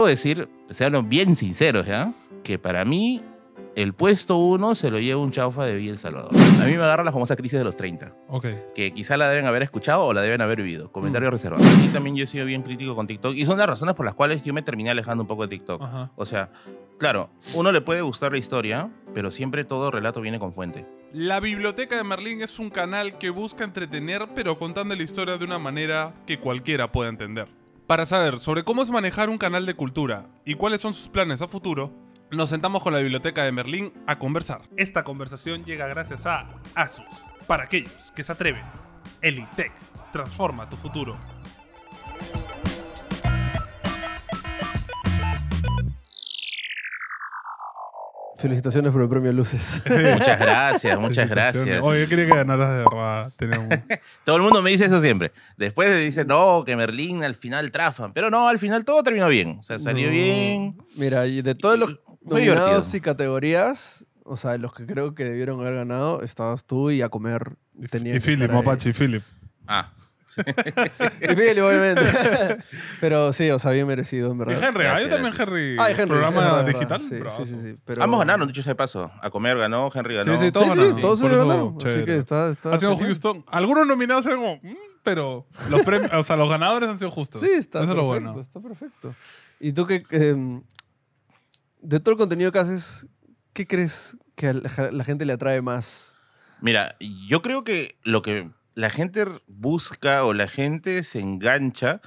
puedo 0.00 0.08
decir, 0.08 0.48
sean 0.70 1.10
bien 1.10 1.36
sinceros, 1.36 1.84
¿ya? 1.86 2.10
Que 2.42 2.58
para 2.58 2.86
mí 2.86 3.20
el 3.76 3.92
puesto 3.92 4.38
uno 4.38 4.74
se 4.74 4.90
lo 4.90 4.98
lleva 4.98 5.20
un 5.20 5.30
chaufa 5.30 5.66
de 5.66 5.74
Villa 5.74 5.90
El 5.92 5.98
Salvador. 5.98 6.30
A 6.34 6.64
mí 6.64 6.72
me 6.72 6.82
agarra 6.82 7.04
la 7.04 7.12
famosa 7.12 7.36
crisis 7.36 7.58
de 7.58 7.64
los 7.64 7.76
30, 7.76 8.14
Ok. 8.28 8.46
que 8.74 8.92
quizá 8.94 9.18
la 9.18 9.28
deben 9.28 9.44
haber 9.44 9.62
escuchado 9.62 10.04
o 10.06 10.14
la 10.14 10.22
deben 10.22 10.40
haber 10.40 10.56
vivido. 10.62 10.90
Comentario 10.90 11.28
Mm. 11.28 11.32
reservado. 11.32 11.62
Y 11.84 11.88
también 11.88 12.16
yo 12.16 12.24
he 12.24 12.26
sido 12.26 12.46
bien 12.46 12.62
crítico 12.62 12.96
con 12.96 13.06
TikTok 13.06 13.34
y 13.36 13.44
son 13.44 13.58
las 13.58 13.68
razones 13.68 13.94
por 13.94 14.06
las 14.06 14.14
cuales 14.14 14.42
yo 14.42 14.54
me 14.54 14.62
terminé 14.62 14.88
alejando 14.88 15.22
un 15.24 15.28
poco 15.28 15.42
de 15.42 15.48
TikTok. 15.48 15.82
Ajá. 15.82 16.10
O 16.16 16.24
sea, 16.24 16.48
claro, 16.96 17.28
uno 17.52 17.70
le 17.70 17.82
puede 17.82 18.00
gustar 18.00 18.32
la 18.32 18.38
historia, 18.38 18.88
pero 19.12 19.30
siempre 19.30 19.64
todo 19.64 19.90
relato 19.90 20.22
viene 20.22 20.38
con 20.38 20.54
fuente. 20.54 20.86
La 21.12 21.40
Biblioteca 21.40 21.94
de 21.98 22.04
Merlín 22.04 22.40
es 22.40 22.58
un 22.58 22.70
canal 22.70 23.18
que 23.18 23.28
busca 23.28 23.64
entretener, 23.64 24.28
pero 24.34 24.58
contando 24.58 24.96
la 24.96 25.02
historia 25.02 25.36
de 25.36 25.44
una 25.44 25.58
manera 25.58 26.14
que 26.26 26.38
cualquiera 26.38 26.90
pueda 26.90 27.10
entender. 27.10 27.48
Para 27.90 28.06
saber 28.06 28.38
sobre 28.38 28.62
cómo 28.62 28.82
es 28.82 28.90
manejar 28.92 29.28
un 29.30 29.36
canal 29.36 29.66
de 29.66 29.74
cultura 29.74 30.28
y 30.44 30.54
cuáles 30.54 30.80
son 30.80 30.94
sus 30.94 31.08
planes 31.08 31.42
a 31.42 31.48
futuro, 31.48 31.92
nos 32.30 32.48
sentamos 32.48 32.84
con 32.84 32.92
la 32.92 33.00
Biblioteca 33.00 33.42
de 33.42 33.50
Merlín 33.50 33.92
a 34.06 34.16
conversar. 34.16 34.60
Esta 34.76 35.02
conversación 35.02 35.64
llega 35.64 35.88
gracias 35.88 36.24
a 36.24 36.46
Asus, 36.76 37.04
para 37.48 37.64
aquellos 37.64 38.12
que 38.12 38.22
se 38.22 38.30
atreven. 38.30 38.62
Elitech, 39.22 39.72
transforma 40.12 40.68
tu 40.68 40.76
futuro. 40.76 41.18
Felicitaciones 48.40 48.92
por 48.92 49.02
el 49.02 49.08
premio 49.08 49.32
Luces. 49.32 49.82
Muchas 49.86 50.40
gracias, 50.40 50.98
muchas 50.98 51.28
gracias. 51.28 51.80
Oye, 51.82 52.02
yo 52.02 52.08
quería 52.08 52.26
que 52.26 52.34
ganaras 52.36 52.70
de 52.70 52.76
verdad. 52.78 53.32
Un- 53.60 53.98
Todo 54.24 54.36
el 54.36 54.42
mundo 54.42 54.62
me 54.62 54.70
dice 54.70 54.86
eso 54.86 55.00
siempre. 55.00 55.32
Después 55.56 55.94
dice, 55.98 56.24
no, 56.24 56.62
que 56.64 56.74
Merlín 56.76 57.22
al 57.22 57.34
final 57.34 57.70
trafan. 57.70 58.12
Pero 58.12 58.30
no, 58.30 58.48
al 58.48 58.58
final 58.58 58.84
todo 58.84 59.02
terminó 59.02 59.28
bien. 59.28 59.58
O 59.60 59.62
sea, 59.62 59.78
salió 59.78 60.06
No. 60.06 60.12
bien. 60.12 60.74
Mira, 60.96 61.26
y 61.26 61.42
de 61.42 61.54
todos 61.54 61.78
los 61.78 61.90
Fue 62.26 62.40
nominados 62.46 62.86
divertido. 62.92 62.96
y 62.96 63.00
categorías, 63.00 64.06
o 64.24 64.36
sea, 64.36 64.56
los 64.58 64.72
que 64.74 64.86
creo 64.86 65.14
que 65.14 65.24
debieron 65.24 65.60
haber 65.60 65.74
ganado, 65.74 66.22
estabas 66.22 66.64
tú 66.64 66.90
y 66.90 67.02
a 67.02 67.08
comer 67.08 67.56
y 67.78 67.86
que 67.86 68.20
Philip. 68.20 68.50
Mapache, 68.50 68.90
y 68.90 68.92
Philip. 68.92 69.22
Ah, 69.66 69.92
Y 71.20 71.34
Philip, 71.34 71.62
obviamente. 71.62 72.64
Pero 73.00 73.32
sí, 73.32 73.50
o 73.50 73.58
sea, 73.58 73.70
bien 73.72 73.86
merecido, 73.86 74.30
en 74.30 74.36
Y 74.36 74.38
verdad. 74.38 74.54
Henry, 74.64 74.84
ah, 74.86 75.00
yo 75.00 75.08
Gracias, 75.08 75.10
también. 75.10 75.34
Henry. 75.38 75.76
Ah, 75.78 75.90
y 75.90 75.92
Henry, 75.92 76.06
Programa 76.06 76.40
verdad, 76.40 76.64
digital. 76.66 77.00
Sí, 77.00 77.16
sí, 77.36 77.44
sí, 77.44 77.56
sí, 77.60 77.76
pero- 77.84 78.02
ambos 78.02 78.18
ganaron, 78.20 78.46
dicho 78.48 78.62
sea 78.62 78.70
de 78.72 78.76
paso. 78.76 79.10
A 79.20 79.30
comer 79.30 79.58
ganó, 79.58 79.90
Henry 79.94 80.14
ganó. 80.16 80.36
Sí, 80.38 80.44
sí, 80.46 80.52
todos 80.52 80.66
Sí, 80.66 80.72
sí, 80.72 80.78
ganaron. 80.78 81.00
todos 81.00 81.20
Por 81.20 81.30
se 81.30 81.36
eso, 81.36 81.46
ganaron. 81.48 81.76
Así 81.84 82.04
que 82.04 82.16
está, 82.16 82.50
está 82.50 82.72
Ha 82.74 82.78
sido. 82.78 82.96
Houston. 82.96 83.44
Algunos 83.48 83.86
nominados 83.86 84.26
eran 84.26 84.38
como, 84.38 84.56
"Mm", 84.62 84.76
pero 85.02 85.46
los 85.70 85.82
premios, 85.82 86.10
o 86.12 86.22
sea, 86.22 86.36
los 86.36 86.48
ganadores 86.48 86.88
han 86.88 86.98
sido 86.98 87.10
justos. 87.10 87.40
Sí, 87.40 87.48
está 87.50 87.82
Eso 87.82 87.92
es 87.92 87.96
lo 87.96 88.04
bueno. 88.04 88.38
está 88.40 88.60
perfecto. 88.60 89.14
¿Y 89.58 89.72
tú 89.72 89.86
qué, 89.86 90.04
em, 90.10 90.62
de 91.82 92.00
todo 92.00 92.12
el 92.12 92.18
contenido 92.18 92.52
que 92.52 92.58
haces, 92.58 93.06
qué 93.52 93.66
crees 93.66 94.16
que 94.36 94.48
a 94.48 94.52
la 94.54 95.04
gente 95.04 95.24
le 95.24 95.32
atrae 95.32 95.60
más? 95.62 96.14
Mira, 96.60 96.94
yo 97.28 97.40
creo 97.42 97.64
que 97.64 97.98
lo 98.02 98.20
que 98.22 98.50
la 98.74 98.90
gente 98.90 99.24
busca 99.46 100.24
o 100.24 100.32
la 100.32 100.48
gente 100.48 101.02
se 101.04 101.20
engancha 101.20 102.00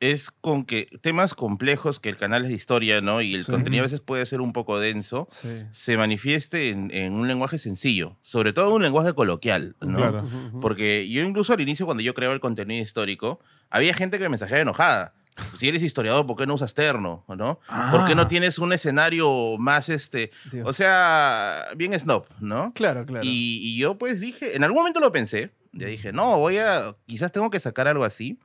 es 0.00 0.30
con 0.30 0.64
que 0.64 0.88
temas 1.02 1.34
complejos, 1.34 2.00
que 2.00 2.08
el 2.08 2.16
canal 2.16 2.44
es 2.44 2.48
de 2.48 2.54
historia, 2.56 3.02
¿no? 3.02 3.20
Y 3.20 3.34
el 3.34 3.44
Sí. 3.44 3.52
contenido 3.52 3.82
a 3.82 3.84
veces 3.86 4.00
puede 4.00 4.24
ser 4.24 4.40
un 4.40 4.54
poco 4.54 4.78
denso, 4.80 5.26
Sí. 5.30 5.48
se 5.72 5.98
manifieste 5.98 6.70
en, 6.70 6.90
en 6.94 7.12
un 7.12 7.28
lenguaje 7.28 7.58
sencillo, 7.58 8.16
sobre 8.22 8.54
todo 8.54 8.74
un 8.74 8.82
lenguaje 8.82 9.12
coloquial, 9.12 9.76
¿no? 9.82 9.98
Claro. 9.98 10.26
Porque 10.62 11.06
yo 11.10 11.22
incluso 11.22 11.52
al 11.52 11.60
inicio, 11.60 11.84
cuando 11.84 12.02
yo 12.02 12.14
creaba 12.14 12.32
el 12.32 12.40
contenido 12.40 12.82
histórico, 12.82 13.40
había 13.68 13.92
gente 13.92 14.16
que 14.16 14.24
me 14.24 14.30
mensajeaba 14.30 14.62
enojada. 14.62 15.12
Si 15.56 15.68
eres 15.68 15.82
historiador, 15.82 16.26
¿por 16.26 16.36
qué 16.36 16.46
no 16.46 16.54
usas 16.54 16.72
terno? 16.74 17.24
¿no? 17.28 17.60
¿Por 17.90 18.06
qué 18.06 18.14
no 18.14 18.22
Ah. 18.22 18.28
tienes 18.28 18.58
un 18.58 18.72
escenario 18.72 19.56
más, 19.58 19.90
este, 19.90 20.30
Dios. 20.50 20.66
o 20.66 20.72
sea, 20.72 21.66
bien 21.76 21.98
snob, 22.00 22.24
¿no? 22.40 22.72
claro, 22.74 23.04
claro. 23.04 23.24
Y, 23.24 23.60
y 23.62 23.76
yo 23.78 23.98
pues 23.98 24.20
dije, 24.20 24.56
en 24.56 24.64
algún 24.64 24.78
momento 24.78 24.98
lo 25.00 25.12
pensé, 25.12 25.50
ya 25.72 25.86
dije, 25.86 26.12
no, 26.12 26.38
voy 26.38 26.58
a, 26.58 26.96
quizás 27.06 27.32
tengo 27.32 27.50
que 27.50 27.60
sacar 27.60 27.88
algo 27.88 28.04
así, 28.04 28.38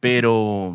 pero, 0.00 0.74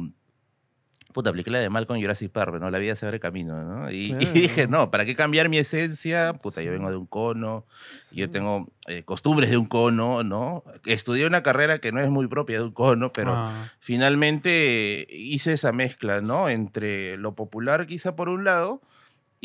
puta, 1.13 1.29
apliqué 1.29 1.50
la 1.51 1.59
de 1.59 1.69
Malcolm 1.69 2.01
Jurassic 2.01 2.31
Park, 2.31 2.56
¿no? 2.59 2.69
La 2.69 2.79
vida 2.79 2.95
se 2.95 3.06
abre 3.06 3.19
camino, 3.19 3.63
¿no? 3.63 3.89
Y, 3.91 4.16
y 4.19 4.25
dije, 4.41 4.67
no, 4.67 4.91
¿para 4.91 5.06
qué 5.06 5.16
cambiar 5.16 5.47
mi 5.50 5.57
esencia? 5.57 6.33
Puta, 6.33 6.62
yo 6.62 6.72
vengo 6.72 6.89
de 6.89 6.97
un 6.97 7.06
cono, 7.06 7.66
yo 8.12 8.25
Sí. 8.25 8.31
tengo 8.31 8.67
eh, 8.88 9.03
costumbres 9.03 9.50
de 9.50 9.57
un 9.57 9.66
cono, 9.66 10.23
¿no? 10.23 10.63
Estudié 10.85 11.25
una 11.25 11.41
carrera 11.44 11.79
que 11.79 11.91
no 11.91 12.01
es 12.01 12.09
muy 12.09 12.28
propia 12.28 12.57
de 12.57 12.63
un 12.66 12.72
cono, 12.72 13.12
pero 13.13 13.33
Ah, 13.33 13.69
finalmente 13.79 15.07
hice 15.09 15.53
esa 15.53 15.72
mezcla, 15.72 16.22
¿no? 16.22 16.50
Entre 16.50 17.17
lo 17.17 17.33
popular 17.35 17.88
quizá 17.88 18.16
por 18.16 18.29
un 18.29 18.44
lado 18.44 18.81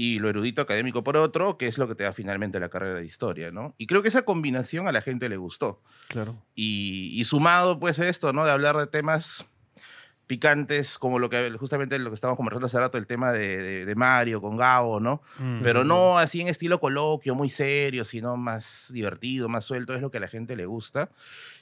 y 0.01 0.21
lo 0.21 0.29
erudito 0.29 0.63
académico 0.63 1.03
por 1.03 1.17
otro, 1.17 1.59
que 1.59 1.67
es 1.67 1.77
lo 1.77 1.89
que 1.89 1.97
te 1.97 2.05
da 2.05 2.13
finalmente 2.13 2.61
la 2.61 2.69
carrera 2.69 3.01
de 3.01 3.05
historia, 3.05 3.51
¿no? 3.51 3.75
Y 3.79 3.89
creo 3.89 4.01
que 4.01 4.07
esa 4.07 4.23
combinación 4.23 4.87
a 4.87 4.93
la 4.93 5.01
gente 5.01 5.29
le 5.29 5.37
gustó. 5.37 5.83
Claro. 6.07 6.41
Y, 6.55 7.11
y 7.21 7.25
sumado 7.25 7.81
pues 7.81 7.99
a 7.99 8.09
esto, 8.09 8.33
¿no? 8.33 8.45
De 8.45 8.53
hablar 8.53 8.77
de 8.77 8.87
temas 8.87 9.45
picantes, 10.29 10.99
como 10.99 11.19
lo 11.19 11.31
que 11.31 11.51
justamente 11.59 11.99
lo 11.99 12.11
que 12.11 12.15
estábamos 12.15 12.37
conversando 12.37 12.67
hace 12.67 12.79
rato, 12.79 12.99
el 12.99 13.07
tema 13.07 13.33
de, 13.33 13.59
de- 13.63 13.87
de 13.87 13.95
Mario 13.95 14.41
con 14.43 14.57
Gabo, 14.59 15.01
¿no? 15.01 15.23
mm. 15.39 15.63
Pero 15.63 15.85
no 15.85 16.19
así 16.19 16.41
en 16.43 16.49
estilo 16.49 16.79
coloquio, 16.81 17.35
muy 17.35 17.49
serio, 17.49 18.05
sino 18.05 18.37
más 18.37 18.91
divertido, 18.93 19.49
más 19.49 19.65
suelto, 19.65 19.95
es 19.95 20.03
lo 20.03 20.11
que 20.11 20.19
a 20.19 20.21
la 20.21 20.29
gente 20.29 20.55
le 20.55 20.67
gusta. 20.67 21.11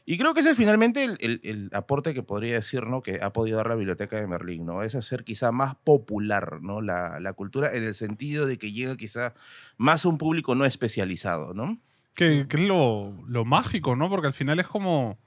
Y 0.08 0.18
creo 0.18 0.34
que 0.34 0.40
ese 0.40 0.50
es 0.52 0.56
finalmente 0.56 1.02
el, 1.02 1.16
el- 1.20 1.40
el 1.42 1.70
aporte 1.72 2.14
que 2.14 2.22
podría 2.22 2.54
decir, 2.54 2.84
¿no? 2.86 3.02
Que 3.02 3.18
ha 3.22 3.32
podido 3.32 3.56
dar 3.56 3.68
la 3.68 3.74
Biblioteca 3.74 4.16
de 4.20 4.26
Merlín, 4.28 4.64
¿no? 4.64 4.82
Es 4.84 4.94
hacer 4.94 5.24
quizá 5.24 5.50
más 5.50 5.74
popular, 5.74 6.60
¿no? 6.62 6.80
La, 6.80 7.18
la 7.18 7.32
cultura 7.32 7.74
en 7.74 7.82
el 7.82 7.94
sentido 7.96 8.46
de 8.46 8.56
que 8.56 8.70
llega 8.70 8.96
quizá 8.96 9.34
más 9.76 10.04
a 10.04 10.08
un 10.08 10.16
público 10.16 10.54
no 10.54 10.64
especializado, 10.64 11.54
¿no? 11.54 11.78
Que, 12.14 12.46
que 12.48 12.56
es 12.56 12.62
lo, 12.68 13.12
lo 13.28 13.44
mágico, 13.44 13.96
¿no? 13.96 14.08
Porque 14.08 14.28
al 14.28 14.32
final 14.32 14.60
es 14.60 14.68
como. 14.68 15.18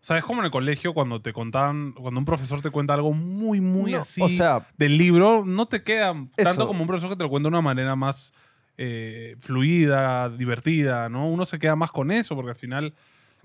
O 0.00 0.04
sea, 0.04 0.16
es 0.18 0.24
como 0.24 0.40
en 0.42 0.44
el 0.44 0.50
colegio 0.52 0.92
cuando 0.94 1.20
te 1.22 1.32
contaban. 1.32 1.92
Cuando 1.92 2.20
un 2.20 2.26
profesor 2.26 2.60
te 2.60 2.70
cuenta 2.70 2.92
algo 2.94 3.14
muy, 3.14 3.60
muy 3.62 3.92
No, 3.92 4.02
así. 4.02 4.20
o 4.22 4.28
sea, 4.28 4.68
del 4.76 4.96
libro, 4.98 5.44
no 5.46 5.66
te 5.66 5.82
queda 5.82 6.12
tanto 6.12 6.30
Eso. 6.36 6.66
como 6.68 6.82
un 6.82 6.86
profesor 6.86 7.08
que 7.10 7.16
te 7.16 7.24
lo 7.24 7.30
cuenta 7.30 7.46
de 7.48 7.54
una 7.54 7.62
manera 7.62 7.96
más 7.96 8.32
eh, 8.76 9.34
fluida, 9.40 10.28
divertida, 10.28 11.08
¿no? 11.08 11.28
Uno 11.28 11.44
se 11.46 11.58
queda 11.58 11.74
más 11.74 11.90
con 11.90 12.10
eso 12.12 12.36
porque 12.36 12.50
al 12.50 12.56
final 12.56 12.94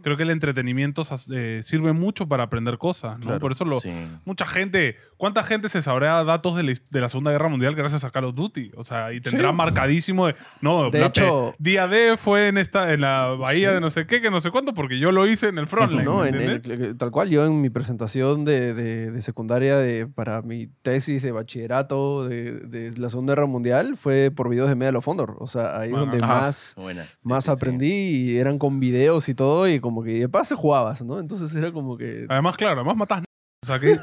creo 0.02 0.18
que 0.18 0.24
el 0.24 0.31
entretenimiento 0.31 1.04
eh, 1.31 1.62
sirve 1.64 1.94
mucho 1.94 2.28
para 2.28 2.44
aprender 2.44 2.78
cosas, 2.78 3.18
¿no? 3.20 3.26
Claro, 3.26 3.40
Por 3.40 3.52
eso 3.52 3.66
lo, 3.66 3.80
Sí. 3.80 3.92
mucha 4.26 4.46
gente, 4.46 4.98
¿cuánta 5.18 5.44
gente 5.44 5.70
se 5.70 5.81
sabrá 5.81 6.24
datos 6.24 6.56
de 6.56 6.64
la, 6.64 6.72
his- 6.72 6.90
de 6.90 7.02
la 7.02 7.09
Segunda 7.09 7.31
Guerra 7.31 7.48
Mundial 7.50 7.76
gracias 7.76 8.03
a 8.03 8.12
Call 8.12 8.26
of 8.26 8.36
Duty? 8.36 8.72
O 8.76 8.84
sea, 8.84 9.14
y 9.14 9.22
tendrá 9.22 9.50
Sí. 9.52 9.56
marcadísimo 9.56 10.28
de, 10.28 10.36
no, 10.62 10.90
De 10.90 11.06
hecho- 11.06 11.53
día 11.59 11.88
D 11.88 12.18
fue 12.18 12.48
en 12.50 12.58
esta 12.58 12.94
en 12.94 13.02
la 13.02 13.28
bahía 13.28 13.72
de 13.72 13.80
no 13.82 13.90
sé 13.90 14.06
qué, 14.06 14.22
que 14.22 14.30
no 14.32 14.40
sé 14.40 14.52
cuánto, 14.52 14.74
porque 14.74 15.00
yo 15.00 15.12
lo 15.12 15.26
hice 15.28 15.48
en 15.48 15.58
el 15.58 15.68
frontline. 15.68 16.03
No, 16.06 16.20
¿me 16.20 16.30
en- 16.30 16.36
el- 16.66 16.98
tal 16.98 17.12
cual 17.12 17.30
yo 17.30 17.46
en 17.46 17.62
mi 17.62 17.70
presentación 17.70 18.44
de, 18.46 18.74
de- 18.74 19.12
de 19.12 19.22
secundaria 19.22 19.78
de, 19.78 20.08
para 20.08 20.42
mi 20.42 20.68
tesis 20.82 21.22
de 21.24 21.32
bachillerato 21.32 22.28
de, 22.28 22.53
de 22.59 22.98
la 22.98 23.09
Segunda 23.09 23.34
Guerra 23.36 23.48
Mundial 23.48 23.96
fue 23.98 24.32
por 24.32 24.50
videos 24.50 24.70
de 24.70 24.76
Medal 24.76 24.96
of 24.96 25.08
Honor. 25.08 25.36
O 25.40 25.48
sea, 25.48 25.80
ahí 25.80 25.90
es 25.90 25.96
Ajá. 25.96 26.02
donde 26.06 26.18
Ajá, 26.24 26.42
más, 26.42 26.74
buena. 26.78 27.06
Más 27.24 27.44
sí, 27.46 27.50
sí. 27.50 27.53
aprendí 27.56 27.92
y 27.94 28.38
eran 28.38 28.58
con 28.59 28.80
videos 28.80 29.30
y 29.30 29.36
todo 29.36 29.68
y 29.68 29.80
como 29.84 30.02
que 30.04 30.14
y 30.14 30.20
de 30.22 30.30
paso 30.30 30.56
jugabas, 30.58 31.04
¿no? 31.04 31.20
Entonces 31.20 31.54
era 31.56 31.72
como 31.72 31.96
que... 31.98 32.26
Además, 32.28 32.58
claro, 32.58 32.74
además 32.78 32.96
matas 32.96 33.18
n- 33.20 33.26
o 33.62 33.66
sea, 33.68 33.80
que, 33.80 34.00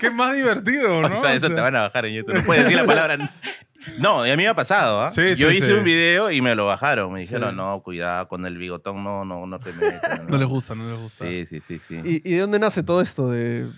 que- 0.00 0.10
más 0.10 0.34
divertido, 0.34 1.02
¿no? 1.02 1.08
O 1.14 1.20
sea, 1.20 1.34
eso 1.34 1.46
O 1.46 1.48
sea, 1.48 1.56
te 1.56 1.60
van 1.62 1.76
a 1.76 1.82
bajar 1.82 2.06
en 2.06 2.14
YouTube. 2.14 2.34
No 2.36 2.42
puedes 2.44 2.64
decir 2.64 2.78
la 2.78 2.86
palabra. 2.86 3.30
No, 3.98 4.26
y 4.26 4.30
a 4.30 4.36
mí 4.36 4.42
me 4.44 4.48
ha 4.48 4.54
pasado, 4.54 5.02
¿ah? 5.02 5.10
Sí, 5.10 5.34
Yo 5.34 5.50
sí, 5.50 5.56
hice 5.58 5.66
sí. 5.66 5.72
un 5.72 5.84
video 5.84 6.30
y 6.30 6.40
me 6.40 6.54
lo 6.54 6.64
bajaron. 6.66 7.12
Me 7.12 7.20
dijeron, 7.20 7.50
Sí. 7.50 7.56
no, 7.56 7.82
cuidado 7.82 8.26
con 8.28 8.46
el 8.46 8.56
bigotón, 8.56 9.04
no, 9.04 9.24
no, 9.26 9.46
no 9.46 9.58
te 9.60 9.72
metas. 9.74 10.22
No 10.28 10.38
les 10.38 10.48
gusta, 10.48 10.74
no 10.74 10.90
les 10.90 10.98
gusta. 10.98 11.26
Sí, 11.26 11.44
sí, 11.46 11.60
sí, 11.60 11.78
sí. 11.78 12.00
¿Y, 12.02 12.28
y 12.28 12.32
de 12.34 12.40
dónde 12.40 12.58
nace 12.58 12.82
todo 12.82 13.00
esto 13.02 13.30
de...? 13.30 13.68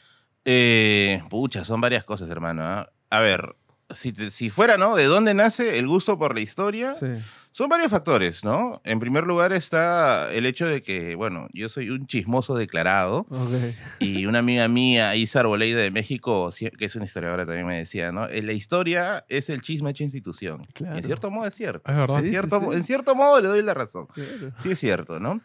Eh, 0.45 1.23
pucha, 1.29 1.65
son 1.65 1.81
varias 1.81 2.05
cosas, 2.05 2.29
hermano. 2.31 2.63
¿ah? 2.65 2.89
A 3.11 3.21
ver, 3.21 3.57
si, 3.91 4.13
te- 4.13 4.31
si 4.31 4.49
fuera, 4.49 4.77
¿no? 4.77 4.95
¿De 4.95 5.05
dónde 5.07 5.35
nace 5.35 5.79
el 5.79 5.89
gusto 5.89 6.17
por 6.19 6.35
la 6.35 6.41
historia? 6.41 6.93
Sí. 6.93 7.07
Son 7.57 7.71
varios 7.71 7.91
factores, 7.91 8.45
¿no? 8.45 8.83
En 8.85 9.01
primer 9.01 9.25
lugar 9.25 9.55
está 9.55 10.31
el 10.31 10.45
hecho 10.45 10.67
de 10.67 10.83
que, 10.83 11.15
bueno, 11.15 11.49
yo 11.55 11.71
soy 11.71 11.89
un 11.89 12.07
chismoso 12.07 12.55
declarado 12.55 13.21
Ok. 13.31 13.51
y 13.99 14.27
una 14.27 14.41
amiga 14.41 14.69
mía, 14.69 15.17
Isa 15.17 15.41
Arboleida 15.41 15.81
de 15.81 15.91
México, 15.91 16.51
que 16.77 16.85
es 16.85 16.95
una 16.97 17.07
historiadora, 17.07 17.47
también 17.47 17.67
me 17.67 17.79
decía, 17.79 18.13
¿no? 18.13 18.29
Eh, 18.29 18.43
La 18.43 18.53
historia 18.53 19.25
es 19.31 19.49
el 19.49 19.63
chisme 19.63 19.89
hecho 19.93 20.05
institución. 20.05 20.67
Claro. 20.75 20.99
En 20.99 21.05
cierto 21.05 21.31
modo 21.31 21.47
es 21.47 21.55
cierto. 21.55 21.91
Es 21.91 21.97
verdad. 21.97 22.19
En 22.19 22.25
Sí, 22.25 22.29
cierto, 22.31 22.61
sí, 22.61 22.67
sí. 22.69 22.77
en 22.77 22.85
cierto 22.85 23.15
modo 23.15 23.41
le 23.41 23.49
doy 23.49 23.63
la 23.63 23.73
razón. 23.73 24.07
Claro. 24.13 24.53
Sí 24.59 24.73
es 24.73 24.79
cierto, 24.79 25.19
¿no? 25.19 25.41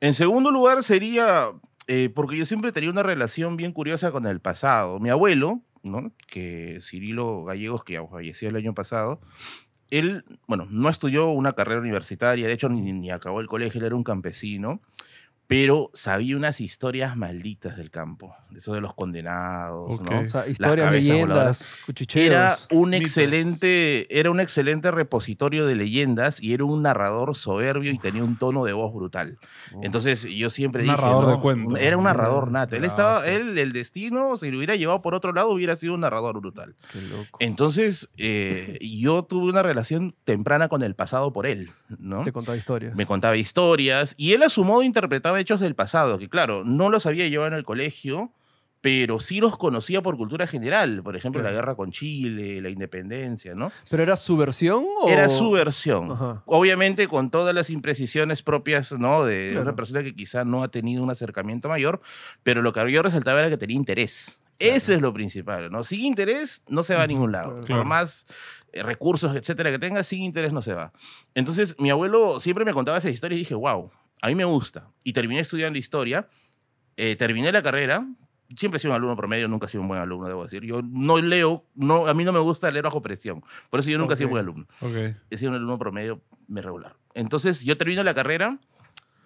En 0.00 0.14
segundo 0.14 0.50
lugar 0.50 0.82
sería, 0.82 1.52
eh, 1.86 2.10
porque 2.12 2.36
yo 2.38 2.44
siempre 2.44 2.72
tenía 2.72 2.90
una 2.90 3.04
relación 3.04 3.56
bien 3.56 3.70
curiosa 3.70 4.10
con 4.10 4.26
el 4.26 4.40
pasado. 4.40 4.98
Mi 4.98 5.10
abuelo, 5.10 5.60
¿no? 5.84 6.10
Que 6.26 6.80
Cirilo 6.82 7.44
Gallegos, 7.44 7.84
que 7.84 8.04
falleció 8.10 8.48
el 8.48 8.56
año 8.56 8.74
pasado, 8.74 9.20
él, 9.92 10.24
bueno, 10.46 10.66
no 10.70 10.88
estudió 10.88 11.28
una 11.28 11.52
carrera 11.52 11.80
universitaria, 11.80 12.46
de 12.46 12.52
hecho 12.52 12.68
ni, 12.68 12.80
ni 12.80 13.10
acabó 13.10 13.40
el 13.40 13.46
colegio, 13.46 13.78
él 13.78 13.86
era 13.86 13.96
un 13.96 14.04
campesino, 14.04 14.80
pero 15.52 15.90
sabía 15.92 16.36
unas 16.36 16.60
historias 16.60 17.16
malditas 17.16 17.76
del 17.76 17.90
campo, 17.90 18.34
eso 18.56 18.72
de 18.74 18.80
los 18.80 18.94
condenados, 18.94 20.00
Ok. 20.00 20.10
¿no? 20.10 20.20
O 20.20 20.28
sea, 20.28 20.48
historias, 20.48 20.90
leyendas, 20.92 21.76
cuchicheos. 21.86 22.26
Era 22.26 22.56
un 22.70 22.90
mitos. 22.90 23.06
excelente, 23.08 24.18
era 24.18 24.30
un 24.30 24.40
excelente 24.40 24.90
repositorio 24.90 25.66
de 25.66 25.74
leyendas 25.74 26.42
y 26.42 26.54
era 26.54 26.64
un 26.64 26.82
narrador 26.82 27.36
soberbio 27.36 27.90
y 27.92 27.98
tenía 27.98 28.24
un 28.24 28.36
tono 28.36 28.64
de 28.64 28.72
voz 28.72 28.92
brutal. 28.94 29.38
Entonces 29.82 30.22
yo 30.24 30.48
siempre 30.50 30.82
dije, 30.84 30.94
Narrador 30.94 31.36
de 31.36 31.40
cuentos. 31.42 31.78
era 31.80 31.96
un 31.96 32.04
narrador 32.04 32.50
nato. 32.50 32.76
Él 32.76 32.84
estaba, 32.84 33.26
él 33.26 33.58
el 33.58 33.72
destino 33.72 34.36
si 34.36 34.50
lo 34.50 34.56
hubiera 34.58 34.76
llevado 34.76 35.02
por 35.02 35.14
otro 35.14 35.32
lado 35.32 35.50
hubiera 35.50 35.76
sido 35.76 35.94
un 35.94 36.00
narrador 36.00 36.40
brutal. 36.40 36.74
Qué 36.92 37.00
loco. 37.02 37.36
Entonces 37.40 38.08
eh, 38.16 38.78
yo 39.00 39.24
tuve 39.24 39.50
una 39.50 39.62
relación 39.62 40.14
temprana 40.24 40.68
con 40.68 40.82
el 40.82 40.94
pasado 40.94 41.32
por 41.32 41.46
él, 41.46 41.70
¿no? 41.98 42.22
Te 42.22 42.32
contaba 42.32 42.56
historias. 42.56 42.94
me 42.96 43.04
contaba 43.06 43.36
historias 43.36 44.14
y 44.16 44.32
él 44.32 44.42
a 44.42 44.48
su 44.48 44.64
modo 44.64 44.82
interpretaba 44.82 45.41
hechos 45.42 45.60
del 45.60 45.74
pasado, 45.74 46.18
que 46.18 46.28
claro, 46.28 46.62
no 46.64 46.88
los 46.88 47.04
había 47.06 47.28
llevado 47.28 47.48
en 47.48 47.54
el 47.58 47.64
colegio, 47.64 48.32
pero 48.80 49.20
sí 49.20 49.38
los 49.38 49.56
conocía 49.56 50.02
por 50.02 50.16
cultura 50.16 50.46
general, 50.48 51.02
por 51.04 51.16
ejemplo, 51.16 51.40
la 51.40 51.50
Claro. 51.50 51.56
guerra 51.62 51.74
con 51.76 51.92
Chile, 51.92 52.60
la 52.60 52.68
independencia, 52.68 53.54
¿no? 53.54 53.70
¿Pero 53.88 54.02
era 54.02 54.16
su 54.16 54.36
versión 54.36 54.84
o...? 55.00 55.08
Era 55.08 55.28
su 55.28 55.52
versión. 55.52 56.10
Ajá. 56.10 56.42
Obviamente 56.46 57.06
con 57.06 57.30
todas 57.30 57.54
las 57.54 57.70
imprecisiones 57.70 58.42
propias, 58.42 58.90
¿no? 58.92 59.24
De 59.24 59.50
Claro. 59.50 59.62
una 59.62 59.76
persona 59.76 60.02
que 60.02 60.16
quizá 60.16 60.44
no 60.44 60.64
ha 60.64 60.68
tenido 60.68 61.00
un 61.04 61.10
acercamiento 61.10 61.68
mayor, 61.68 62.00
pero 62.42 62.60
lo 62.60 62.72
que 62.72 62.90
yo 62.90 63.02
resaltaba 63.02 63.38
era 63.40 63.50
que 63.50 63.56
tenía 63.56 63.76
interés. 63.76 64.36
Eso 64.58 64.92
es 64.92 65.00
lo 65.00 65.12
principal, 65.12 65.70
¿no? 65.70 65.84
Sin 65.84 66.00
interés 66.00 66.62
no 66.68 66.82
se 66.82 66.94
va 66.96 67.04
a 67.04 67.06
ningún 67.06 67.30
lado. 67.30 67.50
Claro. 67.52 67.66
Claro. 67.66 67.80
Por 67.82 67.88
más 67.88 68.26
eh, 68.72 68.82
recursos, 68.82 69.34
etcétera, 69.36 69.70
que 69.70 69.78
tenga, 69.78 70.02
sin 70.02 70.22
interés 70.22 70.52
no 70.52 70.60
se 70.62 70.74
va. 70.74 70.92
Entonces, 71.36 71.76
mi 71.78 71.90
abuelo 71.90 72.40
siempre 72.40 72.64
me 72.64 72.72
contaba 72.72 72.98
esas 72.98 73.12
historias 73.12 73.36
y 73.38 73.42
dije, 73.42 73.54
wow, 73.54 73.90
a 74.22 74.28
mí 74.28 74.34
me 74.34 74.44
gusta. 74.44 74.88
Y 75.04 75.12
terminé 75.12 75.40
estudiando 75.40 75.78
historia, 75.78 76.28
eh, 76.96 77.16
terminé 77.16 77.52
la 77.52 77.62
carrera. 77.62 78.06
Siempre 78.56 78.76
he 78.76 78.80
sido 78.80 78.92
un 78.92 78.96
alumno 78.96 79.16
promedio, 79.16 79.48
nunca 79.48 79.66
he 79.66 79.68
sido 79.68 79.82
un 79.82 79.88
buen 79.88 80.00
alumno, 80.00 80.28
debo 80.28 80.42
decir. 80.44 80.62
Yo 80.64 80.80
no 80.82 81.18
leo, 81.20 81.64
no, 81.74 82.06
a 82.06 82.14
mí 82.14 82.22
no 82.24 82.32
me 82.32 82.38
gusta 82.38 82.70
leer 82.70 82.84
bajo 82.84 83.00
presión. 83.02 83.42
Por 83.70 83.80
eso 83.80 83.90
yo 83.90 83.98
nunca 83.98 84.14
he 84.14 84.16
sido 84.16 84.28
Ok. 84.28 84.32
buen 84.32 84.42
alumno 84.44 84.66
Ok. 84.80 85.16
he 85.30 85.36
sido 85.38 85.50
un 85.50 85.56
alumno 85.56 85.78
promedio 85.78 86.20
me 86.48 86.60
regular. 86.62 86.96
Entonces 87.14 87.62
yo 87.64 87.76
termino 87.78 88.02
la 88.02 88.12
carrera 88.14 88.58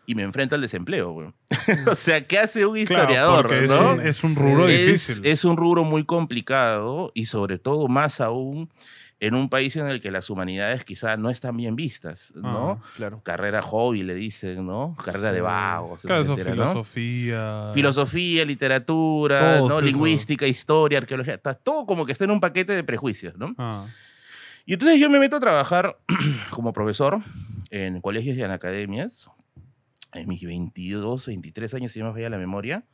y 0.09 0.15
me 0.15 0.23
enfrento 0.23 0.55
al 0.55 0.61
desempleo, 0.61 1.11
güey. 1.11 1.33
o 1.91 1.95
sea, 1.97 2.25
¿qué 2.27 2.39
hace 2.39 2.65
un 2.65 2.75
Claro, 2.85 3.11
historiador? 3.11 3.53
es, 3.53 3.69
¿no? 3.69 3.93
un, 3.95 4.01
es 4.01 4.23
un 4.25 4.37
rubro 4.37 4.69
es, 4.69 4.87
difícil. 4.87 5.27
es 5.27 5.45
un 5.45 5.57
rubro 5.57 5.83
muy 5.83 6.05
complicado 6.05 7.11
y 7.13 7.27
sobre 7.27 7.59
todo 7.59 7.89
más 7.89 8.21
aún 8.21 8.71
en 9.19 9.35
un 9.35 9.49
país 9.49 9.75
en 9.77 9.87
el 9.87 10.01
que 10.03 10.11
las 10.11 10.29
humanidades 10.29 10.85
quizá 10.85 11.17
no 11.17 11.31
están 11.31 11.57
bien 11.57 11.75
vistas, 11.75 12.33
¿no? 12.37 12.81
Ah. 12.83 12.89
Claro. 12.97 13.23
Carrera 13.25 13.63
hobby, 13.63 14.03
le 14.03 14.15
dicen, 14.15 14.67
¿no? 14.67 14.95
Carrera 15.03 15.33
de 15.33 15.39
Sí. 15.39 15.43
vagos, 15.43 16.01
Claro, 16.03 16.23
eso, 16.23 16.33
etcétera, 16.35 16.55
¿no? 16.57 16.63
filosofía. 16.67 17.71
Filosofía, 17.73 18.45
literatura, 18.45 19.61
¿no? 19.61 19.81
lingüística, 19.81 20.47
historia, 20.47 20.99
arqueología, 20.99 21.35
está 21.35 21.55
todo 21.55 21.87
como 21.87 22.05
que 22.05 22.13
está 22.13 22.25
en 22.25 22.31
un 22.33 22.41
paquete 22.41 22.75
de 22.75 22.85
prejuicios, 22.85 23.37
¿no? 23.39 23.55
Ah, 23.59 23.87
Y 24.67 24.75
entonces 24.75 25.01
yo 25.01 25.09
me 25.09 25.19
meto 25.19 25.37
a 25.37 25.41
trabajar 25.41 25.97
como 26.51 26.73
profesor 26.73 27.23
en 27.71 28.01
colegios 28.03 28.37
y 28.37 28.43
en 28.43 28.51
academias, 28.51 29.31
en 30.13 30.29
mis 30.29 30.43
22, 30.45 31.27
23 31.27 31.73
años, 31.75 31.93
si 31.93 32.01
no 32.01 32.07
me 32.07 32.13
falla 32.13 32.31
la 32.31 32.39
memoria. 32.39 32.85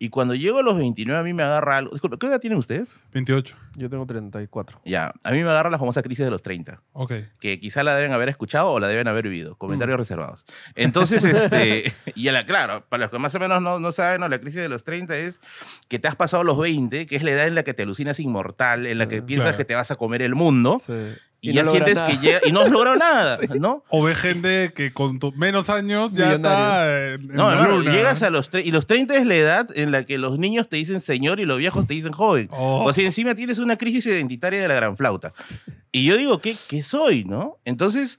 Y 0.00 0.10
cuando 0.10 0.34
llego 0.34 0.58
a 0.58 0.62
los 0.62 0.76
29, 0.76 1.18
a 1.20 1.22
mí 1.24 1.34
me 1.34 1.42
agarra 1.42 1.76
algo. 1.78 1.90
Disculpe, 1.92 2.18
¿qué 2.18 2.26
edad 2.28 2.38
tienen 2.40 2.58
ustedes? 2.58 2.96
28. 3.12 3.56
Yo 3.76 3.90
tengo 3.90 4.06
34. 4.06 4.80
Ya, 4.84 5.12
a 5.24 5.30
mí 5.32 5.42
me 5.42 5.50
agarra 5.50 5.70
la 5.70 5.78
famosa 5.78 6.02
crisis 6.02 6.24
de 6.24 6.30
los 6.30 6.42
30, 6.42 6.80
Ok. 6.92 7.12
que 7.40 7.58
quizá 7.58 7.82
la 7.82 7.96
deben 7.96 8.12
haber 8.12 8.28
escuchado 8.28 8.70
o 8.70 8.78
la 8.80 8.86
deben 8.88 9.08
haber 9.08 9.24
vivido. 9.24 9.56
Comentarios 9.56 9.98
reservados. 9.98 10.44
Entonces, 10.76 11.24
este, 11.24 11.92
y 12.14 12.28
a 12.28 12.32
la, 12.32 12.46
claro, 12.46 12.84
para 12.88 13.02
los 13.04 13.10
que 13.10 13.18
más 13.18 13.34
o 13.34 13.40
menos 13.40 13.60
no, 13.60 13.80
no 13.80 13.90
saben, 13.92 14.20
¿no? 14.20 14.28
la 14.28 14.38
crisis 14.38 14.60
de 14.60 14.68
los 14.68 14.84
30 14.84 15.16
es 15.16 15.40
que 15.88 15.98
te 15.98 16.06
has 16.06 16.14
pasado 16.16 16.44
los 16.44 16.58
20, 16.58 17.06
que 17.06 17.16
es 17.16 17.22
la 17.24 17.32
edad 17.32 17.46
en 17.48 17.54
la 17.56 17.64
que 17.64 17.74
te 17.74 17.82
alucinas 17.82 18.20
inmortal, 18.20 18.86
en 18.86 18.98
la 18.98 19.08
que 19.08 19.20
piensas 19.22 19.46
Claro. 19.48 19.58
que 19.58 19.64
te 19.64 19.74
vas 19.74 19.90
a 19.90 19.96
comer 19.96 20.22
el 20.22 20.34
mundo. 20.36 20.80
Sí. 20.84 20.92
Y, 21.40 21.48
no 21.50 21.54
ya 21.54 21.62
logras 21.62 21.84
sientes 21.84 21.94
nada. 21.94 22.08
que 22.08 22.16
llega 22.26 22.40
y 22.46 22.50
no 22.52 22.60
has 22.62 22.70
logrado 22.70 22.96
nada, 22.96 23.38
¿no? 23.60 23.84
O 23.90 24.02
ve 24.02 24.14
gente 24.16 24.72
que 24.74 24.92
con 24.92 25.20
menos 25.36 25.70
años 25.70 26.10
ya 26.12 26.32
está 26.34 27.12
en, 27.14 27.20
en 27.22 27.28
No, 27.28 27.46
la 27.48 27.54
hermano, 27.54 27.76
luna. 27.78 27.92
llegas 27.92 28.22
a 28.24 28.30
los 28.30 28.50
tre- 28.50 28.64
y 28.64 28.72
los 28.72 28.86
30 28.88 29.14
es 29.16 29.24
la 29.24 29.36
edad 29.36 29.68
en 29.78 29.92
la 29.92 30.02
que 30.04 30.18
los 30.18 30.36
niños 30.38 30.68
te 30.68 30.76
dicen 30.76 31.00
señor 31.00 31.38
y 31.38 31.44
los 31.44 31.58
viejos 31.58 31.86
te 31.86 31.94
dicen 31.94 32.10
joven. 32.12 32.48
Oh, 32.50 32.84
O 32.84 32.92
sea, 32.92 33.04
encima 33.04 33.36
tienes 33.36 33.60
una 33.60 33.76
crisis 33.76 34.06
identitaria 34.06 34.60
de 34.60 34.66
la 34.66 34.74
gran 34.74 34.96
flauta. 34.96 35.32
Y 35.92 36.04
yo 36.06 36.16
digo, 36.16 36.40
¿qué, 36.40 36.56
qué 36.68 36.82
soy, 36.82 37.24
no? 37.24 37.58
Entonces, 37.64 38.18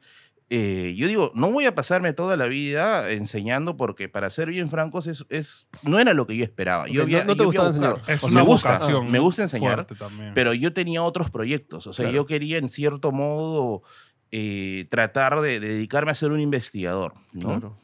eh, 0.52 0.96
yo 0.98 1.08
digo, 1.08 1.32
no 1.36 1.52
voy 1.52 1.66
a 1.66 1.76
pasarme 1.76 2.12
toda 2.14 2.36
la 2.36 2.46
vida 2.46 3.12
enseñando 3.12 3.78
porque, 3.78 4.10
para 4.10 4.30
ser 4.32 4.50
bien 4.50 4.70
francos, 4.70 5.06
es, 5.08 5.26
es, 5.30 5.68
no 5.84 6.00
era 6.00 6.14
lo 6.16 6.26
que 6.26 6.36
yo 6.36 6.44
esperaba. 6.44 6.88
Yo 6.88 7.04
había- 7.04 7.20
no- 7.20 7.26
no 7.26 7.34
te 7.36 7.40
yo 7.40 7.46
gustaba 7.46 7.68
enseñar. 7.68 8.02
es 8.08 8.24
una 8.24 8.34
me 8.34 8.42
gusta, 8.42 8.80
me 9.04 9.20
gusta 9.20 9.44
enseñar, 9.44 9.86
pero 10.34 10.54
yo 10.56 10.74
tenía 10.74 11.04
otros 11.04 11.30
proyectos. 11.30 11.86
O 11.88 11.94
sea, 11.94 12.06
Claro. 12.06 12.16
yo 12.16 12.26
quería, 12.26 12.58
en 12.58 12.68
cierto 12.70 13.12
modo, 13.12 13.84
eh, 14.32 14.88
tratar 14.90 15.40
de, 15.42 15.60
de 15.60 15.70
dedicarme 15.76 16.12
a 16.12 16.16
ser 16.16 16.32
un 16.32 16.40
investigador. 16.40 17.14
¿no? 17.34 17.50
Claro. 17.50 17.76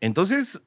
Entonces, 0.00 0.62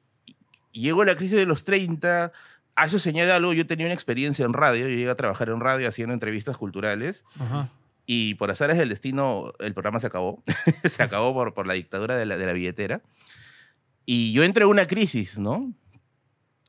llegó 0.72 1.04
la 1.04 1.14
crisis 1.14 1.36
de 1.38 1.46
los 1.46 1.64
30. 1.64 2.32
A 2.76 2.86
eso 2.86 2.98
se 2.98 3.10
añade 3.10 3.30
algo. 3.32 3.52
Yo 3.52 3.66
tenía 3.66 3.86
una 3.86 3.94
experiencia 3.94 4.44
en 4.44 4.52
radio. 4.52 4.88
Yo 4.88 4.94
llegué 4.94 5.08
a 5.10 5.14
trabajar 5.14 5.48
en 5.48 5.60
radio 5.60 5.88
haciendo 5.88 6.12
entrevistas 6.14 6.56
culturales. 6.56 7.24
Ajá. 7.38 7.68
Y 8.06 8.34
por 8.34 8.50
azares 8.50 8.76
del 8.76 8.88
destino, 8.90 9.52
el 9.60 9.72
programa 9.72 9.98
se 10.00 10.06
acabó. 10.06 10.42
se 10.84 11.02
acabó 11.02 11.32
por, 11.32 11.54
por 11.54 11.66
la 11.66 11.74
dictadura 11.74 12.16
de 12.16 12.26
la, 12.26 12.36
de 12.36 12.46
la 12.46 12.52
billetera. 12.52 13.02
Y 14.06 14.32
yo 14.32 14.42
entré 14.44 14.64
en 14.64 14.70
una 14.70 14.86
crisis, 14.86 15.38
¿no? 15.38 15.72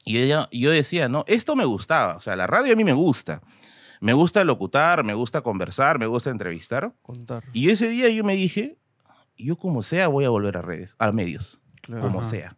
Y 0.05 0.19
ella, 0.19 0.47
yo 0.51 0.71
decía, 0.71 1.09
no, 1.09 1.25
esto 1.27 1.55
me 1.55 1.65
gustaba. 1.65 2.15
O 2.15 2.19
sea, 2.21 2.35
la 2.35 2.47
radio 2.47 2.73
a 2.73 2.75
mí 2.75 2.83
me 2.83 2.93
gusta. 2.93 3.41
Me 3.99 4.13
gusta 4.13 4.43
locutar, 4.43 5.03
me 5.03 5.13
gusta 5.13 5.41
conversar, 5.41 5.99
me 5.99 6.05
gusta 6.05 6.29
entrevistar. 6.29 6.93
Contar. 7.01 7.43
Y 7.53 7.69
ese 7.69 7.89
día 7.89 8.07
yo 8.09 8.23
me 8.23 8.35
dije, 8.35 8.77
yo 9.37 9.57
como 9.57 9.83
sea 9.83 10.07
voy 10.07 10.25
a 10.25 10.29
volver 10.29 10.57
a 10.57 10.61
redes, 10.61 10.95
a 10.99 11.11
medios 11.11 11.59
Claro. 11.81 12.01
como 12.03 12.21
Ajá. 12.21 12.29
sea. 12.29 12.57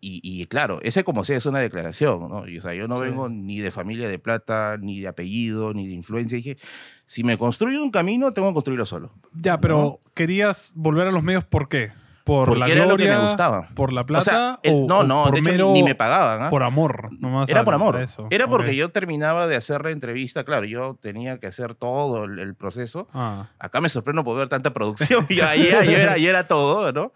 Y, 0.00 0.20
y 0.22 0.44
claro, 0.46 0.78
ese 0.82 1.04
como 1.04 1.24
sea 1.24 1.38
es 1.38 1.46
una 1.46 1.58
declaración, 1.60 2.28
¿no? 2.28 2.46
Y, 2.46 2.58
o 2.58 2.62
sea, 2.62 2.74
yo 2.74 2.86
no 2.86 2.96
Sí. 2.96 3.02
vengo 3.04 3.28
ni 3.28 3.58
de 3.60 3.70
familia 3.70 4.08
de 4.08 4.18
plata, 4.18 4.76
ni 4.80 5.00
de 5.00 5.08
apellido, 5.08 5.72
ni 5.74 5.86
de 5.88 5.94
influencia. 5.94 6.36
Dije, 6.36 6.58
si 7.06 7.24
me 7.24 7.38
construyo 7.38 7.82
un 7.82 7.90
camino, 7.90 8.32
tengo 8.32 8.48
que 8.48 8.54
construirlo 8.54 8.84
solo. 8.86 9.12
Ya, 9.34 9.58
pero 9.60 10.00
querías 10.14 10.72
volver 10.76 11.08
a 11.08 11.12
los 11.12 11.22
medios 11.22 11.44
¿por 11.44 11.68
qué? 11.68 11.92
¿Por 12.24 12.48
Porque 12.48 12.58
la 12.58 12.66
era 12.66 12.86
lo 12.86 12.96
que 12.96 13.04
gloria? 13.04 13.20
me 13.20 13.26
gustaba. 13.28 13.68
¿por 13.76 13.92
la 13.92 14.00
o 14.00 14.06
plata? 14.06 14.24
sea, 14.24 14.60
el- 14.64 14.74
o- 14.74 14.86
no, 14.88 14.98
o 14.98 15.04
no, 15.04 15.24
por 15.24 15.34
de 15.34 15.38
hecho, 15.40 15.44
ni- 15.48 15.52
mero- 15.56 15.72
ni, 15.72 15.82
me 15.84 15.94
pagaban. 15.94 16.42
¿ah? 16.42 16.50
Por 16.50 16.64
amor, 16.64 17.08
nomás. 17.20 17.48
Era 17.48 17.62
por 17.64 17.72
amor. 17.74 18.00
eso. 18.02 18.26
Era 18.30 18.48
porque 18.48 18.74
yo 18.74 18.90
terminaba 18.90 19.46
de 19.46 19.54
hacer 19.54 19.84
la 19.84 19.92
entrevista. 19.92 20.42
Claro, 20.42 20.66
yo 20.66 20.98
tenía 21.00 21.38
que 21.38 21.46
hacer 21.46 21.76
todo 21.76 22.24
el, 22.24 22.40
el 22.40 22.56
proceso. 22.56 23.06
Ah, 23.14 23.50
Acá 23.60 23.80
me 23.80 23.88
sorprendo 23.88 24.24
por 24.24 24.36
ver 24.36 24.48
tanta 24.48 24.74
producción. 24.74 25.24
Ayer, 25.30 25.76
ayer 25.76 26.00
era, 26.00 26.12
ayer 26.14 26.30
era 26.30 26.48
todo, 26.48 26.92
¿no? 26.92 27.12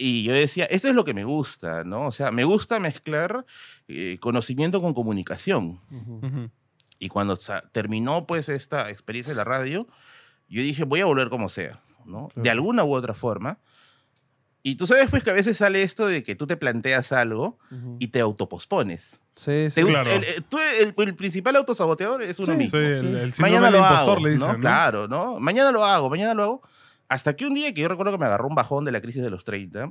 Y 0.00 0.22
yo 0.22 0.32
decía, 0.32 0.64
esto 0.66 0.86
es 0.88 0.94
lo 0.94 1.04
que 1.04 1.12
me 1.12 1.24
gusta, 1.24 1.82
¿no? 1.82 2.06
O 2.06 2.12
sea, 2.12 2.30
me 2.30 2.44
gusta 2.44 2.78
mezclar 2.78 3.44
eh, 3.88 4.18
conocimiento 4.20 4.80
con 4.80 4.94
comunicación. 4.94 5.80
Y 7.00 7.08
cuando 7.08 7.36
terminó, 7.72 8.26
pues, 8.26 8.48
esta 8.48 8.90
experiencia 8.90 9.32
de 9.32 9.36
la 9.36 9.44
radio, 9.44 9.86
yo 10.48 10.62
dije, 10.62 10.84
voy 10.84 11.00
a 11.00 11.04
volver 11.06 11.30
como 11.30 11.48
sea, 11.48 11.80
¿no? 12.04 12.28
De 12.36 12.48
alguna 12.50 12.84
u 12.84 12.92
otra 12.94 13.12
forma. 13.14 13.58
Y 14.62 14.74
tú 14.76 14.86
sabes, 14.86 15.08
pues, 15.10 15.24
que 15.24 15.30
a 15.30 15.34
veces 15.34 15.56
sale 15.56 15.82
esto 15.82 16.06
de 16.06 16.22
que 16.22 16.34
tú 16.36 16.46
te 16.46 16.56
planteas 16.56 17.10
algo 17.12 17.58
y 17.98 18.08
te 18.08 18.20
autopospones. 18.20 19.20
Sí, 19.34 19.70
sí. 19.70 19.82
Te- 19.82 19.86
Claro. 19.88 20.10
el, 20.10 20.24
el- 20.24 20.44
tú- 20.44 20.58
el- 20.58 20.94
el 20.96 21.14
principal 21.14 21.54
autosaboteador 21.56 22.22
es 22.24 22.38
uno 22.40 22.52
Sí, 22.52 22.58
mismo. 22.58 22.78
Sí, 22.78 22.84
el, 22.86 22.98
sí. 23.00 23.06
el 23.06 23.32
síndrome 23.32 23.50
Mañana 23.50 23.66
del 23.66 23.72
lo 23.74 23.78
impostor 23.86 24.16
hago, 24.18 24.26
le 24.26 24.32
dicen, 24.32 24.46
¿no? 24.48 24.54
¿no? 24.54 24.60
Claro, 24.60 25.08
¿no? 25.08 25.38
Mañana 25.40 25.70
lo 25.72 25.84
hago, 25.84 26.10
mañana 26.10 26.34
lo 26.34 26.42
hago. 26.44 26.62
Hasta 27.08 27.36
que 27.36 27.46
un 27.46 27.54
día 27.54 27.72
que 27.72 27.80
yo 27.80 27.88
recuerdo 27.88 28.12
que 28.12 28.18
me 28.18 28.26
agarró 28.26 28.46
un 28.48 28.54
bajón 28.54 28.84
de 28.84 28.92
la 28.92 29.00
crisis 29.00 29.22
de 29.22 29.30
los 29.30 29.44
30, 29.44 29.90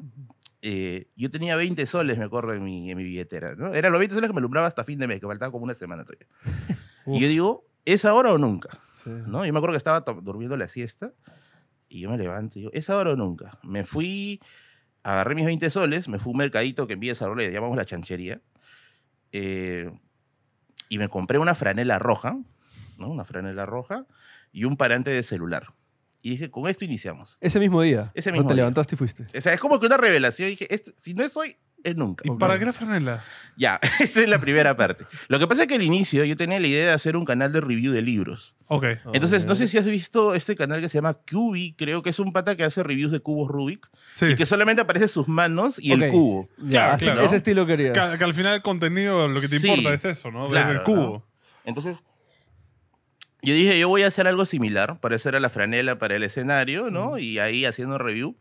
eh, 0.61 1.07
yo 1.15 1.31
tenía 1.31 1.55
20 1.55 1.85
soles, 1.85 2.17
me 2.17 2.25
acuerdo, 2.25 2.53
en 2.53 2.63
mi, 2.63 2.91
en 2.91 2.97
mi 2.97 3.03
billetera. 3.03 3.55
¿no? 3.55 3.73
Eran 3.73 3.91
los 3.91 3.99
20 3.99 4.15
soles 4.15 4.29
que 4.29 4.33
me 4.33 4.39
alumbraba 4.39 4.67
hasta 4.67 4.83
fin 4.83 4.99
de 4.99 5.07
mes, 5.07 5.19
que 5.19 5.25
faltaba 5.25 5.51
como 5.51 5.63
una 5.63 5.73
semana 5.73 6.03
todavía. 6.03 6.27
Y 7.09 7.21
yo 7.21 7.29
digo, 7.29 7.65
¿es 7.85 8.03
ahora 8.03 8.33
o 8.33 8.37
nunca? 8.37 8.67
Sí. 8.93 9.09
¿no? 9.09 9.45
Yo 9.45 9.53
me 9.53 9.59
acuerdo 9.59 9.71
que 9.71 9.77
estaba 9.77 10.01
durmiendo 10.01 10.57
la 10.57 10.67
siesta 10.67 11.13
y 11.89 12.01
yo 12.01 12.09
me 12.09 12.17
levanto 12.17 12.59
y 12.59 12.63
digo, 12.63 12.71
¿es 12.73 12.89
ahora 12.89 13.11
o 13.11 13.15
nunca? 13.15 13.57
Me 13.63 13.83
fui, 13.83 14.41
agarré 15.03 15.35
mis 15.35 15.45
20 15.45 15.69
soles, 15.69 16.09
me 16.09 16.19
fui 16.19 16.31
a 16.31 16.33
un 16.33 16.37
mercadito 16.37 16.85
que 16.85 16.93
en 16.93 16.99
Villa 16.99 17.11
Desarrollo 17.11 17.47
le 17.47 17.51
llamamos 17.51 17.77
la 17.77 17.85
chanchería, 17.85 18.41
eh, 19.31 19.91
y 20.89 20.97
me 20.97 21.09
compré 21.09 21.37
una 21.37 21.55
franela 21.55 21.99
roja, 21.99 22.37
¿no? 22.97 23.09
Una 23.09 23.25
franela 23.25 23.65
roja 23.65 24.05
y 24.51 24.65
un 24.65 24.77
parante 24.77 25.11
de 25.11 25.23
celular. 25.23 25.67
Y 26.21 26.31
dije, 26.31 26.49
con 26.51 26.67
esto 26.69 26.83
iniciamos. 26.85 27.37
Ese 27.41 27.59
mismo 27.59 27.81
día. 27.81 28.11
Ese 28.15 28.29
¿o 28.29 28.33
mismo 28.33 28.47
te 28.47 28.53
día. 28.53 28.61
levantaste 28.63 28.95
y 28.95 28.97
fuiste. 28.97 29.25
O 29.37 29.41
sea, 29.41 29.53
es 29.53 29.59
como 29.59 29.79
que 29.79 29.85
una 29.85 29.97
revelación. 29.97 30.49
Dije, 30.49 30.67
"Este- 30.73 30.91
si 30.97 31.13
no 31.13 31.23
es 31.23 31.37
hoy, 31.37 31.55
es 31.83 31.95
nunca. 31.95 32.23
¿Y 32.27 32.31
para 32.31 32.57
qué 32.57 32.65
la 32.65 32.73
franela? 32.73 33.23
Ya, 33.55 33.79
esa 33.99 34.21
es 34.21 34.27
la 34.27 34.39
primera 34.39 34.75
parte. 34.75 35.05
Lo 35.27 35.37
que 35.39 35.47
pasa 35.47 35.61
es 35.61 35.67
que 35.67 35.75
al 35.75 35.83
inicio 35.83 36.25
yo 36.25 36.35
tenía 36.35 36.59
la 36.59 36.67
idea 36.67 36.85
de 36.87 36.91
hacer 36.91 37.15
un 37.15 37.23
canal 37.23 37.51
de 37.53 37.61
review 37.61 37.93
de 37.93 38.01
libros. 38.01 38.55
Ok. 38.67 38.83
Entonces, 39.13 39.45
no 39.45 39.53
Ok. 39.53 39.59
sé 39.59 39.67
si 39.67 39.77
has 39.77 39.85
visto 39.85 40.33
este 40.33 40.55
canal 40.55 40.81
que 40.81 40.89
se 40.89 40.97
llama 40.97 41.13
Cubi, 41.13 41.73
creo 41.77 42.01
que 42.01 42.09
es 42.09 42.19
un 42.19 42.33
pata 42.33 42.55
que 42.57 42.63
hace 42.63 42.81
reviews 42.83 43.11
de 43.11 43.19
cubos 43.19 43.47
Rubik 43.49 43.87
Sí. 44.13 44.25
y 44.25 44.35
que 44.35 44.45
solamente 44.47 44.81
aparece 44.81 45.07
sus 45.07 45.27
manos 45.27 45.77
y 45.79 45.91
el 45.91 46.03
Ok. 46.03 46.09
cubo. 46.11 46.49
Ya, 46.57 46.69
Claro, 46.69 46.93
así- 46.93 47.05
claro. 47.05 47.21
ese 47.21 47.35
estilo 47.37 47.65
querías. 47.67 47.93
Que, 48.11 48.17
que 48.17 48.23
al 48.23 48.33
final 48.33 48.55
el 48.55 48.61
contenido, 48.63 49.27
lo 49.27 49.39
que 49.39 49.47
te 49.47 49.59
Sí, 49.59 49.67
importa 49.69 49.93
es 49.93 50.03
eso, 50.03 50.31
¿no? 50.31 50.49
Ver 50.49 50.63
claro, 50.63 50.71
el 50.79 50.83
cubo. 50.83 51.25
Entonces, 51.63 51.97
yo 53.41 53.53
dije, 53.53 53.77
yo 53.79 53.87
voy 53.87 54.03
a 54.03 54.07
hacer 54.07 54.27
algo 54.27 54.45
similar, 54.45 54.99
parecer 54.99 55.35
a 55.35 55.39
la 55.39 55.49
franela 55.49 55.99
para 55.99 56.15
el 56.15 56.23
escenario, 56.23 56.89
¿no? 56.89 57.17
Y 57.17 57.39
ahí 57.39 57.65
haciendo 57.65 57.97
review. 57.97 58.35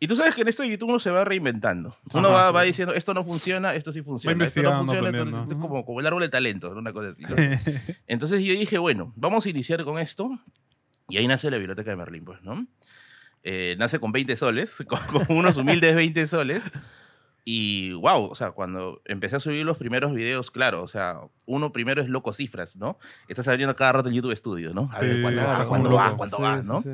Y 0.00 0.06
tú 0.06 0.16
sabes 0.16 0.34
que 0.34 0.42
en 0.42 0.48
esto 0.48 0.62
de 0.62 0.70
YouTube 0.70 0.90
uno 0.90 0.98
se 1.00 1.10
va 1.10 1.24
reinventando. 1.24 1.96
Uno 2.12 2.28
Ajá, 2.28 2.36
va, 2.46 2.50
va 2.50 2.62
diciendo, 2.62 2.92
esto 2.94 3.14
no 3.14 3.24
funciona, 3.24 3.74
esto 3.74 3.92
sí 3.92 4.02
funciona. 4.02 4.44
Esto 4.44 4.62
no 4.62 4.78
funciona, 4.84 5.08
esto- 5.10 5.46
es 5.50 5.56
como, 5.56 5.84
como 5.84 6.00
el 6.00 6.06
árbol 6.06 6.22
de 6.22 6.28
talento, 6.28 6.70
una 6.72 6.92
cosa 6.92 7.10
así. 7.10 7.22
¿no? 7.22 7.36
Entonces 8.06 8.42
yo 8.42 8.52
dije, 8.52 8.76
bueno, 8.78 9.12
vamos 9.16 9.46
a 9.46 9.50
iniciar 9.50 9.82
con 9.84 9.98
esto. 9.98 10.38
Y 11.08 11.16
ahí 11.18 11.26
nace 11.26 11.50
la 11.50 11.56
biblioteca 11.58 11.90
de 11.90 11.96
Merlín, 11.96 12.24
pues, 12.24 12.42
¿no? 12.42 12.66
Eh, 13.44 13.76
nace 13.78 13.98
con 13.98 14.10
20 14.12 14.36
soles, 14.36 14.76
con, 14.88 14.98
con 15.26 15.36
unos 15.36 15.56
humildes 15.56 15.94
20 15.94 16.26
soles. 16.26 16.62
Y 17.46 17.92
wow, 17.92 18.24
o 18.30 18.34
sea, 18.34 18.52
cuando 18.52 19.02
empecé 19.04 19.36
a 19.36 19.40
subir 19.40 19.66
los 19.66 19.76
primeros 19.76 20.14
videos, 20.14 20.50
claro, 20.50 20.82
o 20.82 20.88
sea, 20.88 21.20
uno 21.44 21.72
primero 21.72 22.00
es 22.00 22.08
loco 22.08 22.32
cifras, 22.32 22.76
¿no? 22.76 22.98
Estás 23.28 23.48
abriendo 23.48 23.76
cada 23.76 23.92
rato 23.92 24.08
el 24.08 24.14
YouTube 24.14 24.34
Studio, 24.34 24.72
¿no? 24.72 24.88
A 24.94 25.00
ver 25.00 25.16
Sí, 25.16 25.22
cuánto 25.22 25.42
claro, 25.42 25.50
va, 25.50 25.56
como 25.58 25.68
cuánto 25.68 25.90
loco. 25.90 26.02
va, 26.02 26.16
cuánto 26.16 26.36
Sí, 26.38 26.42
va, 26.42 26.62
sí, 26.62 26.68
¿no? 26.68 26.80
sí. 26.82 26.90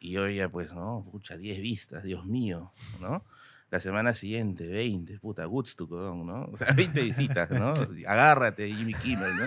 Y 0.00 0.10
yo 0.10 0.28
ya, 0.28 0.48
pues, 0.48 0.72
no, 0.72 1.06
pucha, 1.10 1.36
10 1.36 1.60
vistas, 1.60 2.02
Dios 2.04 2.26
mío, 2.26 2.72
¿no? 3.00 3.24
La 3.70 3.80
semana 3.80 4.14
siguiente, 4.14 4.68
20, 4.68 5.18
puta, 5.20 5.46
Woodstock, 5.48 5.90
¿no? 5.90 6.48
O 6.52 6.56
sea, 6.56 6.68
20 6.76 7.02
visitas, 7.02 7.50
¿no? 7.50 7.74
Agárrate, 8.08 8.68
Jimmy 8.72 8.94
Kimmel, 8.94 9.36
¿no? 9.36 9.44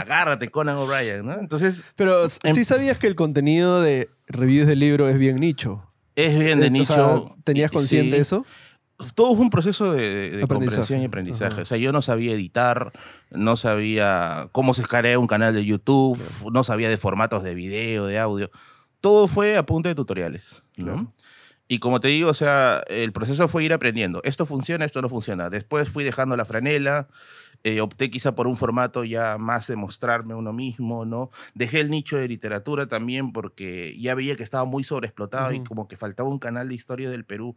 Agárrate, 0.00 0.50
Conan 0.50 0.76
O'Brien, 0.76 1.24
¿no? 1.26 1.34
Entonces, 1.38 1.82
Pero 1.96 2.24
Em- 2.42 2.54
sí 2.54 2.64
sabías 2.64 2.98
que 2.98 3.06
el 3.06 3.14
contenido 3.14 3.80
de 3.82 4.10
reviews 4.26 4.66
de 4.66 4.76
libro 4.76 5.08
es 5.08 5.18
bien 5.18 5.36
nicho. 5.40 5.86
es 6.16 6.38
bien 6.38 6.60
de 6.60 6.66
Eh, 6.66 6.80
o 6.80 6.84
sea, 6.84 6.96
nicho. 7.14 7.36
¿Tenías 7.44 7.70
consciente 7.70 8.16
sí. 8.16 8.22
eso? 8.22 8.46
Todo 9.14 9.34
fue 9.34 9.44
un 9.44 9.50
proceso 9.50 9.92
de, 9.92 10.30
de- 10.30 10.46
comprensión 10.46 11.00
y 11.02 11.04
aprendizaje. 11.06 11.52
Ajá. 11.52 11.62
O 11.62 11.64
sea, 11.64 11.78
yo 11.78 11.92
no 11.92 12.02
sabía 12.02 12.32
editar, 12.32 12.92
no 13.30 13.56
sabía 13.56 14.48
cómo 14.52 14.74
se 14.74 14.82
escarea 14.82 15.18
un 15.18 15.26
canal 15.26 15.54
de 15.54 15.64
YouTube, 15.64 16.18
no 16.50 16.64
sabía 16.64 16.88
de 16.88 16.96
formatos 16.96 17.42
de 17.42 17.54
video, 17.54 18.06
de 18.06 18.18
audio. 18.18 18.50
Todo 19.00 19.28
fue 19.28 19.56
a 19.56 19.64
punta 19.64 19.88
de 19.88 19.94
tutoriales, 19.94 20.62
¿no? 20.76 20.84
Claro. 20.84 21.06
Y 21.68 21.78
como 21.78 22.00
te 22.00 22.08
digo, 22.08 22.30
o 22.30 22.34
sea, 22.34 22.82
el 22.88 23.12
proceso 23.12 23.46
fue 23.46 23.62
ir 23.64 23.72
aprendiendo. 23.72 24.20
Esto 24.24 24.44
funciona, 24.44 24.84
esto 24.84 25.00
no 25.02 25.08
funciona. 25.08 25.50
Después 25.50 25.88
fui 25.88 26.02
dejando 26.02 26.36
la 26.36 26.44
franela, 26.44 27.06
eh, 27.62 27.80
opté 27.80 28.10
quizá 28.10 28.34
por 28.34 28.48
un 28.48 28.56
formato 28.56 29.04
ya 29.04 29.38
más 29.38 29.68
de 29.68 29.76
mostrarme 29.76 30.34
uno 30.34 30.52
mismo, 30.52 31.04
¿no? 31.04 31.30
Dejé 31.54 31.78
el 31.80 31.90
nicho 31.90 32.16
de 32.16 32.26
literatura 32.26 32.88
también 32.88 33.32
porque 33.32 33.94
ya 34.00 34.14
veía 34.16 34.34
que 34.34 34.42
estaba 34.42 34.64
muy 34.64 34.82
sobreexplotado 34.82 35.52
y 35.52 35.56
Ujú. 35.58 35.64
como 35.68 35.86
que 35.86 35.96
faltaba 35.96 36.28
un 36.28 36.38
canal 36.40 36.68
de 36.70 36.74
historia 36.74 37.08
del 37.08 37.24
Perú 37.24 37.54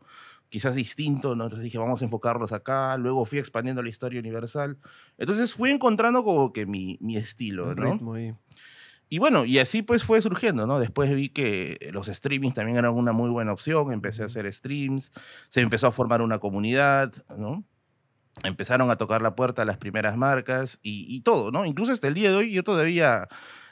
quizás 0.54 0.76
distinto, 0.76 1.36
¿no? 1.36 1.46
Entonces 1.46 1.64
dije, 1.64 1.80
vamos 1.80 2.04
a 2.04 2.06
enfocarlos 2.06 2.52
acá. 2.52 2.96
Luego 2.98 3.26
fui 3.26 3.40
expandiendo 3.40 3.82
la 3.82 3.90
historia 3.90 4.20
universal. 4.20 4.78
Entonces 5.18 5.56
fui 5.56 5.72
encontrando 5.72 6.24
como 6.24 6.54
que 6.54 6.68
mi, 6.68 7.00
mi 7.02 7.18
estilo, 7.18 7.72
El 7.72 7.78
¿no? 7.78 7.94
ritmo 7.94 8.14
ahí. 8.14 8.36
Y 9.10 9.18
bueno, 9.18 9.46
y 9.46 9.58
así 9.58 9.82
pues 9.82 10.04
fue 10.04 10.22
surgiendo, 10.22 10.68
¿no? 10.68 10.80
Después 10.80 11.10
vi 11.10 11.30
que 11.30 11.90
los 11.92 12.06
streamings 12.06 12.54
también 12.54 12.78
eran 12.78 12.94
una 12.94 13.14
muy 13.14 13.32
buena 13.32 13.52
opción, 13.52 13.92
empecé 13.92 14.22
a 14.22 14.28
hacer 14.28 14.52
streams, 14.54 15.12
se 15.50 15.62
empezó 15.62 15.88
a 15.88 15.92
formar 15.92 16.22
una 16.22 16.38
comunidad, 16.38 17.12
¿no? 17.36 17.64
Empezaron 18.44 18.92
a 18.92 18.96
tocar 18.96 19.24
la 19.24 19.36
puerta 19.36 19.66
las 19.66 19.78
primeras 19.78 20.18
marcas 20.18 20.80
y, 20.84 21.08
y 21.10 21.22
todo, 21.22 21.50
¿no? 21.50 21.66
Incluso 21.66 21.94
hasta 21.94 22.08
el 22.08 22.14
día 22.14 22.30
de 22.30 22.36
hoy 22.36 22.52
yo 22.52 22.64
todavía 22.64 23.28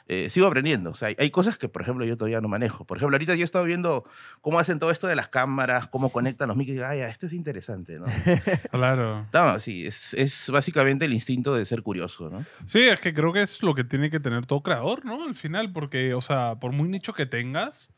eh, 0.08 0.30
sigo 0.30 0.46
aprendiendo. 0.46 0.90
O 0.90 0.94
sea, 0.94 1.08
hay, 1.08 1.16
hay 1.18 1.30
cosas 1.30 1.58
que, 1.58 1.68
por 1.68 1.82
ejemplo, 1.82 2.04
yo 2.04 2.16
todavía 2.16 2.40
no 2.40 2.48
manejo. 2.48 2.84
Por 2.84 2.96
ejemplo, 2.98 3.14
ahorita 3.14 3.34
yo 3.34 3.42
he 3.42 3.44
estado 3.44 3.64
viendo 3.64 4.04
cómo 4.40 4.58
hacen 4.58 4.78
todo 4.78 4.90
esto 4.90 5.06
de 5.06 5.16
las 5.16 5.28
cámaras, 5.28 5.88
cómo 5.88 6.10
conectan 6.10 6.48
los 6.48 6.56
micros. 6.56 6.78
Ay, 6.84 7.00
esto 7.00 7.26
es 7.26 7.32
interesante, 7.32 7.98
¿no? 7.98 8.06
Claro. 8.70 9.26
no, 9.32 9.60
sí, 9.60 9.86
es, 9.86 10.14
es 10.14 10.50
básicamente 10.50 11.04
el 11.04 11.12
instinto 11.12 11.54
de 11.54 11.64
ser 11.64 11.82
curioso, 11.82 12.30
¿no? 12.30 12.44
Sí, 12.64 12.80
es 12.80 13.00
que 13.00 13.14
creo 13.14 13.32
que 13.32 13.42
es 13.42 13.62
lo 13.62 13.74
que 13.74 13.84
tiene 13.84 14.10
que 14.10 14.20
tener 14.20 14.46
todo 14.46 14.62
creador, 14.62 15.04
¿no? 15.04 15.24
Al 15.24 15.34
final, 15.34 15.72
porque, 15.72 16.14
o 16.14 16.20
sea, 16.20 16.56
por 16.56 16.72
muy 16.72 16.88
nicho 16.88 17.12
que 17.12 17.26
tengas, 17.26 17.90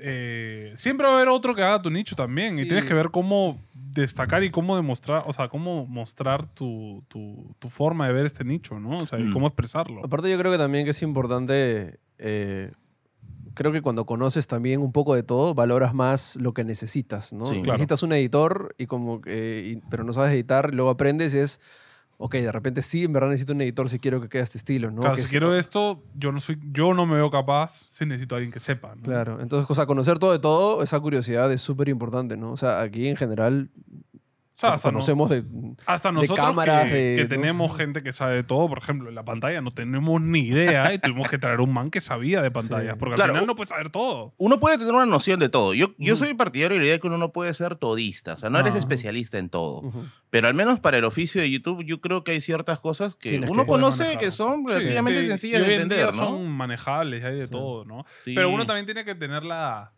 eh, 0.00 0.72
siempre 0.74 1.06
va 1.06 1.14
a 1.14 1.16
haber 1.16 1.28
otro 1.28 1.54
que 1.54 1.62
haga 1.62 1.80
tu 1.82 1.90
nicho 1.90 2.14
también. 2.16 2.58
Y 2.58 2.66
tienes 2.66 2.84
que 2.84 2.94
ver 2.94 3.10
cómo 3.10 3.58
destacar 3.74 4.42
y 4.44 4.50
cómo 4.50 4.76
demostrar, 4.76 5.24
o 5.26 5.32
sea, 5.32 5.48
cómo 5.48 5.86
mostrar 5.86 6.46
tu, 6.54 7.02
tu, 7.08 7.54
tu 7.58 7.68
forma 7.68 8.06
de 8.06 8.12
ver 8.12 8.26
este 8.26 8.44
nicho, 8.44 8.78
¿no? 8.78 8.98
O 8.98 9.06
sea, 9.06 9.18
y 9.18 9.24
Mm. 9.24 9.32
cómo 9.32 9.46
expresarlo. 9.46 10.04
Aparte 10.04 10.30
yo 10.30 10.38
creo 10.38 10.52
que 10.52 10.58
también 10.58 10.84
que 10.84 10.90
es 10.90 11.02
importante, 11.02 11.98
eh, 12.18 12.70
creo 13.54 13.72
que 13.72 13.82
cuando 13.82 14.04
conoces 14.06 14.46
también 14.46 14.80
un 14.80 14.92
poco 14.92 15.14
de 15.16 15.22
todo, 15.24 15.54
valoras 15.54 15.94
más 15.94 16.36
lo 16.36 16.52
que 16.54 16.62
necesitas, 16.64 17.32
¿no? 17.32 17.46
Sí. 17.46 17.62
Claro. 17.62 17.78
Necesitas 17.78 18.02
un 18.04 18.12
editor, 18.12 18.74
y 18.78 18.86
como 18.86 19.20
que, 19.20 19.72
y- 19.74 19.82
pero 19.90 20.04
no 20.04 20.12
sabes 20.12 20.32
editar, 20.32 20.70
y 20.72 20.76
luego 20.76 20.90
aprendes 20.90 21.34
y 21.34 21.38
es, 21.38 21.60
ok, 22.18 22.34
de 22.34 22.52
repente 22.52 22.82
sí, 22.82 23.04
en 23.04 23.12
verdad 23.12 23.28
necesito 23.30 23.52
un 23.54 23.60
editor 23.62 23.88
si 23.88 23.98
quiero 23.98 24.20
que 24.20 24.28
quede 24.28 24.42
este 24.42 24.58
estilo, 24.58 24.90
¿no? 24.90 25.00
Claro, 25.00 25.14
Que 25.16 25.22
si 25.22 25.24
es- 25.26 25.30
quiero 25.30 25.54
esto, 25.56 26.02
yo 26.14 26.30
no 26.32 26.40
soy, 26.40 26.58
yo 26.72 26.92
no 26.92 27.06
me 27.06 27.14
veo 27.14 27.30
capaz, 27.30 27.86
si 27.88 28.04
necesito 28.06 28.34
a 28.34 28.38
alguien 28.38 28.52
que 28.52 28.60
sepa, 28.60 28.94
¿no? 28.96 29.02
Claro, 29.02 29.40
entonces, 29.40 29.70
o 29.70 29.74
sea, 29.74 29.86
conocer 29.86 30.18
todo 30.18 30.32
de 30.32 30.38
todo, 30.38 30.82
esa 30.82 30.98
curiosidad 31.00 31.50
es 31.52 31.60
súper 31.60 31.88
importante, 31.88 32.36
¿no? 32.36 32.52
O 32.52 32.56
sea, 32.56 32.80
aquí 32.82 33.06
en 33.08 33.16
general 33.16 33.70
O 34.58 34.60
sea, 34.60 34.72
hasta, 34.72 34.88
no- 34.88 34.94
conocemos 34.94 35.30
de... 35.30 35.44
hasta 35.86 36.08
de 36.08 36.14
nosotros 36.14 36.46
cámaras, 36.48 36.88
que, 36.88 36.94
de- 36.94 37.16
que 37.16 37.22
¿no? 37.22 37.28
tenemos 37.28 37.76
gente 37.76 38.02
que 38.02 38.12
sabe 38.12 38.34
de 38.34 38.42
todo, 38.42 38.68
por 38.68 38.78
ejemplo, 38.78 39.08
en 39.08 39.14
la 39.14 39.24
pantalla 39.24 39.60
no 39.60 39.70
tenemos 39.72 40.20
ni 40.20 40.40
idea 40.40 40.92
y 40.92 40.98
tuvimos 40.98 41.28
que 41.28 41.38
traer 41.38 41.60
un 41.60 41.72
man 41.72 41.90
que 41.92 42.00
sabía 42.00 42.42
de 42.42 42.50
pantallas, 42.82 42.94
Sí. 42.94 42.98
porque 42.98 43.14
Claro. 43.14 43.32
al 43.34 43.36
final 43.36 43.46
no 43.46 43.54
puedes 43.54 43.68
saber 43.68 43.90
todo. 43.90 44.34
uno 44.36 44.58
puede 44.58 44.76
tener 44.78 44.92
una 44.92 45.06
noción 45.06 45.38
de 45.38 45.48
todo. 45.48 45.74
Yo, 45.74 45.92
yo 45.96 46.16
soy 46.16 46.34
partidario 46.34 46.74
de 46.74 46.80
la 46.80 46.84
idea 46.86 46.94
de 46.94 47.00
que 47.00 47.06
uno 47.06 47.18
no 47.18 47.30
puede 47.32 47.54
ser 47.54 47.76
todista, 47.76 48.34
o 48.34 48.36
sea, 48.36 48.50
no 48.50 48.58
eres 48.58 48.72
Ajá. 48.72 48.80
especialista 48.80 49.38
en 49.38 49.48
todo. 49.48 49.78
Ujú. 49.82 50.04
Pero 50.30 50.48
al 50.48 50.54
menos 50.54 50.80
para 50.80 50.98
el 50.98 51.04
oficio 51.04 51.40
de 51.40 51.48
YouTube, 51.50 51.84
yo 51.84 52.00
creo 52.00 52.24
que 52.24 52.32
hay 52.32 52.40
ciertas 52.40 52.80
cosas 52.80 53.16
que 53.16 53.28
Tienes 53.30 53.48
uno 53.50 53.62
que 53.62 53.68
conoce 53.68 54.02
manejar. 54.02 54.18
que 54.24 54.30
son 54.32 54.64
Sí, 54.66 54.74
relativamente 54.74 55.20
que- 55.22 55.26
sencillas 55.28 55.60
de 55.64 55.74
en 55.76 55.82
entender, 55.82 56.06
¿no? 56.06 56.12
son 56.12 56.48
manejables, 56.50 57.24
hay 57.24 57.36
de 57.36 57.46
Sí. 57.46 57.52
todo, 57.52 57.84
¿no? 57.84 58.04
Sí. 58.24 58.34
Pero 58.34 58.50
uno 58.50 58.66
también 58.66 58.86
tiene 58.86 59.04
que 59.04 59.14
tener 59.14 59.44
la, 59.44 59.92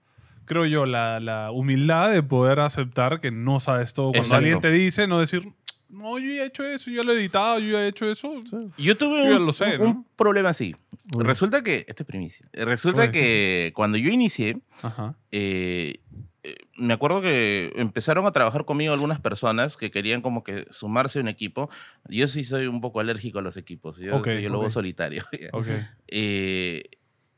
creo 0.51 0.67
yo, 0.67 0.85
la, 0.85 1.21
la 1.21 1.53
humildad 1.53 2.11
de 2.11 2.25
poder 2.25 2.59
aceptar 2.59 3.21
que 3.21 3.31
no 3.31 3.61
sabes 3.61 3.95
todo. 3.95 4.07
Cuando 4.07 4.19
Exacto. 4.23 4.37
alguien 4.37 4.61
te 4.61 4.71
dice, 4.73 5.07
no 5.07 5.21
decir, 5.21 5.49
no, 5.89 6.19
yo 6.19 6.27
ya 6.33 6.43
he 6.43 6.47
hecho 6.47 6.65
eso, 6.67 6.91
yo 6.91 7.03
ya 7.03 7.07
lo 7.07 7.13
he 7.13 7.21
editado, 7.21 7.61
yo 7.61 7.71
ya 7.73 7.85
he 7.85 7.89
hecho 7.89 8.11
eso. 8.11 8.35
Yo 8.77 8.97
tuve 8.97 9.29
Yo 9.31 9.37
un, 9.37 9.47
lo 9.47 9.53
sé, 9.53 9.77
un- 9.79 9.87
un 9.87 9.93
¿no? 9.95 10.07
problema 10.17 10.49
así. 10.49 10.75
Uy. 11.15 11.23
Resulta 11.25 11.63
que, 11.63 11.85
este 11.87 12.03
es 12.03 12.07
primicia, 12.07 12.49
resulta 12.53 13.03
Uy. 13.03 13.13
que 13.13 13.73
cuando 13.77 13.97
yo 13.97 14.11
inicié, 14.11 14.59
Ajá. 14.83 15.15
eh, 15.31 16.01
eh, 16.43 16.57
me 16.79 16.95
acuerdo 16.95 17.21
que 17.21 17.73
empezaron 17.77 18.27
a 18.27 18.33
trabajar 18.33 18.65
conmigo 18.65 18.93
algunas 18.93 19.21
personas 19.21 19.77
que 19.77 19.91
querían 19.93 20.21
como 20.23 20.43
que 20.43 20.67
sumarse 20.71 21.19
a 21.19 21.23
un 21.23 21.29
equipo. 21.29 21.69
Yo 22.09 22.27
sí 22.29 22.43
soy 22.45 22.67
un 22.67 22.81
poco 22.81 22.99
alérgico 23.01 23.39
a 23.39 23.43
los 23.43 23.57
equipos, 23.57 23.99
yo 23.99 24.17
Ok, 24.17 24.27
soy 24.27 24.45
el 24.47 24.53
lobo 24.53 24.69
solitario. 24.71 25.23
Ok. 25.53 25.67
Eh, 26.09 26.83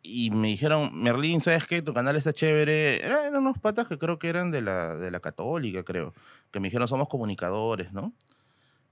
y 0.03 0.31
me 0.33 0.49
dijeron, 0.49 0.91
Merlín, 1.01 1.41
¿sabes 1.41 1.67
qué? 1.67 1.81
Tu 1.83 1.95
canal 1.95 2.17
está 2.17 2.33
chévere. 2.33 3.05
Eran, 3.05 3.37
unos 3.37 3.59
patas 3.59 3.87
que 3.87 3.99
creo 3.99 4.19
que 4.19 4.29
eran 4.29 4.51
de 4.51 4.61
la, 4.63 4.97
de 4.97 5.11
la 5.11 5.21
católica, 5.21 5.85
creo. 5.85 6.13
Que 6.51 6.59
me 6.61 6.69
dijeron, 6.69 6.89
somos 6.89 7.09
comunicadores, 7.09 7.93
¿no? 7.93 8.13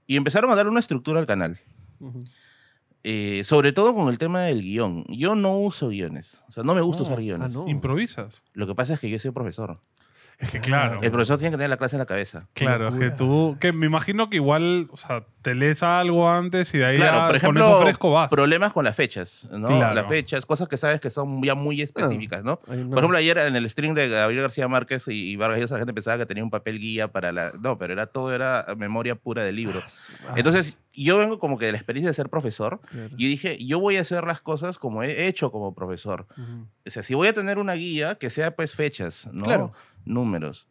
Y 0.07 0.15
empezaron 0.17 0.49
a 0.51 0.55
dar 0.55 0.67
una 0.67 0.79
estructura 0.79 1.19
al 1.19 1.25
canal. 1.25 1.59
Ujú. 1.99 2.21
Eh, 3.03 3.41
sobre 3.45 3.73
todo 3.73 3.95
con 3.95 4.09
el 4.09 4.17
tema 4.19 4.41
del 4.43 4.61
guion. 4.61 5.03
Yo 5.09 5.35
no 5.35 5.57
uso 5.57 5.89
guiones. 5.89 6.39
O 6.47 6.51
sea, 6.51 6.63
no 6.63 6.75
me 6.75 6.81
gusta 6.81 7.01
No. 7.03 7.07
usar 7.07 7.17
Ah, 7.17 7.21
guiones. 7.21 7.53
no. 7.53 7.67
Improvisas. 7.67 8.43
Lo 8.53 8.67
que 8.67 8.75
pasa 8.75 8.93
es 8.93 8.99
que 8.99 9.09
yo 9.09 9.19
soy 9.19 9.31
profesor. 9.31 9.79
Es 10.41 10.49
que 10.49 10.59
claro. 10.59 10.99
El 11.01 11.11
profesor 11.11 11.37
tiene 11.37 11.51
que 11.51 11.57
tener 11.57 11.69
la 11.69 11.77
clase 11.77 11.95
en 11.95 11.99
la 11.99 12.05
cabeza. 12.05 12.47
Claro, 12.53 12.89
es 12.89 12.95
que 12.95 13.11
tú, 13.11 13.57
que 13.59 13.71
me 13.71 13.85
imagino 13.85 14.29
que 14.29 14.37
igual, 14.37 14.87
o 14.91 14.97
sea, 14.97 15.23
te 15.43 15.53
lees 15.53 15.83
algo 15.83 16.29
antes 16.29 16.73
y 16.73 16.79
de 16.79 16.85
ahí 16.85 16.95
Claro, 16.95 17.19
ya 17.19 17.27
por 17.27 17.35
ejemplo, 17.35 17.63
con 17.63 17.71
eso 17.71 17.81
fresco 17.83 18.11
vas. 18.11 18.29
problemas 18.29 18.73
con 18.73 18.83
las 18.83 18.95
fechas, 18.95 19.47
¿no? 19.51 19.67
Claro. 19.67 19.93
Las 19.93 20.07
fechas, 20.07 20.45
cosas 20.45 20.67
que 20.67 20.77
sabes 20.77 20.99
que 20.99 21.11
son 21.11 21.43
ya 21.43 21.53
muy 21.53 21.81
específicas, 21.81 22.43
¿no? 22.43 22.59
Por 22.59 22.75
ejemplo, 22.75 23.17
ayer 23.17 23.37
en 23.37 23.55
el 23.55 23.69
stream 23.69 23.93
de 23.93 24.09
Gabriel 24.09 24.41
García 24.41 24.67
Márquez 24.67 25.07
y, 25.07 25.35
Vargas 25.35 25.59
Llosa, 25.59 25.75
la 25.75 25.81
gente 25.81 25.93
pensaba 25.93 26.17
que 26.17 26.25
tenía 26.25 26.43
un 26.43 26.49
papel 26.49 26.79
guía 26.79 27.07
para 27.07 27.31
la... 27.31 27.51
No, 27.61 27.77
pero 27.77 27.93
era 27.93 28.07
todo 28.07 28.33
era 28.33 28.65
memoria 28.77 29.15
pura 29.15 29.43
del 29.43 29.55
libro. 29.55 29.79
Ah, 30.27 30.33
Entonces, 30.35 30.77
yo 30.93 31.17
vengo 31.17 31.39
como 31.39 31.57
que 31.57 31.65
de 31.65 31.71
la 31.71 31.77
experiencia 31.77 32.09
de 32.09 32.13
ser 32.15 32.29
profesor 32.29 32.81
claro. 32.89 33.09
y 33.17 33.27
dije, 33.27 33.63
yo 33.63 33.79
voy 33.79 33.97
a 33.97 34.01
hacer 34.01 34.25
las 34.25 34.41
cosas 34.41 34.77
como 34.77 35.03
he 35.03 35.27
hecho 35.27 35.51
como 35.51 35.73
profesor. 35.73 36.25
Ujú. 36.37 36.67
O 36.85 36.89
sea, 36.89 37.03
si 37.03 37.13
voy 37.13 37.27
a 37.27 37.33
tener 37.33 37.59
una 37.59 37.73
guía, 37.73 38.15
que 38.15 38.29
sea 38.29 38.55
pues 38.55 38.75
fechas, 38.75 39.29
¿no? 39.31 39.45
Claro. 39.45 39.73
Números. 40.05 40.67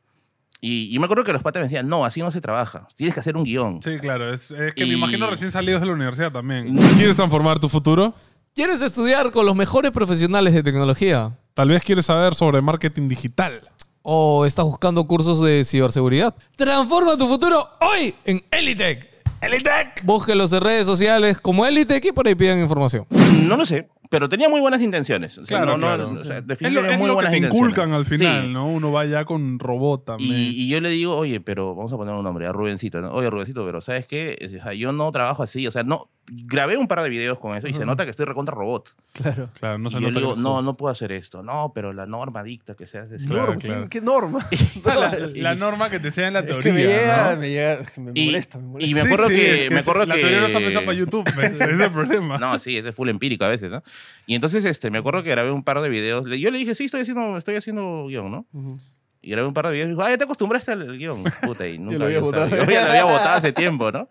Y, 0.61 0.95
y 0.95 0.99
me 0.99 1.07
acuerdo 1.07 1.25
que 1.25 1.33
los 1.33 1.43
patas 1.43 1.61
me 1.61 1.69
decían, 1.69 1.89
no, 1.89 2.05
así 2.05 2.21
no 2.21 2.31
se 2.31 2.41
trabaja. 2.41 2.87
Tienes 2.95 3.15
que 3.15 3.21
hacer 3.21 3.37
un 3.37 3.45
guion. 3.45 3.81
Sí, 3.83 3.99
claro. 3.99 4.33
Es, 4.33 4.51
es 4.51 4.75
que 4.75 4.85
me 4.85 4.93
imagino 4.93 5.29
recién 5.29 5.51
salidos 5.51 5.81
de 5.81 5.87
la 5.87 5.95
universidad 5.95 6.31
también. 6.31 6.77
¿Quieres 6.97 7.17
transformar 7.17 7.59
tu 7.59 7.69
futuro? 7.69 8.15
¿Quieres 8.55 8.83
estudiar 8.83 9.31
con 9.31 9.47
los 9.47 9.57
mejores 9.57 9.91
profesionales 9.91 10.53
de 10.53 10.63
tecnología? 10.63 11.39
Tal 11.55 11.69
vez 11.69 11.83
quieres 11.83 12.07
saber 12.07 12.35
sobre 12.35 12.61
marketing 12.61 13.09
digital. 13.09 13.61
¿O 14.03 14.45
estás 14.45 14.65
buscando 14.65 15.07
cursos 15.07 15.41
de 15.41 15.63
ciberseguridad? 15.65 16.35
Transforma 16.57 17.17
tu 17.17 17.27
futuro 17.27 17.69
hoy 17.81 18.15
en 18.25 18.43
Elitec. 18.51 19.09
Elitec. 19.41 20.05
Búsquelos 20.05 20.53
en 20.53 20.61
redes 20.61 20.87
sociales 20.87 21.39
como 21.41 21.65
Elitec 21.65 22.05
y 22.07 22.13
por 22.13 22.27
ahí 22.27 22.35
pidan 22.35 22.59
información. 22.59 23.07
No 23.45 23.57
lo 23.57 23.65
sé, 23.65 23.89
pero 24.11 24.29
tenía 24.29 24.49
muy 24.51 24.61
buenas 24.61 24.83
intenciones. 24.83 25.39
O 25.39 25.47
sea, 25.47 25.59
Claro, 25.63 25.79
no, 25.79 25.79
no, 25.79 25.87
claro. 26.05 26.11
o 26.13 26.17
sea, 26.25 26.37
Es 26.39 26.43
lo, 26.43 26.47
definitivamente 26.49 26.93
es 26.95 26.99
muy 26.99 27.07
lo 27.09 27.13
que 27.13 27.15
buenas 27.15 27.31
te 27.33 27.37
intenciones. 27.39 27.71
inculcan 27.71 27.93
al 27.95 28.05
final, 28.05 28.43
Sí. 28.47 28.53
¿no? 28.53 28.67
Uno 28.69 28.93
va 28.93 29.07
ya 29.07 29.25
con 29.25 29.59
robot 29.59 30.05
también. 30.05 30.31
Y, 30.31 30.49
y 30.51 30.69
yo 30.69 30.81
le 30.81 30.91
digo, 30.91 31.17
oye, 31.17 31.41
pero 31.41 31.75
vamos 31.75 31.93
a 31.93 31.97
poner 31.97 32.15
un 32.15 32.23
nombre, 32.25 32.47
a 32.47 32.53
Rubencito, 32.53 33.01
¿no? 33.01 33.13
Oye, 33.13 33.31
Rubencito, 33.31 33.65
pero 33.65 33.81
¿sabes 33.81 34.07
qué? 34.07 34.37
Es- 34.39 34.53
o 34.55 34.63
sea, 34.63 34.75
yo 34.75 34.93
no 34.93 35.11
trabajo 35.13 35.43
así, 35.43 35.67
o 35.67 35.71
sea, 35.71 35.85
no, 35.85 36.11
grabé 36.33 36.77
un 36.77 36.87
par 36.87 37.03
de 37.03 37.11
videos 37.11 37.39
con 37.41 37.57
eso 37.57 37.67
y 37.67 37.75
se 37.75 37.85
nota 37.85 38.05
que 38.05 38.11
estoy 38.13 38.25
recontra 38.25 38.55
robot. 38.55 38.95
Claro. 39.13 39.51
claro, 39.59 39.79
no 39.79 39.89
y 39.89 39.91
se 39.91 39.95
yo 39.97 40.01
nota 40.03 40.21
le 40.21 40.27
que 40.27 40.33
digo, 40.35 40.41
no, 40.41 40.63
no 40.63 40.75
puedo 40.75 40.93
hacer 40.93 41.11
esto. 41.13 41.43
No, 41.43 41.73
pero 41.75 41.93
la 41.93 42.07
norma 42.07 42.43
dicta 42.45 42.75
que 42.77 42.87
se 42.87 42.99
hace 42.99 43.17
así. 43.17 43.27
Claro, 43.27 43.47
Norma, 43.49 43.61
claro. 43.61 43.83
¿qué, 43.85 43.89
qué 43.89 44.01
norma? 44.01 44.47
O 44.77 44.81
sea, 44.81 44.95
la, 44.95 45.11
la 45.35 45.55
norma 45.57 45.91
que 45.91 45.99
te 46.01 46.11
sea 46.13 46.29
en 46.29 46.35
la 46.35 46.41
Es 46.41 46.47
teoría. 46.47 46.63
que 46.63 46.73
me 46.73 46.85
llega, 46.87 47.35
¿no? 47.35 47.41
me 47.41 47.49
llega, 47.51 47.79
me 47.99 48.11
Y- 48.15 48.27
molesta, 48.27 48.59
me 48.59 48.65
molesta. 48.69 48.91
y 48.91 48.95
me 48.95 49.01
Sí, 49.03 49.07
acuerdo 49.07 49.27
sí, 49.27 49.33
que- 49.35 49.65
es 49.65 49.71
me 49.71 49.79
es- 49.81 49.83
acuerdo 49.89 50.07
la 50.07 50.15
teoría 50.15 50.41
no 50.41 50.47
está 50.47 50.59
que- 50.59 50.65
pensada 50.65 50.87
para 50.87 50.99
YouTube, 50.99 51.29
ese 51.43 51.65
es 51.65 51.81
el 51.81 51.91
problema. 51.91 52.39
No, 52.39 52.59
sí, 52.59 52.77
ese 52.77 52.91
es 52.91 52.95
full 52.95 53.09
empírico 53.09 53.45
a 53.45 53.49
veces, 53.49 53.71
¿no? 53.71 53.83
Y 54.27 54.35
entonces 54.37 54.65
este, 54.65 54.91
me 54.91 54.99
acuerdo 54.99 55.23
que 55.23 55.31
grabé 55.31 55.51
un 55.51 55.65
par 55.65 55.81
de 55.81 55.89
videos. 55.89 56.25
Yo 56.27 56.51
le 56.51 56.59
dije, 56.59 56.75
sí, 56.75 56.85
estoy 56.85 57.01
haciendo, 57.03 57.37
estoy 57.37 57.57
haciendo 57.57 58.07
guion, 58.07 58.31
¿no? 58.31 58.47
Ujú. 58.53 58.79
Y 59.23 59.33
grabé 59.33 59.47
un 59.49 59.53
par 59.53 59.67
de 59.67 59.73
videos 59.73 59.89
y 59.89 59.91
dijo, 59.91 60.03
ah, 60.03 60.09
ya 60.09 60.17
te 60.17 60.25
acostumbraste 60.25 60.73
al 60.73 60.97
guion. 60.97 61.25
Puta, 61.43 61.67
y 61.69 61.77
nunca 61.79 61.99
lo 61.99 62.05
había 62.07 62.21
botado. 62.21 62.47
guion. 62.49 62.67
Ya 62.71 62.81
lo 62.85 62.89
había 62.91 63.05
botado 63.05 63.37
hace 63.37 63.53
tiempo, 63.53 63.93
¿no? 63.93 64.09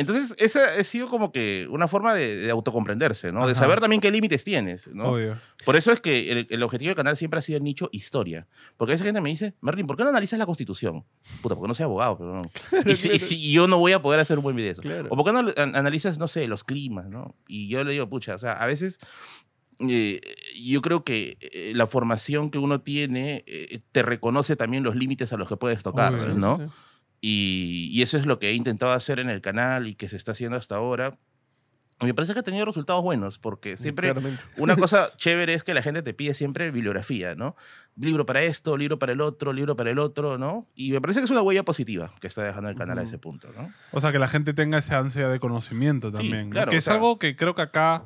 Entonces, 0.00 0.34
esa 0.38 0.60
ha 0.78 0.82
sido 0.84 1.06
como 1.08 1.30
que 1.32 1.66
una 1.70 1.86
forma 1.88 2.14
de, 2.14 2.36
de 2.36 2.50
autocomprenderse, 2.50 3.32
¿no? 3.32 3.46
De 3.46 3.52
Ajá. 3.52 3.60
saber 3.62 3.80
también 3.80 4.00
qué 4.00 4.10
límites 4.10 4.42
tienes, 4.44 4.88
¿no? 4.88 5.12
Obvio. 5.12 5.36
Por 5.64 5.76
eso 5.76 5.92
es 5.92 6.00
que 6.00 6.30
el, 6.30 6.46
el 6.50 6.62
objetivo 6.62 6.88
del 6.88 6.96
canal 6.96 7.16
siempre 7.16 7.38
ha 7.38 7.42
sido 7.42 7.58
el 7.58 7.62
nicho 7.64 7.88
historia. 7.92 8.46
Porque 8.76 8.92
a 8.92 8.94
veces 8.94 9.04
gente 9.06 9.20
me 9.20 9.28
dice, 9.30 9.54
Merlin, 9.60 9.86
¿por 9.86 9.96
qué 9.96 10.02
no 10.04 10.08
analizas 10.10 10.38
la 10.38 10.46
Constitución? 10.46 11.04
Puta, 11.42 11.54
porque 11.54 11.68
no 11.68 11.74
soy 11.74 11.84
abogado. 11.84 12.18
Pero 12.18 12.34
no. 12.34 12.42
y, 12.92 12.96
si, 12.96 13.10
y 13.10 13.18
si 13.18 13.52
yo 13.52 13.66
no 13.68 13.78
voy 13.78 13.92
a 13.92 14.02
poder 14.02 14.20
hacer 14.20 14.38
un 14.38 14.42
buen 14.44 14.56
video 14.56 14.68
de 14.68 14.72
eso. 14.72 14.82
Claro. 14.82 15.08
O 15.10 15.16
por 15.16 15.24
qué 15.26 15.32
no 15.32 15.38
an- 15.62 15.76
analizas, 15.76 16.18
no 16.18 16.26
sé, 16.28 16.48
los 16.48 16.64
climas, 16.64 17.08
¿no? 17.08 17.34
Y 17.46 17.68
yo 17.68 17.84
le 17.84 17.92
digo, 17.92 18.08
pucha, 18.08 18.34
o 18.34 18.38
sea, 18.38 18.52
a 18.54 18.66
veces 18.66 18.98
eh, 19.80 20.20
yo 20.62 20.82
creo 20.82 21.04
que 21.04 21.38
eh, 21.40 21.72
la 21.74 21.86
formación 21.86 22.50
que 22.50 22.58
uno 22.58 22.82
tiene 22.82 23.44
eh, 23.46 23.80
te 23.92 24.02
reconoce 24.02 24.56
también 24.56 24.82
los 24.82 24.94
límites 24.96 25.32
a 25.32 25.36
los 25.36 25.48
que 25.48 25.56
puedes 25.56 25.82
tocar, 25.82 26.14
Obvio. 26.14 26.34
¿no? 26.34 26.58
Sí. 26.58 26.64
Y, 27.20 27.88
y 27.92 28.02
eso 28.02 28.16
es 28.18 28.26
lo 28.26 28.38
que 28.38 28.50
he 28.50 28.54
intentado 28.54 28.92
hacer 28.92 29.18
en 29.20 29.28
el 29.28 29.40
canal 29.40 29.86
y 29.86 29.94
que 29.94 30.08
se 30.08 30.16
está 30.16 30.32
haciendo 30.32 30.56
hasta 30.56 30.76
ahora. 30.76 31.18
Me 32.02 32.14
parece 32.14 32.32
que 32.32 32.38
ha 32.38 32.42
tenido 32.42 32.64
resultados 32.64 33.02
buenos, 33.02 33.38
porque 33.38 33.76
siempre 33.76 34.08
Claramente. 34.08 34.42
una 34.56 34.74
cosa 34.74 35.10
chévere 35.18 35.52
es 35.52 35.64
que 35.64 35.74
la 35.74 35.82
gente 35.82 36.00
te 36.02 36.14
pide 36.14 36.32
siempre 36.32 36.70
bibliografía, 36.70 37.34
¿no? 37.34 37.56
Libro 37.94 38.24
para 38.24 38.40
esto, 38.42 38.78
libro 38.78 38.98
para 38.98 39.12
el 39.12 39.20
otro, 39.20 39.52
libro 39.52 39.76
para 39.76 39.90
el 39.90 39.98
otro, 39.98 40.38
¿no? 40.38 40.66
Y 40.74 40.92
me 40.92 41.00
parece 41.02 41.20
que 41.20 41.26
es 41.26 41.30
una 41.30 41.42
huella 41.42 41.62
positiva 41.62 42.10
que 42.18 42.26
está 42.26 42.42
dejando 42.42 42.70
el 42.70 42.74
canal 42.76 42.96
a 42.98 43.02
Ujú. 43.02 43.08
ese 43.10 43.18
punto, 43.18 43.48
¿no? 43.54 43.70
O 43.92 44.00
sea, 44.00 44.12
que 44.12 44.18
la 44.18 44.28
gente 44.28 44.54
tenga 44.54 44.78
esa 44.78 44.96
ansia 44.98 45.28
de 45.28 45.38
conocimiento 45.40 46.10
Sí, 46.10 46.16
también. 46.16 46.44
¿no? 46.46 46.50
claro, 46.52 46.70
que 46.70 46.76
o 46.76 46.78
es 46.78 46.84
sea- 46.84 46.94
algo 46.94 47.18
que 47.18 47.36
creo 47.36 47.54
que 47.54 47.60
acá. 47.62 48.02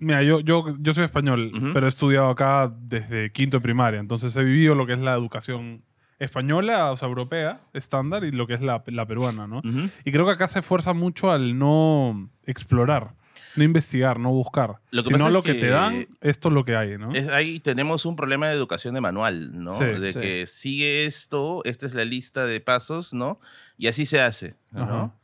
Mira, 0.00 0.24
yo, 0.24 0.40
yo, 0.40 0.76
yo 0.80 0.92
soy 0.92 1.04
español, 1.04 1.52
Ujú. 1.54 1.70
pero 1.74 1.86
he 1.86 1.88
estudiado 1.88 2.30
acá 2.30 2.72
desde 2.80 3.30
quinto 3.30 3.58
de 3.58 3.60
primaria. 3.62 4.00
Entonces 4.00 4.34
he 4.34 4.42
vivido 4.42 4.74
lo 4.74 4.86
que 4.86 4.94
es 4.94 4.98
la 4.98 5.14
educación 5.14 5.82
española, 6.18 6.90
o 6.92 6.96
sea, 6.96 7.08
europea, 7.08 7.60
estándar, 7.72 8.24
y 8.24 8.32
lo 8.32 8.46
que 8.46 8.54
es 8.54 8.60
la, 8.60 8.82
la 8.86 9.06
peruana, 9.06 9.46
¿no? 9.46 9.62
Y 10.04 10.12
creo 10.12 10.26
que 10.26 10.32
acá 10.32 10.48
se 10.48 10.58
esfuerza 10.60 10.92
mucho 10.94 11.30
al 11.30 11.58
no 11.58 12.28
explorar, 12.44 13.12
no 13.56 13.64
investigar, 13.64 14.18
no 14.18 14.30
buscar. 14.30 14.76
Lo 14.90 15.02
que 15.02 15.08
sino 15.10 15.30
lo 15.30 15.42
que, 15.42 15.54
que 15.54 15.60
te 15.60 15.66
dan, 15.68 16.06
esto 16.20 16.48
es 16.48 16.54
lo 16.54 16.64
que 16.64 16.76
hay, 16.76 16.98
¿no? 16.98 17.12
Es- 17.12 17.28
ahí 17.28 17.60
tenemos 17.60 18.04
un 18.04 18.16
problema 18.16 18.48
de 18.48 18.54
educación 18.54 18.94
de 18.94 19.00
manual, 19.00 19.62
¿no? 19.62 19.72
Sí, 19.72 19.84
de 19.84 20.12
sí. 20.12 20.18
que 20.20 20.46
sigue 20.46 21.06
esto, 21.06 21.62
esta 21.64 21.86
es 21.86 21.94
la 21.94 22.04
lista 22.04 22.46
de 22.46 22.60
pasos, 22.60 23.12
¿no? 23.12 23.40
Y 23.76 23.86
así 23.86 24.06
se 24.06 24.20
hace, 24.20 24.54
¿no? 24.72 24.82
Ajá. 24.84 25.14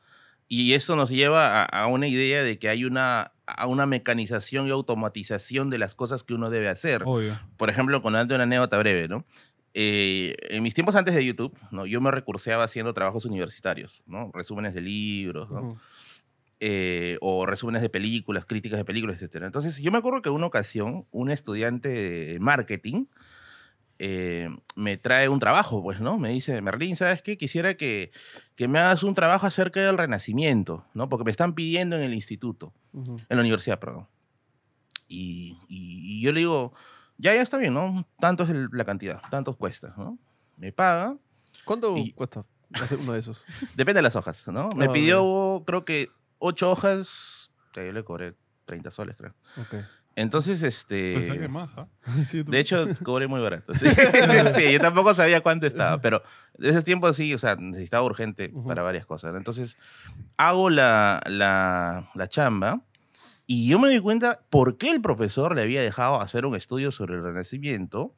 Y 0.49 0.75
eso 0.75 0.95
nos 0.95 1.11
lleva 1.11 1.63
a, 1.63 1.65
a 1.65 1.87
una 1.87 2.07
idea 2.07 2.43
de 2.45 2.59
que 2.59 2.69
hay 2.69 2.85
una, 2.85 3.33
a 3.47 3.67
una 3.67 3.87
mecanización 3.87 4.69
y 4.69 4.71
automatización 4.71 5.71
de 5.71 5.79
las 5.79 5.95
cosas 5.95 6.23
que 6.23 6.35
uno 6.35 6.51
debe 6.51 6.69
hacer. 6.69 7.03
Obvio. 7.07 7.37
por 7.57 7.71
ejemplo, 7.71 8.03
con 8.03 8.15
una 8.15 8.21
anécdota 8.43 8.79
breve, 8.79 9.09
¿no? 9.09 9.25
Eh, 9.75 10.37
en 10.51 10.63
mis 10.63 10.73
tiempos 10.73 10.95
antes 10.95 11.15
de 11.15 11.25
YouTube, 11.25 11.57
¿no? 11.73 11.85
yo 11.85 12.01
me 12.01 12.11
recurseaba 12.13 12.63
haciendo 12.65 12.95
trabajos 12.95 13.25
universitarios, 13.25 14.05
¿no? 14.07 14.31
Resúmenes 14.33 14.73
de 14.73 14.81
libros, 14.81 15.51
¿no? 15.51 15.61
Ujú. 15.63 15.79
Eh, 16.61 17.19
o 17.21 17.45
resúmenes 17.45 17.83
de 17.83 17.89
películas, 17.91 18.47
críticas 18.47 18.79
de 18.79 18.85
películas, 18.85 19.21
etc. 19.21 19.43
Entonces, 19.45 19.79
yo 19.79 19.91
me 19.91 19.99
acuerdo 19.99 20.23
que 20.23 20.31
una 20.31 20.47
ocasión, 20.47 21.07
un 21.11 21.31
estudiante 21.31 21.89
de 21.89 22.39
marketing 22.41 23.07
eh, 23.99 24.49
me 24.77 24.97
trae 24.97 25.29
un 25.29 25.39
trabajo, 25.41 25.83
pues, 25.83 26.01
¿no? 26.01 26.19
Me 26.19 26.31
dice, 26.31 26.61
Merlín, 26.63 26.97
¿sabes 26.97 27.23
qué? 27.23 27.37
Quisiera 27.37 27.75
que, 27.77 28.13
que 28.57 28.69
me 28.69 28.79
hagas 28.79 29.03
un 29.03 29.15
trabajo 29.15 29.47
acerca 29.47 29.81
del 29.81 29.99
Renacimiento, 29.99 30.85
¿no? 30.95 31.09
Porque 31.09 31.25
me 31.25 31.31
están 31.33 31.55
pidiendo 31.55 31.97
en 31.97 32.03
el 32.03 32.15
instituto 32.15 32.73
Ujú. 32.93 33.17
en 33.29 33.37
la 33.37 33.41
universidad, 33.41 33.79
perdón. 33.81 34.07
Y, 35.09 35.59
y- 35.69 36.19
y 36.19 36.23
yo 36.23 36.33
le 36.33 36.41
digo, 36.41 36.73
ya, 37.19 37.35
ya 37.35 37.43
está 37.43 37.57
bien, 37.59 37.75
¿no? 37.75 38.07
Tanto 38.19 38.45
es 38.45 38.51
el- 38.51 38.69
la 38.73 38.85
cantidad, 38.85 39.21
tanto 39.31 39.57
cuesta, 39.57 39.95
¿no? 39.97 40.19
Me 40.57 40.73
paga, 40.73 41.17
¿Cuánto 41.65 41.97
Y- 41.97 42.13
cuesta 42.13 42.45
hacer 42.83 42.99
uno 42.99 43.13
de 43.13 43.21
esos? 43.21 43.45
depende 43.77 43.99
de 43.99 44.03
las 44.03 44.17
hojas, 44.17 44.47
¿no? 44.49 44.69
Me 44.77 44.87
Ah, 44.87 44.93
pidió, 44.93 45.63
creo 45.67 45.85
que, 45.85 46.11
ocho 46.39 46.71
hojas, 46.71 47.51
que 47.73 47.87
yo 47.87 47.93
le 47.93 48.03
cobré 48.05 48.35
30 48.65 48.91
soles, 48.91 49.17
creo. 49.17 49.35
Ok. 49.57 49.75
Entonces, 50.17 50.61
Pensé 50.61 50.87
que 50.87 51.23
este... 51.35 51.49
más, 51.49 51.75
¿ah? 51.77 51.89
Sí, 52.25 52.45
tú- 52.45 52.53
De 52.53 52.61
hecho, 52.61 52.87
cobré 53.05 53.27
muy 53.27 53.41
barato. 53.41 53.75
Sí. 53.75 53.87
Sí, 54.57 54.73
yo 54.73 54.81
tampoco 54.81 55.13
sabía 55.15 55.41
cuánto 55.41 55.67
estaba, 55.67 56.01
pero 56.01 56.23
de 56.59 56.69
esos 56.71 56.85
tiempos 56.85 57.17
sí, 57.17 57.35
o 57.35 57.39
sea, 57.39 57.57
necesitaba 57.57 58.05
urgente 58.05 58.51
Ujú. 58.53 58.69
para 58.69 58.83
varias 58.83 59.07
cosas. 59.07 59.35
Entonces, 59.37 59.77
hago 60.37 60.71
la, 60.71 61.21
la, 61.27 62.11
la 62.15 62.29
chamba 62.29 62.81
y 63.47 63.69
yo 63.69 63.79
me 63.79 63.89
doy 63.89 64.01
cuenta 64.01 64.41
por 64.51 64.77
qué 64.79 64.91
el 64.91 65.01
profesor 65.01 65.55
le 65.55 65.63
había 65.63 65.83
dejado 65.83 66.21
hacer 66.21 66.47
un 66.47 66.57
estudio 66.57 66.91
sobre 66.91 67.15
el 67.17 67.23
Renacimiento 67.23 68.15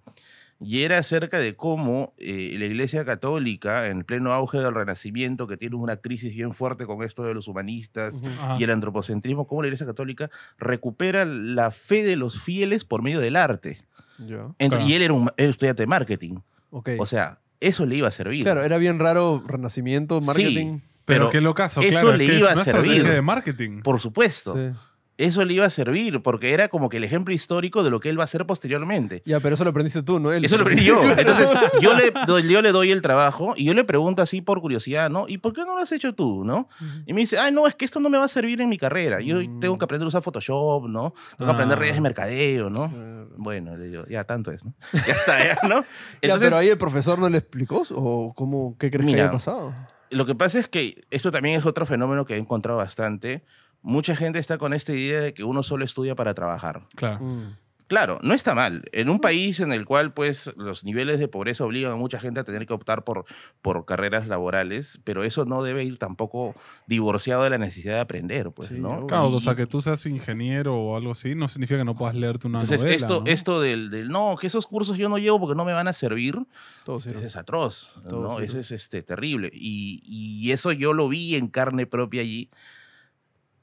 y 0.59 0.83
era 0.85 0.97
acerca 0.99 1.39
de 1.39 1.55
cómo 1.55 2.15
eh, 2.17 2.55
la 2.59 2.65
Iglesia 2.65 3.05
Católica, 3.05 3.89
en 3.89 4.05
pleno 4.05 4.33
auge 4.33 4.59
del 4.59 4.75
Renacimiento, 4.75 5.47
que 5.47 5.57
tiene 5.59 5.77
una 5.77 5.97
crisis 5.99 6.35
bien 6.35 6.55
fuerte 6.55 6.87
con 6.87 7.03
esto 7.03 7.25
de 7.25 7.35
los 7.35 7.47
humanistas 7.49 8.23
Ujú. 8.23 8.29
Ajá. 8.41 8.57
y 8.59 8.65
el 8.65 8.71
antropocentrismo, 8.71 9.47
cómo 9.47 9.61
la 9.63 9.69
Iglesia 9.69 9.85
Católica 9.87 10.31
recupera 10.59 11.25
la 11.27 11.71
fe 11.71 12.05
de 12.05 12.17
los 12.17 12.41
fieles 12.41 12.85
por 12.85 13.03
medio 13.03 13.21
del 13.21 13.37
arte. 13.37 13.83
Ya. 14.19 14.47
Ent- 14.59 14.71
Claro. 14.71 14.87
Y 14.87 14.95
él 14.95 15.03
era 15.03 15.13
un 15.13 15.31
era 15.37 15.51
estudiante 15.51 15.83
de 15.83 15.87
marketing. 15.89 16.37
Ok. 16.71 16.91
O 16.99 17.07
sea, 17.07 17.39
eso 17.61 17.85
le 17.85 17.97
iba 17.97 18.09
a 18.09 18.13
servir. 18.13 18.43
claro, 18.45 18.63
era 18.63 18.79
bien 18.79 18.99
raro 18.99 19.43
renacimiento, 19.47 20.21
marketing. 20.23 20.79
Pero, 21.05 21.27
pero 21.27 21.31
qué 21.31 21.41
locazo, 21.43 21.81
eso 21.83 21.91
claro. 21.91 22.13
le 22.17 22.27
que 22.27 22.39
iba 22.39 22.47
es 22.49 22.53
a 22.53 22.55
una 22.55 22.65
servir. 22.65 23.05
de 23.05 23.21
marketing. 23.23 23.83
Por 23.83 24.01
supuesto. 24.01 24.55
Sí. 24.55 24.75
Eso 25.19 25.45
le 25.47 25.55
iba 25.55 25.65
a 25.65 25.71
servir 25.71 26.21
porque 26.21 26.53
era 26.53 26.69
como 26.69 26.89
que 26.91 26.99
el 26.99 27.05
ejemplo 27.05 27.33
histórico 27.33 27.83
de 27.83 27.89
lo 27.91 28.01
que 28.01 28.11
él 28.11 28.19
va 28.19 28.25
a 28.25 28.27
hacer 28.27 28.45
posteriormente. 28.45 29.23
Ya, 29.25 29.41
pero 29.41 29.55
eso 29.55 29.65
lo 29.65 29.71
aprendiste 29.71 30.03
tú, 30.03 30.21
¿no? 30.21 30.31
Él. 30.33 30.45
Eso 30.45 30.57
lo 30.57 30.63
aprendí 30.63 30.85
yo. 30.85 31.01
Entonces, 31.19 31.49
yo 31.81 31.95
le, 31.95 32.11
doy- 32.27 32.47
yo 32.49 32.61
le 32.61 32.71
doy 32.71 32.91
el 32.91 33.01
trabajo 33.01 33.55
y 33.57 33.65
yo 33.65 33.73
le 33.73 33.85
pregunto 33.85 34.21
así 34.21 34.43
por 34.43 34.61
curiosidad, 34.61 35.09
¿no? 35.09 35.25
¿Y 35.27 35.39
por 35.39 35.55
qué 35.55 35.63
no 35.63 35.75
lo 35.75 35.79
has 35.83 35.91
hecho 35.93 36.15
tú, 36.15 36.45
no? 36.45 36.69
Y 37.07 37.15
me 37.15 37.21
dice, 37.23 37.39
ay, 37.39 37.51
no, 37.53 37.67
es 37.67 37.75
que 37.75 37.85
esto 37.87 37.99
no 38.01 38.11
me 38.11 38.19
va 38.19 38.27
a 38.27 38.29
servir 38.29 38.61
en 38.61 38.69
mi 38.69 38.77
carrera. 38.79 39.21
Yo 39.23 39.37
Mm. 39.41 39.61
tengo 39.61 39.79
que 39.79 39.85
aprender 39.87 40.05
a 40.05 40.09
usar 40.09 40.23
Photoshop, 40.23 40.87
¿no? 40.89 41.15
Tengo 41.39 41.51
que 41.51 41.55
aprender 41.55 41.79
Ah. 41.79 41.81
redes 41.81 41.95
de 41.95 42.01
mercadeo, 42.03 42.69
¿no? 42.71 42.91
Claro. 42.91 43.29
Bueno, 43.39 43.77
le 43.77 43.89
digo, 43.89 44.05
ya 44.09 44.25
tanto 44.25 44.51
es, 44.53 44.63
¿no? 44.65 44.75
Ya 44.93 45.13
está, 45.13 45.39
ya, 45.45 45.59
¿no? 45.69 45.81
Ya, 45.83 45.87
Entonces, 46.23 46.49
pero 46.51 46.61
ahí 46.61 46.69
el 46.69 46.79
profesor 46.79 47.19
no 47.19 47.29
le 47.31 47.39
explicó 47.39 47.83
o 47.91 48.35
cómo, 48.35 48.77
qué 48.79 48.91
crees 48.91 49.07
que 49.07 49.13
Mira, 49.13 49.23
haya 49.25 49.33
pasado. 49.33 49.73
Lo 50.11 50.25
que 50.25 50.35
pasa 50.37 50.59
es 50.61 50.69
que 50.69 51.01
esto 51.11 51.33
también 51.33 51.59
es 51.59 51.67
otro 51.67 51.85
fenómeno 51.85 52.25
que 52.27 52.35
he 52.35 52.39
encontrado 52.39 52.79
bastante. 52.79 53.45
Mucha 53.87 54.17
gente 54.17 54.41
está 54.41 54.59
con 54.59 54.73
esta 54.73 54.93
idea 54.93 55.21
de 55.21 55.33
que 55.33 55.45
uno 55.45 55.63
solo 55.63 55.85
estudia 55.85 56.17
para 56.17 56.35
trabajar. 56.35 56.83
Claro. 56.97 57.21
Mm. 57.21 57.57
Claro, 57.87 58.19
no 58.23 58.35
está 58.35 58.53
mal. 58.53 58.83
En 58.91 59.09
un 59.09 59.21
país 59.21 59.61
en 59.61 59.71
el 59.71 59.85
cual 59.85 60.13
pues 60.13 60.53
los 60.57 60.83
niveles 60.83 61.21
de 61.21 61.29
pobreza 61.29 61.63
obligan 61.65 61.93
a 61.93 61.95
mucha 61.95 62.19
gente 62.19 62.41
a 62.41 62.43
tener 62.43 62.67
que 62.67 62.73
optar 62.73 63.05
por, 63.05 63.27
por 63.63 63.85
carreras 63.85 64.27
laborales, 64.27 64.99
pero 65.05 65.23
eso 65.23 65.45
no 65.45 65.63
debe 65.63 65.85
ir 65.85 65.99
tampoco 65.99 66.57
divorciado 66.89 67.45
de 67.45 67.51
la 67.51 67.59
necesidad 67.59 67.95
de 67.95 68.01
aprender, 68.01 68.51
pues, 68.51 68.71
Sí, 68.71 68.75
¿no? 68.75 69.07
Claro, 69.07 69.31
Y- 69.31 69.37
o 69.37 69.41
sea, 69.41 69.55
que 69.55 69.69
tú 69.69 69.81
seas 69.81 70.05
ingeniero 70.07 70.75
o 70.75 70.97
algo 70.97 71.13
así, 71.13 71.37
no 71.37 71.47
significa 71.47 71.79
que 71.79 71.85
no 71.85 71.97
puedas 71.97 72.17
leerte 72.17 72.49
una 72.49 72.59
entonces 72.59 72.81
novela, 72.83 72.97
esto, 72.97 73.21
¿no? 73.25 73.31
esto 73.31 73.61
del, 73.61 73.89
del, 73.91 74.09
no, 74.09 74.35
que 74.37 74.49
esos 74.49 74.67
cursos 74.67 74.99
yo 74.99 75.09
no 75.09 75.19
llevo 75.19 75.39
porque 75.39 75.55
no 75.55 75.65
me 75.65 75.73
van 75.73 75.87
a 75.87 75.93
servir, 75.93 76.45
Todo 76.85 76.99
ese 76.99 77.25
es 77.25 77.37
atroz, 77.37 77.93
Todo 78.09 78.21
¿no? 78.23 78.41
Ese 78.41 78.59
es 78.59 78.73
este, 78.73 79.05
terrible. 79.05 79.49
Y, 79.55 80.03
y 80.05 80.51
eso 80.51 80.73
yo 80.73 80.93
lo 80.93 81.09
vi 81.09 81.37
en 81.37 81.47
carne 81.47 81.87
propia 81.87 82.23
allí. 82.23 82.51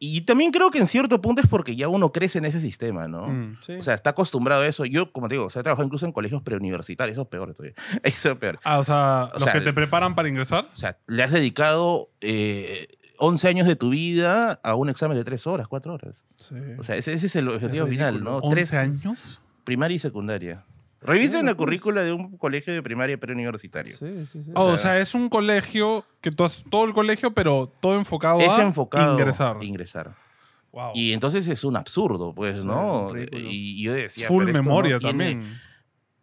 Y 0.06 0.20
también 0.22 0.52
creo 0.52 0.70
que 0.70 0.80
en 0.80 0.88
cierto 0.88 1.22
punto 1.22 1.42
es 1.42 1.48
porque 1.48 1.78
ya 1.78 1.88
uno 1.88 2.12
crece 2.12 2.38
en 2.38 2.44
ese 2.44 2.60
sistema, 2.60 3.08
¿no? 3.08 3.28
Mm. 3.30 3.58
Sí. 3.62 3.72
O 3.74 3.84
sea, 3.84 3.94
está 3.94 4.10
acostumbrado 4.10 4.64
a 4.64 4.68
eso. 4.68 4.84
Yo, 4.84 5.14
como 5.14 5.30
te 5.30 5.36
digo, 5.36 5.46
o 5.46 5.50
sea, 5.50 5.62
he 5.62 5.64
trabajado 5.64 5.86
incluso 5.86 6.06
en 6.06 6.12
colegios 6.12 6.42
preuniversitarios. 6.42 7.14
Eso 7.16 7.22
es 7.22 7.28
peor 7.30 7.54
todavía. 7.54 7.74
Eso 8.04 8.32
es 8.32 8.38
peor. 8.38 8.60
Ah, 8.66 8.80
o 8.80 8.84
sea, 8.84 9.30
O 9.32 9.36
los 9.36 9.44
sea, 9.44 9.54
que 9.54 9.62
te 9.62 9.72
preparan 9.72 10.14
para 10.14 10.28
ingresar. 10.28 10.68
O 10.74 10.76
sea, 10.76 10.98
le 11.08 11.24
has 11.24 11.32
dedicado 11.32 12.10
eh, 12.20 12.88
11 13.20 13.48
años 13.48 13.66
de 13.66 13.78
tu 13.78 13.92
vida 13.92 14.60
a 14.62 14.76
un 14.76 14.90
examen 14.90 15.16
de 15.16 15.24
3 15.24 15.48
horas, 15.48 15.70
4 15.70 15.94
horas. 15.94 16.26
Sí. 16.36 16.56
O 16.78 16.84
sea, 16.84 16.98
ese, 16.98 17.14
ese 17.14 17.28
es 17.28 17.36
el 17.38 17.48
objetivo 17.48 17.88
final, 17.88 18.22
¿no? 18.22 18.40
11 18.40 18.56
Tres, 18.56 18.74
años. 18.74 19.42
primaria 19.64 19.96
y 19.96 20.00
secundaria. 20.00 20.66
Revisen 21.06 21.46
la 21.46 21.52
pues. 21.56 21.66
currícula 21.66 22.04
de 22.04 22.12
un 22.14 22.38
colegio 22.38 22.74
de 22.74 22.82
primaria 22.84 23.18
preuniversitario. 23.18 23.96
Sí, 23.98 24.26
sí, 24.32 24.44
sí. 24.44 24.52
Oh, 24.56 24.66
o 24.66 24.78
sea- 24.78 24.92
sea, 24.94 25.00
es 25.00 25.14
un 25.16 25.30
colegio 25.30 26.06
que 26.22 26.32
tú 26.32 26.44
has, 26.44 26.64
todo 26.70 26.86
el 26.86 26.94
colegio, 26.94 27.34
pero 27.34 27.72
todo 27.80 27.96
enfocado 27.96 28.40
Es 28.40 28.58
a 28.58 28.62
enfocado 28.64 29.14
ingresar. 29.14 29.58
a 29.60 29.64
ingresar. 29.64 30.16
Wow. 30.72 30.92
Y 30.96 31.14
entonces 31.14 31.48
es 31.48 31.64
un 31.64 31.76
absurdo, 31.78 32.34
pues, 32.34 32.66
¿no? 32.66 33.12
Y, 33.16 33.80
y 33.80 33.84
yo 33.84 33.94
decía, 33.94 34.28
Full 34.28 34.46
pero 34.46 34.58
esto 34.58 34.64
no 34.64 34.70
memoria 34.70 34.98
tiene- 34.98 35.10
también. 35.34 35.60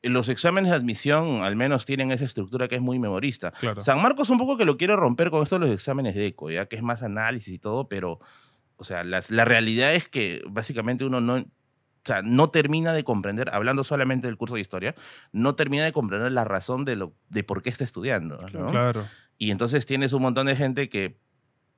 Los 0.03 0.31
exámenes 0.31 0.71
de 0.71 0.77
admisión 0.77 1.43
al 1.43 1.57
menos 1.57 1.85
tienen 1.85 2.11
esa 2.11 2.25
estructura 2.25 2.67
que 2.69 2.77
es 2.77 2.81
muy 2.81 2.99
memorista. 2.99 3.51
Claro. 3.53 3.83
San 3.83 4.01
Marcos 4.01 4.31
un 4.31 4.39
poco 4.39 4.57
que 4.57 4.65
lo 4.65 4.79
quiero 4.79 4.97
romper 4.97 5.31
con 5.31 5.43
esto 5.43 5.57
de 5.59 5.67
los 5.67 5.75
exámenes 5.75 6.15
de 6.15 6.27
ECO, 6.29 6.51
ya 6.51 6.65
que 6.67 6.77
es 6.77 6.83
más 6.83 7.03
análisis 7.03 7.53
y 7.53 7.59
todo, 7.59 7.87
pero, 7.87 8.19
o 8.77 8.85
sea, 8.85 9.05
las- 9.05 9.31
la 9.31 9.45
realidad 9.45 9.95
es 9.95 10.09
que 10.09 10.43
básicamente 10.49 11.05
uno 11.05 11.21
no, 11.21 11.45
o 12.03 12.07
sea, 12.07 12.23
no 12.23 12.51
termina 12.51 12.93
de 12.93 13.05
comprender, 13.05 13.51
hablando 13.53 13.85
solamente 13.85 14.27
del 14.27 14.37
curso 14.37 14.55
de 14.55 14.63
historia, 14.63 14.95
no 15.33 15.55
termina 15.55 15.85
de 15.85 15.93
comprender 15.93 16.33
la 16.33 16.45
razón 16.45 16.85
de, 16.85 16.97
lo, 16.97 17.13
de 17.29 17.45
por 17.45 17.63
qué 17.63 17.71
está 17.71 17.85
estudiando, 17.85 18.39
¿no? 18.53 18.69
Claro. 18.69 19.07
Y 19.37 19.51
entonces 19.51 19.85
tienes 19.87 20.13
un 20.13 20.23
montón 20.23 20.47
de 20.47 20.57
gente 20.57 20.89
que 20.89 21.19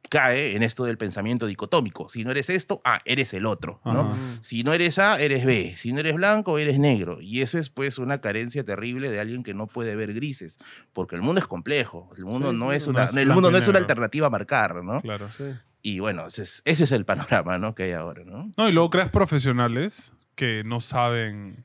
cae 0.09 0.57
en 0.57 0.63
esto 0.63 0.85
del 0.85 0.99
pensamiento 0.99 1.47
dicotómico. 1.47 2.09
Si 2.09 2.25
no 2.25 2.31
eres 2.31 2.51
esto, 2.51 2.81
ah, 2.85 3.01
eres 3.05 3.33
el 3.35 3.47
otro, 3.47 3.81
¿no? 3.85 4.01
Ajá. 4.01 4.17
Si 4.41 4.63
no 4.63 4.73
eres 4.73 4.99
A, 4.99 5.19
eres 5.19 5.45
B. 5.45 5.75
Si 5.77 5.93
no 5.93 6.01
eres 6.01 6.15
blanco, 6.15 6.59
eres 6.59 6.79
negro. 6.79 7.21
Y 7.21 7.41
eso 7.41 7.59
es 7.59 7.71
pues 7.71 7.99
una 7.99 8.21
carencia 8.21 8.65
terrible 8.65 9.11
de 9.11 9.21
alguien 9.21 9.43
que 9.43 9.55
no 9.55 9.67
puede 9.67 9.97
ver 9.97 10.13
grises, 10.13 10.59
porque 10.93 11.17
el 11.17 11.23
mundo 11.23 11.41
es 11.41 11.47
complejo. 11.47 12.11
El 12.17 12.25
mundo 12.25 12.51
Sí, 12.51 12.57
no 12.57 12.73
es 12.73 12.87
no 12.87 12.91
una, 12.93 13.05
es 13.05 13.17
el 13.17 13.29
mundo 13.29 13.51
no 13.51 13.59
es 13.59 13.69
una 13.69 13.79
alternativa 13.79 14.27
a 14.27 14.31
marcar, 14.31 14.83
¿no? 14.85 15.01
Claro. 15.01 15.29
Sí. 15.31 15.45
Y 15.83 15.99
bueno, 15.99 16.27
ese 16.29 16.43
es, 16.43 16.63
ese 16.65 16.85
es 16.85 16.93
el 16.93 17.05
panorama, 17.05 17.59
¿no? 17.59 17.75
Que 17.75 17.85
hay 17.85 17.93
ahora, 17.93 18.23
¿no? 18.25 18.51
No, 18.57 18.69
y 18.69 18.73
luego 18.73 18.91
creas 18.91 19.11
profesionales 19.11 20.13
que 20.37 20.63
no 20.65 20.81
saben 20.81 21.65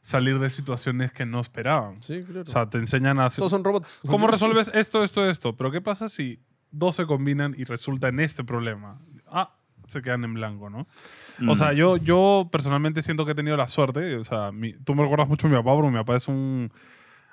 salir 0.00 0.38
de 0.40 0.50
situaciones 0.50 1.12
que 1.12 1.24
no 1.24 1.40
esperaban. 1.40 2.02
Sí, 2.02 2.20
claro. 2.24 2.42
O 2.42 2.46
sea, 2.46 2.68
te 2.68 2.78
enseñan 2.78 3.20
a... 3.20 3.30
Todos 3.30 3.50
son 3.52 3.62
robots. 3.62 4.00
¿Cómo 4.06 4.26
resuelves 4.26 4.70
esto, 4.74 5.04
esto, 5.04 5.28
esto? 5.30 5.56
Pero 5.56 5.70
¿qué 5.70 5.80
pasa 5.80 6.08
si 6.08 6.40
dos 6.72 6.96
se 6.96 7.06
combinan 7.06 7.54
y 7.56 7.62
resulta 7.64 8.08
en 8.08 8.18
este 8.18 8.42
problema? 8.42 8.98
Ah, 9.28 9.54
se 9.86 10.02
quedan 10.02 10.24
en 10.24 10.34
blanco, 10.34 10.70
¿no? 10.70 10.88
O 11.48 11.54
sea, 11.54 11.72
Mm. 11.72 11.76
yo, 11.76 11.96
yo 11.98 12.48
personalmente 12.50 13.02
siento 13.02 13.24
que 13.24 13.32
he 13.32 13.34
tenido 13.36 13.56
la 13.56 13.68
suerte. 13.68 14.16
O 14.16 14.24
sea, 14.24 14.50
mi- 14.50 14.72
tú 14.72 14.94
me 14.96 15.02
recuerdas 15.02 15.28
mucho 15.28 15.46
a 15.46 15.50
mi 15.50 15.56
papá, 15.56 15.72
porque 15.74 15.90
mi 15.90 15.98
papá 15.98 16.16
es 16.16 16.26
un 16.26 16.72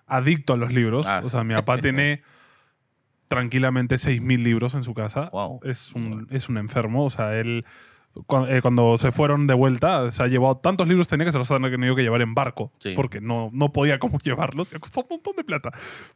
adicto 0.05 0.53
a 0.53 0.57
los 0.57 0.71
libros. 0.71 1.05
Ah. 1.07 1.21
O 1.23 1.29
sea, 1.29 1.43
mi 1.43 1.55
papá 1.55 1.79
tiene 1.79 2.21
tranquilamente 3.29 3.95
6.000 3.95 4.43
libros 4.43 4.73
en 4.73 4.83
su 4.83 4.93
casa. 4.93 5.29
Wow. 5.31 5.61
Es, 5.63 5.93
un, 5.93 6.27
es 6.31 6.49
un 6.49 6.57
enfermo. 6.57 7.05
O 7.05 7.09
sea, 7.09 7.39
él 7.39 7.63
cu- 8.25 8.45
eh, 8.45 8.61
cuando 8.61 8.97
se 8.97 9.11
fueron 9.11 9.47
de 9.47 9.53
vuelta, 9.53 10.09
se 10.11 10.23
ha 10.23 10.27
llevado 10.27 10.57
tantos 10.57 10.87
libros 10.87 11.07
tenía 11.07 11.25
que 11.25 11.31
se 11.31 11.37
los 11.37 11.49
han 11.51 11.61
tenido 11.63 11.95
que 11.95 12.01
llevar 12.03 12.21
en 12.21 12.33
barco. 12.35 12.71
Sí. 12.79 12.93
Porque 12.95 13.21
no, 13.21 13.49
no 13.53 13.71
podía 13.71 13.99
como 13.99 14.19
llevarlos. 14.23 14.71
Y 14.71 14.75
ha 14.75 14.79
costado 14.79 15.07
un 15.09 15.15
montón 15.17 15.35
de 15.37 15.43
plata. 15.43 15.71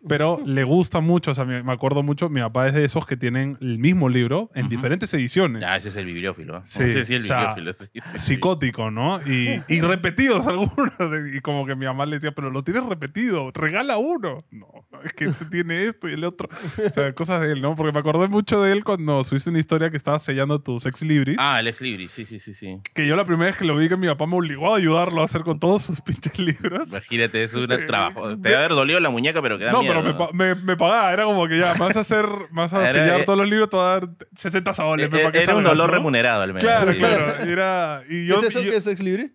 Pero 0.08 0.42
le 0.46 0.64
gusta 0.64 1.00
mucho. 1.00 1.32
O 1.32 1.34
sea, 1.34 1.46
me, 1.46 1.72
acuerdo 1.72 2.04
mucho. 2.04 2.30
Mi 2.30 2.42
papá 2.42 2.68
es 2.68 2.74
de 2.74 2.86
esos 2.86 3.06
que 3.06 3.18
tienen 3.18 3.58
el 3.62 3.78
mismo 3.80 4.10
libro 4.10 4.50
en 4.56 4.64
Ujú. 4.66 4.70
diferentes 4.70 5.14
ediciones. 5.14 5.64
Ah, 5.64 5.78
ese 5.78 5.90
es 5.90 5.96
el 5.96 6.06
bibliófilo. 6.06 6.58
¿eh? 6.58 6.62
Sí, 6.66 6.84
ese 6.84 7.06
sí, 7.06 7.16
el 7.16 7.24
o 7.24 7.26
sea, 7.26 7.54
bibliófilo. 7.56 7.74
sí, 7.74 7.86
sí, 7.94 8.34
psicótico, 8.34 8.92
¿no? 8.92 9.20
Y, 9.28 9.62
y 9.68 9.82
repetidos 9.82 10.48
algunos. 10.48 10.94
Y 11.34 11.40
como 11.42 11.66
que 11.66 11.76
mi 11.76 11.86
mamá 11.86 12.06
le 12.06 12.16
decía, 12.18 12.32
pero 12.32 12.50
lo 12.50 12.64
tienes 12.64 12.86
repetido, 12.86 13.52
regala 13.54 13.98
uno. 13.98 14.44
No, 14.52 14.68
no, 14.92 15.02
es 15.04 15.14
que 15.14 15.26
este 15.26 15.46
tiene 15.46 15.86
esto 15.86 16.10
y 16.10 16.14
el 16.14 16.24
otro. 16.24 16.50
O 16.86 16.90
sea, 16.90 17.14
cosas 17.14 17.42
de 17.42 17.52
él, 17.54 17.62
¿no? 17.62 17.76
Porque 17.76 17.92
me 17.92 18.00
acordé 18.00 18.28
mucho 18.28 18.62
de 18.62 18.72
él 18.72 18.84
cuando 18.84 19.24
subiste 19.24 19.50
una 19.50 19.60
historia 19.60 19.90
que 19.90 19.98
estabas 19.98 20.24
sellando 20.24 20.60
tus 20.60 20.86
ex 20.86 21.02
libris. 21.04 21.38
Ah, 21.40 21.60
el 21.60 21.68
ex 21.68 21.82
libris, 21.82 21.93
sí, 22.10 22.26
sí, 22.26 22.40
sí, 22.40 22.54
sí. 22.54 22.80
Que 22.94 23.08
yo 23.08 23.16
la 23.16 23.26
primera 23.26 23.50
vez 23.52 23.58
que 23.58 23.66
lo 23.66 23.76
vi, 23.76 23.90
que 23.90 23.98
mi 23.98 24.08
papá 24.08 24.26
me 24.28 24.36
obligó 24.36 24.74
a 24.74 24.78
ayudarlo 24.78 25.22
a 25.22 25.26
hacer 25.26 25.42
con 25.42 25.60
todos 25.60 25.82
sus 25.84 26.02
pinches 26.02 26.38
libros. 26.40 26.90
Imagínate, 26.90 27.44
es 27.44 27.54
un 27.54 27.68
trabajo. 27.88 28.38
Te 28.38 28.50
va 28.52 28.56
a 28.56 28.60
haber 28.60 28.72
dolido 28.72 29.00
la 29.00 29.10
muñeca, 29.10 29.42
pero 29.42 29.58
queda 29.58 29.72
No, 29.72 29.82
miedo. 29.82 29.94
pero 30.02 30.06
me, 30.06 30.14
pa- 30.14 30.30
me, 30.34 30.56
me 30.56 30.78
pagaba. 30.78 31.14
Era 31.14 31.26
como 31.26 31.48
que 31.48 31.58
ya, 31.60 31.74
vas 31.76 31.96
a 31.96 32.02
hacer, 32.02 32.26
vas 32.52 32.74
a 32.74 32.92
sellar 32.92 33.22
eh, 33.22 33.24
todos 33.24 33.38
los 33.40 33.50
libros, 33.50 33.70
te 33.70 33.78
voy 33.78 33.86
a 33.86 33.90
dar 33.90 34.10
60 34.36 34.74
soles. 34.74 35.10
Eh, 35.14 35.32
Era 35.34 35.56
un 35.56 35.64
dolor 35.64 35.90
¿no? 35.90 35.94
remunerado 35.96 36.42
al 36.44 36.50
menos. 36.54 36.64
Claro, 36.64 36.92
sí. 36.92 36.98
claro. 37.00 37.36
Era, 37.44 38.04
y 38.10 38.26
yo, 38.26 38.36
¿Es 38.36 38.44
eso 38.44 38.62
y 38.62 38.66
yo- 38.66 38.72
que 38.72 38.78
es 38.78 38.88
ex 38.88 39.02
libre? 39.02 39.32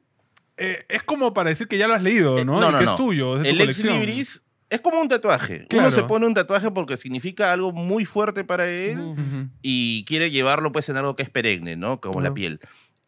eh, 0.57 0.85
es 0.89 1.03
como 1.05 1.33
para 1.35 1.51
decir 1.51 1.69
que 1.69 1.79
ya 1.79 1.87
lo 1.87 1.95
has 1.95 2.03
leído, 2.03 2.37
Eh, 2.39 2.45
¿no? 2.45 2.61
no, 2.61 2.69
y 2.71 2.73
no, 2.73 2.79
que 2.81 2.85
no. 2.85 2.91
es 2.91 2.97
tuyo, 2.97 3.37
es 3.37 3.43
de 3.45 3.51
tu 3.51 3.55
El 3.55 3.61
ex 3.69 3.85
libris 3.85 4.43
es 4.71 4.81
como 4.81 5.01
un 5.01 5.09
tatuaje. 5.09 5.67
Claro. 5.69 5.85
Uno 5.87 5.91
se 5.91 6.03
pone 6.05 6.27
un 6.27 6.35
tatuaje 6.35 6.71
porque 6.71 6.97
significa 6.97 7.53
algo 7.53 7.73
muy 7.73 8.05
fuerte 8.05 8.45
para 8.45 8.69
él 8.69 8.99
Ujú. 9.01 9.11
Ujú. 9.13 9.49
y 9.63 10.05
quiere 10.05 10.31
llevarlo 10.31 10.73
pues 10.73 10.89
en 10.89 10.97
algo 10.97 11.17
que 11.17 11.23
es 11.23 11.31
perenne, 11.31 11.77
¿no? 11.77 12.01
Como 12.01 12.21
la 12.21 12.29
Ajá. 12.29 12.35
piel. 12.35 12.61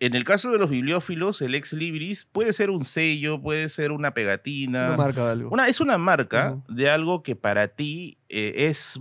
En 0.03 0.14
el 0.14 0.25
caso 0.25 0.51
de 0.51 0.57
los 0.57 0.70
bibliófilos, 0.70 1.42
el 1.42 1.55
ex 1.55 1.75
libris 1.75 2.25
puede 2.25 2.55
ser 2.55 2.70
un 2.70 2.87
sello, 2.87 3.38
puede 3.42 3.68
ser 3.68 3.92
una 3.92 4.14
pegatina. 4.14 4.88
Una 4.88 4.96
marca 4.96 5.27
de 5.27 5.33
algo. 5.33 5.51
Una- 5.51 5.68
es 5.68 5.79
una 5.83 5.99
marca 5.99 6.53
Ujú. 6.53 6.75
de 6.75 6.88
algo 6.88 7.23
que 7.23 7.37
para 7.37 7.68
ti 7.68 8.16
eh, 8.31 8.55
es 8.70 8.99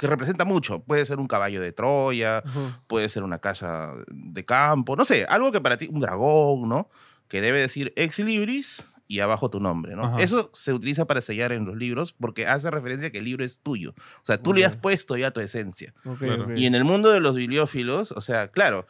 que 0.00 0.06
representa 0.08 0.44
mucho. 0.44 0.80
Puede 0.82 1.06
ser 1.06 1.18
un 1.20 1.28
caballo 1.28 1.60
de 1.60 1.70
Troya, 1.70 2.42
puede 2.88 3.08
ser 3.08 3.22
una 3.22 3.38
casa 3.38 3.92
de 4.08 4.44
campo, 4.44 4.96
no 4.96 5.04
sé, 5.04 5.26
algo 5.28 5.52
que 5.52 5.60
para 5.60 5.76
ti, 5.78 5.88
un 5.92 6.00
dragón, 6.00 6.68
¿no? 6.68 6.88
Que 7.28 7.40
debe 7.40 7.60
decir 7.60 7.92
ex 7.94 8.18
libris 8.18 8.84
y 9.08 9.20
abajo 9.20 9.50
tu 9.50 9.60
nombre, 9.60 9.94
¿no? 9.94 10.04
Ajá. 10.04 10.22
Eso 10.22 10.50
se 10.52 10.72
utiliza 10.72 11.06
para 11.06 11.20
sellar 11.20 11.52
en 11.52 11.64
los 11.64 11.76
libros 11.76 12.14
porque 12.18 12.46
hace 12.46 12.70
referencia 12.70 13.08
a 13.08 13.10
que 13.10 13.18
el 13.18 13.24
libro 13.24 13.44
es 13.44 13.60
tuyo. 13.60 13.90
O 13.96 14.24
sea, 14.24 14.42
tú 14.42 14.52
le 14.52 14.64
has 14.64 14.76
puesto 14.76 15.16
ya 15.16 15.30
tu 15.30 15.40
esencia. 15.40 15.94
Claro. 16.18 16.46
Y 16.56 16.66
en 16.66 16.74
el 16.74 16.84
mundo 16.84 17.10
de 17.10 17.20
los 17.20 17.34
bibliófilos, 17.36 18.12
o 18.12 18.20
sea, 18.20 18.48
claro, 18.48 18.86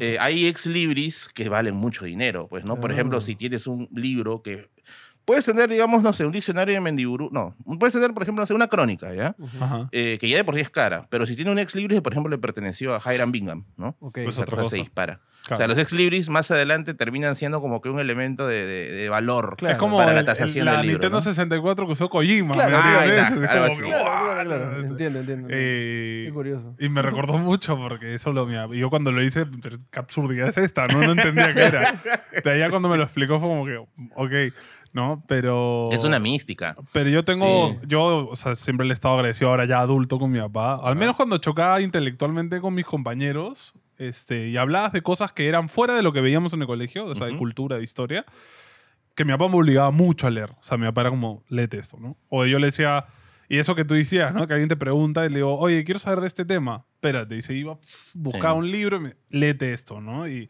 eh, 0.00 0.16
hay 0.20 0.46
ex 0.46 0.66
libris 0.66 1.28
que 1.32 1.48
valen 1.48 1.74
mucho 1.74 2.04
dinero, 2.04 2.48
pues, 2.48 2.64
¿no? 2.64 2.80
Por 2.80 2.90
ejemplo, 2.90 3.20
si 3.20 3.36
tienes 3.36 3.66
un 3.66 3.88
libro 3.94 4.42
que... 4.42 4.68
Puedes 5.28 5.44
tener, 5.44 5.68
digamos, 5.68 6.02
no 6.02 6.12
sé, 6.14 6.24
un 6.24 6.32
diccionario 6.32 6.74
de 6.74 6.80
Mendiburu... 6.80 7.28
No, 7.30 7.54
puedes 7.78 7.92
tener, 7.92 8.12
por 8.14 8.22
ejemplo, 8.22 8.42
no 8.42 8.46
sé, 8.46 8.54
una 8.54 8.66
crónica, 8.66 9.12
¿ya? 9.14 9.34
Ujú. 9.38 9.62
Ajá. 9.62 9.88
Eh, 9.92 10.16
que 10.18 10.26
ya 10.28 10.38
de 10.38 10.44
por 10.44 10.54
sí 10.54 10.62
es 10.62 10.70
cara, 10.70 11.06
pero 11.10 11.26
si 11.26 11.36
tiene 11.36 11.50
un 11.50 11.58
ex 11.58 11.74
libris, 11.74 12.00
por 12.00 12.12
ejemplo, 12.14 12.30
le 12.30 12.38
perteneció 12.38 12.94
a 12.96 13.14
Hiram 13.14 13.30
Bingham, 13.30 13.64
¿no? 13.76 13.94
Ok. 14.00 14.20
Pues 14.24 14.28
Esa 14.36 14.42
otra 14.42 14.56
cosa 14.56 14.70
se 14.70 14.76
dispara. 14.78 15.20
O 15.20 15.48
Claro. 15.48 15.58
sea, 15.60 15.68
los 15.68 15.78
ex 15.78 15.92
libris 15.92 16.28
más 16.28 16.50
adelante 16.50 16.92
terminan 16.92 17.34
siendo 17.34 17.62
como 17.62 17.80
que 17.80 17.88
un 17.88 18.00
elemento 18.00 18.46
de, 18.46 18.66
de- 18.66 18.92
de 18.92 19.08
valor 19.08 19.56
Claro. 19.56 19.72
es 19.74 19.78
como 19.78 19.96
para 19.96 20.12
la 20.12 20.20
el- 20.20 20.26
tasación 20.26 20.60
el- 20.60 20.64
la 20.66 20.72
del 20.78 20.82
libro. 20.88 20.94
Nintendo 20.98 21.16
¿no? 21.18 21.22
64 21.22 21.86
que 21.86 21.92
usó 21.92 22.10
Kojima. 22.10 22.52
Claro. 22.52 22.70
¿me 23.38 23.46
Ah, 23.46 24.40
Claro. 24.44 24.80
Entiendo, 24.86 25.20
entiendo. 25.20 25.48
Eh, 25.50 26.24
Qué 26.26 26.32
curioso. 26.34 26.74
y 26.78 26.88
me 26.90 27.00
recordó 27.02 27.38
mucho 27.38 27.76
porque 27.78 28.14
eso 28.14 28.32
lo 28.32 28.44
mira, 28.46 28.66
Yo 28.74 28.90
cuando 28.90 29.10
lo 29.12 29.22
hice, 29.22 29.46
qué 29.90 29.98
absurdidad 29.98 30.48
es 30.48 30.58
esta, 30.58 30.86
no, 30.86 31.00
no 31.00 31.12
entendía 31.12 31.54
qué 31.54 31.62
era. 31.64 31.94
De 32.44 32.50
allá 32.50 32.68
cuando 32.70 32.88
me 32.88 32.96
lo 32.96 33.04
explicó 33.04 33.38
fue 33.40 33.48
como 33.48 33.64
que, 33.64 33.76
ok, 34.16 34.54
¿no? 34.92 35.22
Pero... 35.28 35.88
Es 35.92 36.04
una 36.04 36.18
mística. 36.18 36.74
Pero 36.92 37.10
yo 37.10 37.24
tengo, 37.24 37.76
Sí. 37.80 37.86
yo, 37.86 38.28
o 38.28 38.36
sea, 38.36 38.54
siempre 38.54 38.86
le 38.86 38.92
he 38.92 38.94
estado 38.94 39.14
agradecido 39.14 39.50
ahora 39.50 39.64
ya 39.66 39.80
adulto 39.80 40.18
con 40.18 40.30
mi 40.30 40.38
papá. 40.40 40.80
Al 40.82 40.96
menos 40.96 41.16
cuando 41.16 41.38
chocaba 41.38 41.80
intelectualmente 41.80 42.60
con 42.60 42.74
mis 42.74 42.86
compañeros 42.86 43.74
este, 43.98 44.48
y 44.48 44.56
hablabas 44.56 44.92
de 44.92 45.02
cosas 45.02 45.32
que 45.32 45.48
eran 45.48 45.68
fuera 45.68 45.94
de 45.94 46.02
lo 46.02 46.12
que 46.12 46.20
veíamos 46.20 46.52
en 46.52 46.60
el 46.62 46.66
colegio, 46.66 47.06
o 47.06 47.14
sea, 47.14 47.26
de 47.26 47.32
Ujú. 47.32 47.40
cultura, 47.40 47.76
de 47.78 47.82
historia, 47.84 48.24
que 49.14 49.24
mi 49.24 49.32
papá 49.32 49.48
me 49.48 49.56
obligaba 49.56 49.90
mucho 49.90 50.26
a 50.26 50.30
leer. 50.30 50.50
O 50.52 50.62
sea, 50.62 50.76
mi 50.78 50.86
papá 50.86 51.00
era 51.02 51.10
como, 51.10 51.42
léete 51.48 51.78
esto, 51.78 51.98
¿no? 51.98 52.16
O 52.28 52.46
yo 52.46 52.58
le 52.60 52.66
decía, 52.68 53.06
y 53.48 53.58
eso 53.58 53.74
que 53.74 53.84
tú 53.84 53.94
decías, 53.94 54.32
¿no? 54.32 54.46
Que 54.46 54.52
alguien 54.54 54.68
te 54.68 54.76
pregunta 54.76 55.26
y 55.26 55.30
le 55.30 55.36
digo, 55.36 55.56
oye, 55.58 55.82
quiero 55.84 55.98
saber 55.98 56.20
de 56.20 56.28
este 56.28 56.44
tema. 56.44 56.84
Espérate, 56.94 57.36
y 57.36 57.42
se 57.42 57.54
iba, 57.54 57.78
buscaba 58.14 58.52
Sí. 58.54 58.58
un 58.60 58.70
libro 58.70 58.96
y 58.98 59.00
me, 59.00 59.16
léete 59.30 59.72
esto, 59.72 60.00
¿no? 60.00 60.28
Y, 60.28 60.48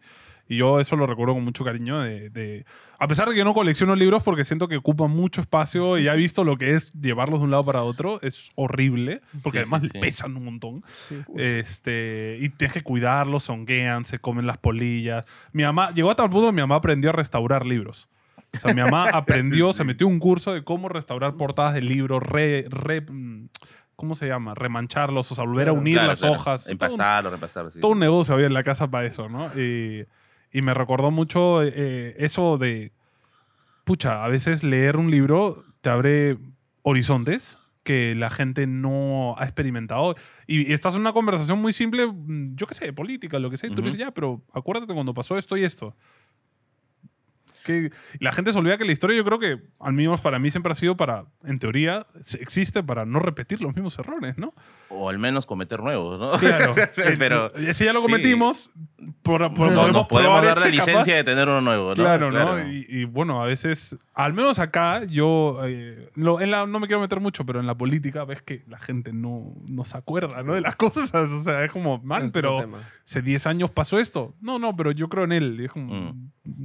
y 0.49 0.57
yo 0.57 0.81
eso 0.81 0.97
lo 0.97 1.07
recuerdo 1.07 1.35
con 1.35 1.45
mucho 1.45 1.65
cariño. 1.65 2.01
De, 2.01 2.31
de- 2.31 2.65
a 2.99 3.07
pesar 3.07 3.29
de 3.29 3.35
que 3.35 3.39
yo 3.39 3.45
no 3.45 3.55
colecciono 3.55 3.95
libros 3.95 4.23
porque 4.23 4.45
siento 4.45 4.67
que 4.67 4.77
ocupan 4.77 5.11
mucho 5.11 5.41
espacio 5.41 5.99
y 5.99 6.05
ya 6.05 6.15
he 6.15 6.17
visto 6.17 6.43
lo 6.43 6.57
que 6.57 6.75
es 6.75 6.93
llevarlos 6.95 7.39
de 7.41 7.45
un 7.45 7.51
lado 7.53 7.65
para 7.65 7.83
otro, 7.83 8.19
es 8.23 8.51
horrible. 8.57 9.21
Porque 9.43 9.59
Sí, 9.59 9.63
además 9.63 9.83
sí, 9.83 9.89
sí. 9.93 9.99
pesan 10.01 10.37
un 10.37 10.45
montón. 10.47 10.83
Sí. 10.95 11.17
Este, 11.37 12.39
y 12.41 12.49
tienes 12.51 12.73
que 12.73 12.83
cuidarlos, 12.83 13.45
songuean, 13.45 14.05
se 14.05 14.19
comen 14.19 14.47
las 14.47 14.59
polillas. 14.59 15.27
Mi 15.53 15.63
mamá, 15.65 15.91
llegó 15.93 16.11
a 16.11 16.17
tal 16.17 16.31
punto 16.31 16.47
que 16.49 16.53
mi 16.53 16.61
mamá 16.63 16.77
aprendió 16.77 17.11
a 17.11 17.13
restaurar 17.13 17.67
libros. 17.67 18.09
O 18.55 18.59
sea, 18.59 18.73
mi 18.73 18.81
mamá 18.81 19.09
aprendió, 19.13 19.73
se 19.73 19.85
metió 19.85 20.07
un 20.07 20.19
curso 20.19 20.53
de 20.55 20.65
cómo 20.65 20.89
restaurar 20.89 21.35
portadas 21.35 21.75
de 21.75 21.83
libros, 21.83 22.23
re, 22.23 22.65
re- 22.71 23.03
mm, 23.03 23.49
¿cómo 23.97 24.15
se 24.15 24.27
llama? 24.29 24.55
Remancharlos, 24.55 25.31
o 25.31 25.35
sea, 25.35 25.45
volver 25.45 25.69
a 25.69 25.73
unir 25.73 25.95
Claro, 25.95 26.09
las 26.09 26.21
claro. 26.21 26.35
hojas. 26.35 26.63
Todo 26.65 26.71
un- 26.71 26.73
Empastarlo, 26.73 27.31
repastarlo. 27.31 27.71
sí, 27.71 27.81
todo 27.81 27.93
un 27.93 27.99
negocio 27.99 28.35
había 28.35 28.47
en 28.47 28.55
la 28.55 28.63
casa 28.65 28.89
para 28.91 29.07
eso, 29.07 29.29
¿no? 29.29 29.47
Y, 29.61 30.07
y 30.53 30.63
me 30.63 30.75
recordó 30.75 31.11
mucho 31.11 31.63
eh, 31.63 32.15
eso 32.19 32.59
de, 32.59 32.93
pucha, 33.85 34.25
a 34.25 34.29
veces 34.29 34.63
leer 34.63 34.97
un 34.97 35.11
libro 35.11 35.65
te 35.81 35.91
abre 35.91 36.39
horizontes 36.83 37.59
que 37.83 38.15
la 38.15 38.29
gente 38.29 38.67
no 38.67 39.35
ha 39.39 39.45
experimentado. 39.45 40.15
Y, 40.47 40.71
y 40.71 40.73
estás 40.75 40.95
en 40.95 41.01
una 41.01 41.13
conversación 41.13 41.59
muy 41.59 41.73
simple, 41.73 42.07
mm, 42.07 42.55
yo 42.55 42.67
qué 42.67 42.75
sé, 42.75 42.93
política, 42.93 43.39
lo 43.39 43.51
que 43.51 43.57
sea, 43.57 43.69
y 43.69 43.73
tú 43.73 43.77
le 43.81 43.89
Ujú. 43.89 43.97
dices, 43.97 44.07
ya, 44.07 44.11
pero 44.13 44.43
acuérdate 44.53 44.93
cuando 44.93 45.15
pasó 45.15 45.39
esto 45.39 45.57
y 45.57 45.65
esto. 45.65 45.97
Que 47.65 47.91
la 48.21 48.33
gente 48.33 48.53
se 48.53 48.59
olvida 48.59 48.79
que 48.79 48.85
la 48.85 48.93
historia 48.93 49.17
yo 49.17 49.25
creo 49.25 49.39
que, 49.39 49.59
al 49.81 49.93
menos 49.93 50.21
para 50.21 50.39
mí, 50.39 50.51
siempre 50.51 50.73
ha 50.73 50.75
sido 50.75 50.97
para, 50.97 51.27
en 51.45 51.59
teoría, 51.59 52.07
existe 52.41 52.83
para 52.83 53.05
no 53.05 53.19
repetir 53.19 53.61
los 53.61 53.75
mismos 53.75 53.99
errores, 53.99 54.39
¿no? 54.39 54.55
O 54.89 55.11
al 55.11 55.19
menos 55.19 55.45
cometer 55.45 55.81
nuevos, 55.83 56.19
¿no? 56.19 56.33
Claro. 56.39 56.75
Pero- 57.19 57.55
Eh, 57.57 57.75
si 57.75 57.85
ya 57.85 57.93
lo 57.93 58.01
sí. 58.01 58.07
cometimos, 58.07 58.71
por, 59.23 59.43
por- 59.55 59.71
No, 59.71 59.77
podemos 59.83 59.93
nos 59.93 60.07
podemos 60.07 60.43
dar 60.43 60.59
la 60.59 60.67
este, 60.67 60.79
capaz. 60.79 60.91
licencia 60.91 61.17
de 61.17 61.25
tener 61.25 61.47
uno 61.49 61.61
nuevo, 61.61 61.89
¿no? 61.91 61.95
Claro, 61.95 62.31
¿no? 62.31 62.59
Y, 62.71 62.87
y, 62.89 63.05
bueno, 63.05 63.43
a 63.43 63.47
veces, 63.47 63.97
al 64.15 64.33
menos 64.33 64.59
acá, 64.59 65.05
yo, 65.05 65.61
eh, 65.65 66.09
lo- 66.15 66.41
en 66.41 66.51
la- 66.51 66.67
no 66.67 66.81
me 66.81 66.87
quiero 66.87 67.01
meter 67.01 67.21
mucho, 67.21 67.45
pero 67.45 67.61
en 67.61 67.67
la 67.67 67.77
política 67.77 68.25
ves 68.25 68.41
que 68.43 68.65
la 68.67 68.79
gente 68.79 69.13
no, 69.13 69.55
no 69.69 69.85
se 69.85 69.97
acuerda, 69.99 70.43
¿no? 70.43 70.55
De 70.55 70.61
las 70.63 70.77
cosas, 71.13 71.13
o 71.15 71.43
sea, 71.43 71.65
es 71.65 71.71
como, 71.73 71.99
man, 71.99 72.27
Es 72.27 72.33
pero 72.33 72.67
hace 73.05 73.21
10 73.23 73.47
años 73.47 73.71
pasó 73.71 73.99
esto. 73.99 74.35
No, 74.41 74.59
no, 74.59 74.75
pero 74.75 74.91
yo 74.93 75.09
creo 75.09 75.25
en 75.25 75.33
él. 75.33 75.61
Es 75.61 75.71
como, 75.73 76.15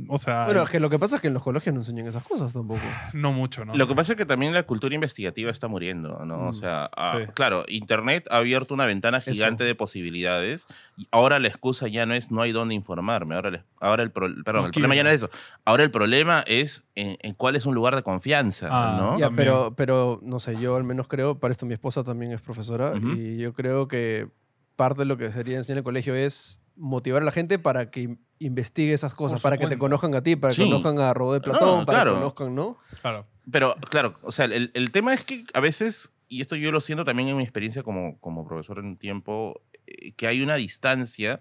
o 0.07 0.17
sea, 0.17 0.45
Bueno, 0.45 0.63
es 0.63 0.69
que 0.69 0.79
lo 0.79 0.89
que 0.97 0.99
pasa 0.99 1.15
es 1.17 1.21
que 1.21 1.27
en 1.27 1.33
los 1.33 1.43
colegios 1.43 1.73
no 1.73 1.81
enseñan 1.81 2.07
esas 2.07 2.23
cosas 2.23 2.53
tampoco. 2.53 2.95
no 3.13 3.33
mucho, 3.33 3.65
¿no? 3.65 3.75
Lo 3.75 3.87
que 3.87 3.95
pasa 3.95 4.13
es 4.13 4.17
que 4.17 4.25
también 4.25 4.53
la 4.53 4.63
cultura 4.63 4.93
investigativa 4.95 5.51
está 5.51 5.67
muriendo, 5.67 6.23
¿no? 6.25 6.47
O 6.47 6.51
Mm, 6.51 6.53
sea, 6.53 6.89
ah, 6.95 7.19
sí. 7.25 7.31
claro, 7.33 7.65
Internet 7.67 8.27
ha 8.31 8.37
abierto 8.37 8.73
una 8.73 8.85
ventana 8.85 9.17
Eso. 9.17 9.31
gigante 9.31 9.63
de 9.63 9.75
posibilidades 9.75 10.67
y 10.97 11.07
ahora 11.11 11.39
la 11.39 11.47
excusa 11.47 11.87
ya 11.87 12.05
no 12.05 12.13
es 12.13 12.31
no 12.31 12.41
hay 12.41 12.51
dónde 12.51 12.75
informarme, 12.75 13.35
ahora, 13.35 13.49
el- 13.49 13.63
ahora 13.79 14.03
el, 14.03 14.11
pro- 14.11 14.27
perdón, 14.43 14.61
No 14.61 14.65
el 14.67 14.71
problema 14.71 14.95
ya 14.95 15.03
no 15.03 15.09
es 15.09 15.15
eso, 15.15 15.29
ahora 15.65 15.83
el 15.83 15.91
problema 15.91 16.43
es 16.47 16.83
en, 16.95 17.17
en 17.21 17.33
cuál 17.33 17.55
es 17.55 17.65
un 17.65 17.75
lugar 17.75 17.95
de 17.95 18.03
confianza, 18.03 18.69
Ah, 18.71 18.93
¿no? 18.97 19.17
Ya, 19.19 19.29
pero, 19.31 19.73
pero 19.75 20.19
no 20.23 20.39
sé, 20.39 20.57
yo 20.59 20.75
al 20.75 20.83
menos 20.83 21.07
creo, 21.07 21.39
para 21.39 21.51
esto 21.51 21.65
mi 21.65 21.73
esposa 21.73 22.03
también 22.03 22.31
es 22.31 22.41
profesora 22.41 22.93
y 23.01 23.37
yo 23.37 23.53
creo 23.53 23.87
que 23.87 24.27
parte 24.75 24.99
de 25.01 25.05
lo 25.05 25.17
que 25.17 25.31
sería 25.31 25.57
enseñar 25.57 25.75
en 25.75 25.77
el 25.79 25.83
colegio 25.83 26.15
es 26.15 26.59
motivar 26.75 27.21
a 27.21 27.25
la 27.25 27.31
gente 27.31 27.59
para 27.59 27.91
que 27.91 28.17
investigue 28.45 28.93
esas 28.93 29.15
cosas, 29.15 29.41
para 29.41 29.57
que 29.57 29.67
te 29.67 29.77
conozcan 29.77 30.13
a 30.15 30.21
ti, 30.21 30.35
para 30.35 30.51
que 30.51 30.61
Sí. 30.61 30.63
conozcan 30.63 30.99
a 30.99 31.13
Robó 31.13 31.33
de 31.33 31.41
Platón, 31.41 31.79
No, 31.79 31.85
para 31.85 31.99
claro. 31.99 32.11
que 32.13 32.19
conozcan, 32.19 32.55
¿no? 32.55 32.77
Claro. 33.01 33.25
Pero 33.51 33.75
claro, 33.89 34.15
o 34.21 34.31
sea, 34.31 34.45
el, 34.45 34.71
el 34.73 34.91
tema 34.91 35.13
es 35.13 35.23
que 35.23 35.45
a 35.53 35.59
veces, 35.59 36.13
y 36.29 36.41
esto 36.41 36.55
yo 36.55 36.71
lo 36.71 36.81
siento 36.81 37.03
también 37.05 37.29
en 37.29 37.37
mi 37.37 37.43
experiencia 37.43 37.83
como, 37.83 38.19
como 38.19 38.45
profesor 38.47 38.79
en 38.79 38.85
un 38.85 38.97
tiempo, 38.97 39.61
eh, 39.87 40.13
que 40.13 40.27
hay 40.27 40.41
una 40.41 40.55
distancia 40.55 41.39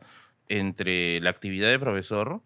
entre 0.49 1.21
la 1.21 1.31
actividad 1.31 1.69
de 1.71 1.79
profesor, 1.79 2.43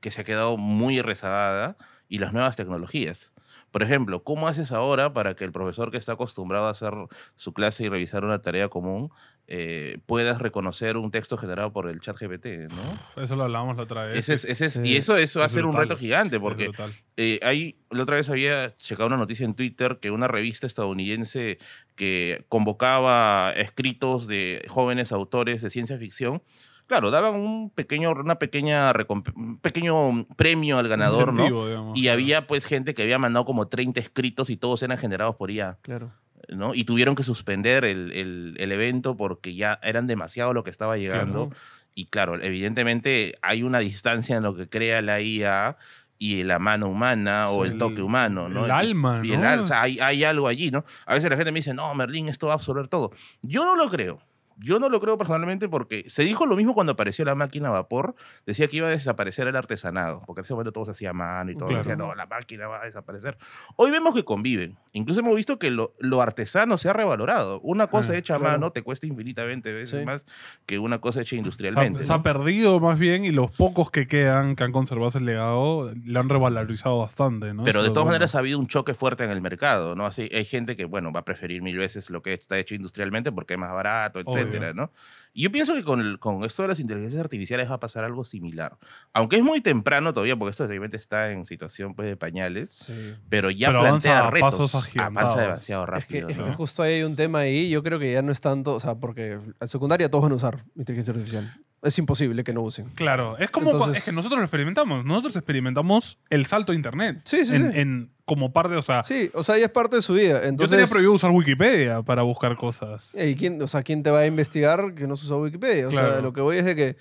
que 0.00 0.10
se 0.10 0.20
ha 0.20 0.24
quedado 0.24 0.56
muy 0.56 1.00
rezagada, 1.02 1.76
y 2.08 2.18
las 2.18 2.32
nuevas 2.32 2.56
tecnologías. 2.56 3.32
Por 3.70 3.82
ejemplo, 3.82 4.22
¿cómo 4.24 4.48
haces 4.48 4.72
ahora 4.72 5.12
para 5.12 5.34
que 5.34 5.44
el 5.44 5.52
profesor 5.52 5.90
que 5.90 5.98
está 5.98 6.12
acostumbrado 6.12 6.66
a 6.66 6.70
hacer 6.70 6.92
su 7.36 7.52
clase 7.52 7.84
y 7.84 7.88
revisar 7.88 8.24
una 8.24 8.40
tarea 8.40 8.68
común 8.68 9.10
eh, 9.50 9.98
puedas 10.06 10.40
reconocer 10.40 10.96
un 10.96 11.10
texto 11.10 11.36
generado 11.36 11.72
por 11.72 11.88
el 11.88 12.00
chat 12.00 12.16
GPT? 12.18 12.70
¿no? 12.70 13.22
Eso 13.22 13.36
lo 13.36 13.44
hablábamos 13.44 13.76
la 13.76 13.82
otra 13.84 14.06
vez. 14.06 14.16
Ese 14.16 14.34
es, 14.34 14.44
ese 14.44 14.66
es- 14.66 14.74
sí, 14.74 14.80
y 14.84 14.96
eso, 14.96 15.16
eso 15.16 15.40
va 15.40 15.44
a 15.44 15.46
es 15.46 15.52
ser 15.52 15.64
un 15.66 15.74
reto 15.74 15.96
gigante, 15.96 16.38
porque 16.40 16.70
eh, 17.16 17.40
hay, 17.42 17.76
la 17.90 18.02
otra 18.02 18.16
vez 18.16 18.28
había 18.30 18.76
checado 18.76 19.06
una 19.06 19.16
noticia 19.16 19.44
en 19.44 19.54
Twitter 19.54 19.98
que 20.00 20.10
una 20.10 20.28
revista 20.28 20.66
estadounidense 20.66 21.58
que 21.94 22.44
convocaba 22.48 23.52
escritos 23.56 24.26
de 24.26 24.64
jóvenes 24.68 25.12
autores 25.12 25.62
de 25.62 25.70
ciencia 25.70 25.98
ficción, 25.98 26.42
claro, 26.88 27.12
daban 27.12 27.34
un 27.36 27.70
pequeño, 27.70 28.10
una 28.10 28.38
pequeña 28.40 28.92
un 29.08 29.58
pequeño 29.60 30.26
premio 30.36 30.78
al 30.78 30.88
ganador, 30.88 31.28
¿no? 31.28 31.42
Incentivo, 31.42 31.66
digamos. 31.68 31.96
Y 31.98 32.08
había 32.08 32.46
pues 32.48 32.64
gente 32.64 32.94
que 32.94 33.02
había 33.02 33.18
mandado 33.20 33.44
como 33.44 33.68
30 33.68 34.00
escritos 34.00 34.50
y 34.50 34.56
todos 34.56 34.82
eran 34.82 34.98
generados 34.98 35.36
por 35.36 35.50
IA, 35.52 35.78
Claro. 35.82 36.12
¿no? 36.48 36.74
Y 36.74 36.84
tuvieron 36.84 37.14
que 37.14 37.22
suspender 37.24 37.84
el, 37.84 38.10
el- 38.12 38.56
el 38.58 38.72
evento 38.72 39.16
porque 39.16 39.54
ya 39.54 39.78
eran 39.82 40.06
demasiado 40.06 40.52
lo 40.54 40.64
que 40.64 40.70
estaba 40.70 40.96
llegando. 40.96 41.48
Claro. 41.50 41.62
Y 41.94 42.06
claro, 42.06 42.40
evidentemente 42.40 43.36
hay 43.42 43.62
una 43.62 43.80
distancia 43.80 44.36
en 44.36 44.42
lo 44.44 44.54
que 44.56 44.68
crea 44.68 45.02
la 45.02 45.20
IA 45.20 45.76
y 46.20 46.42
la 46.44 46.58
mano 46.58 46.88
humana 46.88 47.48
o 47.50 47.64
Sí, 47.64 47.70
el 47.72 47.78
toque 47.78 47.96
el- 47.96 48.02
humano, 48.02 48.48
¿no? 48.48 48.64
el 48.64 48.70
Y- 48.70 48.72
alma, 48.72 49.20
y 49.24 49.32
el 49.32 49.40
¿no? 49.40 49.48
al- 49.48 49.60
o 49.60 49.66
sea, 49.66 49.82
hay, 49.82 49.98
hay 50.00 50.24
algo 50.24 50.48
allí, 50.48 50.70
¿no? 50.70 50.84
A 51.06 51.14
veces 51.14 51.28
la 51.30 51.36
gente 51.36 51.52
me 51.52 51.58
dice, 51.58 51.74
no, 51.74 51.92
Merlín, 51.94 52.28
esto 52.28 52.46
va 52.46 52.52
a 52.52 52.56
absorber 52.56 52.88
todo. 52.88 53.10
Yo 53.42 53.64
no 53.64 53.76
lo 53.76 53.88
creo. 53.88 54.20
Yo 54.60 54.78
no 54.78 54.88
lo 54.88 55.00
creo 55.00 55.16
personalmente 55.16 55.68
porque 55.68 56.04
se 56.08 56.22
dijo 56.24 56.44
lo 56.46 56.56
mismo 56.56 56.74
cuando 56.74 56.92
apareció 56.92 57.24
la 57.24 57.34
máquina 57.34 57.68
a 57.68 57.72
vapor. 57.72 58.14
Decía 58.46 58.66
que 58.68 58.76
iba 58.78 58.88
a 58.88 58.90
desaparecer 58.90 59.46
el 59.48 59.56
artesanado, 59.56 60.22
porque 60.26 60.40
en 60.40 60.44
ese 60.44 60.52
momento 60.54 60.72
todo 60.72 60.84
se 60.84 60.90
hacía 60.92 61.10
a 61.10 61.12
mano 61.12 61.50
y 61.50 61.54
todo. 61.56 61.68
Claro. 61.68 61.82
Decía, 61.82 61.96
no, 61.96 62.14
la 62.14 62.26
máquina 62.26 62.66
va 62.66 62.82
a 62.82 62.84
desaparecer. 62.84 63.38
Hoy 63.76 63.90
vemos 63.90 64.14
que 64.14 64.24
conviven. 64.24 64.76
Incluso 64.92 65.20
hemos 65.20 65.34
visto 65.36 65.58
que 65.58 65.70
lo, 65.70 65.94
lo 66.00 66.20
artesano 66.22 66.76
se 66.78 66.88
ha 66.88 66.92
revalorado. 66.92 67.60
Una 67.60 67.86
cosa 67.88 68.12
Ah, 68.12 68.16
hecha 68.16 68.36
a 68.36 68.38
mano 68.38 68.72
te 68.72 68.82
cuesta 68.82 69.06
infinitamente 69.06 69.72
veces 69.72 70.00
Sí. 70.00 70.04
más 70.06 70.26
que 70.66 70.78
una 70.78 71.00
cosa 71.00 71.20
hecha 71.20 71.30
Se 71.30 71.36
ha, 71.36 71.38
industrialmente. 71.38 72.04
se 72.04 72.12
ha 72.12 72.22
perdido 72.22 72.80
más 72.80 72.98
bien 72.98 73.24
y 73.24 73.30
los 73.30 73.50
pocos 73.50 73.90
que 73.90 74.06
quedan, 74.08 74.56
que 74.56 74.64
han 74.64 74.72
conservado 74.72 75.08
ese 75.08 75.20
legado, 75.20 75.92
lo 76.04 76.20
han 76.20 76.28
revalorizado 76.28 76.98
bastante, 76.98 77.54
¿no? 77.54 77.64
Pero 77.64 77.80
Eso 77.80 77.88
de 77.88 77.90
todas 77.90 78.04
bueno. 78.04 78.12
maneras 78.14 78.34
ha 78.34 78.38
habido 78.40 78.58
un 78.58 78.66
choque 78.66 78.94
fuerte 78.94 79.24
en 79.24 79.30
el 79.30 79.40
mercado, 79.40 79.94
¿no? 79.94 80.06
Así, 80.06 80.28
hay 80.32 80.44
gente 80.44 80.74
que, 80.76 80.84
bueno, 80.84 81.12
va 81.12 81.20
a 81.20 81.24
preferir 81.24 81.62
mil 81.62 81.76
veces 81.78 82.10
lo 82.10 82.22
que 82.22 82.32
está 82.32 82.58
hecho 82.58 82.74
industrialmente 82.74 83.30
porque 83.30 83.54
es 83.54 83.60
más 83.60 83.72
barato, 83.72 84.20
Obvio. 84.20 84.47
Etcétera, 84.48 84.72
¿no? 84.74 84.92
Y 85.34 85.42
yo 85.42 85.52
pienso 85.52 85.74
que 85.74 85.84
con, 85.84 86.00
el- 86.00 86.18
con 86.18 86.42
esto 86.42 86.62
de 86.62 86.68
las 86.68 86.80
inteligencias 86.80 87.20
artificiales 87.22 87.70
va 87.70 87.74
a 87.74 87.80
pasar 87.80 88.02
algo 88.02 88.24
similar. 88.24 88.76
Aunque 89.12 89.36
es 89.36 89.42
muy 89.42 89.60
temprano 89.60 90.12
todavía, 90.12 90.36
porque 90.36 90.50
esto 90.50 90.64
obviamente 90.64 90.96
está 90.96 91.30
en 91.30 91.44
situación 91.46 91.94
pues, 91.94 92.08
de 92.08 92.16
pañales, 92.16 92.70
Sí. 92.70 93.14
pero 93.28 93.50
ya 93.50 93.68
Pero 93.68 93.80
plantea 93.82 94.18
avanza 94.20 94.26
a 94.28 94.30
retos. 94.30 94.72
pasos 94.72 94.96
avanza 94.96 95.40
demasiado 95.42 95.84
Es 95.96 96.06
que, 96.06 96.20
rápido. 96.22 96.28
es 96.30 96.36
que 96.38 96.42
¿no? 96.42 96.52
justo 96.54 96.82
ahí 96.82 96.94
hay 96.94 97.02
un 97.04 97.14
tema 97.14 97.40
ahí, 97.40 97.68
yo 97.70 97.82
creo 97.82 97.98
que 98.00 98.12
ya 98.12 98.22
no 98.22 98.32
es 98.32 98.40
tanto, 98.40 98.74
o 98.74 98.80
sea, 98.80 98.96
porque 98.96 99.38
en 99.60 99.68
secundaria 99.68 100.10
todos 100.10 100.22
van 100.22 100.32
a 100.32 100.36
usar 100.36 100.64
inteligencia 100.74 101.12
artificial. 101.12 101.54
Es 101.82 101.96
imposible 101.98 102.42
que 102.42 102.52
no 102.52 102.62
usen. 102.62 102.88
Claro, 102.96 103.38
es 103.38 103.50
como 103.50 103.70
Entonces- 103.70 103.98
es 103.98 104.04
que 104.04 104.12
nosotros 104.12 104.38
lo 104.38 104.44
experimentamos. 104.44 105.04
Nosotros 105.04 105.36
experimentamos 105.36 106.18
el 106.28 106.44
salto 106.46 106.72
a 106.72 106.74
internet. 106.74 107.20
Sí, 107.24 107.44
sí, 107.44 107.54
en, 107.54 107.72
sí. 107.72 107.78
en- 107.78 108.10
como 108.24 108.52
parte, 108.52 108.74
o 108.74 108.82
sea, 108.82 109.04
Sí, 109.04 109.30
o 109.32 109.42
sea, 109.42 109.56
ya 109.58 109.66
es 109.66 109.70
parte 109.70 109.96
de 109.96 110.02
su 110.02 110.12
vida. 110.14 110.42
yo 110.42 110.48
Entonces, 110.48 110.76
tenía 110.76 110.86
prohibido 110.90 111.12
usar 111.12 111.30
Wikipedia 111.30 112.02
para 112.02 112.22
buscar 112.22 112.56
cosas. 112.56 113.14
¿Y 113.14 113.34
quién, 113.36 113.62
o 113.62 113.68
sea, 113.68 113.82
quién 113.82 114.02
te 114.02 114.10
va 114.10 114.18
a 114.20 114.26
investigar 114.26 114.92
que 114.94 115.06
no 115.06 115.14
se 115.16 115.24
usa 115.26 115.36
Wikipedia? 115.36 115.86
O 115.88 115.90
sea, 115.92 116.00
Claro. 116.00 116.22
lo 116.22 116.32
que 116.32 116.40
voy 116.40 116.58
es 116.58 116.64
de 116.64 116.74
que 116.76 116.96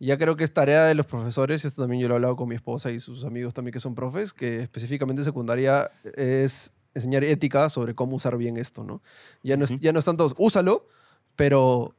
ya 0.00 0.16
creo 0.18 0.34
que 0.34 0.42
es 0.44 0.52
tarea 0.52 0.84
de 0.86 0.94
los 0.96 1.06
profesores, 1.06 1.62
y 1.62 1.66
esto 1.68 1.82
también 1.82 2.00
yo 2.02 2.08
lo 2.08 2.14
he 2.14 2.16
hablado 2.16 2.34
con 2.34 2.48
mi 2.48 2.54
esposa 2.56 2.90
y 2.90 2.98
sus 2.98 3.24
amigos 3.24 3.54
también 3.54 3.72
que 3.72 3.78
son 3.80 3.94
profes, 3.94 4.32
que 4.32 4.60
específicamente 4.62 5.20
en 5.20 5.24
secundaria 5.24 5.90
es 6.16 6.72
enseñar 6.94 7.22
ética 7.22 7.68
sobre 7.68 7.94
cómo 7.94 8.16
usar 8.16 8.36
bien 8.36 8.56
esto, 8.56 8.82
¿no? 8.82 9.02
Ya 9.44 9.56
no 9.56 9.64
es, 9.66 9.70
Ujú. 9.72 9.80
ya 9.80 9.92
no 9.92 9.98
es 10.00 10.04
tanto, 10.04 10.26
úsalo, 10.38 10.88
pero 11.36 11.94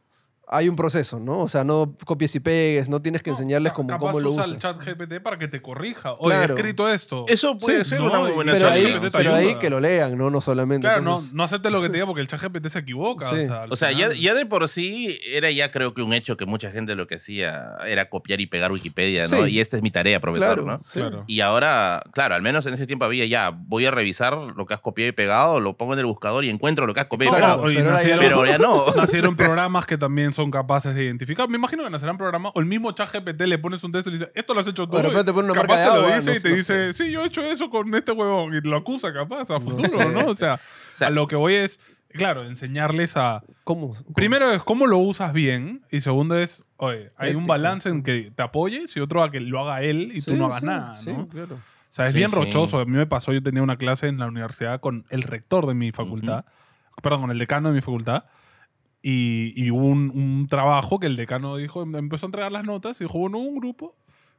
hay 0.47 0.69
un 0.69 0.75
proceso, 0.75 1.19
¿no? 1.19 1.39
O 1.39 1.47
sea, 1.47 1.63
no 1.63 1.95
copies 2.05 2.35
y 2.35 2.39
pegues, 2.39 2.89
no 2.89 3.01
tienes 3.01 3.23
que 3.23 3.31
No, 3.31 3.35
enseñarles 3.37 3.73
cómo, 3.73 3.87
capaz 3.87 4.07
cómo 4.07 4.19
lo 4.19 4.31
usa 4.31 4.43
usas. 4.43 4.51
el 4.55 4.59
chat 4.59 4.77
GPT 4.77 5.21
para 5.21 5.39
que 5.39 5.47
te 5.47 5.61
corrija. 5.61 6.13
Oye, 6.13 6.35
Claro. 6.35 6.53
he 6.53 6.57
escrito 6.57 6.89
esto. 6.89 7.25
Eso 7.27 7.57
puede 7.57 7.83
Sí, 7.83 7.91
ser 7.91 7.99
¿no? 8.01 8.07
una 8.07 8.19
muy 8.19 8.31
buena 8.31 8.51
Pero 8.53 8.69
ahí, 8.69 8.99
pero 9.11 9.33
ahí 9.33 9.55
que 9.55 9.69
lo 9.69 9.79
lean, 9.79 10.17
¿no? 10.17 10.29
No 10.29 10.41
solamente. 10.41 10.85
Claro, 10.85 10.99
entonces- 10.99 11.31
no, 11.33 11.37
no 11.37 11.43
aceptes 11.43 11.71
lo 11.71 11.81
que 11.81 11.87
te 11.87 11.93
diga 11.93 12.05
porque 12.07 12.21
el 12.21 12.27
chat 12.27 12.41
GPT 12.41 12.69
se 12.69 12.79
equivoca. 12.79 13.29
Sí. 13.29 13.35
O 13.35 13.39
sea, 13.45 13.61
al 13.63 13.71
O 13.73 13.75
sea, 13.75 13.91
ya, 13.91 14.33
de 14.33 14.45
por 14.45 14.67
sí 14.69 15.17
era 15.33 15.49
ya 15.49 15.71
creo 15.71 15.93
que 15.93 16.01
un 16.01 16.13
hecho 16.13 16.37
que 16.37 16.45
mucha 16.45 16.71
gente 16.71 16.95
lo 16.95 17.07
que 17.07 17.15
hacía 17.15 17.75
era 17.87 18.09
copiar 18.09 18.41
y 18.41 18.45
pegar 18.45 18.71
Wikipedia, 18.71 19.23
¿no? 19.27 19.45
Sí. 19.45 19.53
Y 19.53 19.59
esta 19.59 19.77
es 19.77 19.83
mi 19.83 19.91
tarea, 19.91 20.19
profesor, 20.19 20.47
Claro, 20.63 20.65
¿no? 20.65 20.79
sí. 20.83 20.99
Claro. 20.99 21.23
Y 21.27 21.39
ahora, 21.39 22.03
claro, 22.13 22.35
al 22.35 22.41
menos 22.41 22.65
en 22.65 22.73
ese 22.73 22.85
tiempo 22.85 23.05
había 23.05 23.25
ya, 23.25 23.51
voy 23.55 23.85
a 23.85 23.91
revisar 23.91 24.33
lo 24.37 24.65
que 24.65 24.73
has 24.73 24.81
copiado 24.81 25.09
y 25.09 25.13
pegado, 25.13 25.59
lo 25.59 25.77
pongo 25.77 25.93
en 25.93 25.99
el 25.99 26.05
buscador 26.05 26.43
y 26.45 26.49
encuentro 26.49 26.85
lo 26.85 26.93
que 26.93 26.99
has 26.99 27.07
copiado 27.07 27.35
y 27.37 27.39
pegado. 27.39 27.61
Oye, 27.61 27.75
pero 27.77 27.91
nacieron, 27.91 28.19
Pero 28.19 28.45
ya 28.45 28.57
no. 28.57 28.85
nacieron 28.95 29.35
programas 29.35 29.85
que 29.85 29.97
también 29.97 30.32
son 30.33 30.51
capaces 30.51 30.93
de 30.95 31.03
identificar. 31.05 31.47
Me 31.47 31.57
imagino 31.57 31.83
que 31.83 31.89
nacerán 31.89 32.17
programas, 32.17 32.51
o 32.55 32.59
el 32.59 32.65
mismo 32.65 32.91
chat 32.91 33.13
GPT 33.13 33.41
le 33.41 33.57
pones 33.59 33.83
un 33.83 33.91
texto 33.91 34.09
y 34.09 34.13
le 34.13 34.19
dice, 34.19 34.31
esto 34.35 34.53
lo 34.53 34.59
has 34.59 34.67
hecho 34.67 34.87
tú. 34.87 34.97
De 34.97 35.03
repente 35.03 35.23
te 35.25 35.33
pone 35.33 35.51
una 35.51 35.61
capaz 35.61 35.75
marca 35.75 35.83
de 35.83 35.89
te 35.89 35.95
lo 35.95 36.05
agua, 36.05 36.15
dice 36.17 36.29
no- 36.31 36.35
y 36.37 36.39
te 36.41 36.49
no 36.49 36.55
dice, 36.55 36.93
sé. 36.93 37.03
sí, 37.05 37.11
yo 37.11 37.23
he 37.23 37.27
hecho 37.27 37.41
eso 37.43 37.69
con 37.69 37.93
este 37.95 38.11
huevón. 38.11 38.53
Y 38.55 38.61
lo 38.61 38.75
acusa 38.77 39.13
capaz 39.13 39.49
a 39.51 39.59
futuro, 39.59 39.87
sé. 39.87 40.09
¿no? 40.11 40.25
O 40.27 40.35
sea, 40.35 40.55
O 40.55 40.97
sea, 40.97 41.07
a 41.07 41.11
lo 41.11 41.27
que 41.27 41.35
voy 41.35 41.53
es, 41.55 41.79
claro, 42.09 42.45
enseñarles 42.45 43.15
a... 43.17 43.43
¿Cómo? 43.63 43.89
cómo? 43.93 44.13
Primero 44.13 44.51
es 44.51 44.61
cómo 44.63 44.85
lo 44.87 44.97
usas 44.97 45.33
bien 45.33 45.81
y 45.91 46.01
segundo 46.01 46.37
es, 46.37 46.63
oye, 46.77 47.11
hay 47.17 47.33
un 47.35 47.45
balance 47.45 47.89
en 47.89 48.03
que 48.03 48.31
te 48.35 48.43
apoyes 48.43 48.95
y 48.95 48.99
otro 48.99 49.23
a 49.23 49.31
que 49.31 49.39
lo 49.39 49.59
haga 49.61 49.81
él 49.81 50.11
y 50.13 50.21
tú 50.21 50.35
no 50.35 50.45
hagas 50.45 50.59
sí, 50.59 50.65
nada, 50.65 50.93
sí, 50.93 51.11
¿no? 51.11 51.27
claro. 51.27 51.55
O 51.55 51.95
sea, 51.95 52.07
es 52.07 52.13
Sí, 52.13 52.17
bien 52.17 52.29
sí. 52.31 52.35
rochoso. 52.35 52.79
A 52.79 52.85
mí 52.85 52.91
me 52.97 53.05
pasó, 53.05 53.31
yo 53.33 53.43
tenía 53.43 53.61
una 53.61 53.77
clase 53.77 54.07
en 54.07 54.17
la 54.17 54.25
universidad 54.27 54.79
con 54.79 55.05
el 55.11 55.21
rector 55.21 55.67
de 55.67 55.75
mi 55.75 55.91
facultad, 55.91 56.43
perdón, 57.03 57.21
con 57.21 57.31
el 57.31 57.37
decano 57.37 57.69
de 57.69 57.75
mi 57.75 57.81
facultad, 57.81 58.23
y, 59.03 59.51
y 59.55 59.69
hubo 59.69 59.85
un, 59.85 60.09
un 60.15 60.47
trabajo 60.49 60.99
que 60.99 61.05
el 61.07 61.15
decano 61.15 61.57
dijo, 61.57 61.83
em- 61.83 61.95
empezó 61.95 62.25
a 62.25 62.29
entregar 62.29 62.51
las 62.51 62.63
notas 62.63 62.99
y 62.99 63.03
dijo, 63.03 63.19
bueno, 63.19 63.37
un 63.37 63.57
grupo 63.59 63.95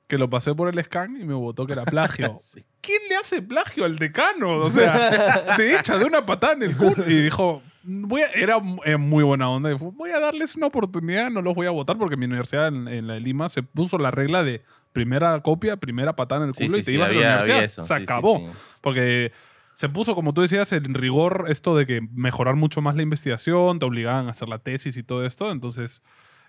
que 0.08 0.18
lo 0.18 0.28
pasé 0.28 0.54
por 0.54 0.68
el 0.68 0.82
scan 0.84 1.16
y 1.20 1.24
me 1.24 1.34
votó 1.34 1.66
que 1.66 1.74
era 1.74 1.84
plagio. 1.84 2.34
Sí. 2.42 2.64
¿Quién 2.80 3.00
le 3.08 3.16
hace 3.16 3.40
plagio 3.40 3.84
al 3.86 3.96
decano? 3.96 4.56
O 4.58 4.68
sea, 4.70 5.54
te 5.56 5.78
echa 5.78 5.96
de 5.98 6.04
una 6.04 6.26
patada 6.26 6.52
en 6.54 6.62
el 6.64 6.76
culo. 6.76 7.08
Y 7.08 7.22
dijo, 7.22 7.62
voy 7.82 8.20
a- 8.22 8.26
era 8.34 8.56
eh, 8.84 8.96
muy 8.98 9.24
buena 9.24 9.48
onda. 9.48 9.70
Dijo, 9.70 9.92
voy 9.92 10.10
a 10.10 10.20
darles 10.20 10.54
una 10.56 10.66
oportunidad, 10.66 11.30
no 11.30 11.40
los 11.40 11.54
voy 11.54 11.66
a 11.66 11.70
votar 11.70 11.96
porque 11.96 12.16
mi 12.18 12.26
universidad 12.26 12.68
en, 12.68 12.88
en 12.88 13.06
la 13.06 13.14
de 13.14 13.20
Lima 13.20 13.48
se 13.48 13.62
puso 13.62 13.96
la 13.96 14.10
regla 14.10 14.42
de 14.44 14.62
primera 14.92 15.40
copia, 15.40 15.76
primera 15.78 16.14
patada 16.14 16.42
en 16.42 16.48
el 16.50 16.54
culo 16.54 16.68
sí, 16.68 16.74
y 16.74 16.82
te 16.84 16.90
sí, 16.90 16.94
ibas 16.96 17.08
de 17.08 17.14
la 17.14 17.20
había- 17.20 17.28
universidad. 17.28 17.56
había 17.56 17.66
eso, 17.66 17.84
se 17.84 17.94
acabó. 17.94 18.50
Porque 18.82 19.32
se 19.74 19.88
puso, 19.88 20.14
como 20.14 20.32
tú 20.34 20.40
decías, 20.42 20.72
en 20.72 20.94
rigor 20.94 21.46
esto 21.48 21.76
de 21.76 21.86
que 21.86 22.00
mejorar 22.12 22.54
mucho 22.56 22.80
más 22.80 22.94
la 22.96 23.02
investigación, 23.02 23.78
te 23.78 23.86
obligaban 23.86 24.28
a 24.28 24.30
hacer 24.30 24.48
la 24.48 24.58
tesis 24.58 24.96
y 24.96 25.02
todo 25.02 25.24
esto. 25.24 25.50
Entonces, 25.50 26.02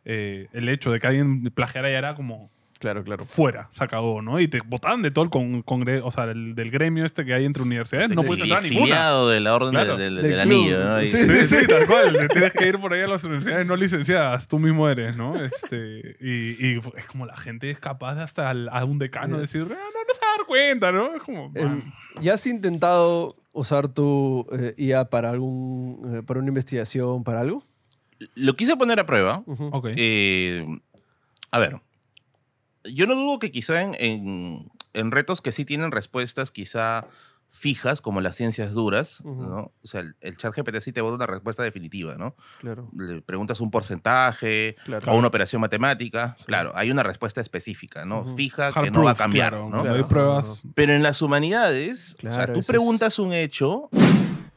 eh, 0.06 0.48
el 0.54 0.70
hecho 0.70 0.92
de 0.92 1.00
que 1.00 1.08
alguien 1.08 1.52
plagiara 1.54 1.90
ya 1.90 1.98
era 1.98 2.16
como 2.16 2.52
Claro, 2.78 3.04
claro. 3.04 3.26
fuera, 3.26 3.68
se 3.72 3.84
acabó, 3.84 4.22
¿no? 4.22 4.40
Y 4.40 4.48
te 4.50 4.60
botaban 4.64 5.02
de 5.02 5.10
todo 5.10 5.24
el 5.26 5.32
con- 5.32 5.64
congre- 5.64 6.02
o 6.04 6.12
sea, 6.12 6.28
del, 6.28 6.54
del 6.56 6.70
gremio 6.70 7.06
este 7.06 7.26
que 7.26 7.34
hay 7.34 7.46
entre 7.46 7.64
universidades. 7.64 8.10
No 8.12 8.22
puedes 8.22 8.44
entrar 8.44 8.60
a 8.60 8.68
ninguna. 8.68 9.14
de 9.28 9.40
la 9.40 9.56
orden 9.56 9.72
Claro. 9.72 9.98
del, 9.98 10.40
anillo, 10.40 10.84
¿no? 10.84 11.02
Y- 11.02 11.08
Sí, 11.08 11.24
Sí, 11.24 11.44
sí, 11.46 11.56
tal 11.68 11.88
cual. 11.88 12.28
Tienes 12.32 12.54
que 12.54 12.68
ir 12.68 12.78
por 12.78 12.94
ahí 12.94 13.02
a 13.02 13.08
las 13.08 13.24
universidades 13.24 13.66
no 13.66 13.76
licenciadas. 13.76 14.48
Tú 14.48 14.60
mismo 14.60 14.88
eres, 14.90 15.16
¿no? 15.18 15.34
Este, 15.42 16.18
y, 16.20 16.64
y 16.74 16.80
es 16.98 17.06
como 17.08 17.26
la 17.26 17.38
gente 17.38 17.72
es 17.72 17.80
capaz 17.80 18.16
de 18.16 18.24
hasta 18.24 18.50
al- 18.52 18.70
a 18.70 18.84
un 18.86 19.00
decano 19.00 19.40
decir, 19.40 19.62
"Ah, 19.64 19.70
no, 19.70 19.76
no 19.76 20.14
se 20.14 20.20
va 20.24 20.34
a 20.34 20.38
dar 20.38 20.46
cuenta, 20.46 20.92
¿no? 20.92 21.16
Es 21.16 21.24
como. 21.24 21.52
¿Ya 22.22 22.34
has 22.34 22.46
intentado 22.48 23.36
usar 23.54 23.88
tu 23.90 24.46
eh, 24.52 24.74
IA 24.78 25.10
para, 25.10 25.30
algún, 25.32 26.18
eh, 26.18 26.24
para 26.24 26.40
una 26.40 26.50
investigación, 26.50 27.24
para 27.24 27.42
algo? 27.42 27.64
Lo 28.36 28.56
quise 28.56 28.76
poner 28.78 29.00
a 29.00 29.06
prueba. 29.06 29.44
Ujú. 29.46 29.70
ok. 29.74 29.88
Eh, 29.96 30.66
a 31.52 31.60
ver, 31.60 31.80
yo 32.86 33.08
no 33.08 33.16
dudo 33.16 33.40
que 33.40 33.52
quizá 33.52 33.82
en, 33.82 33.96
en- 34.00 34.72
en 34.94 35.12
retos 35.12 35.42
que 35.42 35.52
sí 35.52 35.66
tienen 35.66 35.92
respuestas 35.92 36.52
quizá 36.52 37.06
fijas, 37.58 38.02
como 38.02 38.22
las 38.22 38.36
ciencias 38.36 38.74
duras. 38.74 39.22
¿no? 39.24 39.72
O 39.82 39.88
sea, 39.88 40.02
el, 40.02 40.16
el 40.22 40.38
chat 40.38 40.54
GPT 40.56 40.80
sí 40.82 40.92
te 40.92 41.02
da 41.02 41.12
una 41.12 41.26
respuesta 41.26 41.64
definitiva, 41.64 42.16
¿no? 42.18 42.36
Claro, 42.60 42.90
Le 42.98 43.22
preguntas 43.22 43.60
un 43.62 43.72
porcentaje 43.72 44.76
claro. 44.86 45.12
o 45.12 45.16
una 45.18 45.28
operación 45.28 45.62
matemática, 45.62 46.36
claro, 46.46 46.72
hay 46.76 46.92
una 46.92 47.04
respuesta 47.04 47.42
específica, 47.42 48.06
¿no? 48.06 48.26
Fija 48.36 48.68
Hard 48.68 48.84
que 48.86 48.92
no 48.92 49.04
va 49.04 49.12
a 49.12 49.16
cambiar, 49.16 49.52
claro, 49.54 49.70
¿no? 49.70 49.82
Claro. 49.82 49.98
hay 49.98 50.04
pruebas. 50.04 50.64
Pero 50.76 50.94
en 50.94 51.02
las 51.04 51.22
humanidades, 51.22 52.16
o 52.18 52.22
sea, 52.22 52.32
Claro, 52.32 52.54
tú 52.54 52.62
preguntas 52.68 53.14
es- 53.14 53.20
un 53.20 53.34
hecho, 53.34 53.90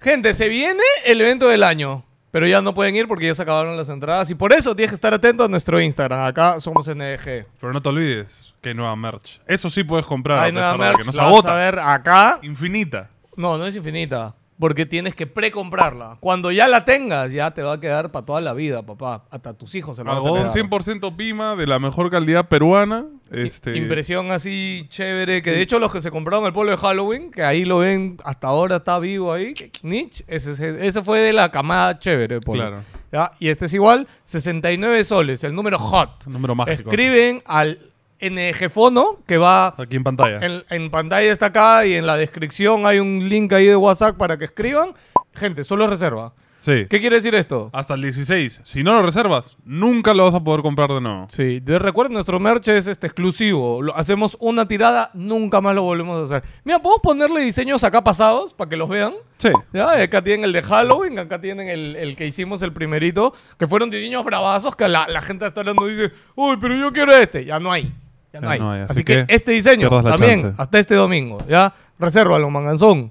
Gente, 0.00 0.32
se 0.32 0.48
viene 0.48 0.82
el 1.04 1.20
evento 1.20 1.48
del 1.48 1.64
año. 1.64 2.04
Pero 2.30 2.46
ya 2.46 2.60
no 2.60 2.74
pueden 2.74 2.94
ir 2.94 3.08
porque 3.08 3.26
ya 3.26 3.34
se 3.34 3.42
acabaron 3.42 3.76
las 3.76 3.88
entradas. 3.88 4.30
Y 4.30 4.34
por 4.34 4.52
eso 4.52 4.76
tienes 4.76 4.90
que 4.90 4.94
estar 4.96 5.14
atento 5.14 5.44
a 5.44 5.48
nuestro 5.48 5.80
Instagram. 5.80 6.26
Acá 6.26 6.60
somos 6.60 6.86
NG. 6.86 7.46
Pero 7.60 7.72
no 7.72 7.80
te 7.80 7.88
olvides 7.88 8.54
que 8.60 8.68
hay 8.70 8.74
nueva 8.74 8.94
merch. 8.96 9.40
Eso 9.46 9.70
sí 9.70 9.82
puedes 9.84 10.04
comprar 10.04 10.38
Hay 10.40 10.50
a 10.50 10.52
nueva 10.52 10.72
pesar 10.72 10.78
de 10.80 10.86
merch. 10.86 10.98
que 11.00 11.06
no 11.06 11.12
se 11.12 11.18
la 11.18 11.24
vas 11.30 11.46
a 11.46 11.54
ver 11.54 11.78
acá. 11.78 12.38
Infinita. 12.42 13.08
No, 13.36 13.56
no 13.56 13.66
es 13.66 13.74
infinita. 13.76 14.34
Porque 14.58 14.86
tienes 14.86 15.14
que 15.14 15.26
precomprarla. 15.26 16.18
Cuando 16.20 16.50
ya 16.50 16.66
la 16.66 16.84
tengas, 16.84 17.32
ya 17.32 17.52
te 17.52 17.62
va 17.62 17.74
a 17.74 17.80
quedar 17.80 18.10
para 18.10 18.26
toda 18.26 18.40
la 18.40 18.54
vida, 18.54 18.84
papá. 18.84 19.24
Hasta 19.30 19.54
tus 19.54 19.74
hijos 19.74 19.96
se 19.96 20.02
la 20.02 20.10
van 20.10 20.16
a 20.16 20.20
Algodón 20.20 20.48
heredar. 20.48 20.70
100% 20.70 21.16
Pima 21.16 21.54
de 21.54 21.66
la 21.66 21.78
mejor 21.78 22.10
calidad 22.10 22.48
peruana. 22.48 23.06
Este, 23.30 23.76
Impresión 23.76 24.30
así 24.32 24.86
chévere. 24.88 25.42
Que 25.42 25.52
de 25.52 25.62
hecho, 25.62 25.78
los 25.78 25.92
que 25.92 26.00
se 26.00 26.10
compraron 26.10 26.44
el 26.46 26.52
polo 26.52 26.70
de 26.70 26.76
Halloween, 26.76 27.30
que 27.30 27.42
ahí 27.42 27.64
lo 27.64 27.78
ven, 27.78 28.16
hasta 28.24 28.48
ahora 28.48 28.76
está 28.76 28.98
vivo 28.98 29.32
ahí. 29.32 29.54
Nietzsche, 29.82 30.24
ese, 30.26 31.02
fue 31.02 31.20
de 31.20 31.32
la 31.32 31.50
camada 31.50 31.98
chévere. 31.98 32.36
de 32.36 32.40
polos. 32.40 32.72
Claro. 32.72 32.84
¿Ya? 33.12 33.32
Y 33.38 33.48
este 33.48 33.66
es 33.66 33.74
igual, 33.74 34.06
69 34.24 35.04
soles, 35.04 35.42
el 35.44 35.54
número 35.54 35.78
hot. 35.78 36.26
número 36.26 36.54
mágico. 36.54 36.90
Escriben 36.90 37.42
al 37.46 37.88
NG 38.20 38.68
Fono, 38.70 39.18
que 39.26 39.38
va 39.38 39.74
Aquí 39.78 39.96
en 39.96 40.04
pantalla. 40.04 40.38
en, 40.44 40.64
en 40.70 40.90
pantalla 40.90 41.31
está 41.31 41.46
acá 41.46 41.87
y 41.87 41.94
en 41.94 42.07
la 42.07 42.16
descripción 42.16 42.87
hay 42.87 42.98
un 42.98 43.28
link 43.28 43.52
ahí 43.52 43.66
de 43.66 43.76
WhatsApp 43.76 44.16
para 44.16 44.37
que 44.37 44.44
escriban. 44.44 44.94
Gente, 45.35 45.62
solo 45.64 45.87
reserva. 45.87 46.33
Sí. 46.61 46.87
¿Qué 46.90 46.98
quiere 46.98 47.14
decir 47.14 47.37
esto? 47.37 47.70
Hasta 47.72 47.94
el 47.94 48.02
16. 48.02 48.62
Si 48.64 48.83
no 48.83 48.92
lo 48.92 49.02
reservas, 49.02 49.57
nunca 49.64 50.12
lo 50.12 50.24
vas 50.24 50.35
a 50.35 50.42
poder 50.42 50.61
comprar 50.62 50.90
de 50.90 51.00
nuevo. 51.00 51.26
Sí, 51.28 51.61
de 51.61 51.78
recuerden, 51.78 52.14
nuestro 52.14 52.40
merch 52.40 52.66
es 52.68 52.88
este 52.88 53.07
exclusivo. 53.07 53.81
Lo- 53.81 53.94
hacemos 53.96 54.37
una 54.40 54.66
tirada, 54.66 55.12
nunca 55.14 55.61
más 55.61 55.76
lo 55.76 55.83
volvemos 55.83 56.18
a 56.18 56.22
hacer. 56.24 56.48
Mira, 56.64 56.81
podemos 56.83 57.00
ponerle 57.00 57.42
diseños 57.42 57.85
acá 57.85 58.02
pasados 58.02 58.52
para 58.54 58.68
que 58.68 58.76
los 58.76 58.88
vean. 58.88 59.14
Sí. 59.37 59.50
¿Ya? 59.72 60.02
Acá 60.02 60.20
tienen 60.20 60.42
el 60.46 60.52
de 60.52 60.62
Halloween, 60.62 61.20
acá 61.20 61.40
tienen 61.40 61.68
el, 61.68 61.94
el 61.94 62.16
que 62.16 62.26
hicimos 62.26 62.61
el 62.62 62.72
primerito, 62.72 63.33
que 63.57 63.68
fueron 63.68 63.88
diseños 63.88 64.24
bravazos 64.24 64.74
que 64.74 64.88
la, 64.88 65.07
la 65.07 65.22
gente 65.22 65.46
está 65.46 65.61
hablando 65.61 65.88
y 65.88 65.94
dice, 65.94 66.12
uy, 66.35 66.57
pero 66.61 66.74
yo 66.74 66.92
quiero 66.92 67.12
este. 67.16 67.44
Ya 67.44 67.61
no 67.61 67.70
hay. 67.70 67.92
Ya 68.32 68.40
no 68.40 68.46
Ya 68.48 68.52
hay. 68.52 68.60
no 68.60 68.70
hay, 68.72 68.80
así 68.82 68.92
así, 68.92 69.04
que, 69.04 69.26
que 69.26 69.34
este 69.34 69.52
diseño 69.52 69.88
también, 70.02 70.40
chance. 70.42 70.54
hasta 70.62 70.78
este 70.78 70.94
domingo. 70.94 71.38
¿Ya? 71.48 71.74
Resérvalo, 71.98 72.48
manganzón. 72.50 73.10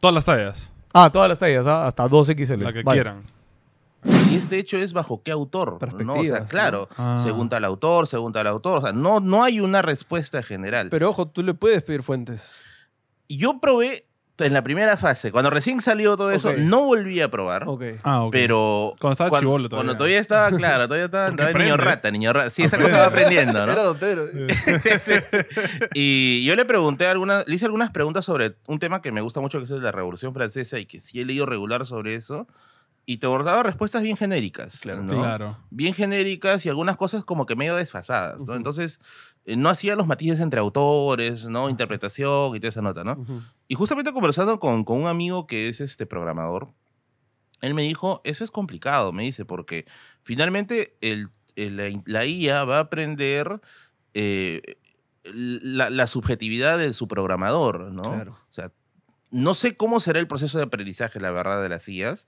Todas 0.00 0.14
las 0.14 0.24
tallas. 0.24 0.72
Ah, 0.92 1.10
todas 1.10 1.28
las 1.28 1.38
tallas, 1.38 1.66
¿ah? 1.66 1.86
hasta 1.86 2.04
2XL. 2.06 2.58
La 2.58 2.72
que 2.72 2.82
Vale. 2.82 2.96
quieran. 3.00 3.22
y 4.30 4.36
este 4.36 4.58
hecho 4.58 4.76
es 4.78 4.92
bajo 4.92 5.22
qué 5.22 5.30
autor, 5.30 5.78
¿no? 6.04 6.14
O 6.14 6.24
sea, 6.24 6.44
claro, 6.44 6.88
¿no? 6.98 7.04
Ah. 7.14 7.16
según 7.18 7.48
tal 7.48 7.64
autor, 7.64 8.06
según 8.08 8.32
tal 8.32 8.46
autor, 8.48 8.78
o 8.78 8.80
sea, 8.82 8.92
no, 8.92 9.20
no 9.20 9.44
hay 9.44 9.60
una 9.60 9.80
respuesta 9.80 10.42
general. 10.42 10.88
Pero 10.90 11.10
ojo, 11.10 11.28
tú 11.28 11.42
le 11.44 11.54
puedes 11.54 11.82
pedir 11.84 12.02
fuentes. 12.02 12.64
yo 13.28 13.60
probé 13.60 14.06
en 14.42 14.52
la 14.52 14.62
primera 14.62 14.96
fase, 14.96 15.32
cuando 15.32 15.50
recién 15.50 15.80
salió 15.80 16.16
todo 16.16 16.30
eso, 16.30 16.50
Ok. 16.50 16.58
no 16.58 16.84
volví 16.84 17.20
a 17.20 17.30
probar. 17.30 17.64
Ok. 17.66 17.82
Ah, 18.02 18.22
ok. 18.24 18.32
Pero 18.32 18.94
Cuando 19.00 19.12
estaba 19.12 19.40
chibolo 19.40 19.68
todavía. 19.68 19.86
Cuando 19.86 19.96
todavía 19.96 20.18
estaba, 20.20 20.50
claro, 20.56 20.84
todavía 20.84 21.06
estaba, 21.06 21.28
estaba 21.28 21.52
niño 21.52 21.76
rata, 21.76 22.10
niño 22.10 22.32
rata. 22.32 22.50
Sí, 22.50 22.62
esa 22.64 22.76
cosa 22.78 22.98
va 22.98 23.06
aprendiendo, 23.06 23.62
Era 23.62 23.74
¿no? 23.74 23.82
dontero. 23.84 24.26
Y 25.94 26.44
yo 26.44 26.56
le 26.56 26.64
pregunté 26.64 27.06
algunas, 27.06 27.46
le 27.46 27.54
hice 27.54 27.64
algunas 27.66 27.90
preguntas 27.90 28.24
sobre 28.24 28.56
un 28.66 28.78
tema 28.78 29.02
que 29.02 29.12
me 29.12 29.20
gusta 29.20 29.40
mucho, 29.40 29.58
que 29.58 29.64
es 29.64 29.70
la 29.70 29.92
Revolución 29.92 30.32
Francesa, 30.34 30.78
y 30.78 30.86
que 30.86 31.00
sí 31.00 31.20
he 31.20 31.24
leído 31.24 31.46
regular 31.46 31.86
sobre 31.86 32.14
eso. 32.14 32.46
Y 33.04 33.16
te 33.16 33.26
abordaba 33.26 33.64
respuestas 33.64 34.02
bien 34.04 34.16
genéricas. 34.16 34.78
Claro. 34.80 35.02
¿no? 35.02 35.20
Claro. 35.20 35.58
Bien 35.70 35.92
genéricas 35.92 36.64
y 36.64 36.68
algunas 36.68 36.96
cosas 36.96 37.24
como 37.24 37.46
que 37.46 37.56
medio 37.56 37.74
desfasadas, 37.74 38.38
¿no? 38.38 38.44
Ujú. 38.44 38.52
Entonces, 38.54 39.00
eh, 39.44 39.56
no 39.56 39.68
hacía 39.70 39.96
los 39.96 40.06
matices 40.06 40.38
entre 40.38 40.60
autores, 40.60 41.46
¿no? 41.46 41.68
Interpretación 41.68 42.54
y 42.54 42.60
toda 42.60 42.68
esa 42.68 42.80
nota, 42.80 43.02
¿no? 43.02 43.14
Ujú. 43.14 43.42
Y 43.72 43.74
justamente 43.74 44.12
conversando 44.12 44.60
con, 44.60 44.84
con 44.84 45.00
un 45.00 45.06
amigo 45.08 45.46
que 45.46 45.70
es 45.70 45.80
este 45.80 46.04
programador, 46.04 46.74
él 47.62 47.72
me 47.72 47.80
dijo, 47.80 48.20
eso 48.22 48.44
es 48.44 48.50
complicado, 48.50 49.14
me 49.14 49.22
dice, 49.22 49.46
porque 49.46 49.86
finalmente 50.22 50.98
el, 51.00 51.30
el- 51.56 51.78
la, 51.78 52.02
la 52.04 52.26
IA 52.26 52.64
va 52.66 52.76
a 52.76 52.80
aprender 52.80 53.62
eh, 54.12 54.76
la, 55.24 55.88
la 55.88 56.06
subjetividad 56.06 56.76
de 56.76 56.92
su 56.92 57.08
programador, 57.08 57.90
¿no? 57.92 58.02
Claro. 58.02 58.32
O 58.32 58.52
sea, 58.52 58.72
no 59.30 59.54
sé 59.54 59.74
cómo 59.74 60.00
será 60.00 60.20
el 60.20 60.26
proceso 60.28 60.58
de 60.58 60.64
aprendizaje, 60.64 61.18
la 61.18 61.30
verdad, 61.30 61.62
de 61.62 61.70
las 61.70 61.88
IAs, 61.88 62.26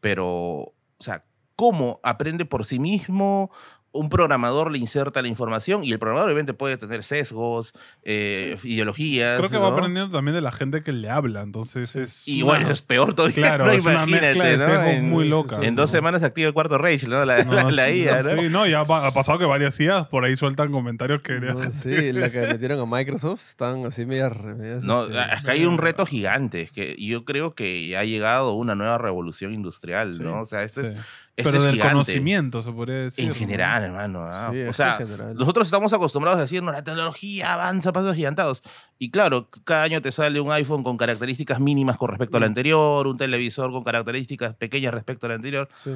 pero, 0.00 0.26
o 0.26 0.74
sea, 0.98 1.24
cómo 1.54 2.00
aprende 2.02 2.44
por 2.44 2.64
sí 2.64 2.80
mismo, 2.80 3.52
un 3.92 4.08
programador 4.08 4.70
le 4.72 4.78
inserta 4.78 5.20
la 5.22 5.28
información 5.28 5.84
y 5.84 5.92
el 5.92 5.98
programador 5.98 6.28
obviamente 6.30 6.54
puede 6.54 6.76
tener 6.78 7.04
sesgos, 7.04 7.74
eh, 8.02 8.56
ideologías. 8.64 9.38
Creo 9.38 9.50
que 9.50 9.58
va 9.58 9.68
aprendiendo 9.68 10.10
también 10.16 10.34
de 10.34 10.40
la 10.40 10.50
gente 10.50 10.82
que 10.82 10.92
le 10.92 11.10
habla. 11.10 11.42
Entonces 11.42 11.94
es. 11.96 12.26
Y 12.26 12.42
una- 12.42 12.52
bueno, 12.52 12.70
es 12.70 12.80
peor 12.82 13.14
todavía. 13.14 13.34
Claro, 13.36 13.66
¿no? 13.66 13.70
es 13.72 13.82
una 13.84 13.92
Imagínate, 13.94 14.26
mezcla 14.26 14.44
de 14.46 14.56
¿no? 14.56 14.64
sesgos 14.64 14.86
En, 14.94 15.10
muy 15.10 15.28
loca. 15.28 15.58
en 15.62 15.74
dos 15.76 15.90
semanas 15.90 16.20
se 16.20 16.26
activa 16.26 16.48
el 16.48 16.54
cuarto 16.54 16.78
Rage, 16.78 17.06
¿no? 17.06 17.24
La, 17.24 17.38
la- 17.44 17.70
la 17.70 17.86
sí, 17.88 18.02
IA, 18.04 18.22
¿no? 18.22 18.30
Sí, 18.40 18.48
no, 18.48 18.66
ya 18.66 18.80
ha 18.80 19.06
ha 19.06 19.10
pasado 19.12 19.38
que 19.38 19.44
varias 19.44 19.78
IAs 19.78 20.08
por 20.08 20.24
ahí 20.24 20.36
sueltan 20.36 20.72
comentarios 20.72 21.20
que. 21.22 21.38
No, 21.40 21.60
sí, 21.72 22.12
la 22.12 22.30
que 22.30 22.40
metieron 22.46 22.80
a 22.80 22.86
Microsoft 22.86 23.40
están 23.46 23.84
así 23.84 24.06
medias. 24.06 24.32
medias, 24.42 24.84
No, 24.84 25.04
este, 25.04 25.18
es 25.34 25.42
que 25.44 25.50
hay 25.50 25.64
un 25.66 25.78
reto 25.78 26.06
gigante, 26.06 26.62
es 26.62 26.72
que 26.72 26.96
yo 26.98 27.24
creo 27.24 27.54
que 27.54 27.96
ha 27.96 28.04
llegado 28.04 28.54
una 28.54 28.74
nueva 28.74 28.98
revolución 28.98 29.52
industrial, 29.52 30.14
Sí, 30.14 30.22
¿no? 30.22 30.40
O 30.40 30.46
sea, 30.46 30.62
esto 30.62 30.82
sí. 30.82 30.88
es, 30.94 30.96
esto 31.34 31.48
Pero 31.48 31.58
es 31.58 31.64
del 31.64 31.72
gigante. 31.74 31.92
conocimiento, 31.92 32.62
se 32.62 32.70
podría 32.72 32.96
decir. 32.96 33.24
En 33.24 33.28
¿no? 33.30 33.34
general, 33.34 33.82
hermano. 33.84 34.20
¿ah? 34.22 34.50
Sí, 34.52 34.60
o 34.62 34.72
sea, 34.74 34.98
nosotros 35.34 35.66
estamos 35.66 35.92
acostumbrados 35.94 36.38
a 36.38 36.42
decir, 36.42 36.62
no, 36.62 36.72
la 36.72 36.84
tecnología 36.84 37.54
avanza 37.54 37.88
a 37.88 37.92
pasos 37.94 38.14
gigantados. 38.14 38.62
Y 38.98 39.10
claro, 39.10 39.48
cada 39.64 39.84
año 39.84 40.02
te 40.02 40.12
sale 40.12 40.40
un 40.40 40.52
iPhone 40.52 40.82
con 40.82 40.98
características 40.98 41.58
mínimas 41.58 41.96
con 41.96 42.10
respecto 42.10 42.36
al 42.36 42.42
Mm. 42.42 42.46
anterior, 42.46 43.06
un 43.06 43.16
televisor 43.16 43.70
con 43.72 43.82
características 43.82 44.54
pequeñas 44.56 44.92
respecto 44.92 45.24
al 45.26 45.32
anterior, 45.32 45.68
Sí. 45.74 45.92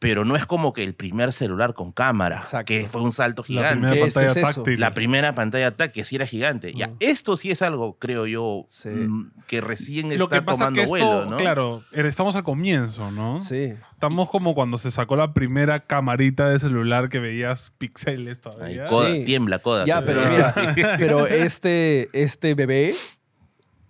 pero 0.00 0.24
no 0.24 0.34
es 0.34 0.46
como 0.46 0.72
que 0.72 0.82
el 0.82 0.94
primer 0.94 1.32
celular 1.34 1.74
con 1.74 1.92
cámara, 1.92 2.38
Exacto. 2.38 2.64
que 2.72 2.88
fue 2.88 3.02
un 3.02 3.12
salto 3.12 3.42
La 3.42 3.46
gigante. 3.46 3.72
primera 3.76 3.92
Que 3.94 4.02
esto 4.08 4.20
pantalla 4.20 4.40
es 4.40 4.48
eso. 4.48 4.62
táctil. 4.62 4.80
La 4.80 4.94
primera 4.94 5.34
pantalla 5.34 5.70
táctil 5.76 6.02
que 6.02 6.04
sí 6.06 6.16
era 6.16 6.26
gigante. 6.26 6.72
Ya, 6.72 6.88
Mm. 6.88 6.96
esto 7.00 7.36
sí 7.36 7.50
es 7.50 7.60
algo, 7.62 7.98
creo 7.98 8.26
yo, 8.26 8.64
Sí. 8.68 8.88
mm, 8.88 9.30
que 9.46 9.60
recién 9.60 10.08
Lo 10.18 10.24
está 10.24 10.38
que 10.38 10.42
pasa 10.42 10.52
es 10.54 10.58
tomando 10.58 10.76
que 10.78 10.82
esto, 10.84 10.90
vuelo, 10.96 11.30
¿no? 11.30 11.36
claro, 11.36 11.84
eh, 11.92 12.02
estamos 12.06 12.34
al 12.34 12.42
comienzo, 12.44 13.10
¿no? 13.12 13.38
Sí. 13.38 13.74
Estamos 14.00 14.30
como 14.30 14.54
cuando 14.54 14.78
se 14.78 14.90
sacó 14.90 15.14
la 15.14 15.34
primera 15.34 15.80
camarita 15.80 16.48
de 16.48 16.58
celular 16.58 17.10
que 17.10 17.18
veías 17.18 17.70
píxeles 17.76 18.40
todavía. 18.40 18.86
coda, 18.86 19.10
Sí. 19.10 19.24
tiembla, 19.26 19.58
coda. 19.58 19.84
Ya, 19.84 20.02
pero 20.02 20.22
mira, 20.26 20.54
pero 20.98 21.26
este, 21.26 22.08
este 22.14 22.54
bebé 22.54 22.94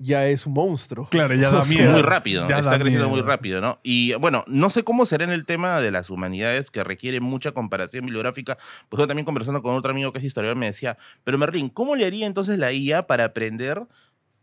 ya 0.00 0.26
es 0.26 0.46
un 0.46 0.54
monstruo. 0.54 1.06
Claro, 1.12 1.36
ya 1.36 1.52
da 1.52 1.62
miedo. 1.62 1.92
muy 1.92 2.02
rápido, 2.02 2.48
Ya 2.48 2.58
está 2.58 2.70
creciendo 2.80 3.06
miedo. 3.06 3.08
muy 3.10 3.20
rápido, 3.20 3.60
¿no? 3.60 3.78
Y 3.84 4.14
bueno, 4.14 4.42
no 4.48 4.68
sé 4.68 4.82
cómo 4.82 5.06
será 5.06 5.22
en 5.22 5.30
el 5.30 5.46
tema 5.46 5.80
de 5.80 5.92
las 5.92 6.10
humanidades 6.10 6.72
que 6.72 6.82
requiere 6.82 7.20
mucha 7.20 7.52
comparación 7.52 8.04
bibliográfica. 8.04 8.58
Pues 8.88 8.98
yo 8.98 9.06
también 9.06 9.24
conversando 9.24 9.62
con 9.62 9.76
otro 9.76 9.92
amigo 9.92 10.12
que 10.12 10.18
es 10.18 10.24
historiador 10.24 10.56
me 10.56 10.66
decía, 10.66 10.98
pero 11.22 11.38
Merlín, 11.38 11.68
¿cómo 11.68 11.94
le 11.94 12.04
haría 12.04 12.26
entonces 12.26 12.58
la 12.58 12.72
IA 12.72 13.06
para 13.06 13.26
aprender, 13.26 13.80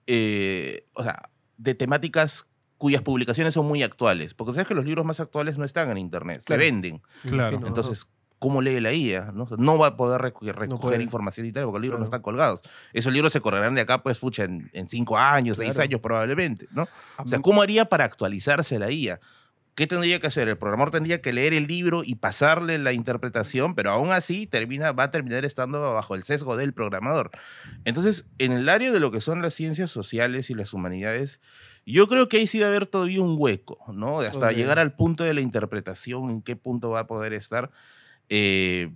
eh, 0.05 0.85
o 0.93 1.03
sea, 1.03 1.29
de 1.57 1.75
temáticas 1.75 2.47
cuyas 2.77 3.01
publicaciones 3.01 3.53
son 3.53 3.65
muy 3.67 3.83
actuales? 3.83 4.33
Porque 4.33 4.53
sabes 4.53 4.67
que 4.67 4.75
los 4.75 4.85
libros 4.85 5.05
más 5.05 5.19
actuales 5.19 5.57
no 5.57 5.65
están 5.65 5.89
en 5.91 5.97
internet, 5.97 6.41
Claro. 6.45 6.61
se 6.61 6.65
venden. 6.71 7.01
Claro. 7.27 7.59
Entonces, 7.65 8.07
¿cómo 8.39 8.61
lee 8.61 8.79
la 8.79 8.93
IA? 8.93 9.31
No, 9.33 9.43
O 9.43 9.47
sea, 9.47 9.57
no 9.59 9.77
va 9.79 9.87
a 9.87 9.97
poder 9.97 10.21
recu- 10.21 10.51
recoger 10.53 10.79
puede. 10.79 11.03
información 11.03 11.45
y 11.47 11.51
tal, 11.51 11.63
porque 11.65 11.77
los 11.77 11.81
libros 11.81 11.99
no 11.99 12.05
Claro. 12.05 12.15
están 12.17 12.21
colgados. 12.21 12.61
Esos 12.93 13.11
libros 13.11 13.33
se 13.33 13.41
correrán 13.41 13.73
de 13.75 13.81
acá, 13.81 14.03
pues, 14.03 14.19
pucha, 14.19 14.43
en, 14.43 14.69
en 14.73 14.87
cinco 14.87 15.17
años, 15.17 15.57
seis 15.57 15.71
Claro. 15.71 15.83
años 15.83 16.01
probablemente, 16.01 16.67
¿no? 16.71 16.87
O 17.17 17.27
sea, 17.27 17.39
¿cómo 17.39 17.61
haría 17.63 17.85
para 17.85 18.05
actualizarse 18.05 18.77
la 18.79 18.91
IA? 18.91 19.19
¿qué 19.73 19.85
tendría 19.85 20.19
que 20.19 20.25
hacer? 20.25 20.47
El 20.47 20.57
programador 20.57 20.89
tendría 20.91 21.21
que 21.21 21.31
leer 21.31 21.53
el 21.53 21.67
libro 21.67 22.01
y 22.03 22.15
pasarle 22.15 22.79
la 22.79 22.93
interpretación, 22.93 23.75
pero 23.75 23.91
aún 23.91 24.09
así 24.11 24.47
termina, 24.47 24.91
va 24.91 25.03
a 25.03 25.11
terminar 25.11 25.45
estando 25.45 25.79
bajo 25.93 26.15
el 26.15 26.23
sesgo 26.23 26.57
del 26.57 26.73
programador. 26.73 27.29
Entonces, 27.85 28.25
en 28.39 28.53
el 28.53 28.69
área 28.69 28.91
de 28.91 28.99
lo 28.99 29.11
que 29.11 29.21
son 29.21 29.43
las 29.43 29.53
ciencias 29.53 29.91
sociales 29.91 30.49
y 30.49 30.55
las 30.55 30.73
humanidades, 30.73 31.41
yo 31.93 32.07
creo 32.07 32.27
que 32.29 32.37
ahí 32.37 32.47
sí 32.47 32.59
va 32.59 32.65
a 32.65 32.69
haber 32.69 32.87
todavía 32.87 33.21
un 33.21 33.35
hueco, 33.37 33.79
¿no? 33.93 34.19
Hasta 34.19 34.47
Ok. 34.47 34.53
llegar 34.53 34.79
al 34.79 34.95
punto 34.95 35.23
de 35.23 35.33
la 35.33 35.41
interpretación, 35.41 36.29
en 36.29 36.41
qué 36.41 36.55
punto 36.55 36.89
va 36.89 37.01
a 37.01 37.07
poder 37.07 37.33
estar. 37.33 37.71
eh, 38.29 38.91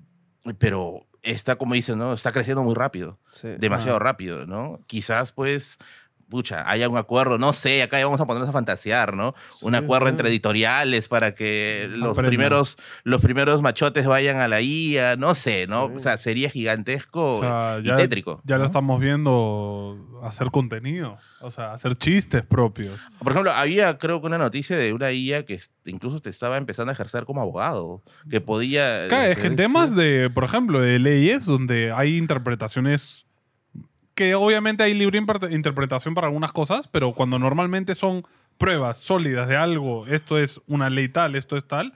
pero 0.59 1.07
está, 1.21 1.55
como 1.55 1.73
dicen, 1.75 1.97
¿no? 1.99 2.13
Está 2.13 2.31
creciendo 2.31 2.63
muy 2.63 2.73
rápido 2.75 3.19
Sí. 3.31 3.47
demasiado 3.59 3.97
Ah. 3.97 3.99
rápido, 3.99 4.45
¿no? 4.47 4.79
Quizás, 4.87 5.31
pues, 5.31 5.77
pucha, 6.31 6.63
haya 6.67 6.89
un 6.89 6.97
acuerdo, 6.97 7.37
no 7.37 7.53
sé, 7.53 7.83
acá 7.83 7.99
ya 7.99 8.05
vamos 8.05 8.19
a 8.19 8.25
ponernos 8.25 8.49
a 8.49 8.53
fantasear, 8.53 9.15
¿no? 9.15 9.35
un 9.61 9.75
acuerdo 9.75 10.07
sí. 10.07 10.11
entre 10.11 10.29
editoriales 10.29 11.07
para 11.07 11.35
que 11.35 11.87
los 11.91 12.17
primeros, 12.17 12.77
los 13.03 13.21
primeros 13.21 13.61
machotes 13.61 14.07
vayan 14.07 14.37
a 14.37 14.47
la 14.47 14.61
IA, 14.61 15.17
no 15.17 15.35
sé, 15.35 15.67
¿no? 15.67 15.89
Sí. 15.89 15.93
O 15.97 15.99
sea, 15.99 16.17
sería 16.17 16.49
gigantesco 16.49 17.37
O 17.37 17.41
sea, 17.41 17.79
y 17.83 17.87
ya, 17.87 17.97
tétrico. 17.97 18.41
ya 18.45 18.57
lo 18.57 18.65
estamos 18.65 18.99
viendo 18.99 20.21
hacer 20.23 20.49
contenido, 20.49 21.17
o 21.41 21.51
sea, 21.51 21.73
hacer 21.73 21.95
chistes 21.95 22.45
propios. 22.45 23.07
Por 23.19 23.33
ejemplo, 23.33 23.51
había 23.51 23.97
creo 23.97 24.21
que 24.21 24.27
una 24.27 24.37
noticia 24.37 24.77
de 24.77 24.93
una 24.93 25.11
IA 25.11 25.45
que 25.45 25.59
incluso 25.85 26.19
te 26.21 26.29
estaba 26.29 26.57
empezando 26.57 26.91
a 26.91 26.93
ejercer 26.93 27.25
como 27.25 27.41
abogado, 27.41 28.01
que 28.29 28.41
podía... 28.41 29.07
Claro, 29.09 29.31
es 29.31 29.37
que 29.37 29.47
en 29.47 29.53
sí. 29.53 29.57
temas 29.57 29.95
de, 29.95 30.31
por 30.33 30.45
ejemplo, 30.45 30.79
de 30.79 30.97
leyes 30.97 31.45
donde 31.45 31.91
hay 31.91 32.17
interpretaciones 32.17 33.25
que 34.21 34.35
obviamente 34.35 34.83
hay 34.83 34.93
libre 34.93 35.19
interpretación 35.49 36.13
para 36.13 36.27
algunas 36.27 36.51
cosas, 36.51 36.87
pero 36.87 37.13
cuando 37.13 37.39
normalmente 37.39 37.95
son 37.95 38.23
pruebas 38.59 38.99
sólidas 38.99 39.47
de 39.47 39.57
algo, 39.57 40.05
esto 40.05 40.37
es 40.37 40.61
una 40.67 40.91
ley 40.91 41.09
tal, 41.09 41.35
esto 41.35 41.57
es 41.57 41.67
tal, 41.67 41.95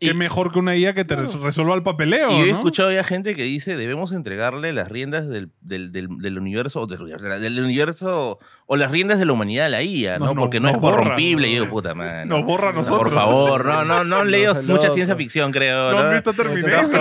qué 0.00 0.10
Y- 0.10 0.14
mejor 0.14 0.50
que 0.52 0.58
una 0.58 0.76
IA 0.76 0.94
que 0.94 1.04
te 1.04 1.14
res- 1.14 1.34
resuelva 1.34 1.74
el 1.74 1.82
papeleo, 1.82 2.30
Y 2.30 2.38
yo 2.38 2.44
he 2.46 2.50
¿no? 2.52 2.56
escuchado 2.58 2.90
ya 2.90 3.04
gente 3.04 3.34
que 3.34 3.42
dice 3.42 3.76
debemos 3.76 4.12
entregarle 4.12 4.72
las 4.72 4.88
riendas 4.88 5.28
del, 5.28 5.50
del, 5.60 5.92
del, 5.92 6.08
del 6.18 6.38
universo, 6.38 6.80
o 6.80 6.86
del, 6.86 6.98
del 7.06 7.60
universo, 7.62 8.38
o 8.66 8.76
las 8.76 8.90
riendas 8.90 9.18
de 9.18 9.26
la 9.26 9.32
humanidad 9.32 9.66
a 9.66 9.68
la 9.68 9.82
IA, 9.82 10.18
¿no? 10.18 10.34
Porque 10.34 10.58
no 10.58 10.68
es 10.70 10.78
borra. 10.78 10.96
corrompible. 10.98 11.48
Y 11.48 11.56
yo, 11.56 11.68
puta 11.68 11.94
madre. 11.94 12.26
Nos 12.26 12.44
borra 12.44 12.70
a 12.70 12.72
nosotros. 12.72 13.00
Por 13.00 13.12
favor, 13.12 13.64
no, 13.64 13.84
no, 13.84 14.04
no 14.04 14.16
han 14.20 14.30
leído 14.30 14.54
mucha 14.54 14.62
loco. 14.84 14.94
ciencia 14.94 15.14
ficción, 15.16 15.52
creo. 15.52 15.90
No 15.92 15.98
han 15.98 16.04
¿no? 16.06 16.12
visto 16.12 16.32
No, 16.32 16.44
no, 16.44 16.50
Terminator. 16.54 17.00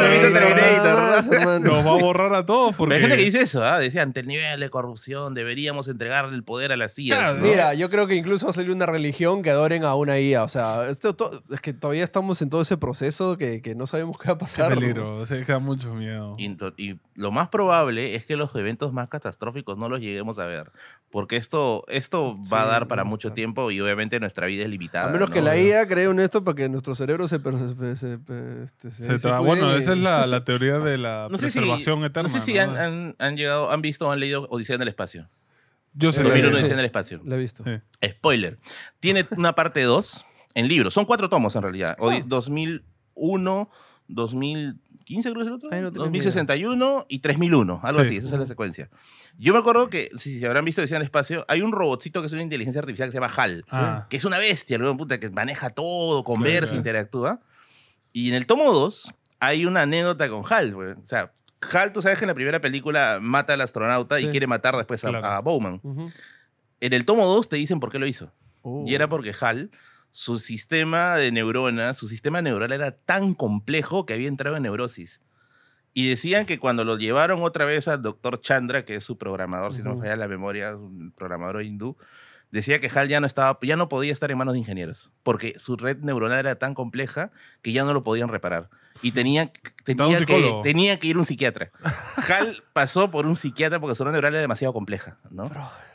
no. 1.44 1.60
Nos 1.60 1.86
va 1.86 1.92
a 1.92 2.02
borrar 2.02 2.34
a 2.34 2.46
todos 2.46 2.76
porque... 2.76 2.96
Hay 2.96 3.02
gente 3.02 3.18
que 3.18 3.24
dice 3.24 3.42
eso, 3.42 3.64
¿ah? 3.64 3.80
Decía, 3.80 4.02
ante 4.02 4.20
el 4.20 4.28
nivel 4.28 4.60
de 4.60 4.70
corrupción 4.70 5.34
deberíamos 5.34 5.88
entregarle 5.88 6.36
el 6.36 6.44
poder 6.44 6.72
a 6.72 6.78
las 6.78 6.98
¿no? 6.98 7.36
Mira, 7.38 7.74
yo 7.76 7.90
creo 7.90 8.08
que 8.08 8.16
incluso 8.16 8.48
va 8.48 8.50
a 8.50 8.54
salir 8.54 8.72
una 8.72 8.86
religión 8.86 9.42
que 9.42 9.52
adoren 9.52 9.84
a 9.86 9.96
una 9.96 10.20
IA. 10.20 10.44
O 10.44 10.48
sea, 10.50 10.90
esto 10.90 11.16
to- 11.16 11.44
es 11.52 11.62
que 11.62 11.72
todavía 11.74 12.04
estamos 12.04 12.42
en 12.42 12.50
todo 12.50 12.62
ese 12.62 12.76
proceso 12.76 12.89
que, 13.38 13.62
que 13.62 13.76
no 13.76 13.88
sabemos 13.88 14.18
qué 14.18 14.28
va 14.30 14.34
a 14.34 14.38
Qué 14.38 14.40
pasar. 14.46 14.74
peligro, 14.74 15.26
se 15.26 15.44
da 15.44 15.60
mucho 15.60 15.94
miedo. 15.96 16.36
Y, 16.38 16.56
y 16.78 17.00
lo 17.16 17.32
más 17.32 17.50
probable 17.50 18.16
es 18.16 18.26
que 18.26 18.36
los 18.36 18.54
eventos 18.56 18.94
más 18.94 19.08
catastróficos 19.10 19.78
no 19.78 19.90
los 19.90 20.00
lleguemos 20.00 20.40
a 20.40 20.46
ver. 20.46 20.72
Porque 21.12 21.38
esto, 21.38 21.86
esto 21.88 22.36
va 22.54 22.62
a 22.62 22.66
Sí, 22.66 22.70
dar 22.72 22.88
para 22.88 23.04
mucho 23.04 23.32
tiempo 23.34 23.72
y 23.72 23.82
obviamente 23.82 24.20
nuestra 24.20 24.46
vida 24.46 24.64
es 24.64 24.70
limitada. 24.70 25.10
A 25.10 25.12
menos 25.12 25.32
que 25.32 25.40
¿no? 25.40 25.46
la 25.46 25.58
IA 25.58 25.88
cree 25.88 26.06
en 26.10 26.20
esto 26.20 26.44
para 26.44 26.56
que 26.56 26.70
nuestro 26.70 26.94
cerebro 26.94 27.28
se... 27.28 27.40
se, 27.40 27.96
se- 27.96 27.96
se- 27.96 28.64
este, 28.64 28.90
se- 28.92 29.18
Se 29.18 29.30
bueno, 29.40 29.76
esa 29.76 29.94
es 29.94 30.00
la, 30.00 30.28
la 30.28 30.44
teoría 30.44 30.78
de 30.78 30.98
la 31.00 31.28
No 31.32 31.38
sé 31.40 31.50
si, 31.50 31.58
preservación 31.60 32.04
eterna. 32.06 32.30
no 32.30 32.36
sé 32.36 32.42
si 32.42 32.54
¿no? 32.54 32.62
han, 32.62 32.78
han- 32.78 33.16
han 33.18 33.38
llegado, 33.38 33.72
han 33.72 33.82
visto 33.82 34.08
o 34.08 34.12
han 34.12 34.20
leído 34.20 34.48
Odisea 34.52 34.76
en 34.76 34.84
el 34.84 34.88
espacio. 34.88 35.28
Yo 35.94 36.12
sé 36.12 36.22
lo 36.22 36.30
2001 36.30 36.52
que- 36.52 36.58
Odisea 36.62 36.74
en 36.76 36.80
el 36.80 36.86
espacio. 36.86 37.22
La 37.26 37.36
he 37.36 37.40
visto. 37.40 37.64
Sí. 37.64 38.08
Spoiler. 38.08 38.60
Tiene 39.00 39.26
una 39.36 39.54
parte 39.54 39.82
2 39.82 40.26
en 40.56 40.68
libro. 40.68 40.92
Son 40.92 41.06
cuatro 41.06 41.30
tomos 41.30 41.56
en 41.56 41.62
realidad. 41.62 41.96
Odi- 42.00 42.24
2001, 42.26 43.70
2015 44.08 45.32
creo 45.32 45.36
que 45.36 45.42
es 45.42 45.48
el 45.48 45.54
otro. 45.54 45.70
Ay, 45.72 45.82
no 45.82 45.92
tengo 45.92 46.06
2061 46.06 47.06
y 47.10 47.20
3001. 47.20 47.80
Algo 47.84 48.00
Sí. 48.02 48.06
así. 48.08 48.18
Esa 48.18 48.36
es 48.36 48.40
la 48.42 48.46
secuencia. 48.48 48.90
Yo 49.38 49.54
me 49.54 49.60
acuerdo 49.60 49.90
que, 49.90 50.10
si, 50.18 50.38
si 50.40 50.46
habrán 50.46 50.66
visto 50.66 50.82
Odisea 50.82 50.98
en 50.98 51.02
el 51.02 51.06
espacio, 51.06 51.46
hay 51.48 51.62
un 51.62 51.72
robotcito 51.72 52.22
que 52.22 52.28
es 52.28 52.34
una 52.34 52.44
inteligencia 52.44 52.80
artificial 52.80 53.08
que 53.10 53.12
se 53.14 53.18
llama 53.20 53.34
HAL. 53.36 53.66
Ah. 53.70 54.08
Que 54.10 54.18
es 54.18 54.26
una 54.26 54.38
bestia, 54.38 54.78
luego 54.78 54.98
puta, 54.98 55.20
que 55.20 55.30
maneja 55.30 55.70
todo, 55.70 56.24
conversa, 56.24 56.68
Claro. 56.68 56.78
interactúa. 56.78 57.40
Y 58.12 58.30
en 58.30 58.36
el 58.36 58.46
tomo 58.46 58.72
2 58.74 59.14
hay 59.40 59.66
una 59.66 59.84
anécdota 59.84 60.30
con 60.30 60.44
HAL. 60.50 60.74
güey. 60.74 60.92
O 60.92 61.06
sea, 61.06 61.32
HAL, 61.72 61.94
tú 61.94 62.02
sabes 62.02 62.18
que 62.18 62.26
en 62.26 62.30
la 62.30 62.34
primera 62.36 62.60
película 62.60 63.20
mata 63.22 63.54
al 63.54 63.62
astronauta 63.62 64.20
y 64.20 64.24
Sí. 64.26 64.30
quiere 64.32 64.48
matar 64.48 64.76
después 64.76 65.04
a, 65.06 65.10
Claro. 65.10 65.26
a 65.26 65.40
Bowman. 65.42 65.80
Ujú. 65.84 66.10
En 66.82 66.94
el 66.94 67.06
tomo 67.06 67.26
2 67.28 67.48
te 67.50 67.56
dicen 67.58 67.80
por 67.80 67.92
qué 67.92 68.00
lo 68.00 68.08
hizo. 68.08 68.32
Oh. 68.62 68.84
Y 68.86 68.96
era 68.96 69.08
porque 69.08 69.34
HAL, 69.40 69.70
su 70.12 70.40
sistema 70.40 71.16
de 71.16 71.32
neuronas, 71.32 71.98
su 71.98 72.08
sistema 72.08 72.42
neural 72.42 72.72
era 72.72 72.92
tan 72.92 73.34
complejo 73.34 74.06
que 74.06 74.14
había 74.14 74.28
entrado 74.28 74.58
en 74.58 74.64
neurosis. 74.64 75.22
Y 75.94 76.08
decían 76.10 76.46
que 76.46 76.60
cuando 76.60 76.84
lo 76.84 76.98
llevaron 76.98 77.42
otra 77.44 77.66
vez 77.66 77.88
al 77.88 78.02
doctor 78.02 78.42
Chandra, 78.42 78.86
que 78.86 78.96
es 78.96 79.04
su 79.04 79.18
programador, 79.18 79.76
si 79.76 79.82
no 79.82 79.96
me 79.96 80.02
falla 80.02 80.16
la 80.16 80.28
memoria, 80.28 80.76
un 80.76 81.12
programador 81.12 81.64
hindú, 81.64 81.98
decía 82.52 82.80
que 82.80 82.90
HAL 82.94 83.08
ya 83.08 83.20
no, 83.20 83.28
estaba, 83.28 83.58
ya 83.62 83.76
no 83.76 83.90
podía 83.90 84.14
estar 84.14 84.30
en 84.32 84.38
manos 84.38 84.54
de 84.54 84.60
ingenieros, 84.60 85.12
porque 85.24 85.56
su 85.58 85.78
red 85.78 85.98
neuronal 85.98 86.40
era 86.40 86.56
tan 86.56 86.74
compleja 86.74 87.32
que 87.62 87.72
ya 87.72 87.84
no 87.84 87.94
lo 87.94 88.04
podían 88.04 88.30
reparar. 88.30 88.70
Y 89.02 89.12
tenía, 89.12 89.52
tenía, 89.84 90.26
que, 90.26 90.62
tenía 90.64 91.00
que 91.00 91.08
ir 91.08 91.18
un 91.18 91.26
psiquiatra. 91.26 91.72
HAL 92.28 92.64
pasó 92.74 93.12
por 93.12 93.26
un 93.26 93.36
psiquiatra 93.36 93.80
porque 93.80 93.96
su 93.96 94.04
red 94.04 94.12
neural 94.12 94.34
era 94.34 94.42
demasiado 94.42 94.74
compleja, 94.74 95.18
¿no? 95.32 95.50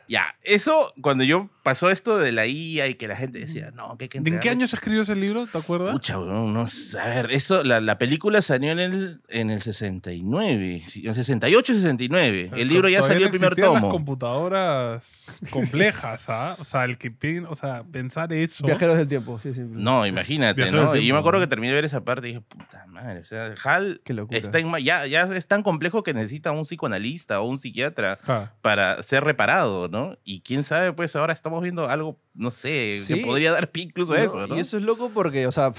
Ya, 0.08 0.34
eso, 0.42 0.92
cuando 1.00 1.24
yo 1.24 1.48
pasó 1.62 1.90
esto 1.90 2.18
de 2.18 2.30
la 2.30 2.46
IA 2.46 2.88
y 2.88 2.94
que 2.94 3.08
la 3.08 3.16
gente 3.16 3.38
decía, 3.38 3.70
no, 3.74 3.96
que 3.96 4.04
hay 4.04 4.08
que 4.08 4.18
¿En 4.18 4.38
qué 4.38 4.50
año 4.50 4.66
se 4.66 4.76
escribió 4.76 5.02
ese 5.02 5.16
libro? 5.16 5.46
¿Te 5.46 5.56
acuerdas? 5.56 5.92
Pucha, 5.92 6.18
weón, 6.18 6.52
no 6.52 6.66
sé. 6.66 6.98
A 7.00 7.06
ver, 7.06 7.32
eso, 7.32 7.64
la, 7.64 7.80
la 7.80 7.96
película 7.96 8.42
salió 8.42 8.70
en 8.72 8.78
el, 8.80 9.20
en 9.28 9.50
el 9.50 9.62
69, 9.62 10.82
sí, 10.86 11.00
en 11.02 11.08
el 11.08 11.14
68, 11.14 11.74
69. 11.74 12.44
O 12.44 12.48
sea, 12.48 12.58
el 12.62 12.68
libro 12.68 12.88
ya 12.88 13.02
salió 13.02 13.20
no 13.20 13.24
el 13.26 13.30
primer 13.30 13.54
tomo. 13.54 13.74
las 13.74 13.84
computadoras 13.84 15.40
complejas, 15.50 16.28
¿ah? 16.28 16.56
O 16.58 16.64
sea, 16.64 16.84
el 16.84 16.98
que 16.98 17.14
o 17.48 17.54
sea, 17.54 17.84
pensar 17.84 18.32
eso. 18.32 18.66
Viajeros 18.66 18.98
del 18.98 19.08
tiempo, 19.08 19.38
sí, 19.38 19.54
simple. 19.54 19.82
No, 19.82 20.06
imagínate, 20.06 20.70
¿no? 20.70 20.94
Y 20.96 21.06
yo 21.06 21.14
me 21.14 21.20
acuerdo 21.20 21.38
¿no? 21.38 21.46
que 21.46 21.48
terminé 21.48 21.68
de 21.68 21.76
ver 21.76 21.84
esa 21.86 22.04
parte 22.04 22.28
y 22.28 22.32
dije, 22.32 22.44
puta 22.46 22.84
madre, 22.86 23.20
o 23.20 23.24
sea, 23.24 23.54
HAL 23.62 24.02
está 24.30 24.58
en 24.58 24.74
ya, 24.84 25.06
ya 25.06 25.22
es 25.22 25.46
tan 25.46 25.62
complejo 25.62 26.02
que 26.02 26.12
necesita 26.12 26.52
un 26.52 26.62
psicoanalista 26.62 27.40
o 27.40 27.48
un 27.48 27.58
psiquiatra 27.58 28.18
Ah, 28.26 28.52
para 28.62 29.02
ser 29.02 29.24
reparado, 29.24 29.88
¿no? 29.88 29.93
Y 30.24 30.40
quién 30.40 30.62
sabe, 30.64 30.92
pues 30.92 31.14
ahora 31.16 31.32
estamos 31.32 31.62
viendo 31.62 31.88
algo, 31.88 32.18
no 32.34 32.50
sé, 32.50 32.94
Sí. 32.94 33.14
que 33.14 33.20
podría 33.26 33.52
dar 33.52 33.70
pie 33.70 33.84
incluso 33.84 34.14
a 34.14 34.18
No, 34.18 34.22
eso, 34.24 34.46
¿no? 34.46 34.56
Y 34.56 34.60
eso 34.60 34.76
es 34.76 34.82
loco 34.82 35.10
porque, 35.12 35.46
o 35.46 35.52
sea, 35.52 35.72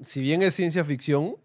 si 0.00 0.20
bien 0.20 0.42
es 0.42 0.54
ciencia 0.54 0.84
ficción, 0.84 1.36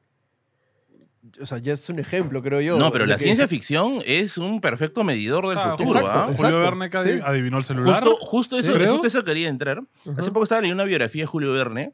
o 1.42 1.46
sea, 1.46 1.58
ya 1.60 1.74
es 1.74 1.88
un 1.90 2.00
ejemplo, 2.00 2.42
creo 2.42 2.62
yo. 2.62 2.78
No, 2.80 2.92
pero 2.92 3.06
la 3.06 3.18
que- 3.18 3.24
ciencia 3.26 3.48
ficción 3.48 4.00
es 4.06 4.38
un 4.38 4.62
perfecto 4.62 5.04
medidor 5.04 5.48
del 5.50 5.58
ah, 5.58 5.72
futuro, 5.78 6.00
exacto, 6.00 6.20
¿ah? 6.20 6.32
Julio 6.36 6.60
Verne 6.60 6.90
sí. 6.92 7.22
adivinó 7.24 7.58
el 7.58 7.64
celular. 7.64 8.04
Justo, 8.04 8.18
justo, 8.26 8.56
Sí, 8.58 8.64
eso, 8.64 8.74
creo. 8.74 8.92
justo 8.94 9.08
eso 9.08 9.24
quería 9.24 9.50
entrar. 9.50 9.82
Hace 10.18 10.32
poco 10.32 10.44
estaba 10.44 10.62
leyendo 10.62 10.82
una 10.84 10.88
biografía 10.90 11.24
de 11.24 11.28
Julio 11.28 11.54
Verne. 11.54 11.94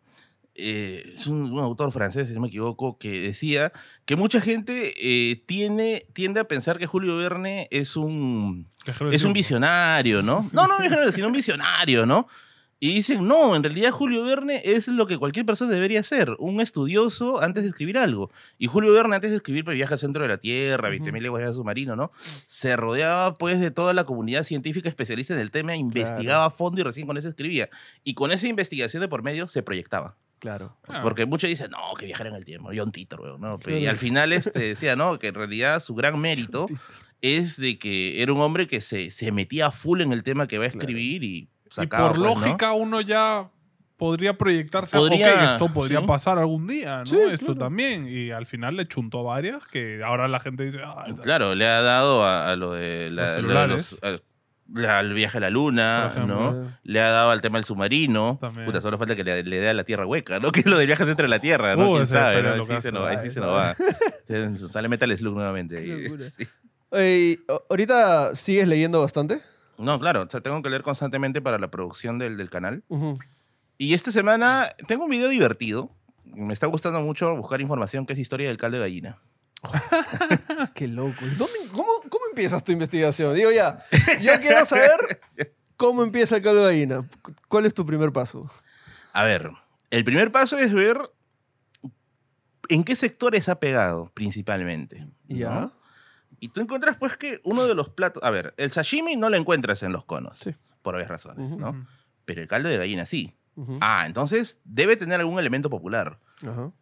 Eh, 0.55 1.13
es 1.15 1.27
un, 1.27 1.51
un 1.51 1.59
autor 1.59 1.91
francés, 1.91 2.27
si 2.27 2.33
no 2.33 2.41
me 2.41 2.47
equivoco, 2.47 2.97
que 2.97 3.19
decía 3.19 3.71
que 4.05 4.15
mucha 4.15 4.39
gente 4.39 4.93
eh, 4.99 5.43
tiene, 5.45 6.05
tiende 6.13 6.39
a 6.39 6.45
pensar 6.45 6.77
que 6.77 6.87
Julio 6.87 7.17
Verne 7.17 7.67
es 7.71 7.95
un, 7.97 8.67
es 9.11 9.23
un 9.23 9.33
visionario, 9.33 10.21
¿no? 10.21 10.49
No, 10.53 10.67
no, 10.67 10.79
visionario, 10.79 11.11
sino 11.11 11.27
un 11.27 11.33
visionario, 11.33 12.05
¿no? 12.05 12.27
Y 12.77 12.93
dicen, 12.93 13.25
no, 13.25 13.55
en 13.55 13.63
realidad 13.63 13.91
Julio 13.91 14.23
Verne 14.23 14.61
es 14.63 14.89
lo 14.89 15.07
que 15.07 15.17
cualquier 15.17 15.45
persona 15.45 15.71
debería 15.73 16.03
ser, 16.03 16.35
un 16.39 16.59
estudioso 16.59 17.41
antes 17.41 17.63
de 17.63 17.69
escribir 17.69 17.97
algo. 17.97 18.31
Y 18.57 18.67
Julio 18.67 18.91
Verne 18.91 19.15
antes 19.15 19.31
de 19.31 19.37
escribir 19.37 19.63
pues, 19.63 19.75
Viaje 19.75 19.93
al 19.93 19.99
centro 19.99 20.23
de 20.23 20.29
la 20.29 20.37
Tierra, 20.37 20.89
Viste 20.89 21.09
Ujú. 21.09 21.13
mil 21.13 21.23
leguas 21.23 21.41
de 21.43 21.53
submarino, 21.53 21.95
¿no? 21.95 22.11
Se 22.45 22.75
rodeaba 22.75 23.33
pues 23.35 23.59
de 23.61 23.71
toda 23.71 23.93
la 23.93 24.03
comunidad 24.03 24.43
científica 24.43 24.89
especialista 24.89 25.33
en 25.33 25.39
el 25.39 25.51
tema, 25.51 25.75
investigaba 25.75 26.45
a 26.45 26.51
fondo 26.51 26.81
y 26.81 26.83
recién 26.83 27.07
con 27.07 27.17
eso 27.17 27.29
escribía. 27.29 27.69
Y 28.03 28.13
con 28.13 28.31
esa 28.31 28.47
investigación 28.47 29.01
de 29.01 29.07
por 29.07 29.23
medio 29.23 29.47
se 29.47 29.63
proyectaba. 29.63 30.17
Claro. 30.39 30.77
Ah, 30.88 31.01
Porque 31.01 31.25
muchos 31.25 31.49
dicen, 31.49 31.71
no, 31.71 31.93
que 31.97 32.05
viajar 32.05 32.27
en 32.27 32.36
el 32.36 32.45
tiempo, 32.45 32.69
John 32.75 32.91
Titor, 32.91 33.21
weón, 33.21 33.41
¿no? 33.41 33.57
Y 33.67 33.88
al 33.88 33.95
final 33.97 34.31
este, 34.33 34.59
decía, 34.59 34.95
no, 34.95 35.17
que 35.19 35.27
en 35.27 35.36
realidad 35.36 35.79
su 35.79 35.95
gran 35.95 36.19
mérito 36.19 36.67
es 37.21 37.57
de 37.57 37.79
que 37.79 38.21
era 38.21 38.31
un 38.33 38.41
hombre 38.41 38.67
que 38.67 38.81
se, 38.81 39.09
se 39.11 39.31
metía 39.31 39.67
a 39.67 39.71
full 39.71 40.01
en 40.01 40.11
el 40.11 40.23
tema 40.23 40.45
que 40.47 40.57
va 40.57 40.65
a 40.65 40.67
escribir 40.67 41.23
y 41.23 41.49
y 41.67 41.69
sacaba. 41.71 42.09
por 42.09 42.17
pues, 42.17 42.29
¿no? 42.29 42.36
lógica 42.36 42.73
uno 42.73 43.01
ya 43.01 43.49
podría 43.97 44.38
proyectarse, 44.38 44.95
Podría, 44.97 45.33
ok, 45.33 45.51
esto 45.53 45.73
podría 45.73 45.99
sí. 46.01 46.05
pasar 46.05 46.38
algún 46.38 46.67
día, 46.67 46.99
¿no? 46.99 47.05
Sí, 47.05 47.17
esto 47.31 47.45
claro. 47.47 47.59
también. 47.59 48.07
Y 48.07 48.29
al 48.31 48.45
final 48.45 48.75
le 48.75 48.88
chuntó 48.88 49.21
a 49.21 49.23
varias 49.36 49.65
que 49.67 50.03
ahora 50.03 50.27
la 50.27 50.39
gente 50.41 50.65
dice, 50.65 50.79
ah, 50.86 51.05
Claro, 51.23 51.55
le 51.55 51.65
ha 51.65 51.81
dado 51.81 52.23
a, 52.23 52.51
a 52.51 52.55
lo 52.57 52.73
de, 52.73 53.09
la- 53.09 53.23
Los 53.23 53.31
lo 53.31 53.31
de 53.31 53.36
celulares. 53.41 53.99
los- 54.01 54.03
a- 54.03 54.21
al 54.88 55.13
viaje 55.13 55.38
a 55.38 55.41
la 55.41 55.49
luna, 55.49 56.09
ejemplo. 56.11 56.51
¿no? 56.53 56.72
Le 56.84 56.99
ha 57.01 57.09
dado 57.09 57.32
al 57.32 57.41
tema 57.41 57.57
del 57.57 57.66
submarino. 57.66 58.38
También. 58.41 58.66
Puta, 58.66 58.82
solo 58.82 58.97
falta 58.97 59.16
que 59.16 59.24
le, 59.24 59.43
le 59.43 59.59
dé 59.59 59.70
a 59.70 59.74
la 59.74 59.84
Tierra 59.84 60.05
hueca, 60.05 60.39
¿no? 60.39 60.51
Que 60.53 60.61
es 60.61 60.66
lo 60.66 60.78
del 60.78 60.88
viaje 60.88 61.03
entre 61.03 61.28
la 61.28 61.39
Tierra, 61.39 61.76
¿no? 61.76 61.91
Uh, 61.91 61.93
¿Quién 61.95 62.07
sabe? 62.07 62.41
¿no? 62.43 62.53
Ahí 62.53 62.66
sí 62.66 62.82
se 62.82 62.91
nos, 62.91 63.07
ahí 63.07 63.18
sí 63.24 63.32
se 63.32 63.39
nos 63.39 63.49
va. 63.49 63.76
Se- 64.28 64.68
Sale 64.70 64.88
Metal 64.88 65.16
Slug 65.18 65.36
nuevamente. 65.36 66.09
Sí. 66.38 66.47
Oye, 66.91 67.18
¿y 67.18 67.39
¿Ahorita 67.70 68.36
sigues 68.36 68.68
leyendo 68.68 69.01
bastante? 69.01 69.41
No, 69.78 69.99
claro, 69.99 70.24
o 70.24 70.30
sea, 70.30 70.39
tengo 70.41 70.61
que 70.61 70.70
leer 70.70 70.82
constantemente 70.84 71.41
para 71.41 71.59
la 71.59 71.70
producción 71.70 72.18
del, 72.20 72.38
del 72.38 72.49
canal. 72.49 72.84
Ujú. 72.88 73.20
Y 73.78 73.93
esta 73.93 74.11
semana 74.11 74.68
tengo 74.88 75.03
un 75.03 75.09
video 75.11 75.28
divertido. 75.28 75.91
Me 76.24 76.53
está 76.53 76.68
gustando 76.68 77.01
mucho 77.01 77.36
buscar 77.36 77.59
información 77.59 78.05
que 78.05 78.13
es 78.13 78.20
historia 78.20 78.47
del 78.47 78.57
caldo 78.57 78.78
de 78.78 78.84
gallina. 78.84 79.18
Qué 80.74 80.88
loco. 80.88 81.26
¿Y 81.26 81.36
dónde- 81.36 81.64
cómo, 81.76 81.91
cómo 82.09 82.26
empiezas 82.30 82.63
tu 82.63 82.71
investigación? 82.71 83.36
Digo 83.36 83.51
ya, 83.51 83.80
yo 84.21 84.39
quiero 84.39 84.65
saber 84.65 85.21
cómo 85.78 86.03
empieza 86.03 86.38
el 86.38 86.41
caldo 86.43 86.65
de 86.65 86.73
gallina. 86.73 87.09
¿Cuál 87.47 87.65
es 87.65 87.73
tu 87.73 87.86
primer 87.86 88.11
paso? 88.11 88.49
A 89.13 89.23
ver, 89.23 89.51
el 89.91 90.03
primer 90.03 90.32
paso 90.32 90.57
es 90.57 90.73
ver 90.73 90.97
en 92.69 92.84
qué 92.84 92.95
sectores 92.95 93.47
ha 93.49 93.59
pegado 93.59 94.11
principalmente. 94.13 94.99
¿no? 95.01 95.11
¿Ya? 95.28 95.71
Y 96.39 96.49
tú 96.49 96.61
encuentras 96.61 96.97
pues 96.97 97.15
que 97.17 97.39
uno 97.43 97.65
de 97.65 97.76
los 97.76 97.89
platos... 97.89 98.23
A 98.23 98.30
ver, 98.30 98.53
el 98.57 98.71
sashimi 98.71 99.15
no 99.15 99.30
lo 99.30 99.38
encuentras 99.38 99.84
en 99.84 99.93
los 99.93 100.05
conos, 100.05 100.39
Sí. 100.39 100.55
por 100.82 100.95
obvias 100.95 101.09
razones. 101.09 101.51
¿no? 101.55 101.86
Pero 102.26 102.41
el 102.41 102.47
caldo 102.47 102.69
de 102.69 102.78
gallina 102.78 103.05
sí. 103.05 103.36
Ah, 103.80 104.03
entonces 104.05 104.59
debe 104.65 104.97
tener 104.97 105.19
algún 105.19 105.39
elemento 105.39 105.69
popular. 105.69 106.19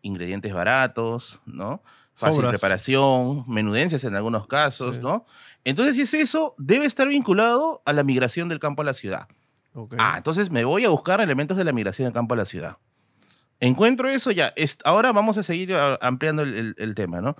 Ingredientes 0.01 0.51
baratos, 0.53 1.39
¿no? 1.45 1.83
Fácil 2.15 2.35
Sobras. 2.35 2.51
preparación, 2.51 3.43
menudencias 3.47 4.03
en 4.03 4.15
algunos 4.15 4.45
casos, 4.47 4.95
Sí. 4.97 5.01
¿no? 5.01 5.25
Entonces, 5.63 5.95
si 5.95 6.01
es 6.03 6.13
eso, 6.13 6.53
debe 6.57 6.85
estar 6.85 7.07
vinculado 7.07 7.81
a 7.85 7.93
la 7.93 8.03
migración 8.03 8.49
del 8.49 8.59
campo 8.59 8.81
a 8.81 8.85
la 8.85 8.93
ciudad. 8.93 9.27
Ah, 9.97 10.13
entonces 10.17 10.51
me 10.51 10.63
voy 10.65 10.85
a 10.85 10.89
buscar 10.89 11.19
elementos 11.21 11.57
de 11.57 11.63
la 11.63 11.71
migración 11.71 12.05
del 12.05 12.13
campo 12.13 12.35
a 12.35 12.37
la 12.37 12.45
ciudad. 12.45 12.77
Encuentro 13.59 14.09
eso 14.09 14.29
ya. 14.31 14.53
ahora 14.83 15.11
vamos 15.11 15.37
a 15.37 15.43
seguir 15.43 15.73
ampliando 16.01 16.41
el, 16.43 16.53
el- 16.53 16.75
el 16.77 16.95
tema, 16.95 17.21
¿no? 17.21 17.35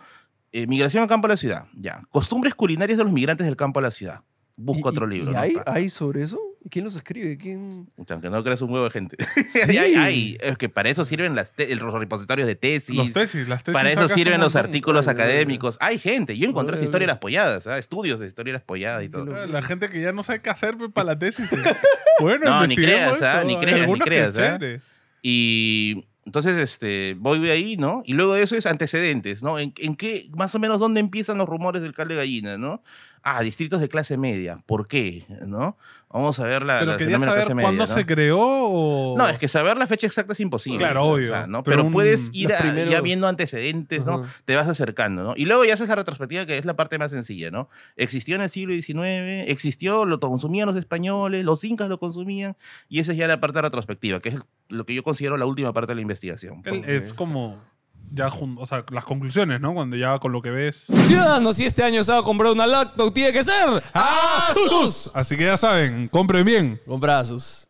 Eh, 0.51 0.67
migración 0.67 1.01
del 1.03 1.09
campo 1.09 1.25
a 1.27 1.29
la 1.29 1.37
ciudad, 1.37 1.65
ya. 1.73 2.01
Costumbres 2.09 2.55
culinarias 2.55 2.97
de 2.97 3.03
los 3.03 3.13
migrantes 3.13 3.45
del 3.45 3.55
campo 3.55 3.79
a 3.79 3.83
la 3.83 3.91
ciudad. 3.91 4.21
Busco 4.55 4.87
¿Y- 4.87 4.91
otro 4.91 5.05
libro. 5.07 5.31
¿Y 5.31 5.33
¿no? 5.33 5.39
hay, 5.39 5.55
hay 5.65 5.89
sobre 5.89 6.23
eso? 6.23 6.39
¿Y 6.65 6.69
¿Quién 6.69 6.85
los 6.85 6.95
escribe? 6.95 7.37
¿Quién? 7.37 7.87
Pucha, 7.95 8.13
Aunque 8.13 8.29
no 8.29 8.41
creas 8.43 8.61
un 8.61 8.69
huevo 8.71 8.85
de 8.85 8.91
gente. 8.91 9.17
Sí. 9.49 9.77
hay, 9.77 9.95
hay. 9.95 10.37
Es 10.39 10.57
que 10.57 10.69
para 10.69 10.89
eso 10.89 11.03
sirven 11.05 11.35
las 11.35 11.51
te- 11.51 11.75
los 11.75 11.93
repositorios 11.93 12.47
de 12.47 12.55
tesis. 12.55 12.95
Los 12.95 13.11
tesis, 13.11 13.47
las 13.49 13.63
tesis. 13.63 13.73
para 13.73 13.91
eso 13.91 14.07
sirven 14.07 14.39
los 14.39 14.53
montón. 14.53 14.69
artículos 14.69 15.07
Ay, 15.07 15.15
ay, 15.15 15.21
ay. 15.21 15.27
académicos. 15.29 15.77
Hay 15.81 15.99
gente. 15.99 16.37
Yo 16.37 16.47
encontré 16.47 16.75
esa 16.75 16.81
Ay, 16.83 16.85
historia 16.85 17.05
de 17.07 17.11
ay. 17.11 17.15
las 17.15 17.19
polladas, 17.19 17.67
¿ah? 17.67 17.77
estudios 17.77 18.19
de 18.21 18.27
historia 18.27 18.53
de 18.53 18.57
las 18.59 18.63
polladas 18.65 19.03
y 19.03 19.09
todo. 19.09 19.45
La 19.47 19.61
gente 19.61 19.89
que 19.89 20.01
ya 20.01 20.13
no 20.13 20.23
sabe 20.23 20.41
qué 20.41 20.49
hacer 20.49 20.77
pues, 20.77 20.91
para 20.91 21.07
la 21.07 21.19
tesis. 21.19 21.49
Bueno, 22.19 22.45
No, 22.45 22.67
ni 22.67 22.75
creas, 22.75 23.13
esto. 23.13 23.43
Ni 23.43 23.57
creas, 23.57 23.87
ni 23.87 23.99
creas, 23.99 24.37
¿ah? 24.37 24.59
Y 25.21 26.05
entonces 26.25 26.57
este, 26.57 27.15
voy 27.17 27.49
ahí, 27.49 27.75
¿no? 27.77 28.03
Y 28.05 28.13
luego 28.13 28.33
de 28.33 28.43
eso 28.43 28.55
es 28.55 28.65
antecedentes, 28.65 29.41
¿no? 29.43 29.59
¿En, 29.59 29.73
en 29.77 29.95
qué, 29.95 30.29
más 30.35 30.53
o 30.55 30.59
menos, 30.59 30.79
dónde 30.79 30.99
empiezan 30.99 31.37
los 31.37 31.47
rumores 31.49 31.81
del 31.81 31.93
caldo 31.93 32.13
de 32.13 32.19
gallina, 32.19 32.57
¿no? 32.57 32.83
Ah, 33.25 33.41
distritos 33.41 33.79
de 33.79 33.87
clase 33.87 34.17
media. 34.17 34.61
¿Por 34.65 34.85
qué? 34.87 35.25
¿No? 35.47 35.77
Vamos 36.09 36.39
a 36.39 36.43
ver 36.45 36.61
la, 36.63 36.79
Pero 36.79 36.91
la 36.91 36.97
quería 36.97 37.15
fenómeno 37.17 37.31
saber 37.31 37.43
clase 37.45 37.55
media, 37.55 37.65
cuándo 37.67 37.83
¿no? 37.85 37.87
se 37.87 38.05
creó 38.05 38.39
o... 38.39 39.17
No, 39.17 39.27
es 39.29 39.39
que 39.39 39.47
saber 39.47 39.77
la 39.77 39.87
fecha 39.87 40.05
exacta 40.05 40.33
es 40.33 40.39
imposible. 40.41 40.77
Claro, 40.77 41.03
o 41.05 41.13
obvio, 41.15 41.27
sea, 41.29 41.47
¿no? 41.47 41.63
pero 41.63 41.77
Pero, 41.77 41.85
un- 41.85 41.91
puedes 41.91 42.29
ir 42.33 42.49
ya 42.89 43.01
viendo 43.01 43.27
antecedentes, 43.27 44.05
¿no? 44.05 44.15
Ajá. 44.15 44.33
Te 44.45 44.55
vas 44.55 44.67
acercando, 44.67 45.23
¿no? 45.23 45.33
Y 45.35 45.45
luego 45.45 45.63
ya 45.65 45.73
haces 45.73 45.87
la 45.89 45.95
retrospectiva, 45.95 46.45
que 46.45 46.57
es 46.57 46.65
la 46.65 46.75
parte 46.75 46.99
más 46.99 47.11
sencilla, 47.11 47.49
¿no? 47.49 47.69
Existió 47.95 48.35
en 48.35 48.41
el 48.41 48.49
siglo 48.49 48.73
XIX, 48.73 49.49
existió, 49.49 50.05
lo 50.05 50.19
consumían 50.19 50.67
los 50.67 50.75
españoles, 50.77 51.45
los 51.45 51.63
incas 51.63 51.89
lo 51.89 51.97
consumían, 51.99 52.55
y 52.89 52.99
esa 52.99 53.13
es 53.13 53.17
ya 53.17 53.27
la 53.27 53.39
parte 53.39 53.61
retrospectiva, 53.61 54.19
que 54.19 54.29
es 54.29 54.35
lo 54.69 54.85
que 54.85 54.93
yo 54.93 55.01
considero 55.03 55.37
la 55.37 55.45
última 55.45 55.71
parte 55.73 55.91
de 55.91 55.95
la 55.95 56.01
investigación. 56.01 56.61
Es 56.85 57.13
como... 57.13 57.57
Ya, 58.11 58.27
o 58.27 58.65
sea, 58.65 58.85
las 58.91 59.05
conclusiones, 59.05 59.59
¿no? 59.59 59.73
Cuando 59.73 59.95
ya 59.95 60.19
con 60.19 60.31
lo 60.31 60.41
que 60.41 60.51
ves... 60.51 60.85
Ciudadanos, 61.07 61.55
si 61.55 61.65
este 61.65 61.83
año 61.83 62.03
se 62.03 62.11
va 62.11 62.19
a 62.19 62.23
comprar 62.23 62.51
una 62.51 62.67
laptop, 62.67 63.13
tiene 63.13 63.33
que 63.33 63.43
ser 63.43 63.81
ASUS. 63.93 65.11
Así 65.15 65.35
que 65.35 65.45
ya 65.45 65.57
saben, 65.57 66.09
compren 66.09 66.45
bien. 66.45 66.81
Compra 66.85 67.19
ASUS. 67.19 67.67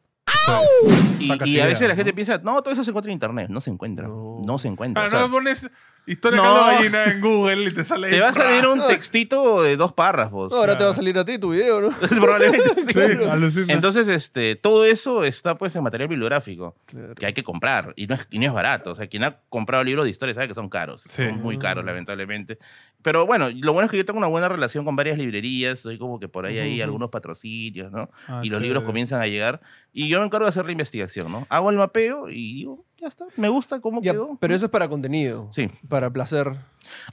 Y, 1.20 1.28
Sacas 1.28 1.48
y 1.48 1.60
a 1.60 1.66
veces 1.66 1.88
la 1.88 1.96
gente 1.96 2.14
piensa, 2.14 2.38
no, 2.40 2.62
todo 2.62 2.74
eso 2.74 2.84
se 2.84 2.90
encuentra 2.90 3.12
en 3.12 3.16
internet. 3.16 3.48
No 3.50 3.62
se 3.62 3.70
encuentra. 3.70 4.08
No. 4.08 4.42
No, 4.44 4.60
se 4.60 4.68
encuentra. 4.68 5.04
Ah, 5.04 5.08
o 5.08 5.10
sea, 5.10 5.20
no 5.22 5.32
pones 5.32 5.70
historia 6.06 6.42
No. 6.42 6.54
gallina 6.66 7.06
en 7.06 7.22
Google 7.22 7.64
y 7.70 7.74
te 7.74 7.84
sale 7.84 8.10
te 8.10 8.20
va 8.20 8.30
a 8.30 8.34
salir 8.34 8.66
un 8.68 8.80
No. 8.80 8.88
textito 8.88 9.62
de 9.64 9.78
dos 9.78 9.94
párrafos. 9.94 10.52
No, 10.52 10.58
ahora 10.58 10.78
te 10.78 10.84
va 10.84 10.90
a 10.90 10.94
Claro. 10.94 10.94
salir 10.94 11.18
a 11.18 11.26
ti 11.26 11.38
tu 11.40 11.52
video, 11.52 11.82
¿no? 11.82 11.90
Probablemente 12.22 12.70
sí. 12.88 12.94
Sí, 12.94 13.24
alucina. 13.30 13.74
Entonces, 13.74 14.08
este, 14.08 14.56
todo 14.56 14.86
eso 14.86 15.24
está 15.24 15.56
pues 15.56 15.76
en 15.76 15.84
material 15.84 16.10
bibliográfico 16.10 16.76
Claro. 16.86 17.16
que 17.16 17.26
hay 17.26 17.34
que 17.34 17.44
comprar 17.44 17.94
y 17.96 18.08
no, 18.08 18.16
es, 18.16 18.28
y 18.32 18.40
no 18.40 18.46
es 18.46 18.54
barato. 18.54 18.92
O 18.92 18.96
sea, 18.96 19.08
quien 19.08 19.24
ha 19.24 19.38
comprado 19.50 19.84
libros 19.84 20.06
de 20.06 20.12
historia 20.12 20.34
sabe 20.36 20.48
que 20.48 20.54
son 20.56 20.70
caros. 20.70 21.04
Sí. 21.10 21.24
Son 21.28 21.42
muy 21.42 21.58
caros, 21.58 21.86
lamentablemente. 21.86 22.58
Pero 23.02 23.26
bueno, 23.26 23.50
lo 23.54 23.74
bueno 23.74 23.86
es 23.86 23.92
que 23.92 23.98
yo 23.98 24.06
tengo 24.06 24.18
una 24.18 24.28
buena 24.28 24.48
relación 24.48 24.86
con 24.86 24.96
varias 24.96 25.18
librerías. 25.18 25.80
Soy 25.80 25.98
como 25.98 26.20
que 26.22 26.30
por 26.30 26.46
ahí 26.46 26.58
hay 26.58 26.76
Ujú. 26.76 26.84
algunos 26.84 27.10
patrocinios, 27.10 27.92
¿no? 27.92 28.10
Ah, 28.28 28.40
y 28.44 28.50
los 28.50 28.62
libros 28.62 28.84
comienzan 28.84 29.22
a 29.22 29.28
llegar. 29.28 29.60
Y 29.92 30.08
yo 30.08 30.20
me 30.20 30.26
encargo 30.26 30.46
de 30.46 30.50
hacer 30.52 30.66
la 30.66 30.72
investigación, 30.72 31.30
¿no? 31.32 31.46
Hago 31.50 31.70
el 31.70 31.76
mapeo 31.76 32.30
y 32.30 32.54
digo, 32.56 32.86
ya 33.04 33.08
está, 33.10 33.26
me 33.38 33.50
gusta 33.50 33.80
cómo 33.80 34.02
Ya, 34.02 34.14
quedó. 34.14 34.38
pero 34.40 34.56
eso 34.56 34.66
es 34.66 34.72
para 34.72 34.88
contenido. 34.88 35.48
Sí. 35.52 35.70
Para 35.88 36.10
placer. 36.12 36.56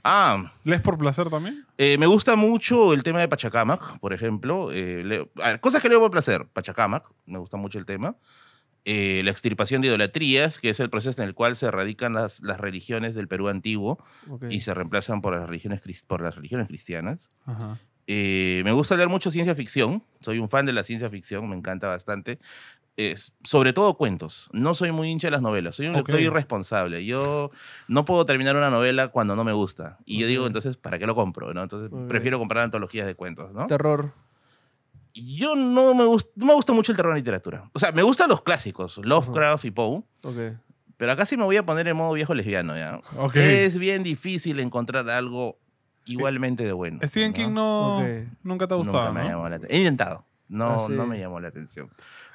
Ah, 0.03 0.51
¿Lees 0.63 0.81
por 0.81 0.97
placer 0.97 1.29
también? 1.29 1.65
eh, 1.77 1.97
me 1.97 2.07
gusta 2.07 2.35
mucho 2.35 2.93
el 2.93 3.03
tema 3.03 3.19
de 3.19 3.27
Pachacamac, 3.27 3.99
por 3.99 4.13
ejemplo. 4.13 4.71
Eh, 4.71 5.03
leo- 5.03 5.29
a 5.41 5.49
ver, 5.49 5.59
cosas 5.59 5.81
que 5.81 5.89
leo 5.89 5.99
por 5.99 6.11
placer. 6.11 6.47
Pachacamac, 6.51 7.09
me 7.25 7.37
gusta 7.39 7.57
mucho 7.57 7.77
el 7.77 7.85
tema. 7.85 8.15
Eh, 8.83 9.21
la 9.23 9.29
extirpación 9.31 9.81
de 9.81 9.89
idolatrías, 9.89 10.57
que 10.57 10.69
es 10.69 10.79
el 10.79 10.89
proceso 10.89 11.21
en 11.21 11.27
el 11.27 11.35
cual 11.35 11.55
se 11.55 11.67
erradican 11.67 12.13
las, 12.13 12.39
las 12.41 12.59
religiones 12.59 13.13
del 13.13 13.27
Perú 13.27 13.47
antiguo 13.47 14.03
Ok. 14.29 14.45
y 14.49 14.61
se 14.61 14.73
reemplazan 14.73 15.21
por 15.21 15.35
las 15.37 15.45
religiones, 15.47 15.81
cris- 15.85 16.03
por 16.05 16.21
las 16.21 16.35
religiones 16.35 16.67
cristianas. 16.67 17.29
Ajá. 17.45 17.77
Eh, 18.07 18.61
me 18.65 18.71
gusta 18.71 18.95
leer 18.95 19.07
mucho 19.07 19.29
ciencia 19.29 19.53
ficción. 19.53 20.03
Soy 20.19 20.39
un 20.39 20.49
fan 20.49 20.65
de 20.65 20.73
la 20.73 20.83
ciencia 20.83 21.09
ficción, 21.11 21.47
me 21.47 21.55
encanta 21.55 21.87
bastante. 21.87 22.39
Es, 22.97 23.33
sobre 23.43 23.73
todo 23.73 23.95
cuentos. 23.95 24.49
No 24.51 24.73
soy 24.73 24.91
muy 24.91 25.09
hincha 25.09 25.27
de 25.27 25.31
las 25.31 25.41
novelas. 25.41 25.75
Soy 25.77 25.87
un 25.87 25.95
Ok. 25.95 26.07
lector 26.09 26.19
irresponsable. 26.21 27.05
Yo 27.05 27.49
no 27.87 28.05
puedo 28.05 28.25
terminar 28.25 28.55
una 28.55 28.69
novela 28.69 29.07
cuando 29.07 29.35
no 29.35 29.43
me 29.43 29.53
gusta. 29.53 29.97
Y 30.05 30.19
yo 30.19 30.27
digo, 30.27 30.45
entonces, 30.45 30.77
¿para 30.77 30.99
qué 30.99 31.07
lo 31.07 31.15
compro? 31.15 31.53
¿no? 31.53 31.63
Entonces, 31.63 31.89
prefiero 32.07 32.37
comprar 32.37 32.63
antologías 32.63 33.07
de 33.07 33.15
cuentos. 33.15 33.53
¿no? 33.53 33.65
Terror. 33.65 34.11
Yo 35.13 35.55
no 35.55 35.93
me, 35.93 36.05
gust- 36.05 36.29
no 36.35 36.45
me 36.45 36.53
gusta 36.53 36.73
mucho 36.73 36.91
el 36.91 36.95
terror 36.95 37.11
en 37.13 37.17
literatura. 37.17 37.69
O 37.73 37.79
sea, 37.79 37.91
me 37.91 38.01
gustan 38.03 38.29
los 38.29 38.41
clásicos, 38.41 38.97
Lovecraft 39.03 39.65
y 39.65 39.71
Poe. 39.71 40.03
Ok. 40.23 40.37
Pero 40.97 41.11
acá 41.11 41.25
sí 41.25 41.35
me 41.35 41.43
voy 41.43 41.57
a 41.57 41.65
poner 41.65 41.87
en 41.87 41.97
modo 41.97 42.13
viejo 42.13 42.33
lesbiano, 42.33 42.77
¿ya? 42.77 42.99
Ok. 43.17 43.35
Es 43.35 43.77
bien 43.77 44.03
difícil 44.03 44.59
encontrar 44.59 45.09
algo 45.09 45.57
igualmente 46.05 46.63
de 46.63 46.71
bueno. 46.73 46.99
Stephen 47.03 47.31
¿no? 47.31 47.35
King 47.35 47.53
no... 47.53 47.99
Nunca 48.43 48.67
te 48.67 48.73
ha 48.73 48.77
Nunca 48.77 48.91
gustado, 48.91 49.13
me 49.13 49.23
¿no? 49.23 49.29
llamó 49.29 49.49
la 49.49 49.55
atención. 49.55 49.75
He 49.75 49.81
intentado. 49.81 50.25
No, 50.47 50.73
Ah, 50.73 50.77
sí. 50.79 50.91
no 50.93 51.05
me 51.05 51.17
llamó 51.17 51.39
la 51.39 51.47
atención. 51.47 51.89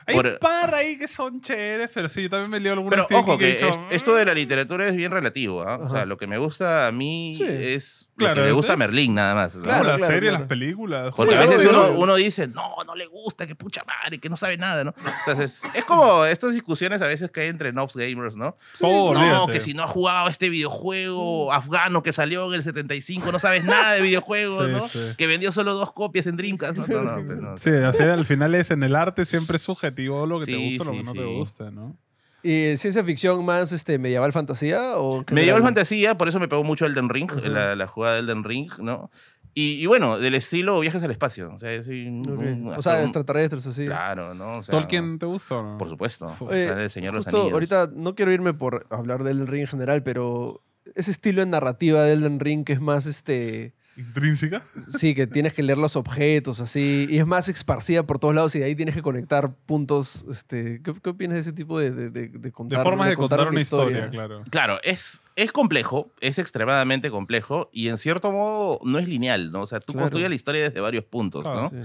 Hay 0.08 0.14
Por- 0.14 0.26
un 0.26 0.38
par 0.38 0.72
ahí 0.74 0.96
que 0.96 1.08
son 1.08 1.40
chéveres, 1.40 1.90
pero 1.92 2.08
sí, 2.08 2.22
yo 2.22 2.30
también 2.30 2.50
me 2.50 2.60
leo 2.60 2.74
algunos 2.74 3.06
Pero 3.08 3.20
ojo, 3.20 3.36
que 3.36 3.48
he 3.50 3.52
dicho, 3.54 3.68
es- 3.68 3.80
esto 3.90 4.14
de 4.14 4.24
la 4.24 4.34
literatura 4.34 4.86
es 4.86 4.94
bien 4.94 5.10
relativo. 5.10 5.62
¿ah? 5.62 5.78
O 5.78 5.88
sea, 5.88 6.06
lo 6.06 6.16
que 6.16 6.26
me 6.28 6.38
gusta 6.38 6.86
a 6.86 6.92
mí 6.92 7.34
Sí. 7.36 7.44
es 7.44 8.08
Claro, 8.16 8.36
lo 8.36 8.42
que 8.42 8.46
me 8.46 8.52
gusta 8.52 8.72
es- 8.74 8.78
Merlín 8.78 9.14
nada 9.14 9.34
más. 9.34 9.54
¿no? 9.56 9.62
Claro, 9.62 9.84
la 9.84 9.96
claro, 9.96 10.06
serie, 10.14 10.28
claro. 10.30 10.38
las 10.44 10.48
películas. 10.48 11.12
Porque 11.16 11.32
Sí, 11.32 11.38
a 11.38 11.40
veces 11.46 11.64
uno, 11.96 12.14
dice, 12.16 12.46
no, 12.46 12.76
no 12.86 12.94
le 12.94 13.06
gusta, 13.06 13.46
que 13.48 13.54
pucha 13.56 13.82
madre, 13.84 14.18
que 14.18 14.28
no 14.28 14.36
sabe 14.36 14.56
nada, 14.56 14.84
¿no? 14.84 14.94
Entonces, 15.26 15.62
es 15.74 15.84
como 15.84 16.24
estas 16.24 16.52
discusiones 16.54 17.02
a 17.02 17.06
veces 17.08 17.30
que 17.32 17.40
hay 17.40 17.48
entre 17.48 17.72
nobs 17.72 17.96
gamers, 17.96 18.36
¿no? 18.36 18.56
Todo, 18.80 19.12
no, 19.12 19.20
olvídate. 19.20 19.52
que 19.52 19.60
si 19.60 19.74
no 19.74 19.82
has 19.82 19.90
jugado 19.90 20.28
este 20.28 20.48
videojuego 20.50 21.52
afgano 21.52 22.02
que 22.02 22.12
salió 22.12 22.46
en 22.48 22.54
el 22.54 22.62
75, 22.64 23.32
no 23.32 23.38
sabes 23.38 23.64
nada 23.64 23.94
de 23.94 24.02
videojuegos, 24.02 24.66
Sí, 24.66 24.72
¿no? 24.72 24.88
sí. 24.88 25.14
Que 25.18 25.26
vendió 25.26 25.52
solo 25.52 25.74
dos 25.74 25.92
copias 25.92 26.26
en 26.26 26.36
Dreamcast. 26.36 26.76
No, 26.78 26.86
no, 26.86 27.02
no, 27.02 27.26
pues 27.26 27.38
no. 27.38 27.56
Sí, 27.58 27.70
así 27.70 28.02
al 28.02 28.24
final 28.24 28.54
es 28.54 28.70
en 28.70 28.82
el 28.82 28.94
arte 28.94 29.24
siempre 29.24 29.58
lo 30.04 30.38
que 30.40 30.46
te 30.46 30.52
Sí, 30.52 30.76
gusta 30.78 30.82
o 30.82 30.86
lo 30.86 30.92
sí, 30.92 30.98
que 30.98 31.04
no 31.04 31.12
te 31.12 31.18
sí. 31.18 31.24
gusta, 31.38 31.70
¿no? 31.70 31.96
¿Y 32.42 32.76
ciencia 32.76 33.02
ficción 33.02 33.44
más 33.44 33.72
este, 33.72 33.98
medieval 33.98 34.32
fantasía? 34.32 34.96
O 34.98 35.18
Me 35.18 35.24
llevó 35.24 35.24
general? 35.26 35.56
el 35.56 35.62
fantasía, 35.62 36.16
por 36.16 36.28
eso 36.28 36.38
me 36.38 36.46
pegó 36.48 36.62
mucho 36.64 36.86
Elden 36.86 37.08
Ring, 37.08 37.30
la, 37.44 37.74
la 37.74 37.86
jugada 37.88 38.14
de 38.14 38.20
Elden 38.20 38.44
Ring, 38.44 38.70
¿no? 38.78 39.10
Y, 39.52 39.80
y 39.82 39.86
bueno, 39.86 40.18
del 40.18 40.34
estilo 40.34 40.78
viajes 40.80 41.02
al 41.02 41.10
espacio. 41.10 41.50
O 41.54 41.58
sea, 41.58 41.70
un- 41.88 42.28
un- 42.28 42.68
O 42.68 42.74
extraterrestres 42.74 43.66
así. 43.66 43.86
Claro, 43.86 44.34
¿no? 44.34 44.58
O 44.58 44.62
sea, 44.62 44.70
¿Tolkien 44.70 45.18
te 45.18 45.24
gusta 45.26 45.56
o 45.56 45.62
no? 45.62 45.78
Por 45.78 45.88
supuesto. 45.88 46.26
O 46.38 46.50
sea, 46.50 46.82
el 46.82 46.90
Señor 46.90 47.12
de 47.12 47.16
los 47.18 47.26
Anillos. 47.26 47.52
ahorita 47.54 47.90
no 47.94 48.14
quiero 48.14 48.32
irme 48.32 48.52
por 48.52 48.86
hablar 48.90 49.24
de 49.24 49.30
Elden 49.30 49.46
Ring 49.46 49.62
en 49.62 49.68
general, 49.68 50.02
pero 50.02 50.62
ese 50.94 51.10
estilo 51.10 51.40
de 51.40 51.46
narrativa 51.46 52.02
de 52.02 52.12
Elden 52.12 52.38
Ring 52.38 52.64
que 52.64 52.74
es 52.74 52.80
más 52.82 53.06
este 53.06 53.74
¿Intrínseca? 53.96 54.62
sí 54.76 55.14
que 55.14 55.26
tienes 55.26 55.54
que 55.54 55.62
leer 55.62 55.78
los 55.78 55.96
objetos 55.96 56.60
así 56.60 57.06
y 57.08 57.18
es 57.18 57.26
más 57.26 57.48
esparcida 57.48 58.04
por 58.06 58.18
todos 58.18 58.34
lados 58.34 58.54
y 58.54 58.58
de 58.58 58.66
ahí 58.66 58.74
tienes 58.74 58.94
que 58.94 59.02
conectar 59.02 59.54
puntos 59.66 60.26
este 60.30 60.82
¿qué, 60.82 60.92
qué 61.02 61.10
opinas 61.10 61.34
de 61.34 61.40
ese 61.40 61.52
tipo 61.52 61.78
de, 61.78 61.90
de, 61.90 62.10
de- 62.10 62.28
de 62.28 62.52
contar 62.52 62.78
De 62.78 62.82
formas 62.84 63.08
de 63.08 63.16
contar 63.16 63.48
una 63.48 63.60
historia, 63.60 64.08
claro. 64.10 64.42
Claro, 64.50 64.78
es, 64.84 65.22
es 65.34 65.50
complejo, 65.52 66.10
es 66.20 66.38
extremadamente 66.38 67.10
complejo 67.10 67.70
y 67.72 67.88
en 67.88 67.96
cierto 67.98 68.30
modo 68.30 68.78
no 68.84 68.98
es 68.98 69.08
lineal, 69.08 69.50
¿no? 69.50 69.62
O 69.62 69.66
sea, 69.66 69.80
tú 69.80 69.92
Claro. 69.94 70.04
construyes 70.04 70.28
la 70.28 70.36
historia 70.36 70.62
desde 70.64 70.80
varios 70.80 71.04
puntos, 71.04 71.42
Claro, 71.42 71.62
¿no? 71.62 71.70
Sí. 71.70 71.76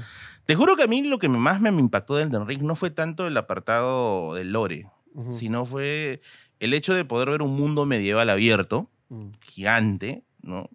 Te 0.45 0.55
juro 0.55 0.75
que 0.75 0.83
a 0.83 0.87
mí 0.87 1.03
lo 1.03 1.17
que 1.19 1.29
más 1.29 1.61
me 1.61 1.69
impactó 1.69 2.15
del 2.17 2.27
Elden 2.27 2.47
Ring 2.47 2.63
no 2.63 2.75
fue 2.75 2.89
tanto 2.89 3.25
el 3.27 3.37
apartado 3.37 4.33
del 4.35 4.51
lore, 4.51 4.87
sino 5.29 5.65
fue 5.65 6.19
el 6.59 6.73
hecho 6.73 6.93
de 6.93 7.05
poder 7.05 7.29
ver 7.29 7.41
un 7.41 7.55
mundo 7.55 7.85
medieval 7.85 8.29
abierto, 8.29 8.89
Mm. 9.09 9.31
gigante, 9.41 10.23
¿no? 10.41 10.69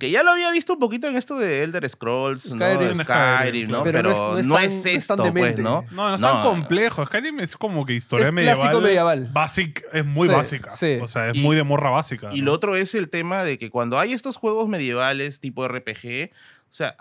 Que 0.00 0.10
ya 0.10 0.24
lo 0.24 0.32
había 0.32 0.50
visto 0.50 0.72
un 0.72 0.80
poquito 0.80 1.06
en 1.06 1.16
esto 1.16 1.38
de 1.38 1.62
Elder 1.62 1.88
Scrolls, 1.88 2.42
Skyrim. 2.42 2.96
¿no? 2.98 3.04
Skyrim, 3.04 3.70
¿no? 3.70 3.84
Pero, 3.84 3.98
Pero 3.98 4.10
no 4.10 4.38
es- 4.38 4.46
no 4.48 4.54
no 4.54 4.58
es, 4.58 4.74
es 4.74 4.82
tan- 4.82 4.82
no 4.82 4.90
es 4.90 4.96
esto, 4.96 5.16
tan 5.16 5.32
pues. 5.34 5.58
¿no? 5.58 5.84
No, 5.92 6.08
no 6.08 6.14
es 6.16 6.20
tan 6.20 6.42
complejo. 6.42 7.06
Skyrim 7.06 7.38
es 7.38 7.56
como 7.56 7.86
que 7.86 7.92
historia 7.94 8.26
Es 8.26 8.32
medieval. 8.32 8.58
clásico 8.60 8.80
medieval. 8.80 9.28
Basic, 9.32 9.84
es 9.92 10.04
muy 10.04 10.26
Sí, 10.26 10.34
básica. 10.34 10.70
sí. 10.70 10.98
O 11.00 11.06
sea, 11.06 11.30
es 11.30 11.36
Y- 11.36 11.40
muy 11.40 11.54
de 11.54 11.62
morra 11.62 11.90
básica. 11.90 12.30
Y 12.32 12.40
¿no? 12.40 12.46
lo 12.46 12.52
otro 12.54 12.74
es 12.74 12.94
el 12.96 13.08
tema 13.10 13.44
de 13.44 13.58
que 13.58 13.70
cuando 13.70 13.98
hay 13.98 14.12
estos 14.12 14.36
juegos 14.36 14.68
medievales 14.68 15.38
tipo 15.38 15.64
RPG, 15.68 16.30
o 16.32 16.72
sea, 16.72 16.96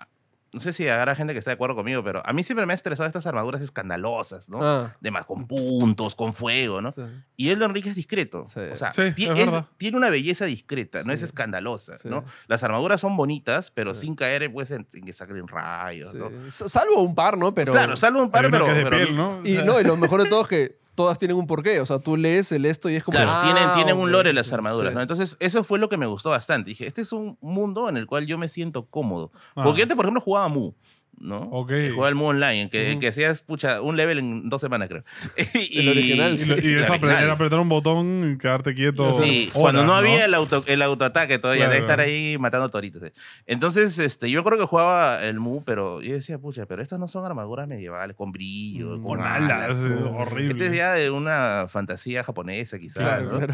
no 0.51 0.59
sé 0.59 0.73
si 0.73 0.87
habrá 0.87 1.15
gente 1.15 1.33
que 1.33 1.39
está 1.39 1.51
de 1.51 1.55
acuerdo 1.55 1.75
conmigo, 1.75 2.03
pero 2.03 2.21
a 2.25 2.33
mí 2.33 2.43
siempre 2.43 2.65
me 2.65 2.73
ha 2.73 2.75
estresado 2.75 3.05
estas 3.07 3.25
armaduras 3.27 3.61
escandalosas, 3.61 4.49
¿no? 4.49 4.59
Ah, 4.61 4.95
De 4.99 5.11
más, 5.11 5.25
con 5.25 5.47
puntos, 5.47 6.15
con 6.15 6.33
fuego, 6.33 6.81
¿no? 6.81 6.91
sí. 6.91 7.01
Y 7.35 7.49
Elden 7.49 7.73
Ring 7.73 7.87
es 7.87 7.95
discreto. 7.95 8.45
Sí. 8.45 8.59
O 8.59 8.75
sea, 8.75 8.91
Sí, 8.91 9.11
ti- 9.15 9.25
es 9.25 9.29
es- 9.31 9.35
verdad. 9.37 9.65
tiene 9.77 9.97
una 9.97 10.09
belleza 10.09 10.45
discreta, 10.45 11.03
no 11.03 11.13
es 11.13 11.21
escandalosa, 11.21 11.97
Sí. 11.97 12.09
¿no? 12.09 12.25
Las 12.47 12.63
armaduras 12.63 12.99
son 13.01 13.15
bonitas, 13.15 13.71
pero 13.71 13.93
Sí. 13.95 14.01
sin 14.07 14.15
caer 14.15 14.51
pues, 14.51 14.71
en, 14.71 14.87
en 14.93 15.05
que 15.05 15.13
saquen 15.13 15.47
rayos, 15.47 16.11
Sí. 16.11 16.17
¿no? 16.17 16.29
Salvo 16.51 17.01
un 17.01 17.15
par, 17.15 17.37
¿no? 17.37 17.53
Pero, 17.53 17.71
Claro, 17.71 17.95
salvo 17.97 18.21
un 18.21 18.31
par, 18.31 18.49
pero... 18.49 18.65
que 18.65 18.71
es 18.71 18.77
de 18.77 18.83
pero- 18.83 18.97
piel, 18.97 19.15
¿no? 19.15 19.37
O 19.39 19.45
Y 19.45 19.55
sea, 19.55 19.63
no, 19.63 19.79
y 19.79 19.83
lo 19.83 19.95
mejor 19.97 20.23
de 20.23 20.29
todo 20.29 20.41
es 20.41 20.47
que 20.47 20.79
todas 20.99 21.17
tienen 21.17 21.37
un 21.37 21.47
porqué. 21.47 21.79
O 21.79 21.85
sea, 21.85 21.99
tú 21.99 22.17
lees 22.17 22.51
el 22.51 22.65
esto 22.65 22.89
y 22.89 22.97
es 22.97 23.05
como. 23.05 23.15
Claro, 23.15 23.31
ah, 23.33 23.41
tienen, 23.45 23.73
tienen 23.73 23.95
un 23.95 24.11
lore 24.11 24.33
las 24.33 24.51
armaduras, 24.51 24.91
sí. 24.91 24.95
¿no? 24.95 25.01
Entonces, 25.01 25.37
eso 25.39 25.63
fue 25.63 25.79
lo 25.79 25.87
que 25.87 25.95
me 25.95 26.05
gustó 26.05 26.31
bastante. 26.31 26.71
Dije, 26.71 26.85
este 26.87 27.03
es 27.03 27.13
un 27.13 27.37
mundo 27.39 27.87
en 27.87 27.95
el 27.95 28.05
cual 28.05 28.25
yo 28.25 28.37
me 28.37 28.49
siento 28.49 28.85
cómodo. 28.87 29.31
Ah. 29.55 29.63
Porque 29.63 29.83
antes, 29.83 29.95
por 29.95 30.03
ejemplo, 30.03 30.19
jugaba 30.19 30.49
Mu, 30.49 30.73
¿no? 31.19 31.39
Ok. 31.51 31.69
Que 31.69 31.91
Jugaba 31.91 32.09
el 32.09 32.15
Mu 32.15 32.25
Online, 32.27 32.69
que, 32.69 32.87
en 32.87 32.91
Ujú. 32.93 32.99
que 33.01 33.07
hacías, 33.09 33.41
pucha, 33.41 33.81
un 33.81 33.97
level 33.97 34.19
en 34.19 34.49
dos 34.49 34.61
semanas, 34.61 34.87
creo. 34.87 35.03
y, 35.53 35.79
El 35.79 35.89
original, 35.89 36.33
Y, 36.33 36.37
sí. 36.37 36.49
lo- 36.49 36.55
y 36.57 36.65
el 36.73 36.79
es 36.79 36.87
apre- 36.87 36.91
original. 36.93 37.23
era 37.23 37.33
apretar 37.33 37.59
un 37.59 37.69
botón 37.69 38.33
y 38.33 38.37
quedarte 38.37 38.73
quieto. 38.73 39.13
Sí, 39.13 39.49
horas, 39.53 39.53
cuando 39.53 39.83
no, 39.85 39.93
había 39.95 40.25
el, 40.25 40.33
auto, 40.33 40.63
el 40.67 40.81
autoataque 40.81 41.39
todavía, 41.39 41.65
de 41.65 41.69
Claro. 41.77 41.81
estar 41.83 41.99
ahí 41.99 42.37
matando 42.39 42.69
toritos. 42.69 43.03
eh. 43.03 43.13
Entonces, 43.45 43.99
este, 43.99 44.29
yo 44.31 44.43
creo 44.43 44.57
que 44.57 44.65
jugaba 44.65 45.23
el 45.23 45.39
Mu, 45.39 45.63
pero 45.63 46.01
yo 46.01 46.13
decía, 46.13 46.37
pucha, 46.39 46.65
pero 46.65 46.81
estas 46.81 46.99
no 46.99 47.07
son 47.07 47.25
armaduras 47.25 47.67
medievales, 47.67 48.15
con 48.15 48.31
brillo, 48.31 48.97
Mm. 48.97 49.03
con, 49.03 49.21
alas, 49.21 49.75
¿no? 49.77 50.17
horrible. 50.17 50.51
Este 50.53 50.65
es 50.67 50.75
ya 50.75 50.93
de 50.93 51.09
una 51.11 51.67
fantasía 51.69 52.23
japonesa, 52.23 52.79
quizás. 52.79 53.03
Claro, 53.03 53.31
¿no? 53.31 53.45
claro. 53.45 53.53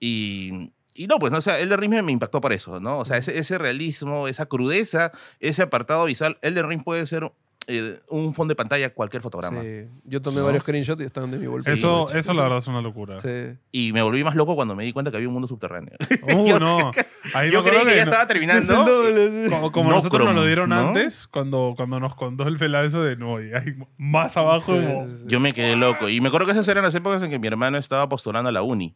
Y, 0.00 0.72
y 0.94 1.06
no, 1.06 1.18
pues, 1.18 1.32
no, 1.32 1.38
o 1.38 1.42
sea, 1.42 1.58
Elden 1.58 1.78
Ring 1.78 1.90
me, 1.90 2.02
me 2.02 2.12
impactó 2.12 2.40
por 2.40 2.52
eso, 2.52 2.80
¿no? 2.80 2.98
O 2.98 3.04
sea, 3.04 3.16
ese, 3.16 3.38
ese 3.38 3.58
realismo, 3.58 4.28
esa 4.28 4.46
crudeza, 4.46 5.10
ese 5.40 5.62
apartado 5.62 6.04
visual. 6.04 6.38
Elden 6.42 6.68
Ring 6.68 6.82
puede 6.84 7.06
ser 7.06 7.32
eh, 7.68 8.00
un 8.08 8.34
fondo 8.34 8.50
de 8.52 8.56
pantalla 8.56 8.92
cualquier 8.92 9.22
fotograma. 9.22 9.62
Sí. 9.62 9.84
Yo 10.04 10.20
tomé 10.20 10.38
¿No? 10.38 10.46
varios 10.46 10.64
screenshots 10.64 11.00
y 11.00 11.04
están 11.04 11.30
de 11.30 11.38
mi 11.38 11.46
bolsillo. 11.46 11.74
Eso, 11.74 12.12
eso 12.12 12.34
la 12.34 12.42
verdad 12.42 12.58
es 12.58 12.66
una 12.66 12.80
locura. 12.82 13.20
Sí. 13.20 13.56
Y 13.70 13.92
me 13.92 14.02
volví 14.02 14.24
más 14.24 14.34
loco 14.34 14.56
cuando 14.56 14.74
me 14.74 14.82
di 14.82 14.92
cuenta 14.92 15.10
que 15.12 15.16
había 15.18 15.28
un 15.28 15.34
mundo 15.34 15.46
subterráneo. 15.48 15.92
Uh, 16.34 16.46
Yo- 16.48 16.58
no. 16.58 16.90
Ahí 17.34 17.50
Yo 17.52 17.62
creí 17.62 17.78
que 17.84 17.96
ya 17.96 18.04
no- 18.04 18.10
estaba 18.10 18.26
terminando. 18.26 18.84
doble, 18.84 19.44
sí. 19.44 19.50
Como, 19.50 19.70
como 19.70 19.90
No 19.90 19.96
nosotros 19.96 20.24
nos 20.26 20.34
lo 20.34 20.44
dieron 20.44 20.70
¿no? 20.70 20.88
antes, 20.88 21.28
cuando, 21.28 21.74
cuando 21.76 22.00
nos 22.00 22.14
contó 22.16 22.48
el 22.48 22.58
Fela 22.58 22.82
eso 22.84 23.00
de 23.02 23.16
no, 23.16 23.40
y 23.40 23.52
hay 23.54 23.76
más 23.96 24.36
abajo. 24.36 24.72
Sí, 24.78 24.84
como- 24.86 25.06
sí, 25.06 25.12
sí. 25.22 25.24
Yo 25.28 25.38
me 25.38 25.52
quedé 25.52 25.76
loco. 25.76 26.08
Y 26.08 26.20
me 26.20 26.28
acuerdo 26.28 26.46
que 26.46 26.52
esas 26.52 26.66
eran 26.68 26.82
las 26.84 26.94
épocas 26.96 27.22
en 27.22 27.30
que 27.30 27.38
mi 27.38 27.46
hermano 27.46 27.78
estaba 27.78 28.08
postulando 28.08 28.48
a 28.48 28.52
la 28.52 28.62
uni. 28.62 28.94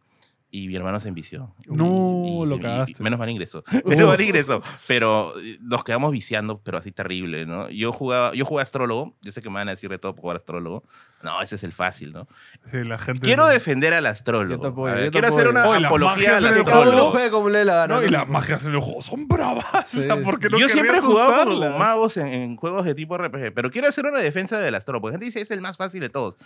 Y 0.59 0.69
mi 0.69 0.77
hermano 0.77 1.01
se 1.01 1.09
envició. 1.09 1.55
No, 1.67 2.45
Y- 2.45 2.47
lo 2.49 2.57
y- 2.57 2.61
cagaste. 2.61 3.03
menos 3.03 3.19
mal 3.19 3.29
ingresó. 3.29 3.63
Menos 3.85 4.09
mal 4.09 4.21
ingresó. 4.21 4.63
Pero 4.87 5.35
eh, 5.41 5.59
nos 5.61 5.85
quedamos 5.85 6.13
viciando, 6.13 6.61
pero 6.63 6.79
así 6.79 6.93
terrible, 6.93 7.45
¿no? 7.45 7.69
Yo 7.69 7.93
jugaba, 7.93 8.33
yo 8.35 8.45
jugué 8.47 8.63
astrólogo. 8.63 9.15
Yo 9.21 9.33
sé 9.33 9.43
que 9.43 9.51
me 9.51 9.57
van 9.57 9.69
a 9.69 9.73
decir 9.73 9.91
de 9.91 9.99
todo 9.99 10.15
por 10.15 10.23
jugar 10.23 10.37
astrólogo. 10.39 10.83
No, 11.23 11.43
ese 11.43 11.57
es 11.57 11.65
el 11.65 11.73
fácil, 11.73 12.13
¿no? 12.13 12.27
Sí, 12.71 12.85
la 12.85 12.97
gente. 12.99 13.21
Quiero 13.21 13.47
defender 13.47 13.93
al 13.95 14.07
astrólogo. 14.07 14.55
Yo 14.55 14.61
te 14.61 14.67
apoyo, 14.69 14.93
A 14.93 14.95
ver, 14.95 15.05
yo 15.05 15.11
te 15.11 15.13
quiero 15.13 15.29
hacer 15.29 15.49
una 15.49 15.67
Oye, 15.69 15.87
apología 15.87 16.37
al 16.37 16.45
astrólogo. 16.47 17.13
como 17.31 17.49
le 17.51 17.59
dé 17.59 17.65
la 17.65 17.75
gana. 17.75 17.95
No, 17.97 18.03
y 18.03 18.09
las 18.09 18.29
magias 18.29 18.65
en 18.65 18.73
el 18.73 18.81
juego 18.81 19.03
son 19.03 19.27
bravas. 19.29 19.87
Sí. 19.89 19.99
o 19.99 20.03
sea, 20.03 20.23
¿por 20.23 20.39
qué 20.39 20.49
no 20.49 20.59
yo 20.59 20.69
siempre 20.69 20.99
he 20.99 21.01
jugado 21.01 21.45
con 21.45 21.79
magos 21.79 22.17
en, 22.17 22.29
en 22.29 22.57
juegos 22.57 22.85
de 22.85 22.95
tipo 22.95 23.19
RPG, 23.19 23.53
pero 23.55 23.71
quiero 23.71 23.89
hacer 23.89 24.07
una 24.07 24.19
defensa 24.21 24.59
del 24.59 24.75
astrólogo. 24.75 25.03
Porque 25.03 25.13
la 25.13 25.19
gente 25.19 25.27
dice 25.27 25.41
es 25.41 25.51
el 25.51 25.61
más 25.61 25.77
fácil 25.77 26.01
de 26.01 26.09
todos. 26.09 26.37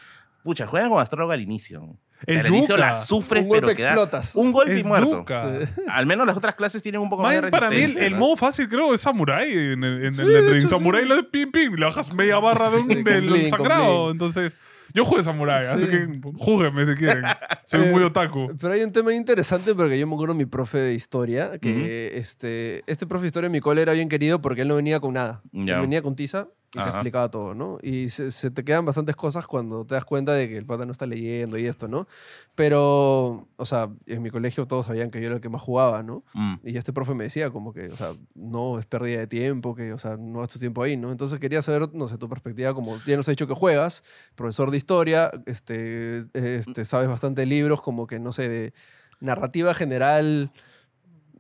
Pucha, 0.43 0.67
juegan 0.67 0.89
con 0.89 1.01
astrólogo 1.01 1.33
al 1.33 1.41
inicio. 1.43 1.97
Al 2.27 2.47
inicio 2.49 2.77
la 2.77 3.03
sufres, 3.03 3.45
pero 3.51 3.69
queda 3.75 3.95
explotas. 4.05 4.35
un 4.37 4.53
golpe 4.53 4.77
y 4.77 4.81
Es 4.81 4.87
muerto. 4.87 5.19
yuca. 5.19 5.61
Sí. 5.75 5.83
Al 5.89 6.07
menos 6.07 6.27
las 6.27 6.37
otras 6.37 6.55
clases 6.55 6.83
tienen 6.83 7.01
un 7.01 7.11
poco 7.11 7.23
más 7.23 7.41
de 7.41 7.49
para 7.51 7.71
mí 7.71 7.77
el, 7.83 7.99
el 7.99 8.15
modo 8.17 8.37
fácil 8.37 8.69
creo 8.69 8.95
es 8.95 9.01
Samurai 9.01 9.51
en, 9.53 9.85
el- 9.85 10.05
en 10.07 10.13
Sí, 10.15 10.23
el 10.23 10.29
de 10.29 10.33
Elden 10.39 10.47
Ring. 10.53 10.57
hecho, 10.59 10.69
sí. 10.69 10.75
Samurai 10.77 11.05
le 11.07 11.23
pim 11.25 11.51
pim, 11.53 11.75
le 11.75 11.85
bajas 11.87 12.13
media 12.13 12.39
barra 12.39 12.71
de 12.71 12.79
un, 12.79 12.89
Sí, 12.91 13.03
del 13.03 13.49
sagrado. 13.49 14.11
Entonces, 14.11 14.57
yo 14.93 15.05
jugué 15.05 15.23
Samurai, 15.23 15.67
así 15.67 15.87
Sí. 15.87 15.91
que 15.91 16.09
júguenme 16.37 16.85
si 16.87 16.95
quieren. 16.97 17.25
Soy 17.65 17.83
Eh, 17.85 17.91
muy 17.91 18.03
otaku. 18.03 18.57
Pero 18.61 18.73
hay 18.75 18.83
un 18.83 18.91
tema 18.93 19.15
interesante 19.15 19.73
porque 19.75 19.99
yo 19.99 20.07
me 20.09 20.15
acuerdo 20.15 20.35
de 20.35 20.39
mi 20.39 20.47
profe 20.47 20.79
de 20.79 20.95
historia, 20.95 21.59
que 21.61 22.19
este, 22.19 22.83
este 22.89 23.07
profe 23.07 23.23
de 23.23 23.27
historia 23.29 23.47
en 23.47 23.53
mi 23.53 23.61
cole 23.61 23.83
era 23.83 23.93
bien 23.93 24.09
querido 24.09 24.41
porque 24.41 24.63
él 24.63 24.69
no 24.69 24.75
venía 24.77 24.99
con 24.99 25.15
nada. 25.15 25.43
Ya. 25.53 25.75
Él 25.77 25.83
venía 25.83 26.03
con 26.03 26.17
tiza 26.17 26.49
y 26.73 26.75
te 26.75 26.81
Ajá. 26.81 26.91
explicaba 26.91 27.29
todo, 27.29 27.53
¿no? 27.53 27.79
Y 27.83 28.11
se, 28.11 28.31
se 28.31 28.51
te 28.51 28.63
quedan 28.63 28.85
bastantes 28.85 29.17
cosas 29.17 29.47
cuando 29.49 29.85
te 29.85 29.97
das 29.97 30.05
cuenta 30.05 30.33
de 30.35 30.49
que 30.49 30.57
el 30.57 30.65
pata 30.65 30.87
no 30.87 30.93
está 30.93 31.05
leyendo 31.05 31.59
y 31.59 31.67
esto, 31.67 31.89
¿no? 31.89 32.07
Pero, 32.55 33.49
o 33.57 33.67
sea, 33.67 33.91
en 34.07 34.23
mi 34.23 34.31
colegio 34.31 34.67
todos 34.67 34.87
sabían 34.87 35.11
que 35.11 35.21
yo 35.21 35.27
era 35.27 35.35
el 35.35 35.41
que 35.41 35.49
más 35.49 35.63
jugaba, 35.63 36.05
¿no? 36.05 36.23
Mm. 36.33 36.55
Y 36.63 36.77
este 36.77 36.93
profe 36.93 37.15
me 37.15 37.25
decía 37.25 37.51
como 37.51 37.73
que, 37.73 37.89
o 37.89 37.97
sea, 37.97 38.13
no 38.35 38.79
es 38.79 38.87
pérdida 38.87 39.19
de 39.19 39.27
tiempo, 39.27 39.75
que, 39.75 39.93
o 39.93 39.99
sea, 39.99 40.17
no 40.17 40.45
es 40.45 40.51
tu 40.51 40.61
tiempo 40.61 40.85
ahí, 40.85 40.97
¿no? 40.97 41.11
Entonces 41.11 41.41
quería 41.41 41.61
saber, 41.61 41.93
no 41.93 42.07
sé, 42.07 42.19
tu 42.19 42.29
perspectiva, 42.29 42.73
como 42.73 42.99
ya 42.99 43.17
nos 43.17 43.27
ha 43.29 43.33
dicho 43.33 43.49
que 43.49 43.55
juegas, 43.55 44.05
profesor 44.37 44.71
de 44.71 44.77
historia, 44.77 45.33
este, 45.47 46.25
este, 46.35 46.85
sabes 46.85 47.09
bastante 47.09 47.41
de 47.41 47.47
libros, 47.47 47.83
como 47.83 48.07
que, 48.07 48.21
no 48.21 48.31
sé, 48.31 48.49
de 48.49 48.75
narrativa 49.19 49.75
general, 49.75 50.53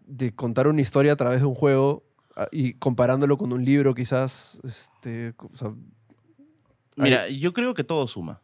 de 0.06 0.34
contar 0.34 0.66
una 0.66 0.80
historia 0.80 1.12
a 1.12 1.16
través 1.16 1.38
de 1.38 1.46
un 1.46 1.54
juego 1.54 2.02
y 2.50 2.74
comparándolo 2.74 3.36
con 3.36 3.52
un 3.52 3.64
libro 3.64 3.94
quizás, 3.94 4.60
este, 4.64 5.34
o 5.38 5.54
sea, 5.54 5.74
Mira, 6.96 7.28
yo 7.28 7.52
creo 7.52 7.74
que 7.74 7.84
todo 7.84 8.06
suma. 8.06 8.42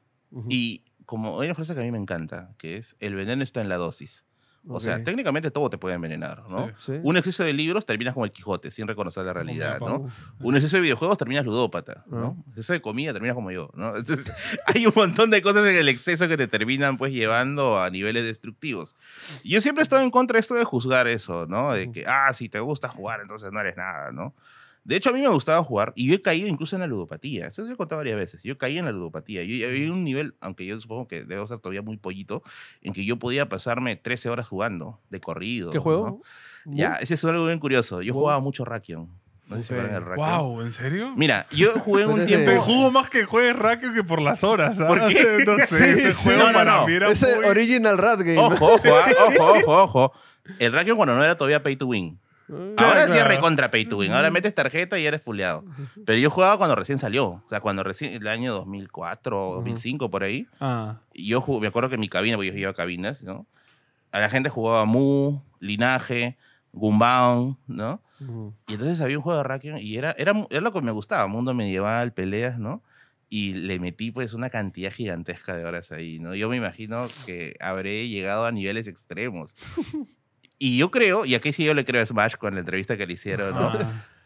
Y 0.49 0.83
como 1.05 1.41
hay 1.41 1.47
una 1.49 1.55
frase 1.55 1.75
que 1.75 1.81
a 1.81 1.85
mí 1.85 1.91
me 1.91 1.99
encanta, 1.99 2.55
que 2.59 2.77
es 2.77 2.97
el 3.01 3.15
veneno 3.15 3.43
está 3.43 3.61
en 3.61 3.69
la 3.69 3.77
dosis. 3.77 4.26
O 4.69 4.81
sea, 4.81 5.03
técnicamente 5.03 5.51
todo 5.51 5.71
te 5.71 5.79
puede 5.79 5.95
envenenar, 5.95 6.43
¿no? 6.49 6.69
Sí. 6.79 6.95
Sí. 6.95 7.01
Un 7.03 7.17
exceso 7.17 7.45
de 7.45 7.53
libros 7.53 7.87
terminas 7.87 8.15
como 8.15 8.25
el 8.25 8.31
Quijote, 8.31 8.71
sin 8.71 8.87
reconocer 8.89 9.25
la 9.25 9.33
realidad, 9.33 9.81
¿no? 9.81 10.09
Un 10.41 10.57
exceso 10.57 10.77
de 10.77 10.83
videojuegos 10.83 11.19
terminas 11.19 11.45
ludópata, 11.45 12.05
¿no? 12.07 12.31
Un 12.31 12.45
exceso 12.51 12.73
de 12.73 12.81
comida 12.81 13.13
terminas 13.13 13.35
como 13.35 13.51
yo, 13.51 13.71
¿no? 13.75 13.97
Entonces, 13.97 14.33
hay 14.67 14.87
un 14.87 14.93
montón 14.95 15.31
de 15.31 15.43
cosas 15.43 15.67
en 15.67 15.77
el 15.77 15.89
exceso 15.89 16.29
que 16.29 16.37
te 16.37 16.49
terminan 16.49 16.97
pues 16.97 17.13
llevando 17.13 17.81
a 17.81 17.91
niveles 17.91 18.25
destructivos. 18.25 18.97
Yo 19.45 19.61
siempre 19.61 19.83
he 19.83 19.85
estado 19.85 20.03
en 20.03 20.11
contra 20.11 20.37
de 20.37 20.41
esto 20.41 20.55
de 20.55 20.65
juzgar 20.65 21.07
eso, 21.09 21.47
¿no? 21.47 21.73
De 21.73 21.93
que, 21.93 22.05
ah, 22.07 22.33
si 22.35 22.49
te 22.49 22.61
gusta 22.61 22.89
jugar, 22.89 23.21
entonces 23.21 23.53
no 23.53 23.61
eres 23.61 23.77
nada, 23.77 24.11
¿no? 24.13 24.35
De 24.87 24.95
hecho, 24.97 25.11
a 25.11 25.13
mí 25.13 25.21
me 25.21 25.29
gustaba 25.29 25.63
jugar 25.65 25.93
y 25.97 26.07
yo 26.09 26.15
he 26.15 26.23
caído 26.23 26.47
incluso 26.47 26.77
en 26.77 26.81
la 26.81 26.87
ludopatía. 26.87 27.49
Eso 27.49 27.63
lo 27.63 27.73
he 27.73 27.77
contado 27.77 27.99
varias 27.99 28.17
veces. 28.17 28.43
Yo 28.45 28.57
caí 28.57 28.79
en 28.79 28.85
la 28.85 28.93
ludopatía. 28.93 29.43
Yo 29.43 29.67
había 29.67 29.93
un 29.93 30.05
nivel, 30.05 30.35
aunque 30.41 30.65
yo 30.65 30.79
supongo 30.79 31.09
que 31.09 31.25
debo 31.25 31.47
ser 31.49 31.59
todavía 31.59 31.83
muy 31.83 31.97
pollito, 31.97 32.43
en 32.83 32.93
que 32.93 33.05
yo 33.05 33.19
podía 33.19 33.49
pasarme 33.49 33.97
13 33.97 34.29
horas 34.29 34.47
jugando 34.47 35.01
de 35.11 35.21
corrido. 35.21 35.71
¿Qué 35.71 35.79
¿no? 35.79 35.83
juego? 35.83 36.23
Ya, 36.67 36.95
ese 36.97 37.15
es 37.15 37.25
algo 37.25 37.47
bien 37.47 37.59
curioso. 37.59 38.01
Yo 38.03 38.13
Wow. 38.15 38.23
jugaba 38.23 38.41
mucho 38.41 38.65
Rakion. 38.65 39.09
No 39.49 39.57
sé 39.57 39.63
si 39.65 39.73
Ok. 39.75 39.81
juegan 39.81 39.97
el 39.97 40.05
Rakion. 40.05 40.39
Wow, 40.39 40.61
¿en 40.63 40.73
serio? 40.73 41.13
Mira, 41.17 41.47
yo 41.53 41.73
jugué 41.81 42.07
un 42.07 42.25
tiempo. 42.27 42.51
Te 42.51 42.59
jugo 42.59 42.91
más 42.93 43.11
que 43.11 43.25
juegues 43.25 43.57
Rackio 43.57 43.93
que 43.93 44.03
por 44.05 44.21
las 44.23 44.43
horas. 44.45 44.77
¿sabes? 44.77 44.89
¿Por 45.03 45.09
qué? 45.13 45.45
No 45.47 45.59
sé, 45.67 45.95
Sí, 45.95 46.01
ese 46.01 46.13
sí. 46.13 46.25
juego 46.25 46.41
No, 46.43 46.47
no, 46.49 46.53
para 46.53 46.77
no. 46.81 46.87
mí 46.87 46.93
era 46.95 47.11
Ese 47.11 47.35
muy... 47.37 47.45
Original 47.45 47.99
Rat 47.99 48.19
Game. 48.21 48.39
Ojo, 48.39 48.75
ojo, 48.75 48.89
ah, 48.89 49.13
ojo, 49.27 49.53
ojo, 49.53 49.83
ojo. 49.83 50.13
El 50.61 50.73
Rakion 50.73 50.97
cuando 50.97 51.15
no 51.17 51.25
era 51.25 51.37
todavía 51.37 51.63
pay 51.63 51.75
to 51.77 51.87
win. 51.87 52.19
Claro, 52.47 52.75
Ahora 52.79 53.09
sí 53.09 53.19
es 53.19 53.27
recontra 53.27 53.71
pay 53.71 53.87
to 53.87 53.99
win. 53.99 54.13
Ahora 54.13 54.31
metes 54.31 54.55
tarjeta 54.55 54.99
y 54.99 55.07
eres 55.07 55.23
fuleado. 55.23 55.65
Pero 56.05 56.19
yo 56.19 56.31
jugaba 56.31 56.57
cuando 56.59 56.77
recién 56.77 56.99
salió. 56.99 57.27
O 57.27 57.45
sea, 57.49 57.61
cuando 57.61 57.83
recién, 57.83 58.13
el 58.13 58.27
año 58.29 58.53
2004 58.55 59.51
o 59.51 59.55
2005, 59.57 60.11
por 60.11 60.23
ahí. 60.23 60.47
Ah, 60.61 61.01
Y 61.13 61.29
yo 61.29 61.41
jugué, 61.41 61.63
me 61.63 61.67
acuerdo 61.67 61.89
que 61.89 61.97
en 61.97 62.01
mi 62.01 62.09
cabina, 62.09 62.37
porque 62.37 62.53
yo 62.53 62.57
iba 62.59 62.71
a 62.71 62.75
cabinas, 62.75 63.23
¿no? 63.25 63.47
A 64.13 64.21
la 64.21 64.31
gente 64.31 64.49
jugaba 64.49 64.85
Mu, 64.85 65.41
Linaje, 65.59 66.37
Gunbound, 66.73 67.57
¿no? 67.67 68.01
Y 68.67 68.75
entonces 68.75 69.01
había 69.01 69.19
un 69.19 69.23
juego 69.23 69.39
de 69.39 69.45
Rakion 69.45 69.79
y 69.79 69.97
era, 69.97 70.15
era, 70.17 70.33
era 70.49 70.61
lo 70.61 70.73
que 70.73 70.81
me 70.81 70.93
gustaba, 70.93 71.27
mundo 71.27 71.53
medieval, 71.53 72.13
peleas, 72.13 72.59
¿no? 72.59 72.83
Y 73.29 73.55
le 73.55 73.79
metí 73.81 74.11
pues 74.13 74.33
una 74.33 74.51
cantidad 74.51 74.93
gigantesca 74.93 75.57
de 75.57 75.65
horas 75.65 75.91
ahí, 75.93 76.19
¿no? 76.21 76.35
Yo 76.35 76.49
me 76.49 76.57
imagino 76.57 77.09
que 77.27 77.57
habré 77.61 78.09
llegado 78.09 78.47
a 78.47 78.53
niveles 78.53 78.87
extremos. 78.87 79.55
Y 80.59 80.79
yo 80.79 80.91
creo, 80.91 81.25
y 81.25 81.35
aquí 81.35 81.53
sí 81.53 81.65
yo 81.65 81.75
le 81.75 81.85
creo 81.85 82.03
a 82.03 82.07
Smash 82.07 82.37
con 82.37 82.55
la 82.55 82.61
entrevista 82.61 82.97
que 82.97 83.07
le 83.07 83.13
hicieron, 83.13 83.55
¿no? 83.55 83.73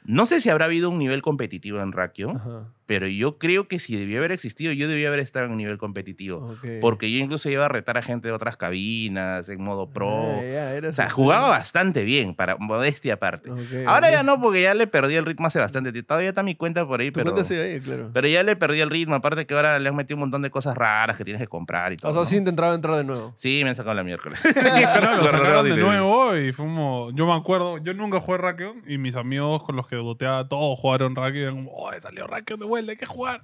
No 0.05 0.26
sé 0.26 0.40
si 0.40 0.48
habrá 0.51 0.64
habido 0.64 0.88
un 0.90 0.98
nivel 0.98 1.22
competitivo 1.22 1.80
en 1.80 1.92
Rakio, 1.92 2.30
Ajá. 2.30 2.64
pero 2.86 3.07
yo 3.07 3.36
creo 3.38 3.68
que 3.68 3.78
si 3.78 3.96
debió 3.96 4.18
haber 4.18 4.32
existido, 4.32 4.72
yo 4.72 4.88
debía 4.88 5.09
haber 5.09 5.20
estado 5.20 5.44
en 5.46 5.53
un 5.53 5.59
nivel 5.59 5.76
competitivo. 5.78 6.57
Porque 6.80 7.12
yo 7.12 7.18
incluso 7.22 7.51
iba 7.51 7.66
a 7.66 7.68
retar 7.68 7.98
a 7.98 8.03
gente 8.03 8.28
de 8.28 8.32
otras 8.34 8.57
cabinas, 8.57 9.48
en 9.48 9.62
modo 9.62 9.90
pro. 9.90 10.09
Ah, 10.40 10.80
O 10.88 10.92
sea, 10.92 11.11
jugaba 11.11 11.51
bastante 11.51 12.03
bien, 12.05 12.34
para 12.34 12.57
modestia 12.57 13.14
aparte. 13.14 13.51
Ahora 13.86 14.11
ya 14.11 14.22
no, 14.22 14.40
porque 14.40 14.62
ya 14.62 14.74
le 14.74 14.86
perdí 14.86 15.14
el 15.16 15.26
ritmo 15.26 15.46
hace 15.46 15.59
bastante 15.59 15.92
tiempo. 15.92 16.09
Todavía 16.09 16.30
está 16.30 16.42
mi 16.42 16.55
cuenta 16.55 16.84
por 16.86 17.01
ahí, 17.01 17.11
Tu 17.11 17.20
pero, 17.20 17.36
ahí, 17.36 17.80
claro. 17.80 18.11
pero 18.12 18.26
ya 18.26 18.42
le 18.42 18.57
perdí 18.57 18.80
el 18.80 18.88
ritmo. 18.90 19.14
Aparte 19.14 19.46
que 19.46 19.55
ahora 19.55 19.78
le 19.78 19.88
han 19.88 19.96
metido 19.96 20.16
un 20.16 20.20
montón 20.20 20.40
de 20.42 20.51
cosas 20.51 20.76
raras 20.76 21.16
que 21.16 21.24
tienes 21.24 21.40
que 21.42 21.48
comprar 21.48 21.92
y 21.92 21.98
todo. 21.98 22.11
O 22.11 22.14
sea, 22.14 22.20
¿no? 22.22 22.24
sí 22.24 22.36
intentaba 22.38 22.74
entrar 22.74 22.96
de 22.96 23.05
nuevo. 23.05 23.34
Sí, 23.36 23.61
me 23.64 23.70
han 23.70 23.76
sacado 23.76 23.94
la 23.94 24.03
miércoles. 24.03 24.40
Claro, 24.40 25.16
lo 25.22 25.28
sacaron 25.28 25.68
de 25.68 25.76
nuevo 25.76 26.36
y 26.36 26.53
fuimos. 26.53 27.12
Yo 27.14 27.26
me 27.26 27.34
acuerdo, 27.34 27.78
yo 27.78 27.92
nunca 27.94 28.18
jugué 28.18 28.38
Rakion 28.38 28.82
y 28.86 28.96
mis 28.98 29.14
amigos 29.16 29.62
con 29.62 29.76
los 29.76 29.86
que 29.91 29.97
doteaba 29.97 30.49
todos 30.49 30.78
jugaron 30.78 31.14
Rakion. 31.16 31.36
y 31.36 31.43
eran 31.43 31.55
como, 31.57 31.72
oh, 31.74 31.91
salió 32.01 32.26
Rakion 32.26 32.61
de 32.61 32.66
vuelta, 32.66 32.93
hay 32.93 32.97
que 32.99 33.07
jugar. 33.07 33.43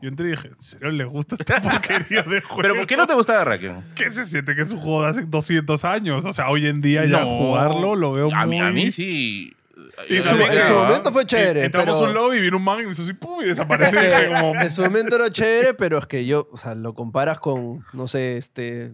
Yo 0.00 0.08
entré 0.08 0.28
y 0.28 0.30
dije, 0.30 0.48
¿en 0.48 0.60
serio 0.60 0.90
les 0.92 1.08
gusta 1.08 1.34
esta 1.38 1.60
porquería 1.60 2.22
de 2.22 2.40
juego? 2.40 2.62
pero 2.62 2.74
¿por 2.76 2.86
qué 2.86 2.96
no 2.96 3.06
te 3.06 3.14
gustaba 3.14 3.44
Rakion? 3.44 3.84
¿Qué 3.96 4.10
se 4.12 4.24
siente 4.26 4.54
que 4.54 4.62
es 4.62 4.72
un 4.72 4.78
juego 4.78 5.02
de 5.02 5.08
hace 5.08 5.22
200 5.22 5.84
años? 5.84 6.24
O 6.24 6.32
sea, 6.32 6.48
hoy 6.50 6.66
en 6.68 6.80
día 6.80 7.04
ya 7.04 7.20
No. 7.20 7.26
jugarlo 7.26 7.96
lo 7.96 8.12
veo 8.12 8.32
a 8.32 8.46
muy... 8.46 8.56
Mí, 8.56 8.60
a 8.60 8.70
mí 8.70 8.92
sí. 8.92 9.52
Y 10.08 10.14
Yo 10.14 10.16
en 10.18 10.22
su- 10.22 10.36
en 10.36 10.62
su 10.62 10.72
momento 10.74 11.10
fue 11.12 11.26
chévere, 11.26 11.64
Entramos 11.64 11.98
pero- 11.98 12.08
un 12.08 12.14
lobby 12.14 12.36
y 12.38 12.40
vino 12.42 12.56
un 12.58 12.62
man 12.64 12.80
y 12.80 12.84
me 12.86 12.92
hizo 12.92 13.02
así, 13.02 13.12
pum, 13.14 13.40
y 13.42 13.46
desapareció. 13.46 13.98
como, 14.40 14.54
en 14.60 14.70
su 14.70 14.82
momento 14.82 15.16
era 15.16 15.30
chévere, 15.30 15.74
pero 15.74 15.98
es 15.98 16.06
que 16.06 16.24
yo, 16.26 16.48
o 16.52 16.56
sea, 16.56 16.76
lo 16.76 16.94
comparas 16.94 17.40
con, 17.40 17.84
no 17.92 18.06
sé, 18.06 18.36
este. 18.36 18.92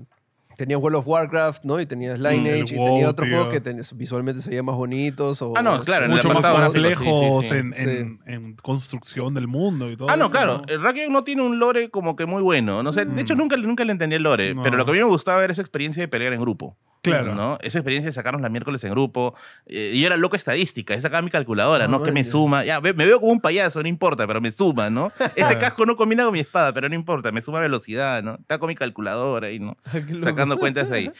Tenías 0.56 0.80
World 0.80 0.98
of 0.98 1.06
Warcraft, 1.08 1.64
¿no? 1.64 1.80
Y 1.80 1.86
tenías 1.86 2.18
Mm, 2.18 2.22
Lineage 2.22 2.74
y 2.74 2.78
WoW, 2.78 2.86
tenía 2.88 3.08
otros 3.10 3.28
tío. 3.28 3.36
juegos 3.36 3.52
que 3.54 3.60
ten- 3.60 3.80
visualmente 3.96 4.40
se 4.42 4.50
veían 4.50 4.64
más 4.64 4.76
bonitos. 4.76 5.42
O, 5.42 5.52
Ah, 5.56 5.62
no, 5.62 5.82
claro, 5.82 6.04
en 6.06 6.12
el 6.12 6.16
mucho 6.18 6.28
más 6.32 6.42
gráfico, 6.42 6.88
sí, 6.88 6.94
sí, 6.94 7.04
complejos 7.04 7.44
sí. 7.46 7.54
En, 7.54 7.72
Sí. 7.74 7.82
en- 7.88 8.20
en 8.26 8.54
construcción 8.56 9.34
del 9.34 9.46
mundo 9.48 9.90
y 9.90 9.96
todo 9.96 10.08
Ah, 10.10 10.16
no, 10.16 10.24
eso, 10.26 10.32
claro. 10.32 10.62
El 10.68 10.82
Rakion 10.82 11.12
no 11.12 11.24
tiene 11.24 11.42
un 11.42 11.58
lore 11.58 11.90
como 11.90 12.14
que 12.16 12.26
muy 12.26 12.42
bueno. 12.42 12.82
No 12.82 12.92
sé, 12.92 13.04
de 13.04 13.20
hecho, 13.20 13.34
nunca, 13.34 13.56
nunca 13.56 13.84
le 13.84 13.92
entendí 13.92 14.16
el 14.16 14.22
lore. 14.22 14.54
No. 14.54 14.62
Pero 14.62 14.76
lo 14.76 14.84
que 14.84 14.90
a 14.92 14.94
mí 14.94 14.98
me 15.00 15.04
gustaba 15.06 15.42
era 15.42 15.52
esa 15.52 15.62
experiencia 15.62 16.02
de 16.02 16.08
pelear 16.08 16.32
en 16.32 16.40
grupo. 16.40 16.76
Claro. 17.10 17.34
¿no? 17.34 17.58
Esa 17.60 17.78
experiencia 17.78 18.08
de 18.08 18.12
sacarnos 18.12 18.42
la 18.42 18.48
miércoles 18.48 18.82
en 18.84 18.90
grupo. 18.90 19.34
Eh, 19.66 19.96
yo 19.98 20.06
era 20.06 20.16
loco 20.16 20.36
estadística. 20.36 20.98
Sacaba 21.00 21.22
mi 21.22 21.30
calculadora, 21.30 21.88
¿no? 21.88 22.02
Que 22.02 22.12
me 22.12 22.24
suma. 22.24 22.64
Ya, 22.64 22.80
me 22.80 22.92
veo 22.92 23.20
como 23.20 23.32
un 23.32 23.40
payaso, 23.40 23.82
no 23.82 23.88
importa, 23.88 24.26
pero 24.26 24.40
me 24.40 24.50
suma, 24.50 24.90
¿no? 24.90 25.12
Este 25.36 25.58
casco 25.58 25.86
no 25.86 25.96
combina 25.96 26.24
con 26.24 26.32
mi 26.32 26.40
espada, 26.40 26.72
pero 26.72 26.88
no 26.88 26.94
importa. 26.94 27.32
Me 27.32 27.40
suma 27.40 27.60
velocidad, 27.60 28.22
¿no? 28.22 28.34
Está 28.34 28.58
con 28.58 28.68
mi 28.68 28.74
calculadora 28.74 29.48
ahí, 29.48 29.58
¿no? 29.58 29.76
Sacando 30.22 30.58
cuentas 30.58 30.90
ahí. 30.90 31.10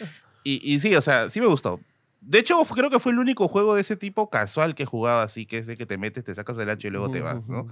Y, 0.43 0.61
y 0.62 0.80
sí, 0.80 0.95
o 0.95 1.03
sea, 1.03 1.30
sí 1.30 1.41
me 1.41 1.47
gustó. 1.47 1.80
De 2.20 2.39
hecho, 2.39 2.62
creo 2.64 2.89
que 2.89 2.99
fue 2.99 3.12
el 3.12 3.18
único 3.18 3.49
juego 3.49 3.74
de 3.74 3.82
ese 3.82 3.97
tipo 3.97 4.30
casual 4.30 4.74
que 4.74 4.87
jugaba 4.87 5.22
así, 5.22 5.45
que 5.45 5.59
es 5.59 5.66
de 5.66 5.76
que 5.76 5.85
te 5.85 5.99
metes, 5.99 6.24
te 6.24 6.35
sacas 6.35 6.57
el 6.59 6.70
hacha 6.70 6.89
y 6.89 6.91
luego 6.91 7.11
te 7.11 7.20
vas, 7.20 7.47
¿no? 7.47 7.66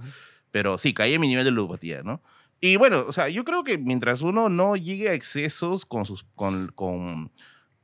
Pero 0.51 0.77
sí, 0.77 0.93
caí 0.93 1.15
en 1.15 1.21
mi 1.21 1.27
nivel 1.27 1.45
de 1.45 1.51
ludopatía, 1.51 2.03
¿no? 2.03 2.21
Y 2.61 2.77
bueno, 2.77 3.03
o 3.07 3.11
sea, 3.11 3.27
yo 3.27 3.43
creo 3.43 3.63
que 3.63 3.77
mientras 3.77 4.21
uno 4.21 4.47
no 4.47 4.77
llegue 4.77 5.09
a 5.09 5.13
excesos 5.13 5.85
con, 5.85 6.05
sus, 6.05 6.23
con, 6.35 6.71
con, 6.73 7.31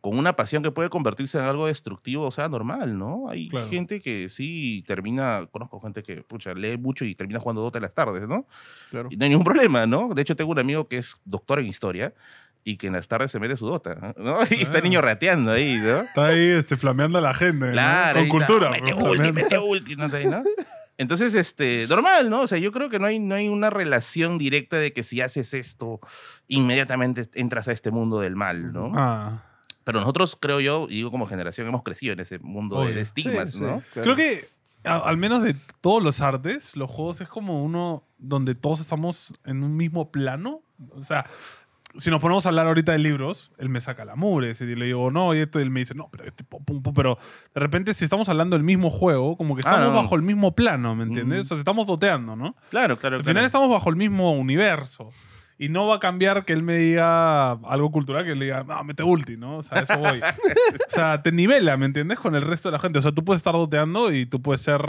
con 0.02 0.18
una 0.18 0.36
pasión 0.36 0.64
que 0.64 0.72
puede 0.72 0.90
convertirse 0.90 1.38
en 1.38 1.44
algo 1.44 1.68
destructivo, 1.68 2.26
o 2.26 2.32
sea, 2.32 2.48
normal, 2.48 2.98
¿no? 2.98 3.30
Hay 3.30 3.50
Claro. 3.50 3.68
gente 3.70 4.00
que 4.02 4.30
sí 4.30 4.84
termina, 4.88 5.48
conozco 5.52 5.80
gente 5.82 6.04
que, 6.04 6.18
pucha, 6.24 6.54
lee 6.54 6.78
mucho 6.78 7.04
y 7.06 7.16
termina 7.16 7.40
jugando 7.40 7.62
Dota 7.62 7.80
en 7.80 7.84
las 7.84 7.94
tardes, 7.94 8.28
¿no? 8.28 8.48
Claro. 8.92 9.10
Y 9.12 9.18
no 9.18 9.24
hay 9.26 9.30
ningún 9.30 9.44
problema, 9.46 9.86
¿no? 9.86 10.10
De 10.14 10.22
hecho, 10.22 10.36
tengo 10.36 10.52
un 10.52 10.60
amigo 10.60 10.88
que 10.88 10.98
es 11.00 11.18
doctor 11.26 11.60
en 11.60 11.68
historia 11.68 12.14
y 12.64 12.78
que 12.78 12.88
en 12.88 12.94
las 12.94 13.08
tardes 13.08 13.32
se 13.32 13.40
mete 13.40 13.58
su 13.58 13.66
Dota, 13.68 14.14
¿no? 14.18 14.38
Y 14.52 14.62
está 14.64 14.78
el 14.78 14.84
Ah. 14.84 14.88
niño 14.88 15.02
rateando 15.02 15.52
ahí, 15.52 15.78
¿no? 15.82 16.02
Está 16.02 16.28
ahí 16.28 16.48
este, 16.52 16.78
flameando 16.78 17.18
a 17.18 17.22
la 17.22 17.34
gente. 17.34 17.68
¿no? 17.68 17.72
Claro, 17.74 18.20
Con 18.22 18.30
cultura. 18.30 18.70
mete 18.70 18.94
ulti, 18.94 19.32
mete 19.34 19.58
ulti, 19.58 19.96
¿no? 19.96 20.08
¿no? 20.08 20.44
Entonces, 20.98 21.34
este, 21.34 21.86
normal, 21.88 22.30
¿no? 22.30 22.42
O 22.42 22.48
sea, 22.48 22.58
yo 22.58 22.72
creo 22.74 22.90
que 22.90 23.00
no 23.00 23.08
hay, 23.08 23.20
no 23.20 23.36
hay 23.36 23.48
una 23.48 23.70
relación 23.70 24.38
directa 24.38 24.76
de 24.78 24.92
que 24.92 25.04
si 25.04 25.22
haces 25.22 25.54
esto, 25.54 26.02
inmediatamente 26.48 27.30
entras 27.36 27.68
a 27.68 27.72
este 27.72 27.92
mundo 27.92 28.20
del 28.20 28.36
mal, 28.36 28.74
¿no? 28.74 28.92
Ah. 28.96 29.44
Pero 29.84 30.00
nosotros, 30.02 30.38
creo 30.40 30.60
yo, 30.60 30.86
y 30.90 30.96
digo 30.96 31.12
como 31.12 31.26
generación, 31.26 31.68
hemos 31.68 31.84
crecido 31.84 32.14
en 32.14 32.20
ese 32.20 32.40
mundo 32.40 32.78
de- 32.78 32.86
Obvio. 32.86 32.96
de 32.96 33.02
estigmas, 33.02 33.52
Sí, 33.52 33.58
sí, 33.60 33.64
¿no? 33.64 33.82
claro. 33.94 34.04
Creo 34.04 34.16
que 34.16 34.48
a- 34.84 34.98
al 34.98 35.18
menos 35.18 35.42
de 35.44 35.56
todos 35.82 36.02
los 36.04 36.22
artes, 36.22 36.76
los 36.76 36.90
juegos 36.90 37.22
es 37.22 37.28
como 37.28 37.64
uno 37.64 38.04
donde 38.18 38.54
todos 38.56 38.80
estamos 38.82 39.34
en 39.46 39.64
un 39.64 39.76
mismo 39.76 40.12
plano. 40.12 40.62
O 40.92 41.04
sea, 41.04 41.26
si 41.98 42.12
nos 42.12 42.22
ponemos 42.22 42.46
a 42.46 42.50
hablar 42.50 42.68
ahorita 42.68 42.92
de 42.92 43.00
libros, 43.00 43.52
él 43.58 43.68
me 43.70 43.82
saca 43.82 44.06
la 44.06 44.16
mugre. 44.16 44.54
Si 44.54 44.64
le 44.66 44.86
digo, 44.86 45.10
no, 45.10 45.34
y 45.34 45.40
esto, 45.40 45.60
él 45.60 45.72
me 45.72 45.80
dice, 45.80 45.96
no, 45.96 46.08
pero 46.12 46.24
este, 46.26 46.44
pum, 46.44 46.64
pum, 46.64 46.84
pum", 46.84 46.94
pero 46.94 47.18
de 47.54 47.60
repente 47.60 47.94
si 47.96 48.04
estamos 48.06 48.30
hablando 48.30 48.56
del 48.56 48.64
mismo 48.64 48.90
juego, 48.92 49.36
como 49.38 49.56
que 49.56 49.64
Ah, 49.66 49.72
estamos 49.72 49.92
no. 49.94 50.02
bajo 50.02 50.16
el 50.16 50.22
mismo 50.22 50.54
plano, 50.54 50.96
¿me 50.96 51.04
entiendes? 51.06 51.40
Mm. 51.40 51.42
O 51.42 51.48
sea, 51.48 51.58
estamos 51.58 51.88
doteando, 51.88 52.36
¿no? 52.36 52.56
Claro, 52.70 53.00
claro, 53.00 53.16
Al 53.18 53.24
claro. 53.24 53.24
final 53.24 53.46
estamos 53.46 53.70
bajo 53.70 53.90
el 53.90 53.96
mismo 53.96 54.32
universo. 54.34 55.10
Y 55.62 55.68
no 55.68 55.88
va 55.88 55.96
a 55.96 56.00
cambiar 56.00 56.46
que 56.46 56.54
él 56.54 56.64
me 56.64 56.78
diga 56.78 57.52
algo 57.52 57.92
cultural, 57.92 58.24
que 58.24 58.32
él 58.32 58.40
diga, 58.40 58.64
no, 58.64 58.82
mete 58.86 59.04
ulti, 59.04 59.36
¿no? 59.36 59.58
O 59.58 59.64
sea, 59.64 59.80
a 59.80 59.82
eso 59.82 59.98
voy. 60.00 60.20
o 60.88 60.92
sea, 60.92 61.22
te 61.22 61.34
nivela, 61.34 61.76
¿me 61.76 61.86
entiendes? 61.86 62.18
Con 62.18 62.34
el 62.34 62.44
resto 62.44 62.70
de 62.70 62.74
la 62.74 62.80
gente. 62.80 63.00
O 63.00 63.02
sea, 63.02 63.12
tú 63.12 63.26
puedes 63.26 63.40
estar 63.40 63.54
doteando 63.54 64.14
y 64.14 64.26
tú 64.26 64.42
puedes 64.42 64.62
ser, 64.62 64.82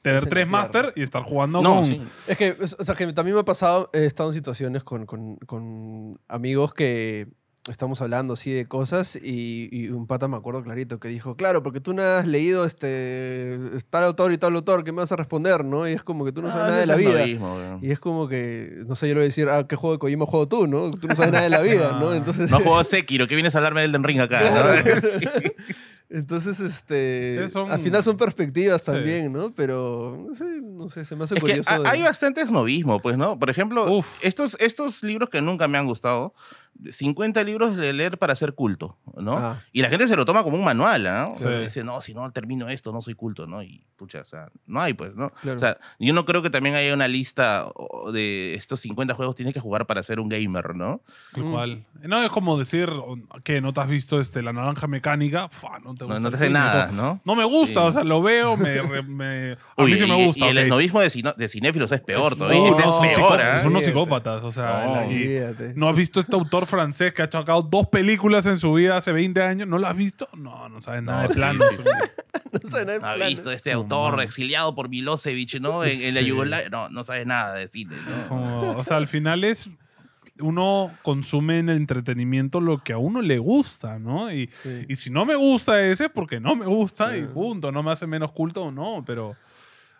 tener 0.00 0.24
tres 0.26 0.48
máster 0.48 0.94
y 0.96 1.02
estar 1.02 1.22
jugando 1.22 1.60
No, 1.60 1.74
con... 1.74 1.84
sí. 1.84 2.00
Es 2.26 2.38
que, 2.38 2.56
o 2.58 2.66
sea, 2.84 2.94
que 2.94 3.12
también 3.12 3.34
me 3.34 3.40
ha 3.42 3.44
pasado, 3.44 3.90
he 3.92 4.06
estado 4.06 4.30
en 4.30 4.34
situaciones 4.34 4.82
con, 4.82 5.04
con- 5.04 5.36
con 5.36 6.18
amigos 6.26 6.72
que 6.72 7.28
estamos 7.70 8.00
hablando 8.02 8.34
así 8.34 8.52
de 8.52 8.66
cosas 8.66 9.16
y, 9.16 9.68
y 9.72 9.88
un 9.88 10.06
pata 10.06 10.28
me 10.28 10.36
acuerdo 10.36 10.62
clarito 10.62 11.00
que 11.00 11.08
dijo, 11.08 11.34
claro, 11.36 11.62
porque 11.62 11.80
tú 11.80 11.94
no 11.94 12.02
has 12.02 12.26
leído 12.26 12.66
este 12.66 13.58
tal 13.90 14.04
autor 14.04 14.32
y 14.32 14.38
tal 14.38 14.54
autor, 14.54 14.84
¿qué 14.84 14.92
me 14.92 14.98
vas 14.98 15.12
a 15.12 15.16
responder? 15.16 15.64
¿no? 15.64 15.88
Y 15.88 15.92
es 15.92 16.02
como 16.04 16.24
que 16.26 16.32
tú 16.32 16.42
no 16.42 16.50
sabes 16.50 16.64
Ah, 16.64 16.68
nada 16.68 16.80
de 16.80 16.86
la 16.86 16.96
vida. 16.96 17.20
novismo. 17.20 17.78
Y 17.80 17.90
es 17.90 17.98
como 18.00 18.28
que, 18.28 18.82
no 18.86 18.94
sé, 18.94 19.08
yo 19.08 19.14
le 19.14 19.20
voy 19.20 19.24
a 19.24 19.28
decir, 19.28 19.48
ah, 19.48 19.66
¿qué 19.66 19.76
juego 19.76 19.94
de 19.94 19.98
Kojima 19.98 20.26
juego 20.26 20.46
tú, 20.46 20.66
no? 20.66 20.90
Tú 20.90 21.08
no 21.08 21.16
sabes 21.16 21.32
nada 21.32 21.44
de 21.44 21.50
la 21.50 21.60
vida, 21.62 21.92
¿no? 21.98 22.10
Ah. 22.14 22.16
Entonces, 22.16 22.50
No 22.50 22.60
jugó 22.60 22.84
Sekiro, 22.84 23.26
¿qué 23.26 23.34
vienes 23.34 23.54
a 23.54 23.58
hablarme 23.58 23.80
del 23.80 23.92
Den 23.92 24.04
Ring 24.04 24.20
acá? 24.20 24.40
Claro. 24.40 24.74
¿no? 24.74 25.00
Sí. 25.20 25.52
entonces 26.10 26.60
este, 26.60 27.42
Es 27.44 27.54
un- 27.56 27.70
al 27.72 27.80
final 27.80 28.02
son 28.02 28.16
perspectivas 28.18 28.82
Sí. 28.82 28.92
también, 28.92 29.32
¿no? 29.32 29.52
Pero, 29.54 30.22
no 30.28 30.34
sé, 30.34 30.44
no 30.62 30.88
sé, 30.88 31.04
se 31.04 31.16
me 31.16 31.24
hace 31.24 31.34
Es 31.36 31.40
que 31.42 31.46
curioso. 31.48 31.82
de- 31.82 31.88
hay 31.88 32.02
bastantes 32.02 32.50
novismo, 32.50 33.00
pues, 33.00 33.16
¿no? 33.16 33.38
Por 33.38 33.48
ejemplo, 33.50 33.90
Uf. 33.90 34.18
estos, 34.22 34.56
estos 34.60 35.02
libros 35.02 35.30
que 35.30 35.40
nunca 35.40 35.66
me 35.66 35.78
han 35.78 35.86
gustado, 35.86 36.34
50 36.90 37.42
libros 37.44 37.76
de 37.76 37.92
leer 37.92 38.18
para 38.18 38.34
ser 38.36 38.54
culto, 38.54 38.96
¿no? 39.16 39.36
Ah. 39.38 39.62
Y 39.72 39.80
la 39.82 39.88
gente 39.88 40.06
se 40.08 40.16
lo 40.16 40.24
toma 40.24 40.42
como 40.42 40.56
un 40.58 40.64
manual, 40.64 41.02
¿no? 41.04 41.28
O 41.32 41.38
sea, 41.38 41.56
Sí. 41.58 41.64
Dice, 41.64 41.84
no, 41.84 42.00
si 42.00 42.14
no 42.14 42.30
termino 42.32 42.68
esto, 42.68 42.92
no 42.92 43.00
soy 43.00 43.14
culto, 43.14 43.46
¿no? 43.46 43.62
Y, 43.62 43.84
pucha, 43.96 44.20
o 44.20 44.24
sea, 44.24 44.48
no 44.66 44.80
hay, 44.80 44.92
pues, 44.94 45.14
¿no? 45.14 45.30
Claro. 45.42 45.56
O 45.56 45.60
sea, 45.60 45.78
yo 45.98 46.12
no 46.12 46.24
creo 46.24 46.42
que 46.42 46.50
también 46.50 46.74
haya 46.74 46.92
una 46.92 47.08
lista 47.08 47.66
de 48.12 48.54
estos 48.54 48.80
50 48.80 49.14
juegos 49.14 49.34
tienes 49.36 49.54
que 49.54 49.60
jugar 49.60 49.86
para 49.86 50.02
ser 50.02 50.20
un 50.20 50.28
gamer, 50.28 50.74
¿no? 50.74 51.00
Tal 51.32 51.44
Mm. 51.44 51.52
cual. 51.52 51.84
No 52.02 52.22
es 52.22 52.30
como 52.30 52.58
decir 52.58 52.90
que 53.44 53.60
no 53.60 53.72
te 53.72 53.80
has 53.80 53.88
visto 53.88 54.20
este, 54.20 54.42
la 54.42 54.52
naranja 54.52 54.86
mecánica. 54.86 55.48
Fua, 55.48 55.78
no 55.78 55.94
te 55.94 56.04
gusta 56.04 56.20
no 56.20 56.30
te 56.30 56.36
hace 56.36 56.50
nada, 56.50 56.90
¿no? 56.92 57.20
No 57.24 57.34
me 57.34 57.44
gusta, 57.44 57.80
Sí. 57.82 57.86
o 57.86 57.92
sea, 57.92 58.04
lo 58.04 58.20
veo, 58.22 58.56
me, 58.56 58.78
a 58.78 58.82
mí 59.84 59.96
sí 59.96 60.06
me 60.06 60.26
gusta. 60.26 60.46
Y, 60.46 60.48
el 60.50 60.58
esnovismo 60.58 61.00
de, 61.00 61.34
de 61.36 61.48
cinéfilos 61.48 61.90
es 61.92 62.00
peor 62.00 62.32
Es- 62.32 62.38
todavía. 62.38 62.70
no, 62.70 63.04
es 63.04 63.14
peor, 63.16 63.40
¿ah? 63.40 63.58
Son 63.60 63.70
unos 63.70 63.84
psicópatas, 63.84 64.42
o 64.42 64.50
sea, 64.52 64.84
No. 65.06 65.74
¿No 65.76 65.88
has 65.88 65.96
visto 65.96 66.20
este 66.20 66.34
autor 66.34 66.63
francés 66.66 67.12
que 67.14 67.22
ha 67.22 67.30
sacado 67.30 67.62
dos 67.62 67.88
películas 67.88 68.46
en 68.46 68.58
su 68.58 68.72
vida 68.74 68.96
hace 68.96 69.12
20 69.12 69.42
años? 69.42 69.68
¿No 69.68 69.78
lo 69.78 69.86
has 69.86 69.96
visto? 69.96 70.28
No, 70.36 70.68
no 70.68 70.80
sabes 70.80 71.02
nada 71.02 71.22
No, 71.22 71.28
de 71.28 71.34
sí, 71.34 71.40
plano. 71.40 71.64
sí, 71.70 71.76
sí. 71.76 71.82
No 72.62 72.70
sabe 72.70 72.84
nada 72.84 72.92
de 72.94 73.00
No 73.00 73.06
ha 73.08 73.14
planos. 73.14 73.28
visto 73.28 73.50
este 73.50 73.72
No, 73.72 73.78
autor 73.80 74.20
exiliado 74.22 74.74
por 74.76 74.88
Milosevic, 74.88 75.60
¿no? 75.60 75.82
En, 75.84 76.00
en 76.00 76.14
la. 76.14 76.20
Yugoslavia. 76.20 76.68
No, 76.70 76.88
no 76.88 77.02
sabes 77.02 77.26
nada 77.26 77.54
de 77.54 77.66
cine, 77.68 77.96
¿no? 78.08 78.28
Como, 78.28 78.70
o 78.78 78.84
sea, 78.84 78.96
al 78.96 79.08
final 79.08 79.42
es. 79.44 79.70
Uno 80.40 80.90
consume 81.02 81.60
en 81.60 81.68
el 81.68 81.76
entretenimiento 81.76 82.60
lo 82.60 82.78
que 82.82 82.92
a 82.92 82.98
uno 82.98 83.22
le 83.22 83.38
gusta, 83.38 84.00
¿no? 84.00 84.32
Y, 84.32 84.48
Sí. 84.64 84.84
y 84.88 84.96
si 84.96 85.10
no 85.10 85.24
me 85.24 85.36
gusta 85.36 85.80
ese, 85.84 86.06
es 86.06 86.10
porque 86.10 86.40
no 86.40 86.56
me 86.56 86.66
gusta 86.66 87.12
Sí. 87.12 87.18
y 87.18 87.22
punto. 87.26 87.70
No 87.70 87.82
me 87.84 87.92
hace 87.92 88.06
menos 88.08 88.32
culto 88.32 88.64
o 88.64 88.72
no, 88.72 89.04
pero. 89.06 89.36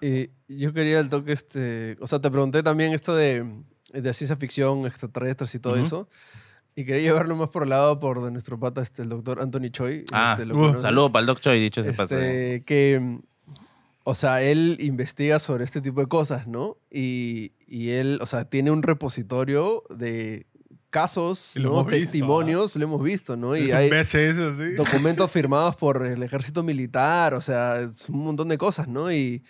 Y 0.01 0.29
yo 0.49 0.73
quería 0.73 0.99
el 1.01 1.09
toque, 1.09 1.33
este, 1.33 1.97
o 2.01 2.07
sea, 2.07 2.21
te 2.21 2.31
pregunté 2.31 2.63
también 2.63 2.93
esto 2.93 3.15
de, 3.15 3.45
de 3.93 4.13
ciencia 4.13 4.37
ficción, 4.37 4.87
extraterrestres 4.87 5.55
y 5.55 5.61
todo 5.61 5.77
eso. 5.77 6.09
Y 6.77 6.85
quería 6.85 7.03
llevarlo 7.03 7.37
más 7.37 7.51
por 7.51 7.63
el 7.63 7.71
lado 7.71 8.01
por 8.01 8.25
de 8.25 8.31
nuestro 8.31 8.59
pata, 8.59 8.83
este, 8.83 9.03
el 9.03 9.09
doctor 9.09 9.41
Anthony 9.41 9.71
Choi. 9.71 10.05
Ah, 10.13 10.33
este, 10.33 10.47
¿lo 10.47 10.57
uh? 10.57 10.81
Saludo 10.81 11.13
para 11.13 11.21
el 11.21 11.27
Doc 11.27 11.41
Choi, 11.41 11.61
dicho 11.61 11.81
ese 11.83 11.93
paso. 11.93 12.19
Este, 12.19 12.65
que, 12.65 12.99
mm, 13.01 13.19
o 14.03 14.15
sea, 14.15 14.43
él 14.43 14.77
investiga 14.81 15.39
sobre 15.39 15.65
este 15.65 15.81
tipo 15.81 16.01
de 16.01 16.09
cosas, 16.09 16.49
¿no? 16.49 16.77
Y, 16.91 17.53
y 17.69 17.91
él, 17.91 18.19
o 18.21 18.27
sea, 18.27 18.45
tiene 18.45 18.73
un 18.73 18.83
repositorio 18.83 19.85
de 19.89 20.47
casos, 20.91 21.55
lo 21.57 21.63
¿no? 21.63 21.69
hemos 21.81 21.87
visto, 21.87 22.13
testimonios, 22.13 22.77
lo 22.77 22.85
hemos 22.85 23.03
visto, 23.03 23.37
¿no? 23.37 23.57
Y 23.57 23.71
hay 23.73 23.91
VHS 23.91 24.39
así. 24.39 24.75
documentos 24.77 25.29
firmados 25.31 25.75
por 25.75 26.07
el 26.07 26.23
ejército 26.23 26.63
militar, 26.63 27.35
o 27.35 27.41
sea, 27.41 27.81
es 27.81 28.09
un 28.09 28.25
montón 28.25 28.49
de 28.49 28.59
cosas, 28.59 28.87
¿no? 28.87 29.13
Y 29.13 29.43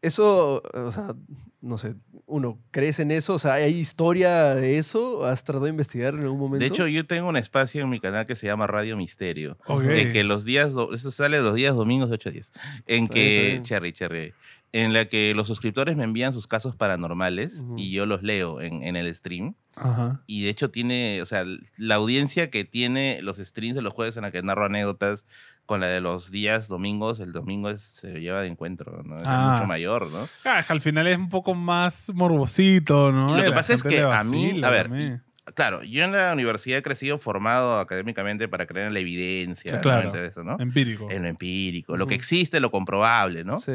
eso, 0.00 0.62
o 0.72 0.92
sea, 0.92 1.14
no 1.62 1.76
sé, 1.76 1.94
uno, 2.26 2.58
¿crees 2.70 3.00
en 3.00 3.10
eso? 3.10 3.34
O 3.34 3.38
sea, 3.38 3.54
¿hay 3.54 3.74
historia 3.74 4.54
de 4.54 4.78
eso? 4.78 5.26
¿Has 5.26 5.44
tratado 5.44 5.64
de 5.66 5.70
investigar 5.70 6.14
en 6.14 6.20
algún 6.22 6.38
momento? 6.38 6.60
De 6.60 6.66
hecho, 6.66 6.86
yo 6.86 7.06
tengo 7.06 7.28
un 7.28 7.36
espacio 7.36 7.82
en 7.82 7.90
mi 7.90 8.00
canal 8.00 8.26
que 8.26 8.36
se 8.36 8.46
llama 8.46 8.66
Radio 8.66 8.96
Misterio. 8.96 9.58
Ok. 9.66 9.84
En 9.84 10.12
que 10.12 10.24
los 10.24 10.44
días, 10.44 10.72
eso 10.94 11.10
sale 11.10 11.40
los 11.40 11.54
días 11.54 11.74
domingos 11.74 12.08
de 12.08 12.14
8 12.14 12.28
a 12.28 12.32
10. 12.32 12.46
En 12.46 12.54
Está 12.54 12.86
bien, 12.86 13.08
que, 13.08 13.46
bien. 13.50 13.62
cherry, 13.64 13.92
cherry. 13.92 14.32
en 14.72 14.92
la 14.92 15.04
que 15.04 15.34
los 15.34 15.48
suscriptores 15.48 15.96
me 15.96 16.04
envían 16.04 16.32
sus 16.32 16.46
casos 16.46 16.76
paranormales 16.76 17.62
y 17.76 17.90
yo 17.90 18.06
los 18.06 18.22
leo 18.22 18.60
en, 18.60 18.82
en 18.82 18.96
el 18.96 19.14
stream. 19.14 19.54
Ajá. 19.76 20.22
Y 20.26 20.44
de 20.44 20.50
hecho 20.50 20.70
tiene, 20.70 21.20
o 21.20 21.26
sea, 21.26 21.44
la 21.76 21.94
audiencia 21.96 22.50
que 22.50 22.64
tiene 22.64 23.20
los 23.22 23.36
streams 23.38 23.74
de 23.76 23.82
los 23.82 23.92
jueves 23.92 24.16
en 24.16 24.22
la 24.22 24.30
que 24.30 24.42
narro 24.42 24.64
anécdotas 24.64 25.26
con 25.70 25.80
la 25.80 25.86
de 25.86 26.00
los 26.00 26.32
días 26.32 26.66
domingos, 26.66 27.20
el 27.20 27.30
domingo 27.30 27.70
es- 27.70 27.80
se 27.82 28.18
lleva 28.20 28.40
de 28.42 28.48
encuentro, 28.48 29.04
¿no? 29.04 29.18
Es 29.18 29.22
Ah. 29.24 29.52
mucho 29.52 29.68
mayor, 29.68 30.10
¿no? 30.10 30.26
Ah, 30.44 30.64
al 30.66 30.80
final 30.80 31.06
es 31.06 31.16
un 31.16 31.28
poco 31.28 31.54
más 31.54 32.10
morbosito, 32.12 33.12
¿no? 33.12 33.36
Lo 33.36 33.40
que 33.44 33.50
la 33.50 33.54
pasa 33.54 33.74
es 33.74 33.84
que 33.84 34.00
a 34.02 34.24
mí- 34.24 34.60
a 34.64 34.68
ver. 34.68 35.20
Claro, 35.54 35.84
yo 35.84 36.02
en 36.02 36.10
la 36.10 36.32
universidad 36.32 36.78
he 36.78 36.82
crecido 36.82 37.18
formado 37.18 37.78
académicamente 37.78 38.48
para 38.48 38.66
creer 38.66 38.88
en 38.88 38.94
la 38.94 38.98
evidencia, 38.98 39.80
Claro. 39.80 40.12
En 40.12 40.24
eso, 40.24 40.42
¿no? 40.42 40.56
Empírico. 40.58 41.08
En 41.08 41.22
lo 41.22 41.28
empírico, 41.28 41.96
lo 41.96 42.08
que 42.08 42.16
existe, 42.16 42.58
lo 42.58 42.72
comprobable, 42.72 43.44
¿no? 43.44 43.58
Sí. 43.58 43.74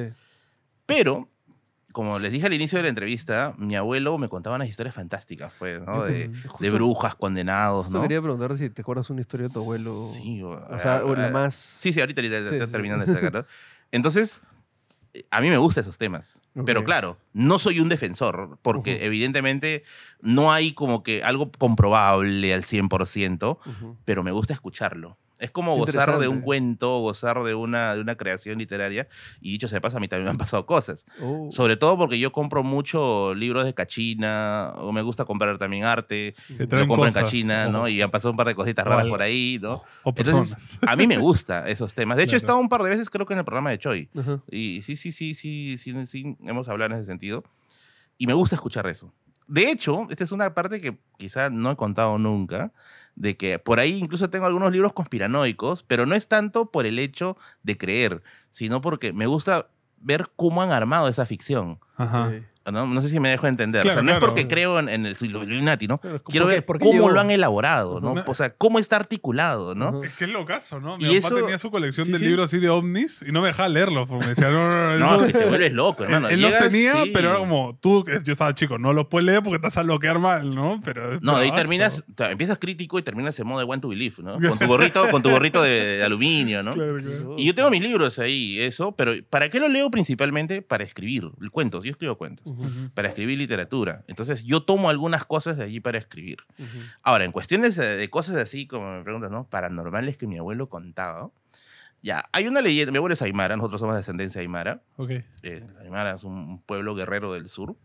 Pero, 0.86 1.30
como 1.96 2.20
les 2.20 2.34
dije 2.34 2.46
al 2.46 2.54
inicio 2.54 2.78
de 2.78 2.84
la 2.84 2.89
entrevista, 2.89 3.56
mi 3.58 3.74
abuelo 3.78 4.18
me 4.18 4.28
contaba 4.28 4.58
unas 4.58 4.68
historias 4.68 4.93
fantásticas, 4.93 5.54
pues, 5.58 5.80
¿no? 5.80 6.04
De, 6.04 6.30
brujas 6.70 7.16
condenados, 7.16 7.89
¿no? 7.89 8.02
quería 8.02 8.22
preguntar 8.22 8.58
si 8.58 8.70
te 8.70 8.82
acuerdas 8.82 9.10
una 9.10 9.22
historia 9.22 9.48
de 9.48 9.54
tu 9.54 9.60
abuelo. 9.62 9.93
Sí, 10.14 10.43
o, 10.43 10.50
O 10.50 10.78
sea, 10.78 11.06
o 11.06 11.16
la 11.16 11.32
más. 11.32 11.56
Sí, 11.56 11.93
sí, 11.93 12.02
ahorita, 12.02 12.20
ahorita 12.20 12.50
Sí, 12.50 12.56
está 12.56 12.66
sí. 12.66 12.72
terminando 12.74 13.06
de 13.06 13.14
sacar, 13.14 13.34
¿no? 13.34 13.46
Entonces, 13.93 14.41
a 15.32 15.39
mí 15.39 15.50
me 15.50 15.56
gustan 15.56 15.84
esos 15.84 15.98
temas. 15.98 16.41
Pero 16.66 16.84
claro, 16.84 17.18
no 17.32 17.60
soy 17.60 17.80
un 17.80 17.88
defensor, 17.88 18.60
porque 18.62 19.06
evidentemente 19.06 19.84
no 20.20 20.52
hay 20.52 20.74
como 20.74 21.02
que 21.02 21.24
algo 21.24 21.50
comprobable 21.58 22.54
al 22.54 22.66
100%, 22.66 23.58
Ujú. 23.66 23.98
pero 24.04 24.22
me 24.22 24.32
gusta 24.32 24.54
escucharlo. 24.54 25.18
Es 25.38 25.51
como 25.51 25.71
Es 25.71 25.77
gozar 25.77 26.17
de 26.19 26.27
un 26.29 26.39
cuento, 26.41 26.99
gozar 26.99 27.43
de 27.43 27.55
una, 27.55 27.93
de 27.93 27.99
una 28.01 28.15
creación 28.15 28.57
literaria. 28.57 29.07
Y 29.41 29.51
dicho 29.51 29.67
sea 29.67 29.77
de 29.77 29.81
paso, 29.81 29.97
a 29.97 29.99
mí 29.99 30.07
también 30.07 30.23
me 30.25 30.31
han 30.31 30.38
pasado 30.38 30.65
cosas. 30.65 31.05
Oh, 31.19 31.49
Sobre 31.51 31.75
todo 31.75 31.97
porque 31.97 32.17
yo 32.17 32.31
compro 32.31 32.63
mucho 32.63 33.36
libros 33.36 33.65
de 33.65 33.73
cachina, 33.73 34.71
o 34.77 34.91
me 34.93 35.01
gusta 35.01 35.25
comprar 35.25 35.57
también 35.57 35.83
arte. 35.83 36.36
Traen 36.69 36.88
compro 36.88 37.05
en 37.07 37.11
cosas, 37.13 37.23
cachina, 37.23 37.67
¿no? 37.67 37.88
Y 37.89 38.01
han 38.01 38.11
pasado 38.11 38.31
un 38.31 38.38
par 38.38 38.47
de 38.47 38.55
cositas 38.55 38.86
raras 38.86 39.03
al- 39.03 39.09
por 39.09 39.21
ahí, 39.21 39.59
¿no? 39.61 39.81
O 40.03 40.13
personas. 40.15 40.51
Entonces, 40.51 40.79
a 40.88 40.95
mí 40.95 41.05
me 41.07 41.17
gusta 41.17 41.67
esos 41.67 41.93
temas. 41.93 42.15
De 42.17 42.23
hecho, 42.23 42.38
he 42.38 42.39
Claro. 42.39 42.45
estado 42.53 42.59
un 42.59 42.69
par 42.69 42.83
de 42.83 42.89
veces, 42.91 43.09
creo 43.09 43.25
que 43.25 43.33
en 43.33 43.39
el 43.39 43.45
programa 43.45 43.71
de 43.71 43.79
Choi. 43.79 44.09
Ajá. 44.17 44.41
Y 44.49 44.81
sí, 44.83 44.95
sí, 44.95 45.11
sí, 45.11 45.33
sí, 45.36 45.77
sí, 45.77 45.93
sí, 46.05 46.38
hemos 46.47 46.69
hablado 46.69 46.91
en 46.93 46.97
ese 46.99 47.05
sentido. 47.07 47.43
Y 48.17 48.27
me 48.27 48.33
gusta 48.33 48.55
escuchar 48.55 48.88
eso. 48.88 49.11
De 49.47 49.69
hecho, 49.69 50.07
esta 50.09 50.23
es 50.23 50.31
una 50.31 50.53
parte 50.53 50.79
que 50.79 50.97
quizá 51.17 51.49
no 51.49 51.69
he 51.71 51.75
contado 51.75 52.17
nunca, 52.17 52.71
de 53.16 53.38
que 53.38 53.59
por 53.59 53.80
ahí 53.80 53.97
incluso 53.97 54.30
tengo 54.30 54.45
algunos 54.45 54.72
libros 54.72 54.93
conspiranoicos, 54.93 55.84
pero 55.84 56.05
no 56.05 56.16
es 56.16 56.28
tanto 56.28 56.72
por 56.72 56.86
el 56.86 56.99
hecho 56.99 57.38
de 57.63 57.78
creer, 57.78 58.22
sino 58.51 58.82
porque 58.82 59.13
me 59.13 59.28
gusta 59.28 59.68
ver 59.97 60.30
cómo 60.36 60.61
han 60.61 60.72
armado 60.72 61.07
esa 61.07 61.26
ficción. 61.26 61.80
Ajá. 61.95 62.32
No, 62.72 62.88
no 62.88 63.01
sé 63.01 63.09
si 63.09 63.20
me 63.20 63.30
dejo 63.30 63.47
entender. 63.47 63.84
Claro, 63.84 64.01
o 64.01 64.03
sea, 64.03 64.03
no 64.03 64.18
claro. 64.20 64.26
es 64.26 64.30
porque 64.32 64.47
creo 64.47 64.80
en, 64.80 64.89
en 64.89 65.05
el 65.05 65.16
Illuminati, 65.20 65.88
¿no? 65.88 65.99
Claro, 65.99 66.24
Quiero 66.24 66.45
¿por 66.66 66.80
qué- 66.80 66.86
ver 66.86 66.95
cómo 66.97 67.09
lo 67.11 67.20
han 67.20 67.30
elaborado, 67.32 68.01
¿no? 68.01 68.16
O 68.26 68.34
sea, 68.36 68.49
cómo 68.55 68.80
está 68.80 68.95
articulado, 68.95 69.76
¿no? 69.76 70.03
Es 70.03 70.13
que 70.13 70.24
es 70.26 70.30
locazo, 70.32 70.80
¿no? 70.80 70.97
Mi 70.97 71.03
Y 71.05 71.20
papá 71.22 71.28
eso- 71.36 71.36
tenía 71.45 71.57
su 71.59 71.70
colección 71.70 72.07
sí, 72.07 72.11
de 72.11 72.18
sí. 72.18 72.26
libros 72.26 72.45
así 72.49 72.59
de 72.59 72.70
ovnis 72.70 73.24
y 73.28 73.32
no 73.32 73.41
me 73.41 73.47
dejaba 73.47 73.70
leerlos 73.70 74.07
porque 74.09 74.24
me 74.26 74.30
decía, 74.30 74.49
no, 74.49 74.68
no, 74.70 74.97
no, 74.97 74.97
No, 74.97 75.16
eso- 75.16 75.26
es 75.26 75.34
que 75.34 75.39
te 75.39 75.45
vuelves 75.45 75.74
loco, 75.74 76.03
hermano. 76.03 76.28
él, 76.28 76.36
él 76.36 76.41
los 76.41 76.57
tenía, 76.57 77.03
sí. 77.03 77.11
pero 77.13 77.30
era 77.30 77.38
como, 77.39 77.78
tú, 77.82 78.03
que 78.03 78.20
yo 78.24 78.32
estaba 78.32 78.53
chico, 78.55 78.78
no 78.80 78.93
los 78.93 79.07
puedes 79.07 79.26
leer 79.26 79.43
porque 79.43 79.59
te 79.59 79.63
vas 79.68 79.78
a 79.78 79.84
bloquear 79.84 80.18
mal, 80.20 80.53
¿no? 80.55 80.80
Pero 80.84 81.20
No, 81.22 81.36
ahí 81.38 81.51
terminas, 81.53 81.99
o 82.09 82.13
sea, 82.18 82.32
empiezas 82.32 82.57
crítico 82.57 82.97
y 82.97 83.03
terminas 83.03 83.38
en 83.39 83.45
modo 83.47 83.59
de 83.59 83.66
One 83.66 83.82
to 83.82 83.89
Believe, 83.89 84.16
¿no? 84.24 84.39
Con 84.39 84.57
tu 84.57 84.66
gorrito, 84.68 85.07
con 85.11 85.22
tu 85.22 85.30
gorrito 85.30 85.61
de, 85.61 85.97
de 85.97 86.03
aluminio, 86.03 86.63
¿no? 86.63 86.72
Claro, 86.74 86.97
claro. 86.97 87.36
Y 87.38 87.45
yo 87.45 87.53
tengo 87.53 87.70
mis 87.70 87.84
libros 87.84 88.18
ahí, 88.20 88.59
eso, 88.59 88.93
pero 88.93 89.13
¿para 89.30 89.49
qué 89.49 89.59
lo 89.59 89.68
leo 89.68 89.91
principalmente? 89.91 90.63
Para 90.63 90.84
escribir 90.84 91.30
cuentos, 91.51 91.84
yo 91.84 91.91
escribo 91.91 92.16
cuentos, 92.18 92.55
Ujú. 92.62 92.89
para 92.93 93.08
escribir 93.08 93.38
literatura. 93.38 94.03
Entonces 94.08 94.43
yo 94.43 94.64
tomo 94.64 94.89
algunas 94.89 95.26
cosas 95.26 95.58
de 95.58 95.64
allí 95.64 95.80
para 95.80 95.97
escribir. 95.97 96.38
ujú. 96.60 96.80
Ahora, 97.03 97.26
en 97.26 97.32
cuestiones 97.32 97.76
de, 97.76 98.10
cosas 98.10 98.36
así, 98.38 98.68
como 98.68 98.97
me 98.97 99.03
preguntas, 99.03 99.32
¿no? 99.32 99.47
Paranormales 99.47 100.18
que 100.18 100.28
mi 100.28 100.38
abuelo 100.38 100.70
contaba. 100.70 101.32
Ya, 102.01 102.30
hay 102.32 102.47
una 102.47 102.62
leyenda, 102.62 102.91
mi 102.91 102.97
abuelo 102.97 103.14
es 103.14 103.22
Aymara, 103.22 103.58
nosotros 103.58 103.82
somos 103.82 103.95
de 103.95 104.01
ascendencia 104.01 104.41
Aymara. 104.41 104.82
Ok. 104.97 105.10
eh, 105.41 105.68
Aymara 105.82 106.16
es 106.16 106.24
un 106.24 106.60
pueblo 106.60 106.93
guerrero 106.95 107.34
del 107.34 107.49
sur. 107.49 107.76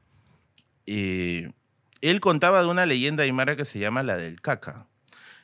Eh, 0.87 1.53
él 2.01 2.21
contaba 2.21 2.61
de 2.63 2.69
una 2.69 2.87
leyenda 2.87 3.25
aymara 3.25 3.57
que 3.57 3.65
se 3.65 3.79
llama 3.79 4.03
la 4.03 4.17
del 4.17 4.41
caca. 4.41 4.87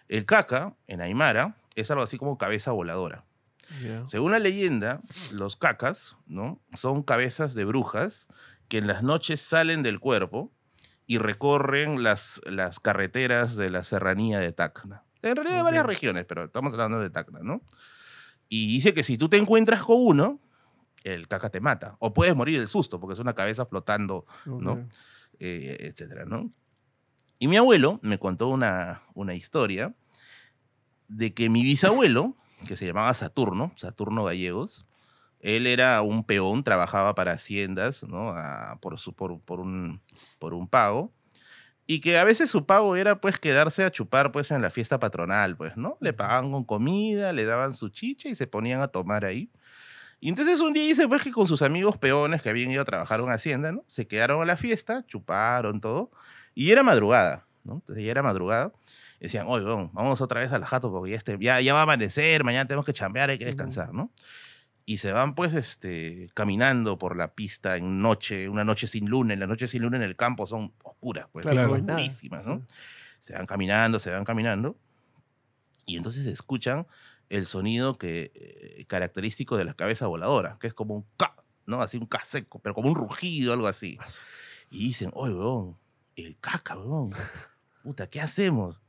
El 0.09 0.25
caca, 0.25 0.75
en 0.87 1.01
Aymara, 1.01 1.57
es 1.75 1.91
algo 1.91 2.03
así 2.03 2.17
como 2.19 2.39
cabeza 2.39 2.71
voladora. 2.73 3.25
Ya. 3.83 4.07
Según 4.07 4.31
la 4.33 4.39
leyenda, 4.39 5.01
los 5.33 5.57
cacas 5.57 6.17
¿no? 6.27 6.61
son 6.75 7.03
cabezas 7.03 7.55
de 7.55 7.65
brujas 7.65 8.29
que 8.69 8.79
en 8.79 8.87
las 8.87 9.03
noches 9.03 9.41
salen 9.41 9.83
del 9.83 10.01
cuerpo 10.01 10.53
y 11.07 11.19
recorren 11.19 12.03
las, 12.03 12.41
las 12.47 12.81
carreteras 12.81 13.57
de 13.57 13.71
la 13.71 13.85
serranía 13.85 14.39
de 14.39 14.53
Tacna. 14.53 15.05
En 15.23 15.37
realidad 15.37 15.57
de 15.57 15.63
varias 15.63 15.87
regiones, 15.87 16.25
pero 16.25 16.45
estamos 16.45 16.73
hablando 16.73 16.99
de 17.01 17.11
Tacna, 17.11 17.41
¿no? 17.43 17.63
Y 18.49 18.67
dice 18.69 18.95
que 18.95 19.03
si 19.03 19.17
tú 19.17 19.29
te 19.29 19.37
encuentras 19.37 19.83
con 19.83 19.97
uno, 20.01 20.41
el 21.05 21.29
caca 21.29 21.51
te 21.51 21.61
mata. 21.61 21.97
O 22.01 22.13
puedes 22.13 22.35
morir 22.35 22.59
del 22.59 22.69
susto, 22.69 23.01
porque 23.01 23.15
es 23.15 23.21
una 23.21 23.35
cabeza 23.35 23.67
flotando, 23.67 24.27
¿no? 24.45 24.89
Eh, 25.39 25.77
etcétera, 25.81 26.25
¿no? 26.25 26.53
Y 27.39 27.49
mi 27.49 27.57
abuelo 27.57 28.01
me 28.03 28.19
contó 28.19 28.49
una, 28.49 29.03
una 29.15 29.35
historia 29.35 29.95
de 31.09 31.35
que 31.35 31.49
mi 31.51 31.63
bisabuelo, 31.63 32.37
que 32.67 32.77
se 32.77 32.87
llamaba 32.87 33.13
Saturno, 33.15 33.73
Saturno 33.77 34.25
Gallegos, 34.25 34.87
él 35.41 35.67
era 35.67 36.03
un 36.03 36.25
peón, 36.25 36.65
trabajaba 36.65 37.15
para 37.15 37.33
haciendas, 37.33 38.03
¿no? 38.03 38.31
A- 38.31 38.79
por, 38.81 38.99
su, 38.99 39.13
por, 39.13 39.41
por 39.41 39.61
un, 39.61 40.01
por 40.39 40.55
un 40.55 40.69
pago. 40.69 41.13
Y 41.89 42.01
que 42.01 42.19
a 42.19 42.25
veces 42.25 42.51
su 42.51 42.67
pago 42.67 42.97
era 42.97 43.21
pues 43.21 43.39
quedarse 43.39 43.85
a 43.85 43.93
chupar 43.93 44.33
pues 44.33 44.51
en 44.51 44.61
la 44.61 44.71
fiesta 44.71 44.99
patronal, 44.99 45.57
pues, 45.57 45.77
¿no? 45.77 45.97
Le 46.01 46.13
pagaban 46.13 46.51
con 46.51 46.65
comida, 46.65 47.33
le 47.33 47.45
daban 47.45 47.75
su 47.75 47.91
chicha 47.91 48.29
y 48.29 48.35
se 48.35 48.49
ponían 48.49 48.81
a 48.81 48.89
tomar 48.89 49.25
ahí. 49.25 49.51
Y 50.19 50.31
entonces 50.31 50.61
un 50.61 50.73
día 50.73 50.83
dice 50.83 51.07
pues 51.07 51.23
que 51.23 51.31
con 51.31 51.47
sus 51.47 51.63
amigos 51.63 51.99
peones 51.99 52.43
que 52.43 52.49
habían 52.49 52.71
ido 52.71 52.83
a 52.83 52.85
trabajar 52.85 53.21
una 53.21 53.35
hacienda, 53.35 53.71
¿no? 53.71 53.85
Se 53.87 54.09
quedaron 54.09 54.43
a 54.43 54.45
la 54.45 54.57
fiesta, 54.57 55.05
chuparon 55.07 55.81
todo, 55.81 56.11
y 56.55 56.73
era 56.73 56.83
madrugada, 56.83 57.47
¿no? 57.65 57.75
Entonces 57.75 58.03
ya 58.05 58.11
era 58.11 58.23
madrugada. 58.23 58.73
Decían, 59.21 59.47
oye, 59.49 59.65
vamos 59.93 60.21
otra 60.21 60.41
vez 60.41 60.53
a 60.53 60.59
la 60.59 60.67
jato 60.67 60.91
porque 60.91 61.13
ya, 61.13 61.17
este, 61.19 61.39
ya, 61.41 61.61
ya 61.61 61.73
va 61.73 61.81
a 61.81 61.83
amanecer, 61.85 62.43
mañana 62.45 62.67
tenemos 62.67 62.85
que 62.85 62.93
chambear, 62.93 63.31
hay 63.31 63.39
que 63.39 63.45
descansar, 63.45 63.95
¿no? 63.95 64.11
Y 64.89 64.99
se 64.99 65.11
van 65.11 65.35
pues 65.35 65.53
este, 65.53 66.31
caminando 66.33 66.97
por 66.97 67.17
la 67.17 67.35
pista 67.35 67.77
en 67.77 67.99
noche, 68.01 68.49
una 68.49 68.63
noche 68.65 68.87
sin 68.87 69.11
luna. 69.11 69.35
En 69.35 69.41
la 69.41 69.49
noche 69.49 69.67
sin 69.67 69.83
luna 69.83 69.97
en 69.97 70.05
el 70.05 70.15
campo 70.15 70.47
son 70.47 70.73
oscuras, 70.85 71.27
pues, 71.33 71.45
Claro, 71.45 71.75
Claro. 71.75 71.83
no. 71.83 71.99
Sí. 71.99 72.31
Se 73.19 73.35
van 73.35 73.47
caminando, 73.47 73.99
se 73.99 74.11
van 74.13 74.25
caminando. 74.25 74.79
Y 75.87 75.97
entonces 75.97 76.25
escuchan 76.27 76.87
el 77.29 77.47
sonido 77.47 77.95
que, 77.95 78.31
eh, 78.35 78.85
característico 78.87 79.57
de 79.57 79.65
la 79.65 79.75
cabeza 79.75 80.07
voladora, 80.07 80.57
que 80.61 80.69
es 80.69 80.75
como 80.75 80.95
un 80.95 81.05
ca, 81.17 81.35
¿no? 81.67 81.83
Así 81.83 81.97
un 81.97 82.07
ca 82.07 82.23
seco, 82.25 82.61
pero 82.61 82.73
como 82.75 82.89
un 82.89 82.95
rugido, 82.95 83.53
algo 83.53 83.67
así. 83.67 83.99
Y 84.71 84.79
dicen, 84.87 85.11
oye, 85.15 85.35
weón, 85.35 85.77
el 86.15 86.37
caca, 86.39 86.77
weón. 86.79 87.11
Puta, 87.83 88.09
¿qué 88.09 88.21
hacemos? 88.21 88.81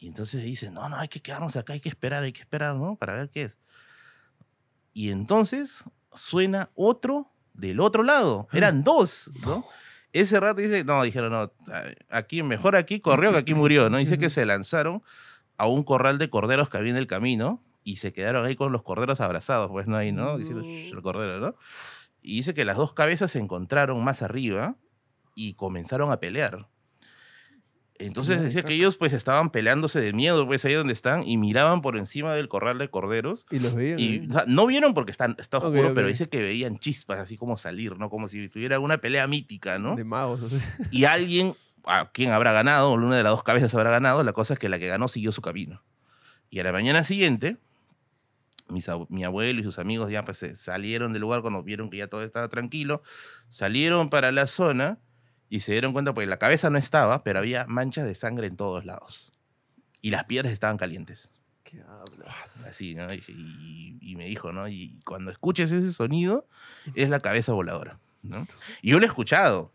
Y 0.00 0.08
entonces 0.08 0.42
dicen, 0.42 0.74
no, 0.74 0.88
no, 0.88 0.96
hay 0.96 1.08
que 1.08 1.20
quedarnos 1.22 1.54
acá, 1.56 1.72
hay 1.74 1.80
que 1.80 1.88
esperar, 1.88 2.24
hay 2.24 2.32
que 2.32 2.40
esperar, 2.40 2.74
¿no? 2.74 2.96
Para 2.96 3.14
ver 3.14 3.30
qué 3.30 3.42
es. 3.42 3.58
Y 4.92 5.10
entonces 5.10 5.84
suena 6.12 6.70
otro 6.74 7.30
del 7.54 7.80
otro 7.80 8.02
lado. 8.02 8.48
Eran 8.52 8.82
dos, 8.82 9.30
¿no? 9.44 9.64
Ese 10.12 10.40
rato 10.40 10.60
dice, 10.60 10.84
no, 10.84 11.02
dijeron, 11.02 11.32
no, 11.32 11.52
aquí, 12.08 12.42
mejor 12.42 12.76
aquí 12.76 13.00
corrió 13.00 13.32
que 13.32 13.38
aquí 13.38 13.54
murió, 13.54 13.90
¿no? 13.90 13.98
Dice 13.98 14.18
que 14.18 14.30
se 14.30 14.46
lanzaron 14.46 15.02
a 15.58 15.66
un 15.66 15.82
corral 15.82 16.18
de 16.18 16.30
corderos 16.30 16.70
que 16.70 16.78
había 16.78 16.90
en 16.90 16.96
el 16.96 17.06
camino 17.06 17.62
y 17.84 17.96
se 17.96 18.12
quedaron 18.12 18.46
ahí 18.46 18.56
con 18.56 18.72
los 18.72 18.82
corderos 18.82 19.20
abrazados, 19.20 19.70
pues 19.70 19.86
no 19.86 19.96
ahí, 19.96 20.12
¿no? 20.12 20.38
"Shh", 20.38 20.92
el 20.92 21.02
cordero, 21.02 21.40
¿no? 21.40 21.56
Y 22.22 22.36
dice 22.36 22.54
que 22.54 22.64
las 22.64 22.76
dos 22.76 22.94
cabezas 22.94 23.30
se 23.32 23.38
encontraron 23.38 24.02
más 24.02 24.22
arriba 24.22 24.76
y 25.34 25.54
comenzaron 25.54 26.10
a 26.10 26.18
pelear. 26.20 26.68
Entonces 27.98 28.40
decía 28.40 28.62
que 28.62 28.74
ellos 28.74 28.96
pues 28.96 29.12
estaban 29.12 29.50
peleándose 29.50 30.00
de 30.00 30.12
miedo, 30.12 30.46
pues 30.46 30.64
ahí 30.64 30.72
donde 30.74 30.92
están, 30.92 31.26
y 31.26 31.36
miraban 31.36 31.82
por 31.82 31.96
encima 31.98 32.32
del 32.34 32.48
corral 32.48 32.78
de 32.78 32.88
corderos. 32.88 33.44
Y 33.50 33.58
los 33.58 33.74
veían. 33.74 33.98
Y 33.98 34.28
o 34.28 34.30
sea, 34.30 34.44
no 34.46 34.66
vieron 34.66 34.94
porque 34.94 35.10
están, 35.10 35.34
está 35.38 35.58
Ok, 35.58 35.64
oscuro, 35.64 35.94
pero 35.94 36.06
ok. 36.06 36.12
dice 36.12 36.28
que 36.28 36.40
veían 36.40 36.78
chispas, 36.78 37.18
así 37.18 37.36
como 37.36 37.56
salir, 37.56 37.98
¿no? 37.98 38.08
Como 38.08 38.28
si 38.28 38.48
tuviera 38.48 38.78
una 38.78 38.98
pelea 38.98 39.26
mítica, 39.26 39.80
¿no? 39.80 39.96
De 39.96 40.04
magos. 40.04 40.42
así. 40.44 40.56
Y 40.92 41.06
alguien, 41.06 41.54
a 41.84 42.10
quien 42.12 42.30
habrá 42.30 42.52
ganado, 42.52 42.92
o 42.92 42.94
una 42.94 43.16
de 43.16 43.24
las 43.24 43.32
dos 43.32 43.42
cabezas 43.42 43.74
habrá 43.74 43.90
ganado, 43.90 44.22
la 44.22 44.32
cosa 44.32 44.54
es 44.54 44.60
que 44.60 44.68
la 44.68 44.78
que 44.78 44.86
ganó 44.86 45.08
siguió 45.08 45.32
su 45.32 45.42
camino. 45.42 45.82
Y 46.50 46.60
a 46.60 46.64
la 46.64 46.70
mañana 46.72 47.02
siguiente, 47.02 47.56
mis 48.68 48.88
mi 49.08 49.24
abuelo 49.24 49.60
y 49.60 49.64
sus 49.64 49.78
amigos 49.78 50.10
ya 50.10 50.24
pues 50.24 50.44
salieron 50.54 51.12
del 51.12 51.22
lugar 51.22 51.42
cuando 51.42 51.62
vieron 51.62 51.90
que 51.90 51.96
ya 51.96 52.06
todo 52.06 52.22
estaba 52.22 52.48
tranquilo, 52.48 53.02
salieron 53.48 54.08
para 54.08 54.30
la 54.30 54.46
zona 54.46 54.98
y 55.50 55.60
se 55.60 55.72
dieron 55.72 55.92
cuenta, 55.92 56.12
pues 56.14 56.28
la 56.28 56.38
cabeza 56.38 56.70
no 56.70 56.78
estaba, 56.78 57.22
pero 57.24 57.38
había 57.38 57.66
manchas 57.66 58.06
de 58.06 58.14
sangre 58.14 58.46
en 58.46 58.56
todos 58.56 58.84
lados. 58.84 59.32
Y 60.02 60.10
las 60.10 60.24
piedras 60.24 60.52
estaban 60.52 60.76
calientes. 60.76 61.30
¿Qué 61.64 61.82
hablas? 61.82 62.64
Así, 62.66 62.94
¿no? 62.94 63.12
Y, 63.12 63.22
y- 63.28 63.98
y 64.12 64.16
me 64.16 64.24
dijo, 64.26 64.52
¿no? 64.52 64.68
Y 64.68 65.00
cuando 65.04 65.30
escuches 65.30 65.70
ese 65.70 65.92
sonido, 65.92 66.46
es 66.94 67.08
la 67.10 67.20
cabeza 67.20 67.52
voladora. 67.52 67.98
¿no? 68.22 68.46
Y 68.82 68.90
yo 68.90 68.98
lo 68.98 69.04
he 69.04 69.08
escuchado 69.08 69.72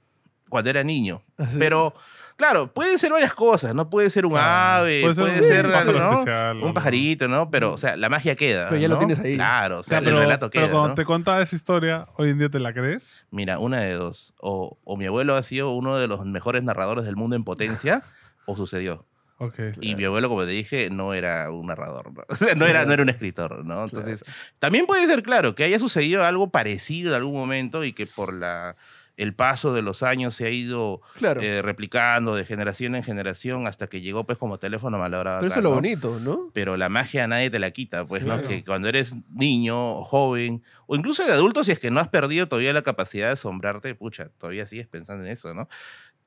cuando 0.49 0.69
era 0.69 0.83
niño. 0.83 1.23
Ah, 1.37 1.47
sí. 1.49 1.57
Pero, 1.59 1.93
claro, 2.35 2.73
pueden 2.73 2.99
ser 2.99 3.11
varias 3.11 3.33
cosas, 3.33 3.73
¿no? 3.73 3.89
Puede 3.89 4.09
ser 4.09 4.25
un 4.25 4.37
ave, 4.37 5.01
puede 5.01 5.15
ser 5.15 5.23
puede 5.23 5.39
un 5.39 5.45
ser, 5.45 5.69
pájaro 5.69 5.99
¿no? 5.99 6.11
especial, 6.11 6.63
un 6.63 6.73
pajarito, 6.73 7.27
¿no? 7.27 7.49
Pero, 7.49 7.73
o 7.73 7.77
sea, 7.77 7.95
la 7.95 8.09
magia 8.09 8.35
queda. 8.35 8.69
Pero 8.69 8.81
ya 8.81 8.87
lo 8.87 8.97
tienes 8.97 9.19
ahí. 9.19 9.35
Claro, 9.35 9.79
o 9.79 9.83
sea, 9.83 9.99
pero, 9.99 10.17
el 10.17 10.23
relato 10.23 10.49
pero 10.49 10.65
queda. 10.65 10.71
cuando 10.71 10.89
¿no? 10.89 10.95
te 10.95 11.05
contaba 11.05 11.41
esa 11.41 11.55
historia, 11.55 12.07
hoy 12.15 12.29
en 12.29 12.39
día 12.39 12.49
te 12.49 12.59
la 12.59 12.73
crees. 12.73 13.25
Mira, 13.31 13.59
una 13.59 13.79
de 13.79 13.93
dos. 13.93 14.33
O, 14.39 14.77
o 14.83 14.97
mi 14.97 15.05
abuelo 15.05 15.35
ha 15.35 15.43
sido 15.43 15.71
uno 15.71 15.97
de 15.97 16.07
los 16.07 16.25
mejores 16.25 16.63
narradores 16.63 17.05
del 17.05 17.15
mundo 17.15 17.35
en 17.35 17.43
potencia, 17.43 18.03
o 18.45 18.55
sucedió. 18.55 19.05
Ok. 19.39 19.59
Y 19.81 19.95
mi 19.95 20.05
abuelo, 20.05 20.29
como 20.29 20.43
te 20.43 20.51
dije, 20.51 20.89
no 20.89 21.13
era 21.13 21.51
un 21.51 21.67
narrador, 21.67 22.13
¿no? 22.13 22.23
O 22.29 22.35
sea, 22.35 22.55
no, 22.55 22.65
era, 22.65 22.85
no 22.85 22.93
era 22.93 23.03
un 23.03 23.09
escritor, 23.09 23.65
¿no? 23.65 23.83
Entonces, 23.83 24.23
también 24.59 24.85
puede 24.85 25.05
ser, 25.07 25.23
claro, 25.23 25.55
que 25.55 25.63
haya 25.63 25.79
sucedido 25.79 26.23
algo 26.23 26.49
parecido 26.49 27.09
en 27.09 27.15
algún 27.17 27.35
momento 27.35 27.83
y 27.83 27.93
que 27.93 28.05
por 28.05 28.33
la, 28.33 28.75
el 29.15 29.35
paso 29.35 29.73
de 29.73 29.81
los 29.83 30.01
años 30.01 30.35
se 30.35 30.45
ha 30.45 30.49
ido 30.49 31.01
Claro. 31.17 31.41
eh, 31.41 31.61
replicando 31.61 32.35
de 32.35 32.45
generación 32.45 32.95
en 32.95 33.03
generación 33.03 33.67
hasta 33.67 33.87
que 33.87 34.01
llegó 34.01 34.25
pues 34.25 34.37
como 34.37 34.57
teléfono 34.57 34.97
malogrado. 34.97 35.39
Pero 35.39 35.47
eso 35.49 35.59
es 35.59 35.63
lo 35.63 35.69
¿no? 35.69 35.75
bonito, 35.75 36.19
¿no? 36.19 36.49
Pero 36.53 36.77
la 36.77 36.89
magia 36.89 37.27
nadie 37.27 37.49
te 37.49 37.59
la 37.59 37.71
quita, 37.71 38.05
pues, 38.05 38.21
¿no? 38.23 38.33
Claro. 38.35 38.47
Que 38.47 38.63
cuando 38.63 38.89
eres 38.89 39.15
niño, 39.29 40.03
joven, 40.03 40.63
o 40.87 40.95
incluso 40.95 41.23
de 41.25 41.31
adulto, 41.31 41.63
si 41.63 41.71
es 41.71 41.79
que 41.79 41.91
no 41.91 41.99
has 41.99 42.07
perdido 42.07 42.47
todavía 42.47 42.73
la 42.73 42.81
capacidad 42.81 43.27
de 43.27 43.33
asombrarte, 43.33 43.93
pucha, 43.95 44.29
todavía 44.39 44.65
sigues 44.65 44.87
pensando 44.87 45.23
en 45.25 45.31
eso, 45.31 45.53
¿no? 45.53 45.67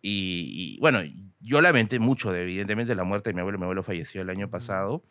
Y, 0.02 0.76
y, 0.76 0.78
bueno, 0.80 1.00
yo 1.40 1.60
lamenté 1.60 1.98
mucho, 1.98 2.30
de, 2.32 2.42
evidentemente, 2.44 2.94
la 2.94 3.02
muerte 3.02 3.30
de 3.30 3.34
mi 3.34 3.40
abuelo. 3.40 3.58
Mi 3.58 3.64
abuelo 3.64 3.82
falleció 3.82 4.22
el 4.22 4.30
año 4.30 4.48
pasado, 4.48 5.02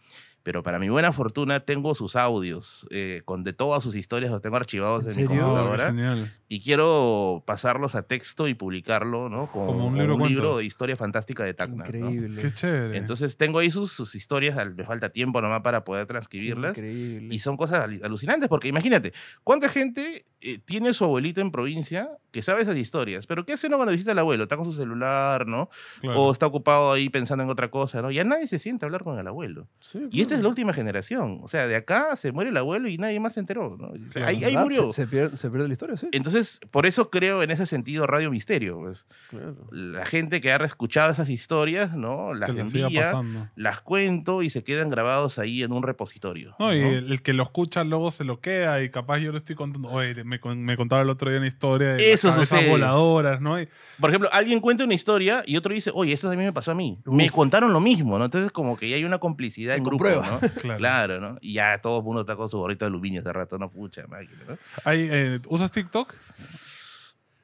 pero 0.46 0.62
para 0.62 0.78
mi 0.78 0.90
buena 0.90 1.12
fortuna 1.12 1.60
tengo 1.62 1.96
sus 1.96 2.16
audios 2.16 2.86
eh, 2.92 3.24
con 3.26 3.44
de 3.44 3.52
todas 3.52 3.82
sus 3.82 3.96
historias, 3.96 4.30
los 4.32 4.44
tengo 4.44 4.58
archivados 4.58 5.06
¿En 5.06 5.12
en, 5.14 5.18
mi 5.22 5.26
computadora 5.28 5.88
genial. 5.88 6.32
y 6.48 6.62
quiero 6.62 7.44
pasarlos 7.48 7.96
a 7.96 8.04
texto 8.04 8.48
y 8.48 8.54
publicarlo, 8.54 9.28
¿no? 9.28 9.48
Como, 9.48 9.66
Como 9.66 9.88
un 9.88 9.94
como 9.94 9.98
libro 9.98 10.14
un 10.14 10.20
cuento. 10.20 10.30
libro 10.42 10.58
de 10.58 10.66
historia 10.66 10.96
fantástica 10.96 11.44
de 11.44 11.56
Tacna. 11.56 11.84
¿no? 11.84 12.12
Increíble. 12.12 12.42
Qué 12.44 12.54
chévere. 12.54 12.96
Entonces 12.96 13.38
tengo 13.38 13.58
ahí 13.58 13.72
sus, 13.72 13.92
sus 13.92 14.14
historias, 14.14 14.56
me 14.76 14.84
falta 14.86 15.10
tiempo 15.10 15.42
nomás 15.42 15.62
para 15.62 15.84
poder 15.84 16.06
transcribirlas. 16.06 16.78
Increíble. 16.78 17.34
Y 17.34 17.40
son 17.40 17.58
cosas 17.58 17.84
alu- 17.90 18.04
alucinantes, 18.06 18.48
porque 18.48 18.68
imagínate, 18.68 19.14
¿cuánta 19.44 19.68
gente 19.68 20.28
eh, 20.46 20.60
tiene 20.64 20.94
su 20.94 21.04
abuelito 21.04 21.42
en 21.42 21.52
provincia 21.52 22.10
que 22.32 22.42
sabe 22.42 22.62
esas 22.62 22.78
historias? 22.78 23.26
Pero 23.28 23.46
¿qué 23.46 23.54
hace 23.54 23.68
uno 23.68 23.78
cuando 23.78 23.92
visita 23.94 24.12
al 24.12 24.20
abuelo? 24.20 24.44
Está 24.44 24.58
con 24.58 24.66
su 24.66 24.74
celular, 24.74 25.48
¿no? 25.48 25.70
Claro. 26.02 26.22
O 26.22 26.32
está 26.32 26.46
ocupado 26.46 26.92
ahí 26.92 27.10
pensando 27.10 27.44
en 27.44 27.50
otra 27.50 27.70
cosa, 27.72 28.02
¿no? 28.02 28.12
Ya 28.12 28.24
nadie 28.24 28.46
se 28.48 28.60
siente 28.60 28.84
a 28.84 28.88
hablar 28.88 29.04
con 29.04 29.18
el 29.18 29.28
abuelo. 29.28 29.68
Sí, 29.80 30.08
Y 30.12 30.22
esta 30.22 30.36
es 30.36 30.42
la 30.42 30.50
última 30.50 30.74
generación. 30.74 31.40
O 31.44 31.48
sea, 31.48 31.68
de 31.68 31.76
acá 31.76 32.16
se 32.18 32.32
muere 32.32 32.50
el 32.50 32.58
abuelo 32.58 32.90
y 32.90 32.98
nadie 32.98 33.20
más 33.20 33.34
se 33.34 33.40
enteró, 33.40 33.78
¿no? 33.78 33.88
O 33.88 33.98
sea, 34.10 34.28
Claro. 34.28 34.48
ahí, 34.48 34.58
murió. 34.58 34.92
Se, 34.92 35.04
se 35.04 35.08
pierde, 35.08 35.38
se 35.38 35.50
pierde 35.50 35.68
la 35.68 35.72
historia, 35.74 35.96
sí. 35.96 36.10
Entonces, 36.12 36.60
por 36.72 36.86
eso 36.86 37.10
creo 37.10 37.42
en 37.42 37.52
ese 37.52 37.66
sentido 37.66 38.06
Radio 38.06 38.30
Misterio. 38.32 38.80
Pues. 38.80 39.08
Claro. 39.30 39.56
La 39.72 40.06
gente 40.06 40.42
que 40.42 40.52
ha 40.52 40.58
escuchado 40.66 41.12
esas 41.12 41.30
historias, 41.30 41.94
¿no? 41.96 42.34
Las 42.34 42.52
que 42.52 42.60
envía, 42.62 43.14
las 43.56 43.82
cuento 43.82 44.42
y 44.44 44.50
se 44.50 44.64
quedan 44.64 44.90
grabados 44.90 45.40
ahí 45.40 45.64
en 45.64 45.72
un 45.72 45.84
repositorio. 45.84 46.56
No, 46.60 46.74
y 46.74 46.80
el, 46.82 47.12
el 47.12 47.22
que 47.22 47.34
lo 47.34 47.44
escucha 47.44 47.84
luego 47.84 48.12
se 48.12 48.24
lo 48.26 48.40
queda 48.42 48.84
y 48.84 48.90
capaz 48.90 49.20
yo 49.20 49.32
le 49.32 49.38
estoy 49.38 49.56
contando, 49.56 49.90
oye, 49.90 50.24
me, 50.24 50.35
con- 50.40 50.64
me 50.64 50.76
contaba 50.78 51.02
el 51.02 51.10
otro 51.10 51.30
día 51.30 51.38
una 51.40 51.48
historia 51.48 51.90
de 51.94 52.12
Eso 52.14 52.28
las 52.28 52.36
cabezas 52.38 52.58
sucede. 52.60 52.72
voladoras, 52.72 53.42
¿no? 53.42 53.60
Y- 53.62 53.68
Por 54.00 54.10
ejemplo, 54.10 54.30
alguien 54.32 54.60
cuenta 54.60 54.84
una 54.84 54.94
historia 54.94 55.44
y 55.46 55.58
otro 55.58 55.74
dice, 55.74 55.92
oye, 55.94 56.14
esto 56.14 56.28
también 56.30 56.48
me 56.50 56.54
pasó 56.54 56.72
a 56.72 56.76
mí. 56.76 57.00
Uf. 57.06 57.16
Me 57.16 57.30
contaron 57.30 57.72
lo 57.74 57.80
mismo, 57.80 58.18
¿no? 58.20 58.26
Entonces, 58.26 58.52
como 58.52 58.78
que 58.78 58.90
ya 58.90 58.96
hay 58.96 59.04
una 59.06 59.18
complicidad 59.20 59.74
Se 59.74 59.78
en 59.80 59.84
grupo, 59.84 60.04
comprueba. 60.06 60.40
¿no? 60.42 60.50
Claro. 60.62 60.78
Claro, 60.78 61.20
¿no? 61.22 61.38
Y 61.42 61.54
ya 61.54 61.80
todo 61.82 62.00
el 62.00 62.04
mundo 62.04 62.22
está 62.22 62.36
con 62.36 62.50
su 62.50 62.58
gorrito 62.58 62.86
de 62.86 62.90
aluminio 62.90 63.22
hace 63.22 63.32
rato, 63.34 63.58
no 63.58 63.70
pucha, 63.72 64.06
máquina, 64.08 64.40
¿no? 64.50 64.58
Hay, 64.84 65.08
eh, 65.12 65.40
¿Usas 65.48 65.72
TikTok? 65.72 66.14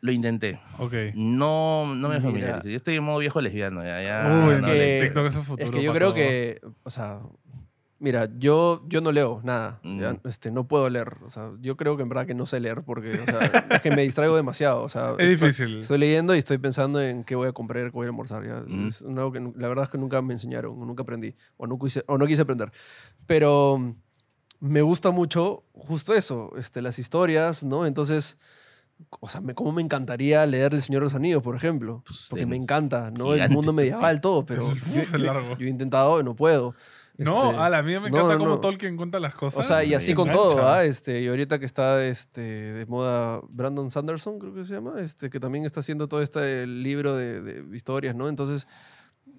Lo 0.03 0.11
intenté. 0.11 0.59
Ok. 0.79 0.93
No, 1.13 1.85
no 1.95 2.09
me 2.09 2.15
Mira. 2.15 2.21
familiaricé. 2.21 2.71
Yo 2.71 2.77
estoy 2.77 2.95
en 2.95 3.03
modo 3.03 3.19
viejo 3.19 3.39
lesbiano, 3.39 3.83
ya, 3.83 4.01
ya. 4.01 4.45
Uy, 4.47 4.59
no, 4.59 4.67
le- 4.67 5.01
TikTok 5.03 5.27
es 5.27 5.35
el 5.35 5.43
futuro. 5.43 5.65
Es 5.69 5.71
que 5.75 5.83
yo 5.83 5.93
creo 5.93 6.07
todo. 6.07 6.15
que, 6.15 6.59
o 6.83 6.89
sea, 6.89 7.19
mira, 8.01 8.27
yo, 8.37 8.83
yo 8.89 8.99
no 8.99 9.11
leo 9.13 9.39
nada. 9.43 9.79
ya, 9.83 10.11
Mm. 10.13 10.19
este, 10.27 10.51
no 10.51 10.67
puedo 10.67 10.89
leer. 10.89 11.17
O 11.25 11.29
sea, 11.29 11.51
yo 11.61 11.77
creo 11.77 11.95
que 11.95 12.03
en 12.03 12.09
verdad 12.09 12.25
que 12.25 12.33
no 12.33 12.45
sé 12.45 12.59
leer 12.59 12.81
porque, 12.83 13.11
o 13.13 13.25
sea, 13.25 13.39
es 13.79 13.81
que 13.81 13.91
me 13.91 14.01
distraigo 14.01 14.35
demasiado. 14.35 14.81
O 14.83 14.89
sea, 14.89 15.11
Es 15.19 15.31
estoy- 15.31 15.49
difícil. 15.49 15.81
Estoy 15.81 15.97
leyendo 15.99 16.35
y 16.35 16.39
estoy 16.39 16.57
pensando 16.57 16.99
en 17.01 17.23
qué 17.23 17.35
voy 17.35 17.47
a 17.47 17.53
comprar, 17.53 17.85
qué 17.85 17.91
voy 17.91 18.05
a 18.07 18.09
almorzar. 18.09 18.45
Ya. 18.45 18.63
Mm. 18.67 18.87
Es 18.87 19.01
algo 19.03 19.31
que 19.31 19.39
la 19.39 19.67
verdad 19.69 19.83
es 19.85 19.89
que 19.89 19.97
nunca 19.97 20.21
me 20.21 20.33
enseñaron, 20.33 20.77
nunca 20.79 21.03
aprendí, 21.03 21.35
o 21.57 21.67
no 21.67 21.79
quise, 21.79 22.03
o 22.07 22.17
no 22.17 22.25
quise 22.27 22.41
aprender. 22.41 22.71
Pero 23.27 23.95
me 24.59 24.81
gusta 24.81 25.11
mucho 25.11 25.63
justo 25.73 26.13
eso, 26.13 26.51
este, 26.57 26.81
las 26.81 26.99
historias, 26.99 27.63
¿no? 27.63 27.85
Entonces, 27.85 28.37
o 29.19 29.27
sea, 29.29 29.41
me, 29.41 29.55
cómo 29.55 29.71
me 29.71 29.81
encantaría 29.81 30.45
leer 30.45 30.73
El 30.75 30.81
Señor 30.81 31.01
de 31.01 31.05
los 31.05 31.15
Anillos, 31.15 31.41
por 31.41 31.55
ejemplo. 31.55 32.03
Pues, 32.05 32.27
Porque 32.29 32.45
me 32.45 32.55
encanta, 32.55 33.09
¿no? 33.11 33.29
El 33.33 33.37
gigante, 33.39 33.55
mundo 33.55 33.73
medieval, 33.73 34.21
todo, 34.21 34.45
pero 34.45 34.71
El- 34.71 34.77
yo, 34.79 35.17
yo- 35.17 35.57
yo 35.57 35.65
he 35.65 35.69
intentado 35.69 36.19
y 36.19 36.23
no 36.23 36.35
puedo. 36.35 36.75
No, 37.17 37.49
Este, 37.51 37.61
a 37.61 37.69
la 37.69 37.83
mía 37.83 37.99
me 37.99 38.07
encanta 38.07 38.33
no, 38.33 38.39
cómo 38.39 38.49
no. 38.51 38.59
Tolkien 38.59 38.97
cuenta 38.97 39.19
las 39.19 39.35
cosas. 39.35 39.59
o 39.63 39.67
sea, 39.67 39.83
y 39.83 39.93
así 39.93 40.13
con 40.13 40.29
engancha. 40.29 40.49
todo, 40.55 40.67
¿ah? 40.67 40.83
Este, 40.85 41.21
y 41.21 41.27
ahorita 41.27 41.59
que 41.59 41.65
está 41.65 42.03
este, 42.05 42.41
de 42.41 42.85
moda 42.87 43.41
Brandon 43.49 43.91
Sanderson, 43.91 44.39
creo 44.39 44.53
que 44.53 44.63
se 44.63 44.73
llama, 44.73 44.99
este, 45.01 45.29
que 45.29 45.39
también 45.39 45.65
está 45.65 45.81
haciendo 45.81 46.07
todo 46.07 46.21
este 46.21 46.65
libro 46.65 47.15
de, 47.15 47.41
de 47.41 47.75
historias, 47.75 48.15
¿no? 48.15 48.27
Entonces, 48.29 48.67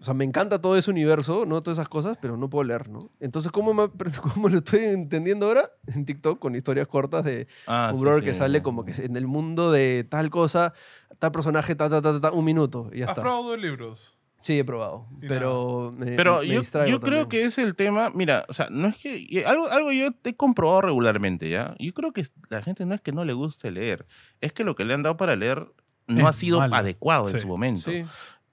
o 0.01 0.05
sea, 0.05 0.15
me 0.15 0.25
encanta 0.25 0.61
todo 0.61 0.77
ese 0.77 0.91
universo, 0.91 1.45
¿no? 1.47 1.63
Todas 1.63 1.79
esas 1.79 1.89
cosas, 1.89 2.19
pero 2.21 2.37
no 2.37 2.49
puedo 2.51 2.65
leer, 2.65 2.89
¿no? 2.89 3.11
Entonces, 3.21 3.51
¿cómo, 3.53 3.73
me- 3.73 3.89
cómo 4.35 4.49
lo 4.49 4.59
estoy 4.59 4.81
entendiendo 4.85 5.47
ahora? 5.47 5.71
En 5.87 6.05
TikTok, 6.05 6.39
con 6.39 6.55
historias 6.55 6.89
cortas 6.89 7.25
de 7.25 7.47
Ah, 7.67 7.91
un 7.93 7.99
sí, 7.99 8.03
brother 8.03 8.21
sí, 8.21 8.27
que 8.27 8.35
sale 8.35 8.63
como 8.63 8.85
que 8.85 8.93
en 9.05 9.17
el 9.17 9.27
mundo 9.27 9.71
de 9.73 10.05
tal 10.09 10.31
cosa, 10.31 10.73
tal 11.19 11.33
personaje, 11.33 11.75
ta, 11.75 11.89
ta, 11.89 12.03
ta, 12.03 12.13
ta, 12.15 12.21
ta, 12.21 12.33
un 12.33 12.45
minuto, 12.45 12.91
y 12.93 12.99
ya 12.99 13.05
¿Has 13.07 13.11
está. 13.13 13.23
probado 13.23 13.57
libros? 13.57 14.15
Sí, 14.43 14.59
he 14.59 14.65
probado, 14.65 15.07
pero 15.29 15.93
me, 15.97 16.13
Pero 16.17 16.41
me 16.41 16.49
yo, 16.49 16.63
creo 16.63 17.01
también. 17.01 17.29
que 17.29 17.43
es 17.45 17.59
el 17.59 17.75
tema, 17.77 18.11
mira, 18.11 18.45
o 18.49 18.53
sea, 18.53 18.69
no 18.71 18.89
es 18.89 18.97
que, 18.97 19.45
algo, 19.47 19.69
algo 19.69 19.93
yo 19.93 20.09
he 20.25 20.35
comprobado 20.35 20.81
regularmente, 20.83 21.49
¿ya? 21.49 21.75
Yo 21.79 21.95
creo 21.95 22.13
que 22.13 22.27
la 22.51 22.61
gente 22.63 22.85
no 22.85 22.95
es 22.95 23.01
que 23.01 23.13
no 23.13 23.25
le 23.25 23.33
guste 23.35 23.71
leer, 23.71 24.07
es 24.41 24.53
que 24.53 24.65
lo 24.65 24.75
que 24.75 24.85
le 24.85 24.95
han 24.95 25.03
dado 25.05 25.17
para 25.17 25.37
leer 25.37 25.67
no 26.09 26.21
Es 26.21 26.27
ha 26.27 26.33
sido 26.33 26.59
malo. 26.59 26.75
adecuado 26.75 27.29
en 27.29 27.39
su 27.39 27.47
momento. 27.47 27.91
Sí, 27.91 28.05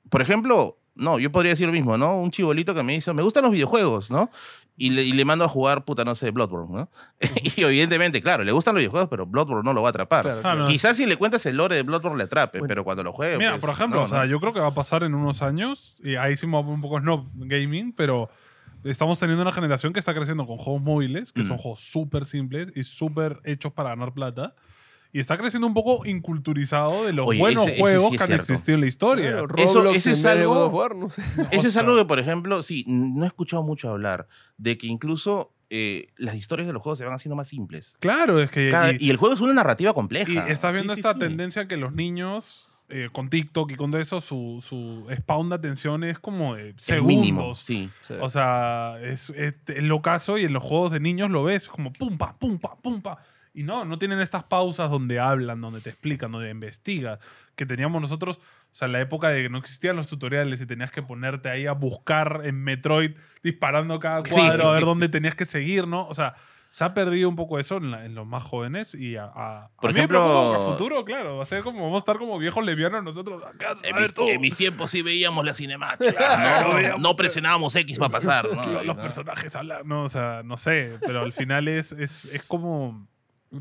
Por 0.10 0.22
ejemplo, 0.22 0.78
no, 0.96 1.18
yo 1.18 1.32
podría 1.32 1.52
decir 1.54 1.66
lo 1.66 1.74
mismo, 1.74 1.98
¿no? 1.98 2.20
Un 2.22 2.30
chibolito 2.30 2.76
que 2.76 2.84
me 2.84 2.94
dice, 2.94 3.12
me 3.14 3.24
gustan 3.24 3.44
los 3.44 3.52
videojuegos, 3.52 4.12
¿no? 4.12 4.30
Y 4.82 4.92
le, 4.92 5.04
y 5.04 5.12
le 5.12 5.26
mando 5.26 5.44
a 5.44 5.50
jugar, 5.50 5.84
puta, 5.84 6.06
no 6.06 6.16
sé, 6.16 6.32
Bloodborne, 6.32 6.74
¿no? 6.74 6.90
y 7.58 7.62
evidentemente, 7.64 8.22
claro, 8.22 8.44
le 8.46 8.52
gustan 8.54 8.74
los 8.76 8.80
videojuegos, 8.82 9.10
pero 9.10 9.26
Bloodborne 9.26 9.64
no 9.64 9.74
lo 9.74 9.82
va 9.82 9.90
a 9.90 9.92
atrapar. 9.92 10.40
Claro, 10.42 10.60
no. 10.62 10.68
Quizás 10.68 10.96
si 10.98 11.06
le 11.06 11.18
cuentas 11.18 11.46
el 11.46 11.58
lore 11.58 11.76
de 11.76 11.84
Bloodborne 11.84 12.18
le 12.18 12.24
atrape, 12.24 12.60
Bueno. 12.60 12.68
pero 12.70 12.84
cuando 12.86 13.04
lo 13.04 13.12
juegue. 13.12 13.38
Mira, 13.38 13.52
pues, 13.52 13.62
por 13.62 13.70
ejemplo, 13.72 14.00
no, 14.00 14.06
o 14.06 14.08
sea, 14.08 14.20
¿no? 14.20 14.26
yo 14.26 14.40
creo 14.40 14.54
que 14.54 14.62
va 14.62 14.68
a 14.68 14.74
pasar 14.74 15.04
en 15.04 15.14
unos 15.14 15.42
años, 15.42 16.00
y 16.04 16.16
ahí 16.16 16.36
sí 16.38 16.48
me 16.48 16.58
un 16.60 16.80
poco 16.82 17.00
snob 17.00 17.28
gaming, 17.36 17.92
pero 17.94 18.30
estamos 18.86 19.20
teniendo 19.20 19.42
una 19.42 19.52
generación 19.52 19.92
que 19.92 20.00
está 20.00 20.14
creciendo 20.14 20.48
con 20.48 20.56
juegos 20.58 20.82
móviles, 20.82 21.34
que 21.34 21.44
son 21.44 21.56
Mm. 21.56 21.60
juegos 21.60 21.80
súper 21.82 22.24
simples 22.24 22.70
y 22.74 22.84
súper 22.84 23.42
hechos 23.44 23.74
para 23.74 23.90
ganar 23.90 24.14
plata. 24.14 24.56
Y 25.12 25.20
está 25.20 25.38
creciendo 25.38 25.66
un 25.66 25.74
poco 25.74 26.06
inculturizado 26.06 27.06
de 27.06 27.14
los 27.14 27.28
Oye, 27.28 27.40
buenos 27.40 27.64
ese- 27.64 27.74
ese 27.74 27.82
juegos 27.82 28.10
sí 28.10 28.16
es 28.16 28.18
que 28.20 28.24
han 28.24 28.28
cierto. 28.28 28.54
existido 28.54 28.76
en 28.76 28.82
la 28.82 28.88
historia. 28.88 29.32
Claro, 29.32 29.48
Eso- 29.58 29.74
Roblox 29.80 29.96
ese 29.98 30.12
es 30.12 30.26
algo- 30.26 30.90
no 30.96 31.10
sé. 31.10 31.24
Ese 31.52 31.68
es 31.68 31.74
sea- 31.74 31.82
algo 31.82 31.96
que, 31.98 32.06
por 32.06 32.20
ejemplo, 32.20 32.62
sí, 32.62 32.84
no 32.88 33.24
he 33.24 33.28
escuchado 33.28 33.64
mucho 33.64 33.90
hablar 33.90 34.28
de 34.58 34.78
que 34.78 34.88
incluso 34.88 35.52
eh, 35.72 36.08
las 36.18 36.34
historias 36.36 36.66
de 36.66 36.74
los 36.74 36.82
juegos 36.82 36.98
se 36.98 37.06
van 37.06 37.14
haciendo 37.14 37.36
más 37.36 37.48
simples. 37.48 37.96
Claro, 38.00 38.42
es 38.42 38.50
que. 38.50 38.72
Cada- 38.72 38.92
y- 38.94 38.98
y, 39.02 39.10
el 39.12 39.18
juego 39.18 39.36
es 39.36 39.42
una 39.42 39.54
narrativa 39.54 39.94
compleja. 39.94 40.32
Y 40.48 40.52
estás 40.52 40.74
viendo 40.74 40.96
Sí, 40.96 41.00
esta 41.02 41.14
sí. 41.14 41.20
tendencia 41.20 41.68
que 41.68 41.78
los 41.78 41.94
niños, 41.94 42.72
eh, 42.90 43.10
con 43.12 43.30
TikTok 43.30 43.72
y 43.72 43.76
con 43.76 43.92
todo 43.92 44.02
eso, 44.02 44.20
su, 44.20 44.64
su 44.68 45.06
spawn 45.16 45.50
de 45.50 45.56
atención 45.56 46.04
es 46.04 46.18
como 46.18 46.56
de 46.56 46.70
Es 46.72 46.76
segundos. 46.82 47.08
mínimo, 47.16 47.54
sí. 47.54 47.88
Sí. 48.02 48.16
O 48.20 48.30
sea, 48.32 48.96
es, 49.04 49.30
es 49.36 49.54
el 49.68 49.88
locazo 49.88 50.40
y 50.40 50.46
en 50.46 50.54
los 50.54 50.64
juegos 50.64 50.92
de 50.92 51.00
niños 51.00 51.30
lo 51.30 51.44
ves 51.44 51.68
como 51.68 51.94
pum, 51.94 52.18
pa, 52.18 52.36
pum, 52.40 52.58
pa, 52.58 52.76
pum, 52.76 53.00
pa. 53.02 53.20
Y 53.60 53.64
no, 53.64 53.84
no 53.84 53.98
tienen 54.00 54.20
estas 54.22 54.44
pausas 54.44 54.90
donde 54.90 55.20
hablan, 55.20 55.60
donde 55.60 55.82
te 55.82 55.90
explican, 55.90 56.32
donde 56.32 56.50
investigan, 56.50 57.20
que 57.58 57.66
teníamos 57.66 58.02
nosotros, 58.02 58.38
o 58.38 58.42
sea, 58.72 58.86
en 58.86 58.94
la 58.94 59.02
época 59.02 59.30
de 59.30 59.44
que 59.44 59.50
no 59.50 59.58
existían 59.58 59.96
los 59.98 60.08
tutoriales 60.08 60.62
y 60.62 60.66
tenías 60.66 60.92
que 60.92 61.02
ponerte 61.02 61.50
ahí 61.50 61.66
a 61.66 61.74
buscar 61.74 62.42
en 62.46 62.64
Metroid 62.64 63.12
disparando 63.44 64.00
cada 64.00 64.22
Sí. 64.22 64.32
cuadro 64.32 64.70
a 64.70 64.74
ver 64.76 64.86
dónde 64.86 65.10
tenías 65.10 65.36
que 65.36 65.44
seguir, 65.46 65.88
¿no? 65.88 66.08
O 66.08 66.14
sea, 66.14 66.36
se 66.70 66.84
ha 66.84 66.94
perdido 66.94 67.28
un 67.28 67.36
poco 67.36 67.58
eso 67.60 67.78
en, 67.78 67.90
la- 67.92 68.06
en 68.06 68.14
los 68.16 68.28
más 68.28 68.44
jóvenes 68.44 68.94
y 68.96 69.18
a, 69.18 69.26
a, 69.26 69.70
Por 69.82 69.90
a 69.90 69.94
mí 69.94 70.00
ejemplo- 70.00 70.54
a 70.56 70.72
futuro, 70.72 71.04
claro, 71.04 71.38
va 71.38 71.44
a 71.44 71.46
ser 71.46 71.64
como 71.64 71.82
vamos 71.82 71.96
a 71.96 72.00
estar 72.00 72.18
como 72.18 72.38
viejos 72.38 72.64
levianos 72.64 73.04
nosotros. 73.04 73.44
acá, 73.44 73.74
En, 73.84 73.96
mis, 74.02 74.16
en 74.36 74.40
mis 74.40 74.56
tiempos 74.56 74.92
sí 74.92 75.02
veíamos 75.02 75.44
la 75.44 75.54
cinemática. 75.54 76.14
Claro, 76.18 76.70
no, 76.70 76.76
veíamos- 76.76 77.02
no 77.02 77.16
presionábamos 77.16 77.76
X 77.76 77.98
para 78.00 78.12
pasar. 78.12 78.46
¿no? 78.54 78.62
los 78.84 78.86
no. 78.86 78.96
personajes 78.98 79.54
hablan, 79.56 79.82
no, 79.86 80.04
o 80.04 80.10
sea, 80.10 80.44
no 80.46 80.56
sé, 80.58 80.98
pero 81.06 81.24
al 81.24 81.34
final 81.34 81.68
es, 81.68 81.92
es, 81.92 82.26
es 82.26 82.44
como 82.44 83.06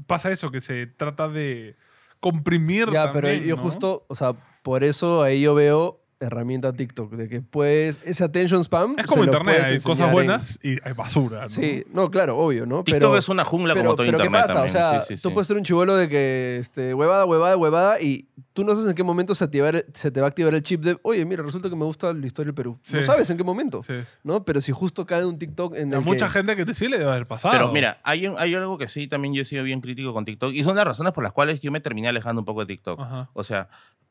pasa 0.07 0.31
eso, 0.31 0.51
que 0.51 0.61
se 0.61 0.87
trata 0.87 1.29
de 1.29 1.77
comprimir 2.21 2.91
Ya, 2.91 3.13
pero 3.13 3.29
también, 3.29 3.45
yo 3.47 3.57
¿no? 3.57 3.63
justo, 3.63 4.05
o 4.09 4.15
sea, 4.15 4.35
por 4.63 4.85
eso 4.85 5.23
ahí 5.23 5.41
yo 5.41 5.55
veo 5.55 6.01
herramienta 6.21 6.73
TikTok, 6.73 7.13
de 7.13 7.29
que 7.29 7.41
puedes, 7.43 8.01
ese 8.05 8.25
attention 8.25 8.63
spam. 8.65 8.97
Es 8.99 9.07
como 9.07 9.25
internet, 9.25 9.63
hay 9.65 9.81
cosas 9.81 10.09
en- 10.09 10.13
buenas 10.13 10.59
y 10.63 10.79
hay 10.83 10.93
basura. 10.93 11.43
¿no? 11.43 11.49
Sí, 11.49 11.85
no, 11.93 12.11
claro, 12.11 12.37
obvio, 12.37 12.67
¿no? 12.67 12.83
TikTok 12.83 13.01
pero, 13.11 13.17
es 13.17 13.29
una 13.29 13.45
jungla 13.45 13.75
pero, 13.75 13.85
como 13.85 13.97
todo 13.97 14.07
pero 14.07 14.19
¿qué 14.19 14.25
internet 14.25 14.43
pasa? 14.43 14.55
también. 14.55 14.77
O 14.77 14.79
sea, 14.79 15.01
Sí, 15.03 15.17
sí, 15.17 15.23
tú 15.23 15.29
sí. 15.29 15.35
puedes 15.35 15.47
ser 15.47 15.57
un 15.57 15.63
chivolo 15.65 15.95
de 15.97 16.09
que, 16.09 16.59
este, 16.61 16.93
huevada, 16.95 17.25
huevada, 17.25 17.57
huevada, 17.57 18.01
y 18.01 18.29
tú 18.53 18.65
no 18.65 18.75
sabes 18.75 18.89
en 18.91 18.97
qué 18.97 19.05
momento 19.05 19.35
se, 19.37 19.45
activar- 19.45 19.85
se 19.95 20.11
te 20.11 20.21
va 20.21 20.27
a 20.27 20.31
activar 20.31 20.53
el 20.55 20.63
chip 20.63 20.83
de, 20.83 20.99
oye, 21.03 21.25
mira, 21.25 21.43
resulta 21.45 21.71
que 21.71 21.77
me 21.77 21.85
gusta 21.85 22.13
la 22.13 22.27
historia 22.27 22.49
del 22.49 22.55
Perú. 22.55 22.81
No 22.93 23.03
sabes 23.03 23.31
en 23.31 23.37
qué 23.37 23.45
momento, 23.45 23.83
Sí. 23.85 23.95
¿no? 24.25 24.45
Pero 24.45 24.61
si 24.61 24.73
justo 24.73 25.07
cae 25.07 25.25
un 25.25 25.39
TikTok 25.39 25.77
en 25.77 25.93
el 25.95 26.01
mucha 26.01 26.27
que... 26.27 26.33
gente 26.33 26.57
que 26.57 26.65
te 26.67 26.75
sí 26.75 26.89
le 26.89 26.99
debe 26.99 27.11
haber 27.13 27.27
pasado. 27.27 27.53
Pero 27.57 27.73
mira, 27.73 28.01
hay, 28.03 28.27
un- 28.27 28.35
hay 28.39 28.55
algo 28.55 28.77
que 28.77 28.89
sí 28.89 29.07
también 29.07 29.35
yo 29.35 29.43
he 29.43 29.45
sido 29.45 29.63
bien 29.63 29.81
crítico 29.81 30.13
con 30.13 30.25
TikTok 30.25 30.53
y 30.53 30.65
son 30.65 30.75
las 30.75 30.85
razones 30.85 31.13
por 31.13 31.23
las 31.23 31.33
cuales 31.33 31.61
yo 31.61 31.71
me 31.71 31.81
terminé 31.81 32.09
alejando 32.09 32.41
un 32.41 32.45
poco 32.45 32.61
de 32.61 32.67
TikTok. 32.67 32.99
Ajá. 33.01 33.31
O 33.35 33.45
sea, 33.45 33.69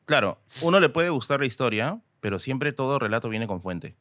claro, 0.08 0.40
uno 0.62 0.80
le 0.80 0.88
puede 0.88 1.10
gustar 1.10 1.38
la 1.40 1.46
historia, 1.46 2.00
pero 2.20 2.40
siempre 2.40 2.72
todo 2.72 2.98
relato 2.98 3.28
viene 3.28 3.46
con 3.46 3.62
fuente. 3.62 3.94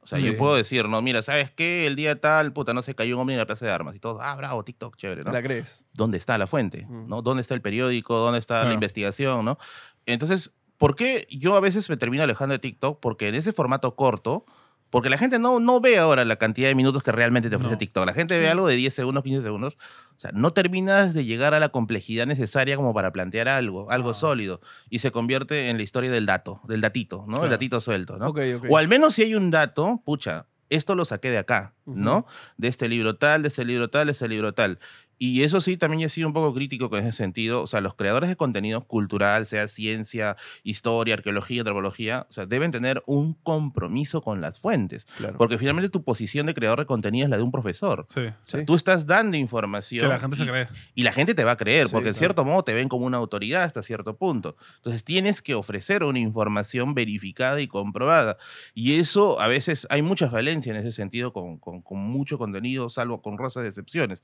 O 0.00 0.06
sea, 0.06 0.18
Sí. 0.18 0.24
yo 0.26 0.36
puedo 0.36 0.54
decir, 0.54 0.88
no, 0.88 1.02
mira, 1.02 1.20
¿sabes 1.22 1.50
qué? 1.50 1.84
El 1.88 1.96
día 1.96 2.20
tal, 2.20 2.52
puta, 2.52 2.72
no 2.72 2.82
se 2.82 2.94
cayó 2.94 3.16
un 3.16 3.22
hombre 3.22 3.34
en 3.34 3.40
la 3.40 3.46
plaza 3.46 3.66
de 3.66 3.72
armas 3.72 3.96
y 3.96 3.98
todo, 3.98 4.20
ah, 4.22 4.36
bravo, 4.36 4.62
TikTok, 4.62 4.94
chévere, 4.96 5.22
¿no? 5.24 5.32
¿La 5.32 5.42
crees? 5.42 5.84
¿Dónde 5.94 6.16
está 6.18 6.38
la 6.38 6.46
fuente? 6.46 6.86
Mm. 6.88 7.08
¿no? 7.08 7.22
¿Dónde 7.22 7.40
está 7.40 7.54
el 7.54 7.60
periódico? 7.62 8.16
¿Dónde 8.16 8.38
está 8.38 8.54
Claro. 8.54 8.68
la 8.68 8.74
investigación? 8.74 9.44
¿no? 9.44 9.58
Entonces, 10.04 10.52
¿por 10.76 10.94
qué 10.94 11.26
yo 11.30 11.56
a 11.56 11.60
veces 11.60 11.90
me 11.90 11.96
termino 11.96 12.22
alejando 12.22 12.52
de 12.52 12.60
TikTok? 12.60 13.00
Porque 13.00 13.26
en 13.26 13.34
ese 13.34 13.52
formato 13.52 13.96
corto, 13.96 14.46
porque 14.90 15.08
la 15.10 15.18
gente 15.18 15.38
no, 15.38 15.60
no 15.60 15.80
ve 15.80 15.98
ahora 15.98 16.24
la 16.24 16.36
cantidad 16.36 16.68
de 16.68 16.74
minutos 16.74 17.02
que 17.02 17.12
realmente 17.12 17.50
te 17.50 17.56
ofrece 17.56 17.72
No. 17.72 17.78
TikTok. 17.78 18.06
La 18.06 18.14
gente 18.14 18.38
ve 18.38 18.48
algo 18.48 18.66
de 18.68 18.76
10 18.76 18.94
segundos, 18.94 19.24
15 19.24 19.42
segundos. 19.42 19.76
O 20.16 20.20
sea, 20.20 20.30
no 20.32 20.52
terminas 20.52 21.12
de 21.12 21.24
llegar 21.24 21.52
a 21.54 21.60
la 21.60 21.68
complejidad 21.70 22.26
necesaria 22.26 22.76
como 22.76 22.94
para 22.94 23.12
plantear 23.12 23.48
algo, 23.48 23.90
algo 23.90 24.10
Ah. 24.10 24.14
sólido. 24.14 24.60
Y 24.88 25.00
se 25.00 25.10
convierte 25.10 25.68
en 25.70 25.76
la 25.76 25.82
historia 25.82 26.10
del 26.10 26.24
dato, 26.26 26.60
del 26.68 26.80
datito, 26.80 27.18
¿no? 27.26 27.34
Claro. 27.34 27.44
El 27.44 27.50
datito 27.50 27.80
suelto, 27.80 28.16
¿no? 28.16 28.32
O 28.70 28.76
al 28.78 28.88
menos 28.88 29.14
si 29.14 29.22
hay 29.22 29.34
un 29.34 29.50
dato, 29.50 30.00
pucha, 30.04 30.46
esto 30.70 30.94
lo 30.94 31.04
saqué 31.04 31.30
de 31.30 31.38
acá. 31.38 31.74
¿no? 31.84 32.26
De 32.56 32.66
este 32.66 32.88
libro 32.88 33.14
tal, 33.16 33.42
de 33.42 33.48
este 33.48 33.64
libro 33.64 33.88
tal, 33.90 34.06
de 34.06 34.12
este 34.12 34.26
libro 34.28 34.52
tal. 34.54 34.80
Y 35.18 35.42
eso 35.42 35.60
sí, 35.60 35.76
también 35.76 36.02
he 36.02 36.08
sido 36.08 36.28
un 36.28 36.34
poco 36.34 36.52
crítico 36.54 36.90
con 36.90 37.00
ese 37.00 37.12
sentido. 37.12 37.62
O 37.62 37.66
sea, 37.66 37.80
los 37.80 37.94
creadores 37.94 38.28
de 38.28 38.36
contenido 38.36 38.84
cultural, 38.84 39.46
sea 39.46 39.66
ciencia, 39.68 40.36
historia, 40.62 41.14
arqueología, 41.14 41.62
antropología, 41.62 42.26
o 42.28 42.32
sea, 42.32 42.44
deben 42.46 42.70
tener 42.70 43.02
un 43.06 43.34
compromiso 43.34 44.20
con 44.22 44.40
las 44.40 44.60
fuentes. 44.60 45.06
Claro. 45.16 45.38
Porque 45.38 45.58
finalmente 45.58 45.88
tu 45.88 46.02
posición 46.04 46.46
de 46.46 46.54
creador 46.54 46.80
de 46.80 46.86
contenido 46.86 47.24
es 47.24 47.30
la 47.30 47.36
de 47.38 47.42
un 47.42 47.50
profesor. 47.52 48.04
Sí. 48.08 48.20
O 48.20 48.32
sea, 48.44 48.60
Sí. 48.60 48.66
tú 48.66 48.74
estás 48.74 49.06
dando 49.06 49.36
información. 49.36 50.02
Que 50.02 50.08
la 50.08 50.18
gente 50.18 50.36
se 50.36 50.44
y- 50.44 50.46
cree. 50.48 50.68
y 50.94 51.02
la 51.02 51.12
gente 51.12 51.34
te 51.34 51.44
va 51.44 51.52
a 51.52 51.56
creer, 51.56 51.86
Sí, 51.88 51.92
porque 51.92 52.08
en 52.08 52.14
cierto 52.14 52.44
modo 52.44 52.62
te 52.64 52.74
ven 52.74 52.88
como 52.88 53.06
una 53.06 53.16
autoridad 53.16 53.62
hasta 53.64 53.82
cierto 53.82 54.16
punto. 54.16 54.56
Entonces 54.76 55.02
tienes 55.04 55.40
que 55.42 55.54
ofrecer 55.54 56.02
una 56.04 56.18
información 56.18 56.94
verificada 56.94 57.60
y 57.60 57.68
comprobada. 57.68 58.36
Y 58.74 58.98
eso 58.98 59.40
a 59.40 59.48
veces 59.48 59.86
hay 59.90 60.02
mucha 60.02 60.28
falencia 60.30 60.70
en 60.72 60.76
ese 60.76 60.92
sentido 60.92 61.32
con, 61.32 61.58
con- 61.58 61.80
con 61.80 61.98
mucho 61.98 62.38
contenido, 62.38 62.90
salvo 62.90 63.22
con 63.22 63.38
rosas 63.38 63.62
de 63.62 63.68
excepciones. 63.70 64.22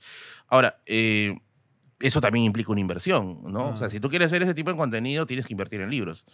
Ahora, 0.49 0.81
eh, 0.87 1.39
eso 2.01 2.21
también 2.21 2.45
implica 2.45 2.73
una 2.73 2.81
inversión, 2.81 3.41
¿no? 3.45 3.71
O 3.71 3.77
sea, 3.77 3.87
Ah. 3.87 3.91
si 3.91 4.01
tú 4.01 4.09
quieres 4.09 4.27
hacer 4.27 4.43
ese 4.43 4.55
tipo 4.55 4.71
de 4.71 4.77
contenido, 4.77 5.25
tienes 5.27 5.47
que 5.47 5.53
invertir 5.53 5.81
en 5.81 5.91
libros. 5.91 6.27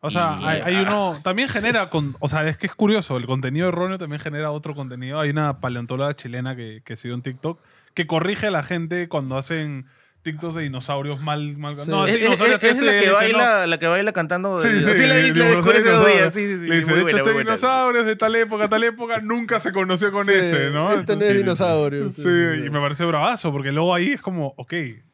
O 0.00 0.10
sea, 0.10 0.38
Y- 0.40 0.44
hay, 0.44 0.60
hay 0.60 0.76
ah. 0.76 0.82
uno. 0.82 1.20
También 1.24 1.48
genera. 1.48 1.90
Con, 1.90 2.14
o 2.20 2.28
sea, 2.28 2.46
es 2.48 2.56
que 2.56 2.66
es 2.68 2.74
curioso. 2.74 3.16
El 3.16 3.26
contenido 3.26 3.68
erróneo 3.68 3.98
también 3.98 4.20
genera 4.20 4.52
otro 4.52 4.74
contenido. 4.76 5.18
Hay 5.18 5.30
una 5.30 5.58
paleontóloga 5.60 6.14
chilena 6.14 6.54
que, 6.54 6.82
que 6.84 6.96
sigo 6.96 7.14
en 7.16 7.22
TikTok 7.22 7.60
que 7.94 8.06
corrige 8.06 8.46
a 8.46 8.50
la 8.52 8.62
gente 8.62 9.08
cuando 9.08 9.36
hacen 9.36 9.86
TikToks 10.22 10.54
de 10.56 10.62
dinosaurios 10.62 11.20
mal. 11.20 11.56
mal 11.56 11.78
Sí. 11.78 11.90
No, 11.90 12.06
Es, 12.06 12.14
este 12.16 12.26
es- 12.32 12.64
este, 12.64 12.84
la, 12.84 13.00
que 13.00 13.10
baila, 13.10 13.66
la 13.66 13.78
que 13.78 13.86
baila 13.86 14.12
cantando. 14.12 14.60
Sí, 14.60 14.68
de- 14.68 14.82
sí, 14.82 14.90
sí, 14.98 15.06
la, 15.06 15.14
de- 15.14 15.34
la 15.34 15.44
días. 15.44 15.64
dinosaurios. 15.64 16.34
Sí, 16.34 16.46
sí, 16.46 16.58
sí. 16.64 16.68
Le 16.68 16.76
dice, 16.80 16.90
muy 16.90 17.00
de 17.00 17.06
hecho, 17.06 17.16
este 17.16 17.22
muy 17.22 17.32
buena. 17.34 17.50
dinosaurio 17.50 18.00
es 18.00 18.06
de 18.06 18.16
tal 18.16 18.36
época, 18.36 18.68
tal 18.68 18.84
época, 18.84 19.20
nunca 19.20 19.60
se 19.60 19.72
conoció 19.72 20.10
con 20.10 20.26
Sí, 20.26 20.32
ese, 20.34 20.70
¿no? 20.70 20.92
este 20.92 21.16
no 21.16 21.22
es 21.24 21.36
dinosaurio, 21.36 22.10
sí. 22.10 22.22
y 22.22 22.70
me 22.70 22.80
parece 22.80 23.04
bravazo, 23.04 23.52
porque 23.52 23.72
luego 23.72 23.94
ahí 23.94 24.12
es 24.12 24.20
como, 24.20 24.54
ok, 24.56 24.72
y, 24.72 25.04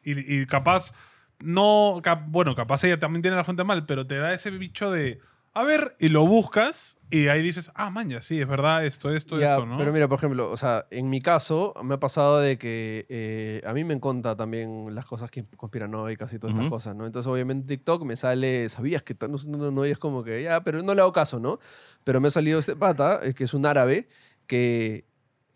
y 0.41 0.45
capaz, 0.47 0.91
no, 1.39 1.99
cap- 2.03 2.23
bueno, 2.27 2.55
capaz 2.55 2.83
ella 2.83 2.97
también 2.99 3.21
tiene 3.21 3.37
la 3.37 3.43
fuente 3.43 3.63
mal, 3.63 3.85
pero 3.85 4.05
te 4.07 4.17
da 4.17 4.33
ese 4.33 4.49
bicho 4.51 4.91
de, 4.91 5.19
a 5.53 5.63
ver, 5.63 5.95
y 5.99 6.07
lo 6.09 6.25
buscas, 6.25 6.97
y 7.15 7.27
ahí 7.29 7.41
dices, 7.41 7.71
ah, 7.75 7.89
maña, 7.89 8.21
sí, 8.21 8.41
es 8.41 8.47
verdad, 8.47 8.85
esto, 8.85 9.09
esto, 9.09 9.39
Ya, 9.39 9.53
esto, 9.53 9.65
¿no? 9.65 9.77
Pero 9.77 9.93
mira, 9.93 10.07
por 10.07 10.17
ejemplo, 10.17 10.51
o 10.51 10.57
sea, 10.57 10.85
en 10.91 11.09
mi 11.09 11.21
caso 11.21 11.73
me 11.83 11.95
ha 11.95 11.99
pasado 11.99 12.39
de 12.39 12.57
que 12.57 13.05
eh, 13.07 13.61
a 13.65 13.73
mí 13.73 13.83
me 13.83 13.93
encanta 13.93 14.35
también 14.35 14.93
las 14.93 15.05
cosas 15.05 15.31
que 15.31 15.45
conspiranoicas 15.55 16.33
y 16.33 16.39
todas 16.39 16.55
estas 16.55 16.69
cosas, 16.69 16.95
¿no? 16.95 17.05
Entonces, 17.05 17.31
obviamente, 17.31 17.67
TikTok 17.67 18.03
me 18.03 18.15
sale, 18.15 18.67
sabías 18.69 19.03
que 19.03 19.15
no, 19.27 19.37
no, 19.57 19.71
no, 19.71 19.85
y 19.85 19.91
es 19.91 19.97
como 19.97 20.23
que 20.23 20.43
ya, 20.43 20.63
pero 20.63 20.83
no 20.83 20.93
le 20.93 21.01
hago 21.01 21.13
caso, 21.13 21.39
¿no? 21.39 21.59
Pero 22.03 22.19
me 22.19 22.27
ha 22.27 22.31
salido 22.31 22.59
este 22.59 22.75
pata, 22.75 23.21
eh, 23.23 23.33
que 23.33 23.45
es 23.45 23.53
un 23.53 23.65
árabe, 23.65 24.09
que 24.47 25.05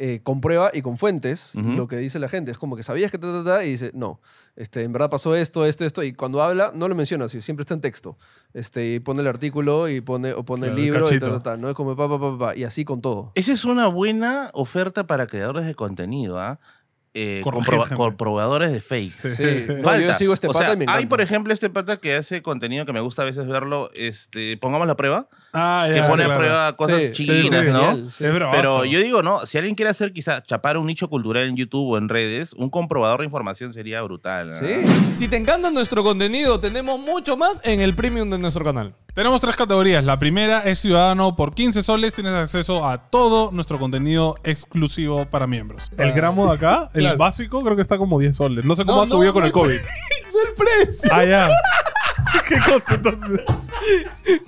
eh, 0.01 0.21
comprueba 0.23 0.71
y 0.73 0.81
con 0.81 0.97
fuentes 0.97 1.55
lo 1.55 1.89
que 1.89 1.97
dice 1.97 2.19
la 2.19 2.29
gente. 2.29 2.51
Es 2.51 2.57
como 2.57 2.77
que 2.77 2.83
sabías 2.83 3.11
que 3.11 3.17
ta, 3.17 3.27
ta, 3.27 3.43
ta, 3.43 3.65
y 3.65 3.71
dice, 3.71 3.91
no, 3.93 4.21
este, 4.55 4.83
en 4.83 4.93
verdad 4.93 5.09
pasó 5.09 5.35
esto, 5.35 5.65
esto, 5.65 5.83
esto, 5.83 6.03
y 6.03 6.13
cuando 6.13 6.41
habla 6.41 6.71
no 6.73 6.87
lo 6.87 6.95
menciona, 6.95 7.25
así, 7.25 7.41
siempre 7.41 7.63
está 7.63 7.73
en 7.73 7.81
texto. 7.81 8.17
Este, 8.53 8.93
y 8.93 8.99
pone 8.99 9.19
el 9.19 9.27
artículo 9.27 9.89
y 9.89 9.99
pone, 9.99 10.33
o 10.33 10.43
pone 10.43 10.67
Claro, 10.67 10.73
el 10.73 10.79
el 10.79 10.85
libro 10.85 11.13
y 11.13 11.19
tal, 11.19 11.43
tal, 11.43 11.59
¿no? 11.59 11.69
Es 11.69 11.75
como 11.75 11.97
pa, 11.97 12.07
pa, 12.07 12.17
pa, 12.17 12.37
pa, 12.37 12.55
y 12.55 12.63
así 12.63 12.85
con 12.85 13.01
todo. 13.01 13.33
Esa 13.35 13.51
es 13.51 13.65
una 13.65 13.87
buena 13.87 14.49
oferta 14.53 15.05
para 15.05 15.27
creadores 15.27 15.65
de 15.65 15.75
contenido, 15.75 16.39
¿ah? 16.39 16.59
Eh, 16.61 16.78
Gente. 17.13 17.95
comprobadores 17.95 18.71
de 18.71 18.81
fakes. 18.81 19.33
Sí, 19.33 19.65
no, 19.81 19.99
yo 19.99 20.13
sigo 20.13 20.33
este 20.33 20.47
O 20.47 20.51
pata 20.53 20.65
sea, 20.65 20.73
y 20.73 20.77
me 20.77 20.85
Hay, 20.87 21.05
por 21.07 21.21
ejemplo, 21.21 21.53
este 21.53 21.69
pata 21.69 21.97
que 21.97 22.15
hace 22.15 22.41
contenido 22.41 22.85
que 22.85 22.93
me 22.93 22.99
gusta 22.99 23.23
a 23.23 23.25
veces 23.25 23.47
verlo, 23.47 23.89
este, 23.95 24.57
pongamos 24.57 24.87
la 24.87 24.95
prueba, 24.95 25.27
Ah, 25.51 25.89
que 25.91 25.99
pone 26.03 26.13
sí, 26.15 26.21
a 26.21 26.25
claro. 26.25 26.39
prueba 26.39 26.75
cosas 26.75 27.03
Sí, 27.07 27.25
sí, 27.25 27.41
chinas, 27.41 27.65
sí, 28.13 28.23
¿no? 28.23 28.49
Pero 28.51 28.85
yo 28.85 28.99
digo, 28.99 29.23
no, 29.23 29.39
si 29.47 29.57
alguien 29.57 29.75
quiere 29.75 29.89
hacer 29.89 30.13
quizá 30.13 30.43
chapar 30.43 30.77
un 30.77 30.85
nicho 30.85 31.09
cultural 31.09 31.47
en 31.47 31.55
YouTube 31.55 31.89
o 31.89 31.97
en 31.97 32.07
redes, 32.09 32.53
un 32.53 32.69
comprobador 32.69 33.21
de 33.21 33.25
información 33.25 33.73
sería 33.73 34.01
brutal. 34.03 34.51
¿no? 34.51 34.53
Sí. 34.53 34.75
Si 35.15 35.27
te 35.27 35.37
encanta 35.37 35.71
nuestro 35.71 36.03
contenido, 36.03 36.59
tenemos 36.59 36.99
mucho 36.99 37.35
más 37.35 37.61
en 37.65 37.79
el 37.81 37.95
premium 37.95 38.29
de 38.29 38.37
nuestro 38.37 38.63
canal. 38.63 38.93
Tenemos 39.13 39.41
tres 39.41 39.55
categorías. 39.55 40.03
La 40.03 40.17
primera 40.19 40.59
es 40.61 40.79
ciudadano. 40.79 41.35
Por 41.35 41.53
15 41.53 41.81
soles 41.83 42.13
tienes 42.15 42.33
acceso 42.33 42.87
a 42.87 42.97
todo 43.09 43.51
nuestro 43.51 43.79
contenido 43.79 44.35
exclusivo 44.43 45.25
para 45.25 45.47
miembros. 45.47 45.91
El 45.97 46.13
gramo 46.13 46.47
de 46.47 46.53
acá, 46.53 46.89
el 46.93 47.01
Claro. 47.01 47.17
básico, 47.17 47.61
creo 47.63 47.75
que 47.75 47.81
está 47.81 47.97
como 47.97 48.19
10 48.19 48.35
soles. 48.35 48.65
No 48.65 48.75
sé 48.75 48.85
cómo 48.85 48.97
No, 48.97 49.03
ha 49.03 49.07
subido 49.07 49.27
no, 49.27 49.33
con 49.33 49.41
no 49.41 49.47
el 49.47 49.51
COVID. 49.51 49.77
Del 49.79 50.53
precio. 50.55 51.09
Ah, 51.13 51.25
ya. 51.25 51.49
¿Qué 52.47 52.55
cosa 52.59 52.93
entonces? 52.93 53.41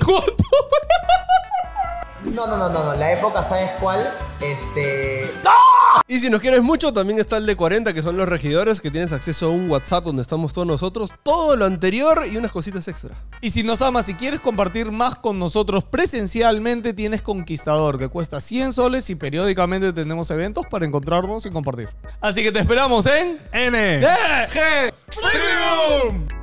¿Cuánto? 0.06 0.44
No, 2.24 2.48
no, 2.48 2.56
no, 2.58 2.70
no, 2.70 2.86
no. 2.86 2.96
La 2.96 3.12
época, 3.14 3.42
¿sabes 3.44 3.72
cuál? 3.80 4.10
Este. 4.40 5.34
Y 6.08 6.20
si 6.20 6.30
nos 6.30 6.42
quieres 6.42 6.62
mucho, 6.62 6.92
también 6.92 7.20
está 7.20 7.38
el 7.38 7.46
de 7.46 7.56
40, 7.56 7.94
que 7.94 8.02
son 8.02 8.18
los 8.18 8.28
regidores, 8.28 8.82
que 8.82 8.92
tienes 8.92 9.14
acceso 9.14 9.48
a 9.48 9.50
un 9.50 9.70
WhatsApp 9.70 10.06
donde 10.06 10.22
estamos 10.22 10.54
todos 10.54 10.68
nosotros, 10.68 11.12
todo 11.24 11.56
lo 11.56 11.66
anterior 11.66 12.26
y 12.32 12.38
unas 12.38 12.52
cositas 12.52 12.88
extra. 12.88 13.16
Y 13.42 13.50
si 13.50 13.64
nos 13.64 13.82
amas 13.82 14.10
y 14.10 14.16
quieres 14.16 14.42
compartir 14.42 14.92
más 14.92 15.16
con 15.16 15.40
nosotros 15.40 15.84
presencialmente, 15.84 16.94
tienes 16.94 17.22
Conquistador, 17.22 17.98
que 17.98 18.10
cuesta 18.10 18.42
100 18.42 18.74
soles 18.74 19.10
y 19.10 19.16
periódicamente 19.16 19.94
tenemos 19.94 20.32
eventos 20.32 20.66
para 20.68 20.86
encontrarnos 20.86 21.46
y 21.46 21.50
compartir. 21.50 21.90
Así 22.20 22.44
que 22.44 22.52
te 22.52 22.60
esperamos 22.60 23.06
en... 23.06 23.40
N. 23.54 24.02
G. 24.02 24.94
Premium. 25.08 26.41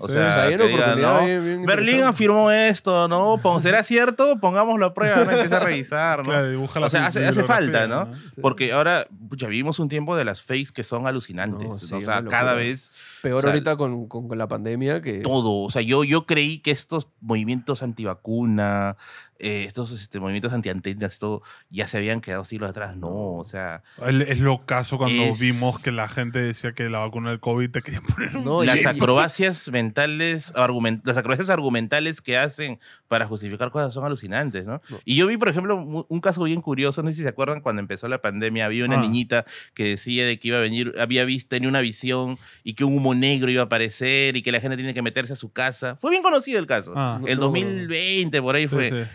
O 0.00 0.08
sea, 0.08 0.26
o 0.26 0.30
sea, 0.30 0.42
hay 0.44 0.54
una 0.54 0.64
que 0.64 0.68
digan, 0.70 0.82
oportunidad 0.82 1.20
¿no? 1.20 1.26
bien- 1.26 1.44
bien 1.44 1.66
Berlín 1.66 2.02
afirmó 2.02 2.50
esto, 2.50 3.06
¿no? 3.08 3.40
¿Será 3.60 3.82
cierto? 3.82 4.38
Pongámoslo 4.40 4.86
a 4.86 4.94
prueba, 4.94 5.24
¿no? 5.24 5.30
Empieza 5.30 5.58
a 5.58 5.60
revisar, 5.60 6.18
¿no? 6.20 6.24
Claro, 6.24 6.86
o 6.86 6.88
sea, 6.90 7.06
hace, 7.06 7.42
falta, 7.44 7.86
¿no? 7.86 8.06
¿no? 8.06 8.12
Porque 8.40 8.72
ahora, 8.72 9.06
pucha, 9.28 9.46
vivimos 9.46 9.78
un 9.78 9.88
tiempo 9.88 10.16
de 10.16 10.24
las 10.24 10.42
fakes 10.42 10.70
que 10.74 10.82
son 10.84 11.06
alucinantes. 11.06 11.68
O 11.92 12.00
sea, 12.02 12.24
cada 12.24 12.54
vez 12.54 12.92
Peor 13.22 13.36
O 13.36 13.40
sea, 13.42 13.50
ahorita 13.50 13.76
con, 13.76 14.08
con- 14.08 14.28
con 14.28 14.38
la 14.38 14.48
pandemia 14.48 15.02
que... 15.02 15.18
todo. 15.18 15.62
O 15.64 15.70
sea, 15.70 15.82
yo, 15.82 16.04
yo 16.04 16.24
creí 16.24 16.58
que 16.60 16.70
estos 16.70 17.06
movimientos 17.20 17.82
antivacuna, 17.82 18.96
eh, 19.40 19.64
estos 19.66 19.90
este, 19.92 20.20
movimientos 20.20 20.52
antiantenas, 20.52 21.18
todo, 21.18 21.42
ya 21.70 21.86
se 21.86 21.96
habían 21.98 22.20
quedado 22.20 22.44
siglos 22.44 22.70
atrás. 22.70 22.96
No, 22.96 23.08
o 23.36 23.44
sea, 23.44 23.82
El- 24.06 24.22
Es 24.22 24.38
lo 24.40 24.64
caso 24.66 24.98
cuando 24.98 25.22
Es- 25.22 25.38
vimos 25.40 25.78
que 25.80 25.90
la 25.92 26.08
gente 26.08 26.40
decía 26.40 26.72
que 26.72 26.88
la 26.90 26.98
vacuna 26.98 27.30
del 27.30 27.40
COVID 27.40 27.70
te 27.70 27.82
querían 27.82 28.02
poner 28.18 28.36
un... 28.36 28.44
No, 28.44 28.62
y- 28.62 28.66
las 28.66 28.84
acrobacias 28.86 29.70
mentales, 29.70 30.52
argument- 30.54 31.00
las 31.04 31.16
acrobacias 31.16 31.50
argumentales 31.50 32.20
que 32.20 32.36
hacen 32.38 32.78
para 33.08 33.26
justificar 33.26 33.70
cosas 33.70 33.92
son 33.94 34.04
alucinantes, 34.04 34.64
¿no? 34.66 34.80
No. 34.88 34.98
Y 35.04 35.16
yo 35.16 35.26
vi, 35.26 35.36
por 35.36 35.48
ejemplo, 35.48 35.76
un 36.08 36.20
caso 36.20 36.44
bien 36.44 36.60
curioso, 36.60 37.02
no 37.02 37.08
sé 37.08 37.14
si 37.16 37.22
se 37.22 37.28
acuerdan 37.28 37.60
cuando 37.60 37.80
empezó 37.80 38.06
la 38.08 38.20
pandemia, 38.22 38.66
había 38.66 38.84
una 38.84 38.98
Ah. 38.98 39.02
niñita 39.02 39.44
que 39.74 39.84
decía 39.84 40.26
de 40.26 40.38
que 40.38 40.48
iba 40.48 40.58
a 40.58 40.60
venir, 40.60 40.94
había 41.00 41.24
visto, 41.24 41.48
tenía 41.48 41.68
una 41.68 41.80
visión 41.80 42.36
y 42.62 42.74
que 42.74 42.84
un 42.84 42.96
humo 42.96 43.14
negro 43.14 43.50
iba 43.50 43.62
a 43.62 43.64
aparecer 43.64 44.36
y 44.36 44.42
que 44.42 44.52
la 44.52 44.60
gente 44.60 44.76
tiene 44.76 44.94
que 44.94 45.02
meterse 45.02 45.32
a 45.32 45.36
su 45.36 45.50
casa. 45.52 45.96
Fue 45.96 46.10
bien 46.10 46.22
conocido 46.22 46.58
el 46.58 46.66
caso. 46.66 46.92
Ah. 46.96 47.20
El 47.26 47.36
no, 47.38 47.46
2020, 47.46 48.42
por 48.42 48.54
ahí 48.56 48.66
Sí, 48.68 48.74
fue. 48.74 48.90
sí. 48.90 49.10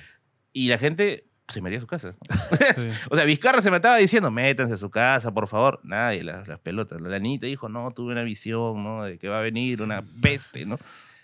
Y 0.56 0.70
la 0.70 0.78
gente 0.78 1.26
se 1.50 1.62
metía 1.62 1.78
a 1.78 1.82
su 1.82 1.88
casa. 1.88 2.16
Sí. 2.78 2.88
O 3.12 3.16
sea, 3.16 3.26
Vizcarra 3.26 3.62
se 3.62 3.70
me 3.70 3.76
estaba 3.76 3.98
diciendo, 3.98 4.32
métanse 4.32 4.74
a 4.76 4.78
su 4.78 4.90
casa, 4.90 5.32
por 5.34 5.48
favor. 5.48 5.80
Nadie, 5.84 6.24
las, 6.24 6.48
las 6.48 6.60
pelotas. 6.60 7.00
La 7.02 7.20
niña 7.20 7.40
dijo, 7.42 7.68
no, 7.70 7.92
tuve 7.92 8.14
una 8.14 8.24
visión, 8.24 8.82
¿no? 8.84 9.04
De 9.04 9.18
que 9.20 9.28
va 9.28 9.40
a 9.40 9.42
venir 9.42 9.82
una 9.82 10.00
peste, 10.22 10.66
¿no? 10.66 10.80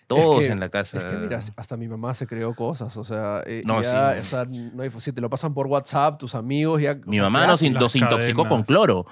Todos 0.07 0.41
Es 0.41 0.47
que- 0.47 0.51
en 0.51 0.59
la 0.59 0.67
casa. 0.67 0.99
Es 0.99 1.05
que 1.05 1.15
mira, 1.15 1.39
hasta 1.55 1.77
mi 1.77 1.87
mamá 1.87 2.13
se 2.13 2.27
creó 2.27 2.53
cosas, 2.53 2.95
o 2.97 3.05
sea, 3.05 3.41
eh, 3.45 3.61
No, 3.65 3.81
ya, 3.81 4.15
sí. 4.15 4.19
o 4.21 4.25
sea, 4.25 4.45
no 4.45 4.83
hay, 4.83 4.91
si 4.97 5.13
te 5.13 5.21
lo 5.21 5.29
pasan 5.29 5.53
por 5.53 5.67
WhatsApp, 5.67 6.19
tus 6.19 6.35
amigos 6.35 6.81
ya... 6.81 6.95
Mi 7.05 7.21
mamá 7.21 7.43
¿qué 7.43 7.47
nos, 7.47 7.61
los 7.81 7.95
intoxicó 7.95 8.45
con 8.47 8.63
cloro. 8.63 9.05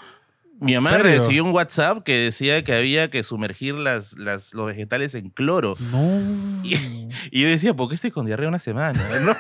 Mi 0.60 0.74
¿En 0.76 0.84
mamá 0.84 0.98
recibió 0.98 1.46
un 1.46 1.52
WhatsApp 1.52 2.04
que 2.04 2.18
decía 2.18 2.62
que 2.66 2.74
había 2.74 3.10
que 3.10 3.24
sumergir 3.24 3.76
las, 3.76 4.12
las, 4.18 4.54
los 4.54 4.68
vegetales 4.68 5.16
en 5.16 5.30
cloro. 5.30 5.76
No. 5.92 6.20
Y- 6.66 7.08
Y 7.32 7.42
yo 7.44 7.48
decía, 7.48 7.74
¿por 7.74 7.88
qué 7.88 7.96
estoy 7.96 8.12
con 8.12 8.26
diarrea 8.26 8.50
una 8.50 8.60
semana? 8.60 9.00
¿No? 9.24 9.34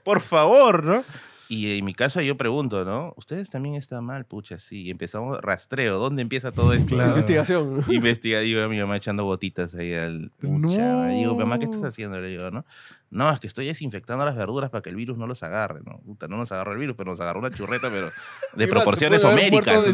Por 0.04 0.20
favor, 0.20 0.84
¿no? 0.84 1.04
Y 1.48 1.76
en 1.76 1.84
mi 1.84 1.94
casa 1.94 2.22
yo 2.22 2.36
pregunto, 2.36 2.84
¿no? 2.84 3.12
¿Ustedes 3.16 3.50
también 3.50 3.74
están 3.74 4.04
mal? 4.04 4.24
Pucha, 4.24 4.60
sí. 4.60 4.82
Y 4.84 4.90
empezamos 4.90 5.40
rastreo. 5.40 5.98
¿Dónde 5.98 6.22
empieza 6.22 6.52
todo 6.52 6.72
esto? 6.72 6.94
Claro. 6.94 7.08
Investigación. 7.10 7.82
Investiga, 7.88 8.38
digo, 8.38 8.68
mi 8.68 8.78
mamá 8.78 8.96
echando 8.96 9.24
gotitas 9.24 9.74
ahí 9.74 9.92
al... 9.92 10.30
Pucha, 10.40 10.92
No. 10.92 11.08
Digo, 11.08 11.34
mamá, 11.34 11.58
¿qué 11.58 11.64
estás 11.64 11.82
haciendo? 11.82 12.20
Le 12.20 12.28
digo, 12.28 12.52
¿no? 12.52 12.64
No, 13.10 13.30
es 13.32 13.40
que 13.40 13.46
estoy 13.48 13.66
desinfectando 13.66 14.24
las 14.24 14.36
verduras 14.36 14.70
para 14.70 14.82
que 14.82 14.90
el 14.90 14.96
virus 14.96 15.18
no 15.18 15.26
los 15.26 15.42
agarre, 15.42 15.80
¿no? 15.84 15.98
Puta, 16.06 16.28
no 16.28 16.36
nos 16.36 16.52
agarró 16.52 16.72
el 16.72 16.78
virus, 16.78 16.94
pero 16.96 17.10
nos 17.10 17.20
agarró 17.20 17.40
una 17.40 17.50
churreta, 17.50 17.88
pero 17.90 18.06
de 18.54 18.68
proporciones 18.68 19.22
homéricas. 19.24 19.84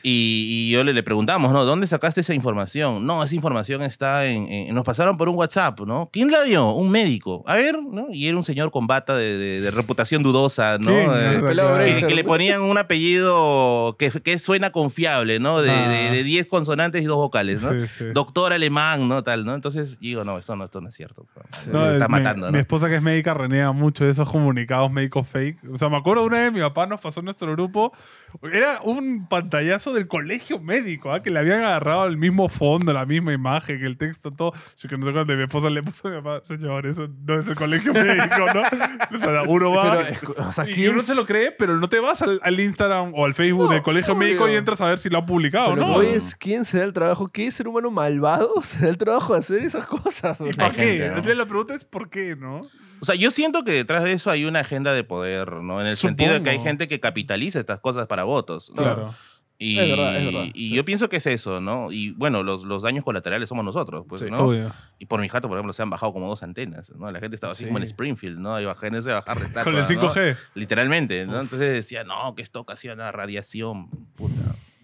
Y, 0.00 0.46
y 0.48 0.70
yo 0.70 0.84
le, 0.84 0.92
le 0.92 1.02
preguntamos, 1.02 1.52
¿no? 1.52 1.64
¿Dónde 1.64 1.88
sacaste 1.88 2.20
esa 2.20 2.32
información? 2.32 3.04
No, 3.04 3.24
esa 3.24 3.34
información 3.34 3.82
está 3.82 4.26
en, 4.26 4.46
en- 4.46 4.72
Nos 4.74 4.84
pasaron 4.84 5.16
por 5.16 5.28
un 5.28 5.34
WhatsApp, 5.34 5.80
¿no? 5.80 6.08
¿Quién 6.12 6.30
la 6.30 6.42
dio? 6.44 6.70
Un 6.70 6.88
médico. 6.88 7.42
A 7.48 7.56
ver, 7.56 7.82
¿no? 7.82 8.06
Y 8.12 8.28
era 8.28 8.36
un 8.36 8.44
señor 8.44 8.70
con 8.70 8.86
bata 8.86 9.16
de, 9.16 9.36
de- 9.36 9.60
de 9.60 9.70
reputación 9.72 10.22
dudosa, 10.22 10.78
¿no? 10.78 10.92
Eh, 10.92 11.42
que, 12.06 12.14
le 12.14 12.22
ponían 12.22 12.62
un 12.62 12.78
apellido 12.78 13.96
que, 13.98 14.10
que 14.22 14.38
suena 14.38 14.70
confiable, 14.70 15.40
¿no? 15.40 15.60
De 15.62 15.70
Ah. 15.72 15.88
de- 15.88 16.10
de 16.16 16.22
10 16.22 16.46
consonantes 16.46 17.02
y 17.02 17.04
dos 17.06 17.16
vocales, 17.16 17.60
¿no? 17.60 17.72
Sí, 17.72 17.88
sí. 17.98 18.04
Doctor 18.14 18.52
alemán, 18.52 19.08
¿no? 19.08 19.24
Tal, 19.24 19.44
¿no? 19.44 19.54
Entonces 19.56 19.98
digo, 19.98 20.22
no, 20.22 20.38
esto 20.38 20.54
no, 20.54 20.66
esto 20.66 20.80
no 20.80 20.90
es 20.90 20.94
cierto. 20.94 21.26
Sí. 21.54 21.57
No, 21.66 21.90
está 21.90 22.06
mi- 22.08 22.12
matando, 22.12 22.46
Mi 22.46 22.52
¿no? 22.52 22.58
esposa 22.60 22.88
que 22.88 22.96
es 22.96 23.02
médica 23.02 23.34
renega 23.34 23.72
mucho 23.72 24.04
de 24.04 24.10
esos 24.10 24.30
comunicados 24.30 24.90
médicos 24.92 25.28
fake. 25.28 25.58
O 25.72 25.76
sea, 25.76 25.88
me 25.88 25.96
acuerdo 25.96 26.24
una 26.24 26.38
vez 26.38 26.52
mi 26.52 26.60
papá 26.60 26.86
nos 26.86 27.00
pasó 27.00 27.20
en 27.20 27.24
nuestro 27.24 27.50
grupo. 27.52 27.92
Era 28.52 28.80
un 28.82 29.26
pantallazo 29.26 29.92
del 29.92 30.06
colegio 30.06 30.60
médico, 30.60 31.12
¿ah? 31.12 31.22
que 31.22 31.30
le 31.30 31.38
habían 31.38 31.62
agarrado 31.62 32.06
el 32.06 32.16
mismo 32.18 32.48
fondo, 32.48 32.92
la 32.92 33.06
misma 33.06 33.32
imagen, 33.32 33.82
el 33.84 33.96
texto, 33.96 34.30
todo. 34.30 34.52
Así 34.74 34.86
que 34.86 34.98
no 34.98 35.06
sé 35.06 35.12
cuándo 35.12 35.34
mi 35.34 35.42
esposa 35.42 35.70
le 35.70 35.82
puso 35.82 36.08
a 36.08 36.10
mi 36.10 36.16
papá, 36.18 36.40
señor, 36.44 36.86
eso 36.86 37.08
no 37.26 37.34
es 37.40 37.48
el 37.48 37.54
colegio 37.56 37.92
médico, 37.94 38.36
¿no? 38.54 38.62
O 39.16 39.18
sea, 39.20 39.42
uno 39.48 39.70
va. 39.72 39.98
Pero, 40.20 40.34
o 40.46 40.52
sea, 40.52 40.68
y 40.68 40.74
¿quién 40.74 40.90
uno 40.92 41.00
es- 41.00 41.06
se 41.06 41.14
lo 41.14 41.24
cree, 41.26 41.50
pero 41.52 41.76
no 41.78 41.88
te 41.88 41.98
vas 42.00 42.20
al, 42.22 42.38
al 42.42 42.60
Instagram 42.60 43.12
o 43.14 43.24
al 43.24 43.32
Facebook 43.34 43.64
No, 43.66 43.70
del 43.72 43.82
colegio 43.82 44.14
médico 44.14 44.48
y 44.48 44.52
entras 44.54 44.80
a 44.82 44.86
ver 44.86 44.98
si 44.98 45.08
lo 45.08 45.18
ha 45.18 45.26
publicado, 45.26 45.74
Pero 45.74 45.86
¿no? 45.86 46.02
es 46.02 46.34
quién 46.36 46.64
se 46.66 46.78
da 46.78 46.84
el 46.84 46.92
trabajo, 46.92 47.28
qué 47.28 47.50
ser 47.50 47.66
humano 47.66 47.90
malvado 47.90 48.50
se 48.62 48.78
da 48.80 48.88
el 48.90 48.98
trabajo 48.98 49.32
de 49.32 49.40
hacer 49.40 49.62
esas 49.62 49.86
cosas. 49.86 50.36
para 50.56 50.70
qué? 50.70 50.82
gente, 50.82 51.08
¿no? 51.16 51.22
Pregunta 51.48 51.74
es 51.74 51.84
¿por 51.84 52.10
qué, 52.10 52.36
no? 52.36 52.60
O 53.00 53.04
sea, 53.04 53.14
yo 53.14 53.30
siento 53.30 53.64
que 53.64 53.72
detrás 53.72 54.04
de 54.04 54.12
eso 54.12 54.30
hay 54.30 54.44
una 54.44 54.60
agenda 54.60 54.92
de 54.92 55.04
poder, 55.04 55.52
¿no? 55.54 55.80
En 55.80 55.86
el 55.86 55.96
sentido 55.96 56.32
de 56.34 56.42
que 56.42 56.50
hay 56.50 56.58
gente 56.60 56.88
que 56.88 57.00
capitaliza 57.00 57.58
estas 57.60 57.80
cosas 57.80 58.06
para 58.06 58.24
votos. 58.24 58.70
¿no? 58.70 58.82
Claro. 58.82 59.14
Y, 59.60 59.76
Es 59.78 59.88
verdad, 59.88 60.16
es 60.16 60.24
verdad, 60.24 60.44
y 60.54 60.68
sí. 60.68 60.74
yo 60.76 60.84
pienso 60.84 61.08
que 61.08 61.16
es 61.16 61.26
eso, 61.26 61.60
¿no? 61.60 61.90
Y 61.90 62.12
bueno, 62.12 62.44
los, 62.44 62.62
los 62.62 62.84
daños 62.84 63.04
colaterales 63.04 63.48
somos 63.48 63.64
nosotros, 63.64 64.04
pues, 64.08 64.20
Sí. 64.20 64.30
¿no? 64.30 64.38
Obvio. 64.46 64.72
Y 65.00 65.06
por 65.06 65.20
mi 65.20 65.28
jato, 65.28 65.48
por 65.48 65.56
ejemplo, 65.58 65.72
se 65.72 65.82
han 65.82 65.90
bajado 65.90 66.12
como 66.12 66.28
dos 66.28 66.44
antenas, 66.44 66.92
¿no? 66.96 67.10
La 67.10 67.18
gente 67.18 67.34
estaba 67.34 67.52
así 67.54 67.64
Sí. 67.64 67.66
como 67.68 67.78
en 67.78 67.84
Springfield, 67.84 68.38
¿no? 68.38 68.60
Y 68.60 68.64
bajándose 68.66 69.10
a 69.10 69.14
bajar 69.14 69.40
de 69.40 69.46
estatua, 69.46 69.64
Con 69.64 69.74
el 69.74 69.80
¿no? 69.80 70.12
5G. 70.14 70.36
Literalmente, 70.54 71.26
¿no? 71.26 71.40
Entonces 71.40 71.72
decía, 71.72 72.04
no, 72.04 72.36
que 72.36 72.42
esto 72.42 72.60
ocasiona 72.60 73.10
radiación. 73.10 73.90
Puta. 74.14 74.34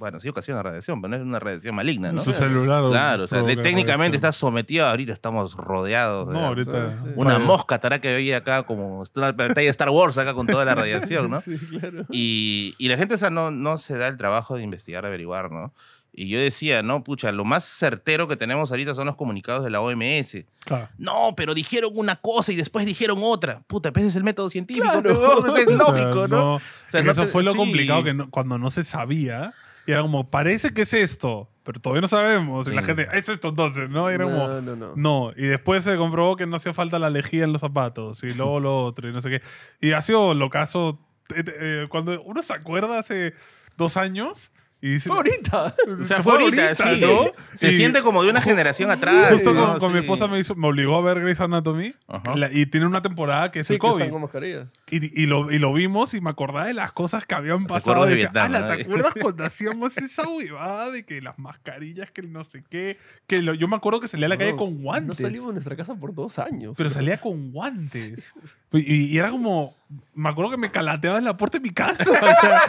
Bueno, 0.04 0.20
sí 0.20 0.28
ocasiona 0.28 0.62
radiación, 0.62 1.00
pero 1.00 1.08
no 1.12 1.16
es 1.16 1.22
una 1.22 1.38
radiación 1.38 1.74
maligna, 1.74 2.12
¿no? 2.12 2.24
Tu 2.24 2.32
celular. 2.32 2.84
Claro, 2.90 3.24
o 3.24 3.26
sea, 3.26 3.38
provoca 3.38 3.62
técnicamente 3.62 3.92
radiación. 3.94 4.14
estás 4.16 4.36
sometido, 4.36 4.84
ahorita 4.86 5.14
estamos 5.14 5.54
rodeados 5.54 6.28
de 6.28 6.34
No, 6.34 6.40
ahorita. 6.48 6.90
Una 7.16 7.38
mosca 7.38 7.76
estará 7.76 8.02
que 8.02 8.12
veía 8.12 8.36
acá 8.36 8.64
como 8.64 8.98
una 9.14 9.34
pantalla 9.34 9.64
de 9.64 9.68
Star 9.70 9.88
Wars 9.88 10.18
acá 10.18 10.34
con 10.34 10.46
toda 10.46 10.66
la 10.66 10.74
radiación, 10.74 11.30
¿no? 11.30 11.40
Sí, 11.40 11.56
claro. 11.56 12.04
Y, 12.10 12.74
y 12.76 12.88
la 12.88 12.98
gente, 12.98 13.14
o 13.14 13.18
sea, 13.18 13.30
no, 13.30 13.50
no 13.50 13.78
se 13.78 13.96
da 13.96 14.08
el 14.08 14.18
trabajo 14.18 14.56
de 14.56 14.62
investigar, 14.62 15.06
averiguar, 15.06 15.50
¿no? 15.50 15.72
Y 16.16 16.28
yo 16.28 16.38
decía, 16.38 16.82
no, 16.84 17.02
pucha, 17.02 17.32
lo 17.32 17.44
más 17.44 17.64
certero 17.64 18.28
que 18.28 18.36
tenemos 18.36 18.70
ahorita 18.70 18.94
son 18.94 19.06
los 19.06 19.16
comunicados 19.16 19.64
de 19.64 19.70
la 19.70 19.80
OMS. 19.80 20.44
Claro. 20.64 20.88
No, 20.96 21.32
pero 21.36 21.54
dijeron 21.54 21.90
una 21.96 22.16
cosa 22.16 22.52
y 22.52 22.56
después 22.56 22.86
dijeron 22.86 23.18
otra. 23.20 23.62
Puta, 23.66 23.90
ese 23.96 24.06
es 24.08 24.14
el 24.14 24.22
método 24.22 24.48
científico. 24.48 24.86
Claro. 24.86 25.02
pero 25.42 25.56
es 25.56 25.66
O 25.66 25.70
sea, 25.70 25.76
lógico, 25.76 26.28
¿no? 26.28 26.54
O 26.56 26.60
sea, 26.86 27.00
es 27.00 27.02
que 27.02 27.06
no 27.06 27.10
eso 27.10 27.22
te- 27.22 27.28
fue 27.28 27.42
lo 27.42 27.50
sí. 27.52 27.56
complicado 27.58 28.04
que 28.04 28.14
no- 28.14 28.30
cuando 28.30 28.58
no 28.58 28.70
se 28.70 28.84
sabía. 28.84 29.54
Y 29.86 29.92
era 29.92 30.02
como, 30.02 30.30
parece 30.30 30.72
que 30.72 30.82
es 30.82 30.94
esto, 30.94 31.50
pero 31.62 31.80
todavía 31.80 32.00
no 32.00 32.08
sabemos. 32.08 32.68
Y 32.70 32.74
la 32.74 32.82
Sí. 32.82 32.86
gente, 32.88 33.08
es 33.12 33.28
esto 33.28 33.48
entonces, 33.48 33.88
¿no? 33.90 34.10
Y 34.10 34.14
era 34.14 34.24
como, 34.24 34.36
No, 34.48 34.60
no, 34.62 34.76
no. 34.76 34.92
no. 34.96 35.32
Y 35.36 35.42
después 35.46 35.84
se 35.84 35.96
comprobó 35.96 36.36
que 36.36 36.46
no 36.46 36.56
hacía 36.56 36.72
falta 36.72 36.98
la 36.98 37.10
lejía 37.10 37.44
en 37.44 37.52
los 37.52 37.60
zapatos. 37.60 38.22
Y 38.24 38.30
luego 38.34 38.60
lo 38.60 38.78
otro, 38.86 39.08
y 39.08 39.12
no 39.12 39.20
sé 39.20 39.30
qué. 39.30 39.42
Y 39.80 39.92
ha 39.92 40.02
sido 40.02 40.34
lo 40.34 40.48
caso. 40.50 40.98
eh, 41.34 41.42
eh, 41.46 41.86
cuando 41.88 42.20
uno 42.22 42.42
se 42.42 42.52
acuerda 42.52 42.98
hace 42.98 43.32
dos 43.78 43.96
años 43.96 44.52
y 44.86 44.90
dice. 44.94 45.08
Fue 45.08 45.16
ahorita. 45.16 45.74
O 46.00 46.04
sea, 46.04 46.22
fue 46.22 46.32
ahorita, 46.34 46.74
sí. 46.74 47.00
¿no? 47.00 47.32
Se 47.54 47.70
Y 47.70 47.76
siente 47.76 48.02
como 48.02 48.22
de 48.22 48.28
una 48.30 48.40
generación 48.42 48.90
atrás. 48.90 49.32
Justo 49.32 49.54
¿no? 49.54 49.66
con, 49.72 49.78
con 49.80 49.92
mi 49.92 50.00
esposa 50.00 50.26
me, 50.26 50.38
hizo, 50.38 50.54
me 50.54 50.66
obligó 50.68 50.96
a 50.96 51.00
ver 51.02 51.20
Grey's 51.20 51.40
Anatomy. 51.40 51.94
La- 52.34 52.52
y 52.52 52.66
tiene 52.66 52.86
una 52.86 53.00
temporada 53.00 53.50
que 53.50 53.60
es 53.60 53.66
Sí, 53.66 53.74
el 53.74 53.78
que 53.80 53.86
COVID. 53.86 54.02
están 54.02 54.10
con 54.12 54.22
mascarillas. 54.22 54.66
Y, 54.90 55.22
y 55.22 55.26
lo, 55.26 55.50
y 55.50 55.58
lo 55.58 55.72
vimos 55.72 56.12
y 56.14 56.20
me 56.20 56.30
acordaba 56.30 56.66
de 56.66 56.74
las 56.74 56.92
cosas 56.92 57.24
que 57.24 57.34
habían 57.34 57.66
pasado. 57.66 58.06
Y 58.06 58.10
decía, 58.10 58.30
Vietnam, 58.30 58.54
"Ala, 58.64 58.76
¿te 58.76 58.82
acuerdas 58.82 59.12
cuando 59.20 59.44
hacíamos 59.44 59.96
esa 59.98 60.28
huevada 60.28 60.90
de 60.90 61.04
que 61.06 61.20
las 61.22 61.38
mascarillas, 61.38 62.10
que 62.10 62.20
el 62.20 62.32
no 62.32 62.44
sé 62.44 62.62
qué? 62.68 62.98
Que 63.26 63.40
lo- 63.40 63.54
yo 63.54 63.68
me 63.68 63.76
acuerdo 63.76 64.00
que 64.00 64.08
salía 64.08 64.26
a 64.26 64.28
la 64.30 64.36
calle 64.36 64.50
No, 64.52 64.58
con 64.58 64.82
guantes. 64.82 65.08
No 65.08 65.14
salimos 65.14 65.46
de 65.48 65.52
nuestra 65.54 65.76
casa 65.76 65.94
por 65.94 66.14
dos 66.14 66.38
años. 66.38 66.74
Pero 66.76 66.90
salía 66.90 67.18
con 67.22 67.52
guantes. 67.52 68.34
Y, 68.78 69.06
y 69.06 69.18
era 69.18 69.30
como. 69.30 69.74
Me 70.14 70.28
acuerdo 70.28 70.50
que 70.50 70.56
me 70.56 70.70
calateaba 70.70 71.18
en 71.18 71.24
la 71.24 71.36
puerta 71.36 71.58
de 71.58 71.62
mi 71.62 71.70
casa. 71.70 71.96
o 72.10 72.16
sea, 72.16 72.60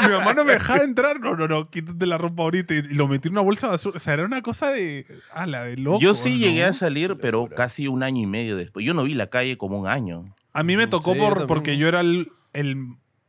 mi 0.00 0.08
mamá 0.08 0.32
no 0.32 0.44
me 0.44 0.54
dejaba 0.54 0.82
entrar. 0.82 1.20
No, 1.20 1.36
no, 1.36 1.46
no, 1.46 1.68
quítate 1.68 2.06
la 2.06 2.16
ropa 2.18 2.42
ahorita. 2.44 2.72
Y, 2.74 2.82
lo 2.94 3.08
metí 3.08 3.28
en 3.28 3.34
una 3.34 3.42
bolsa 3.42 3.66
de 3.66 3.72
basura. 3.72 3.96
O 3.96 4.00
sea, 4.00 4.14
era 4.14 4.24
una 4.24 4.40
cosa 4.42 4.70
de. 4.70 5.06
ala, 5.32 5.64
de 5.64 5.76
loco. 5.76 5.98
Yo 6.00 6.14
sí 6.14 6.30
¿no? 6.32 6.46
llegué 6.46 6.64
a 6.64 6.72
salir, 6.72 7.16
pero 7.20 7.48
casi 7.48 7.88
un 7.88 8.02
año 8.02 8.22
y 8.22 8.26
medio 8.26 8.56
después. 8.56 8.86
Yo 8.86 8.94
no 8.94 9.04
vi 9.04 9.14
la 9.14 9.26
calle 9.28 9.58
como 9.58 9.78
un 9.78 9.86
año. 9.86 10.34
A 10.54 10.62
mí 10.62 10.76
me 10.76 10.86
tocó 10.86 11.12
Sí, 11.12 11.18
yo 11.18 11.24
por, 11.24 11.32
también. 11.32 11.46
porque 11.48 11.76
yo 11.76 11.88
era 11.88 12.00
el, 12.00 12.32
el, 12.52 12.76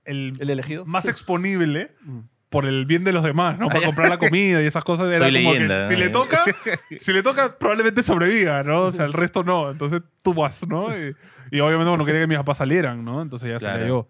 el 0.06 0.34
¿El 0.40 0.50
elegido? 0.50 0.86
más 0.86 1.08
exponible 1.08 1.92
Mm. 2.06 2.20
por 2.50 2.66
el 2.66 2.86
bien 2.86 3.04
de 3.04 3.12
los 3.14 3.24
demás, 3.24 3.58
¿no? 3.60 3.68
Para 3.68 3.82
comprar 3.86 4.10
la 4.10 4.18
comida 4.18 4.62
y 4.62 4.66
esas 4.68 4.84
cosas. 4.84 5.08
Era 5.14 5.26
Soy 5.28 5.36
como 5.42 5.54
leyenda, 5.54 5.80
que 5.82 5.88
si 5.88 5.94
¿no? 5.94 6.00
le 6.00 6.10
toca, 6.10 6.44
si 7.00 7.12
le 7.14 7.24
toca, 7.24 7.58
probablemente 7.58 8.04
sobreviva, 8.04 8.62
¿no? 8.64 8.84
O 8.84 8.92
sea, 8.92 9.06
el 9.06 9.14
resto 9.14 9.44
no. 9.44 9.72
Entonces 9.72 10.02
tú 10.22 10.34
vas, 10.34 10.66
¿no? 10.68 10.96
Y, 10.98 11.16
y 11.56 11.60
obviamente 11.62 11.90
bueno, 11.90 12.06
quería 12.06 12.22
que 12.22 12.28
mis 12.28 12.38
papás 12.38 12.58
salieran, 12.58 13.04
¿no? 13.06 13.22
Entonces 13.22 13.50
ya 13.50 13.60
salía 13.60 13.86
Claro. 13.86 13.88
yo. 13.88 14.10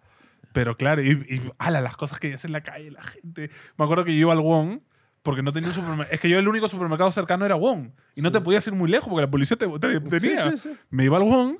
Pero 0.54 0.78
claro, 0.78 1.02
y, 1.02 1.12
y 1.12 1.42
ala, 1.58 1.82
las 1.82 1.98
cosas 1.98 2.20
que 2.20 2.34
hace 2.34 2.48
en 2.48 2.54
la 2.54 2.62
calle 2.62 2.92
la 2.92 3.02
gente. 3.04 3.50
Me 3.78 3.86
acuerdo 3.86 4.06
que 4.06 4.14
yo 4.14 4.20
iba 4.22 4.34
al 4.34 4.40
Wong 4.40 4.80
porque 5.24 5.42
no 5.42 5.52
tenía 5.54 5.70
un 5.70 5.76
supermercado. 5.76 6.14
Es 6.14 6.20
que 6.20 6.30
yo 6.30 6.38
el 6.38 6.48
único 6.48 6.68
supermercado 6.70 7.12
cercano 7.12 7.46
era 7.46 7.56
Wong. 7.56 7.90
Y 8.16 8.22
no 8.22 8.30
Sí. 8.30 8.34
te 8.34 8.42
podías 8.42 8.66
ir 8.68 8.74
muy 8.74 8.90
lejos 8.90 9.10
porque 9.10 9.26
la 9.26 9.32
policía 9.32 9.58
te, 9.58 9.68
te 9.68 10.00
tenía. 10.00 10.38
Sí, 10.44 10.50
sí, 10.52 10.58
sí. 10.58 10.70
Me 10.90 11.06
iba 11.06 11.18
al 11.18 11.24
Wong, 11.24 11.58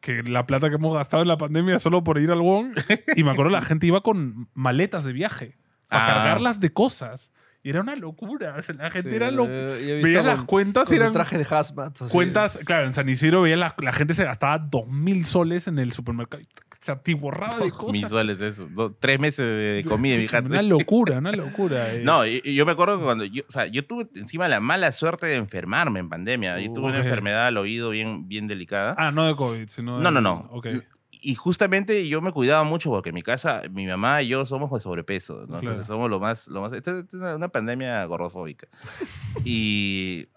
que 0.00 0.22
la 0.22 0.46
plata 0.46 0.68
que 0.68 0.74
hemos 0.76 0.94
gastado 0.94 1.22
en 1.22 1.28
la 1.28 1.38
pandemia 1.38 1.78
solo 1.78 2.04
por 2.04 2.18
ir 2.18 2.30
al 2.30 2.40
Wong. 2.40 2.74
y 3.16 3.24
me 3.24 3.30
acuerdo 3.30 3.50
la 3.50 3.62
gente 3.62 3.86
iba 3.86 4.02
con 4.02 4.48
maletas 4.54 5.04
de 5.04 5.12
viaje 5.12 5.56
para 5.88 6.04
Ah. 6.04 6.14
cargarlas 6.18 6.60
de 6.60 6.70
cosas. 6.72 7.32
Y 7.62 7.70
era 7.70 7.80
una 7.80 7.96
locura. 7.96 8.54
O 8.56 8.62
sea, 8.62 8.74
la 8.76 8.88
gente 8.90 9.10
Sí, 9.10 9.16
era 9.16 9.30
yo- 9.30 9.36
loca. 9.38 9.50
yo 9.80 10.02
Veía 10.02 10.22
las 10.22 10.36
con- 10.38 10.46
cuentas 10.46 10.92
y 10.92 10.94
eran 10.94 11.12
traje 11.12 11.36
de 11.38 11.46
hazmat. 11.50 12.02
así. 12.02 12.12
cuentas. 12.12 12.58
Claro, 12.64 12.86
en 12.86 12.92
San 12.92 13.08
Isidro 13.08 13.42
veía 13.42 13.56
la, 13.56 13.74
la 13.78 13.92
gente 13.92 14.14
se 14.14 14.24
gastaba 14.24 14.58
dos 14.58 14.86
mil 14.88 15.26
soles 15.26 15.66
en 15.66 15.78
el 15.80 15.92
supermercado. 15.92 16.42
Se 16.80 16.92
atiborraba 16.92 17.58
de 17.58 17.72
cosas. 17.72 17.92
Mis 17.92 18.08
soles, 18.08 18.40
eso. 18.40 18.68
Do- 18.68 18.92
tres 18.94 19.18
meses 19.18 19.44
de 19.44 19.84
comida, 19.88 20.16
mi 20.16 20.22
hija. 20.24 20.38
Una 20.40 20.62
locura, 20.62 21.18
una 21.18 21.32
locura. 21.32 21.92
eh. 21.92 22.02
No, 22.04 22.24
y, 22.24 22.40
y 22.44 22.54
yo 22.54 22.64
me 22.64 22.72
acuerdo 22.72 22.98
que 22.98 23.04
cuando 23.04 23.24
yo, 23.24 23.42
o 23.48 23.52
sea, 23.52 23.66
yo 23.66 23.84
tuve 23.84 24.08
encima 24.14 24.46
la 24.46 24.60
mala 24.60 24.92
suerte 24.92 25.26
de 25.26 25.34
enfermarme 25.34 25.98
en 25.98 26.08
pandemia. 26.08 26.60
Yo 26.60 26.70
Uh, 26.70 26.74
tuve 26.74 26.86
una 26.86 26.98
enfermedad 26.98 27.48
al 27.48 27.56
oído 27.56 27.90
bien, 27.90 28.28
bien 28.28 28.46
delicada. 28.46 28.94
Ah, 28.96 29.10
no 29.10 29.26
de 29.26 29.34
COVID, 29.34 29.68
sino. 29.68 29.96
de- 29.98 30.04
No, 30.04 30.10
no, 30.12 30.20
no. 30.20 30.48
Ok. 30.52 30.68
Y 31.20 31.34
justamente 31.34 32.08
yo 32.08 32.20
me 32.20 32.32
cuidaba 32.32 32.64
mucho 32.64 32.90
porque 32.90 33.10
en 33.10 33.14
mi 33.14 33.22
casa, 33.22 33.62
mi 33.70 33.86
mamá 33.86 34.22
y 34.22 34.28
yo 34.28 34.46
somos 34.46 34.70
de 34.70 34.80
sobrepeso, 34.80 35.40
¿no? 35.40 35.46
Claro. 35.46 35.60
Entonces 35.60 35.86
somos 35.86 36.10
lo 36.10 36.20
más, 36.20 36.48
lo 36.48 36.60
más, 36.60 36.72
esta 36.72 36.98
es 36.98 37.14
una, 37.14 37.48
pandemia 37.48 38.04
gordofóbica. 38.04 38.68
y 39.44 40.28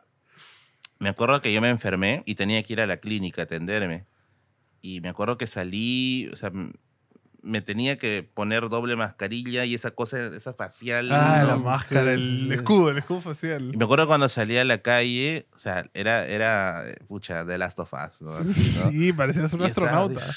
me 1.00 1.10
acuerdo 1.10 1.42
que 1.42 1.54
yo 1.54 1.62
me 1.62 1.70
enfermé 1.70 2.24
y 2.26 2.36
tenía 2.36 2.62
que 2.64 2.74
ir 2.74 2.82
a 2.82 2.88
la 2.88 2.98
clínica 2.98 3.42
a 3.42 3.46
atenderme. 3.46 4.06
Y 4.82 5.02
me 5.02 5.10
acuerdo 5.10 5.38
que 5.38 5.46
salí, 5.46 6.30
o 6.34 6.36
sea, 6.36 6.52
me 7.44 7.62
tenía 7.62 7.98
que 7.98 8.24
poner 8.24 8.70
doble 8.70 8.96
mascarilla 8.96 9.66
y 9.66 9.74
esa 9.74 9.92
cosa, 9.92 10.28
esa 10.28 10.54
facial. 10.54 11.12
Ah, 11.12 11.40
¿no? 11.42 11.48
la 11.48 11.56
máscara, 11.58 12.16
Sí, 12.16 12.22
el 12.22 12.52
escudo, 12.52 12.90
el 12.92 13.00
escudo 13.00 13.22
facial. 13.22 13.72
Y 13.74 13.78
me 13.78 13.86
acuerdo 13.86 14.08
cuando 14.08 14.30
salí 14.30 14.58
a 14.58 14.66
la 14.66 14.80
calle, 14.80 15.48
o 15.56 15.60
sea, 15.60 15.90
era, 15.94 16.26
era, 16.28 16.86
pucha, 17.08 17.46
The 17.46 17.58
Last 17.58 17.80
of 17.80 17.94
Us, 17.94 18.22
¿no? 18.22 18.32
Así, 18.32 18.80
¿no? 18.80 18.92
Sí, 18.92 19.14
parecías 19.14 19.54
un 19.54 19.62
Y 19.62 19.66
estaba 19.66 19.88
astronauta. 19.88 20.36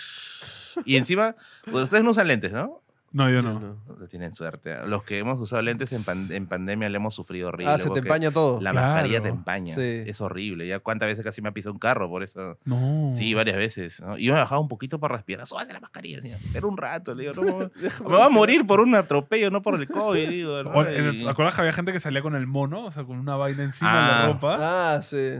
Y 0.85 0.97
encima, 0.97 1.35
pues, 1.71 1.85
ustedes 1.85 2.05
no 2.05 2.11
usan 2.11 2.29
lentes, 2.29 2.53
¿no? 2.53 2.81
No, 3.13 3.31
yo 3.31 3.43
no. 3.43 3.61
no. 3.61 4.07
Tienen 4.09 4.35
suerte. 4.35 4.77
Los 4.89 5.05
que 5.05 5.19
hemos 5.21 5.39
usado 5.39 5.63
lentes 5.63 5.93
en, 5.93 6.03
pan- 6.03 6.33
en 6.33 6.49
pandemia 6.49 6.89
le 6.89 6.97
hemos 6.97 7.15
sufrido 7.15 7.47
horrible. 7.47 7.73
Ah, 7.73 7.79
se 7.79 7.89
te 7.91 8.01
empaña 8.01 8.33
todo. 8.33 8.61
La 8.61 8.73
Claro. 8.73 8.89
mascarilla 8.89 9.21
te 9.23 9.29
empaña. 9.29 9.73
Sí. 9.73 10.03
Es 10.05 10.21
horrible. 10.21 10.67
Ya 10.67 10.81
cuántas 10.81 11.07
veces 11.11 11.23
casi 11.23 11.41
me 11.41 11.49
ha 11.49 11.53
pisado 11.53 11.73
un 11.75 11.79
carro 11.79 12.09
por 12.11 12.25
eso. 12.25 12.59
No. 12.65 13.11
Sí, 13.17 13.33
varias 13.33 13.57
veces. 13.57 14.01
¿no? 14.01 14.19
Y 14.19 14.25
yo 14.25 14.33
me 14.35 14.41
bajaba 14.41 14.61
un 14.61 14.67
poquito 14.67 14.99
para 14.99 15.15
respirar. 15.15 15.47
Súbase 15.47 15.73
la 15.73 15.79
mascarilla, 15.79 16.21
señor. 16.23 16.41
Espera 16.45 16.67
un 16.67 16.77
rato. 16.77 17.15
Le 17.15 17.29
digo, 17.31 17.41
no, 17.45 17.71
me 18.11 18.17
va 18.17 18.27
a 18.27 18.31
morir 18.31 18.67
por 18.67 18.81
un 18.81 18.93
atropello, 18.97 19.49
no 19.49 19.63
por 19.63 19.77
el 19.77 19.87
COVID. 19.87 20.29
¿Te 21.23 21.29
acuerdas 21.29 21.55
que 21.55 21.61
había 21.61 21.73
gente 21.73 21.93
que 21.93 22.01
salía 22.01 22.21
con 22.21 22.35
el 22.35 22.49
mono? 22.49 22.85
O 22.87 22.91
sea, 22.91 23.05
con 23.05 23.17
una 23.21 23.37
vaina 23.37 23.63
encima 23.63 23.93
de 23.93 23.99
Ah. 23.99 24.19
la 24.27 24.33
ropa. 24.33 24.57
Ah, 24.97 25.03
sí. 25.03 25.35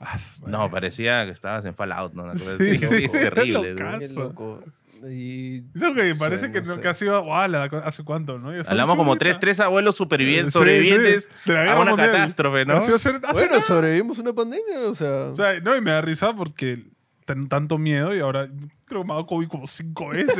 Ah, 0.00 0.18
No, 0.46 0.68
parecía 0.68 1.24
que 1.26 1.30
estabas 1.30 1.64
en 1.64 1.74
Fallout, 1.76 2.12
¿no? 2.14 2.34
Sí, 2.34 2.44
sí, 2.58 2.78
Sí, 2.78 3.04
es 3.04 3.12
terrible. 3.12 3.76
Qué 4.00 4.08
loco. 4.08 4.64
Y... 5.08 5.58
Eso 5.74 5.94
que 5.94 6.12
Sí, 6.14 6.18
parece 6.18 6.50
que, 6.52 6.60
no 6.60 6.68
no- 6.68 6.74
sé. 6.76 6.80
que 6.80 6.88
ha 6.88 6.94
sido. 6.94 7.22
¡Wala! 7.22 7.64
¿Hace 7.84 8.02
cuánto, 8.04 8.38
no? 8.38 8.50
Hablamos 8.66 8.96
como 8.96 9.16
tres, 9.16 9.38
tres 9.40 9.60
abuelos 9.60 9.96
supervivientes, 9.96 10.52
Sí, 10.52 10.58
sobrevivientes 10.58 11.28
sí, 11.44 11.52
a 11.52 11.76
una 11.80 11.90
mundial. 11.90 12.12
catástrofe, 12.12 12.64
¿no? 12.66 12.76
Hace- 12.76 12.94
hace 12.94 13.12
Bueno, 13.32 13.46
nada. 13.48 13.60
sobrevivimos 13.60 14.18
una 14.18 14.32
pandemia, 14.32 14.80
o 14.88 14.94
sea... 14.94 15.26
O 15.26 15.34
sea, 15.34 15.58
no, 15.60 15.76
y 15.76 15.80
me 15.80 15.90
da 15.90 16.00
risa 16.02 16.34
porque 16.34 16.84
ten 17.24 17.48
tanto 17.48 17.78
miedo 17.78 18.14
y 18.14 18.20
ahora 18.20 18.46
creo 18.86 19.02
que 19.02 19.06
me 19.06 19.12
ha 19.12 19.16
dado 19.16 19.26
COVID 19.26 19.46
como 19.48 19.66
cinco 19.68 20.08
veces. 20.08 20.36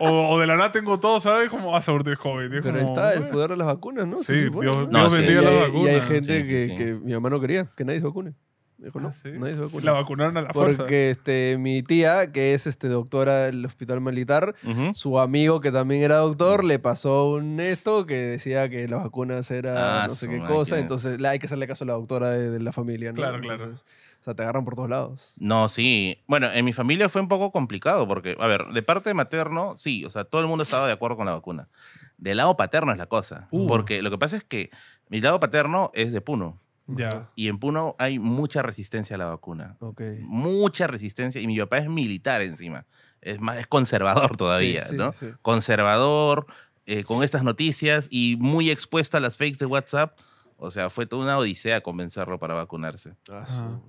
o, 0.00 0.04
o- 0.10 0.28
o 0.34 0.40
de 0.40 0.46
la 0.48 0.56
nada 0.56 0.72
tengo 0.72 0.98
todo, 0.98 1.20
¿sabes? 1.20 1.48
Como 1.48 1.76
a 1.76 1.80
saber 1.80 2.02
de 2.02 2.16
COVID. 2.16 2.52
Y 2.52 2.56
es 2.56 2.62
pero 2.62 2.74
ahí 2.76 2.82
como, 2.84 2.94
está 2.94 3.14
el 3.14 3.28
poder 3.28 3.50
de 3.50 3.56
las 3.56 3.66
vacunas, 3.68 4.06
¿no? 4.06 4.16
Sí, 4.18 4.34
Dios- 4.50 4.52
Dios 4.90 5.12
Y 5.12 5.16
bendiga 5.16 5.40
hay- 5.40 5.44
las 5.44 5.54
Y 5.54 5.56
hay 5.56 5.60
vacunas. 5.70 6.06
gente 6.08 6.36
Sí, 6.38 6.42
sí, 6.44 6.48
que, 6.50 6.66
sí. 6.66 6.76
que 6.76 6.92
mi 6.94 7.12
mamá 7.14 7.30
no 7.30 7.40
quería, 7.40 7.68
que 7.76 7.84
nadie 7.84 8.00
se 8.00 8.06
vacune. 8.06 8.34
Dijo, 8.78 9.00
no, 9.00 9.08
Ah, 9.08 9.12
sí. 9.12 9.30
nadie 9.32 9.54
se 9.54 9.60
vacune. 9.60 9.84
La 9.84 9.92
vacunaron 9.92 10.36
a 10.36 10.42
la 10.42 10.52
fuerza. 10.52 10.78
Porque 10.78 11.10
este, 11.10 11.56
mi 11.58 11.82
tía, 11.82 12.30
que 12.30 12.54
es 12.54 12.68
este, 12.68 12.86
doctora 12.88 13.44
del 13.46 13.66
hospital 13.66 14.00
militar, 14.00 14.54
Ujú. 14.64 14.94
su 14.94 15.18
amigo 15.18 15.60
que 15.60 15.72
también 15.72 16.02
era 16.02 16.18
doctor 16.18 16.62
le 16.64 16.78
pasó 16.78 17.30
un 17.30 17.58
esto 17.58 18.06
que 18.06 18.14
decía 18.14 18.68
que 18.68 18.86
las 18.86 19.02
vacunas 19.02 19.50
era 19.50 20.04
Ah, 20.04 20.06
no 20.06 20.14
sé 20.14 20.28
qué 20.28 20.38
cosa, 20.44 20.78
entonces 20.78 21.20
la- 21.20 21.30
hay 21.30 21.40
que 21.40 21.46
hacerle 21.46 21.66
caso 21.66 21.82
a 21.82 21.88
la 21.88 21.94
doctora 21.94 22.30
de, 22.30 22.50
de 22.50 22.60
la 22.60 22.70
familia, 22.70 23.10
¿no? 23.10 23.16
Claro, 23.16 23.40
claro. 23.40 23.64
Entonces, 23.64 23.84
o 24.20 24.22
sea, 24.24 24.34
te 24.34 24.42
agarran 24.42 24.64
por 24.64 24.76
todos 24.76 24.88
lados. 24.90 25.34
No, 25.40 25.68
sí. 25.68 26.22
Bueno, 26.28 26.48
en 26.52 26.64
mi 26.64 26.72
familia 26.72 27.08
fue 27.08 27.20
un 27.20 27.28
poco 27.28 27.50
complicado 27.50 28.06
porque, 28.06 28.36
a 28.38 28.46
ver, 28.46 28.64
de 28.72 28.82
parte 28.82 29.12
materno, 29.12 29.74
sí, 29.76 30.04
o 30.04 30.10
sea, 30.10 30.22
todo 30.24 30.40
el 30.40 30.46
mundo 30.46 30.62
estaba 30.62 30.86
de 30.86 30.92
acuerdo 30.92 31.16
con 31.16 31.26
la 31.26 31.32
vacuna. 31.32 31.68
Del 32.16 32.36
lado 32.36 32.56
paterno 32.56 32.92
es 32.92 32.98
la 32.98 33.06
cosa. 33.06 33.48
Uh. 33.50 33.66
Porque 33.66 34.02
lo 34.02 34.10
que 34.10 34.18
pasa 34.18 34.36
es 34.36 34.44
que 34.44 34.70
mi 35.08 35.20
lado 35.20 35.40
paterno 35.40 35.90
es 35.94 36.12
de 36.12 36.20
Puno. 36.20 36.60
Ya. 36.88 37.30
Y 37.36 37.48
en 37.48 37.58
Puno 37.58 37.94
hay 37.98 38.18
mucha 38.18 38.62
resistencia 38.62 39.14
a 39.16 39.18
la 39.18 39.26
vacuna. 39.26 39.76
Ok. 39.80 40.00
Mucha 40.20 40.86
resistencia. 40.86 41.40
Y 41.40 41.46
mi 41.46 41.58
papá 41.58 41.78
es 41.78 41.88
militar 41.88 42.42
encima. 42.42 42.86
Es 43.20 43.40
más, 43.40 43.58
es 43.58 43.66
conservador 43.66 44.36
todavía, 44.36 44.80
Sí, 44.82 44.90
sí, 44.90 44.96
¿no? 44.96 45.12
sí. 45.12 45.26
Conservador, 45.42 46.46
eh, 46.86 47.04
con 47.04 47.22
estas 47.22 47.42
noticias 47.42 48.08
y 48.10 48.36
muy 48.40 48.70
expuesto 48.70 49.16
a 49.16 49.20
las 49.20 49.36
fakes 49.36 49.58
de 49.58 49.66
WhatsApp. 49.66 50.18
O 50.56 50.70
sea, 50.72 50.90
fue 50.90 51.06
toda 51.06 51.22
una 51.22 51.38
odisea 51.38 51.82
convencerlo 51.82 52.38
para 52.38 52.54
vacunarse. 52.54 53.14
Ah. 53.30 53.44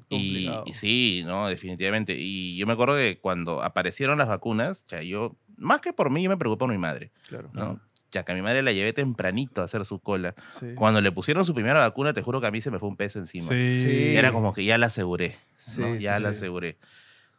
Y, 0.10 0.50
y 0.66 0.74
sí, 0.74 1.24
no, 1.26 1.48
definitivamente. 1.48 2.16
Y 2.18 2.58
yo 2.58 2.68
me 2.68 2.74
acuerdo 2.74 2.96
que 2.96 3.18
cuando 3.20 3.64
aparecieron 3.64 4.20
las 4.20 4.28
vacunas, 4.28 4.84
o 4.86 4.90
sea, 4.90 5.02
yo, 5.02 5.36
más 5.58 5.82
que 5.82 5.94
por 5.94 6.12
mí, 6.12 6.22
yo 6.22 6.30
me 6.30 6.38
preocupé 6.38 6.60
por 6.60 6.70
mi 6.70 6.78
madre, 6.78 7.12
Claro. 7.28 7.50
¿no? 7.54 7.80
Ya 8.11 8.23
que 8.23 8.31
a 8.31 8.36
mi 8.36 8.41
madre 8.41 8.64
la 8.64 8.72
llevé 8.72 8.91
tempranito 8.94 9.61
a 9.61 9.65
hacer 9.65 9.86
su 9.86 9.99
cola. 9.99 10.34
Sí. 10.48 10.68
Cuando 10.76 10.99
le 11.02 11.11
pusieron 11.11 11.45
su 11.45 11.53
primera 11.53 11.80
vacuna, 11.80 12.14
te 12.14 12.22
juro 12.23 12.41
que 12.41 12.48
a 12.48 12.52
mí 12.52 12.60
se 12.61 12.72
me 12.72 12.80
fue 12.80 12.90
un 12.90 12.95
peso 12.98 13.19
encima. 13.19 13.48
Sí. 13.49 13.80
Sí. 13.81 14.15
Era 14.18 14.31
como 14.31 14.53
que 14.53 14.65
ya 14.65 14.77
la 14.77 14.88
aseguré, 14.88 15.36
¿no? 15.77 15.95
Ya 15.95 16.19
la 16.19 16.30
aseguré. 16.30 16.77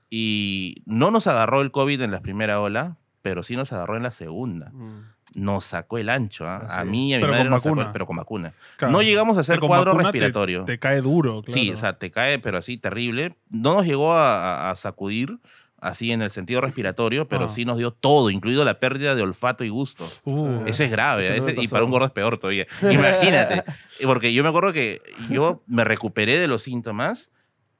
Y 0.08 0.82
no 0.86 1.10
nos 1.10 1.26
agarró 1.26 1.60
el 1.60 1.70
COVID 1.70 2.00
en 2.02 2.10
la 2.10 2.20
primera 2.20 2.60
ola, 2.60 2.96
pero 3.22 3.42
sí 3.42 3.56
nos 3.56 3.72
agarró 3.72 3.96
en 3.96 4.02
la 4.02 4.12
segunda. 4.12 4.70
Mm. 4.70 5.04
Nos 5.36 5.64
sacó 5.66 5.98
el 5.98 6.08
ancho. 6.08 6.44
Ah, 6.46 6.66
A 6.80 6.84
mí 6.84 7.10
y 7.10 7.14
a 7.14 7.18
mi 7.18 7.22
Pero 7.22 7.32
madre 7.34 7.50
nos 7.50 7.62
sacó 7.62 7.92
pero 7.92 8.06
con 8.06 8.16
vacuna. 8.16 8.52
Claro. 8.76 8.90
No 8.92 9.02
llegamos 9.02 9.36
a 9.36 9.40
hacer 9.40 9.60
cuadro 9.60 9.92
vacuna 9.92 10.10
te- 10.10 10.18
respiratorio. 10.18 10.64
Te, 10.64 10.78
cae 10.80 11.00
duro, 11.00 11.42
claro. 11.42 11.52
Sí, 11.60 11.70
o 11.70 11.76
sea, 11.76 11.92
te 11.98 12.10
cae, 12.10 12.40
pero 12.40 12.58
así 12.58 12.78
terrible. 12.78 13.34
No 13.48 13.74
nos 13.74 13.86
llegó 13.86 14.12
a- 14.14 14.70
a 14.70 14.76
sacudir, 14.76 15.38
así 15.80 16.12
en 16.12 16.22
el 16.22 16.30
sentido 16.30 16.60
respiratorio, 16.60 17.28
pero 17.28 17.46
Ah. 17.46 17.48
sí 17.48 17.64
nos 17.64 17.78
dio 17.78 17.90
todo, 17.90 18.30
incluido 18.30 18.64
la 18.64 18.78
pérdida 18.80 19.14
de 19.14 19.22
olfato 19.22 19.64
y 19.64 19.68
gusto. 19.68 20.06
Uh, 20.24 20.62
Eso 20.66 20.82
es 20.84 20.90
grave, 20.90 21.22
Eso 21.22 21.46
ese- 21.48 21.60
y 21.62 21.68
para 21.68 21.84
un 21.84 21.90
gordo 21.90 22.06
es 22.06 22.12
peor 22.12 22.38
todavía. 22.38 22.66
Imagínate. 22.82 23.64
Porque 24.04 24.32
yo 24.32 24.42
me 24.42 24.48
acuerdo 24.48 24.72
que 24.72 25.00
yo 25.28 25.62
me 25.66 25.84
recuperé 25.84 26.38
de 26.38 26.46
los 26.48 26.62
síntomas 26.62 27.30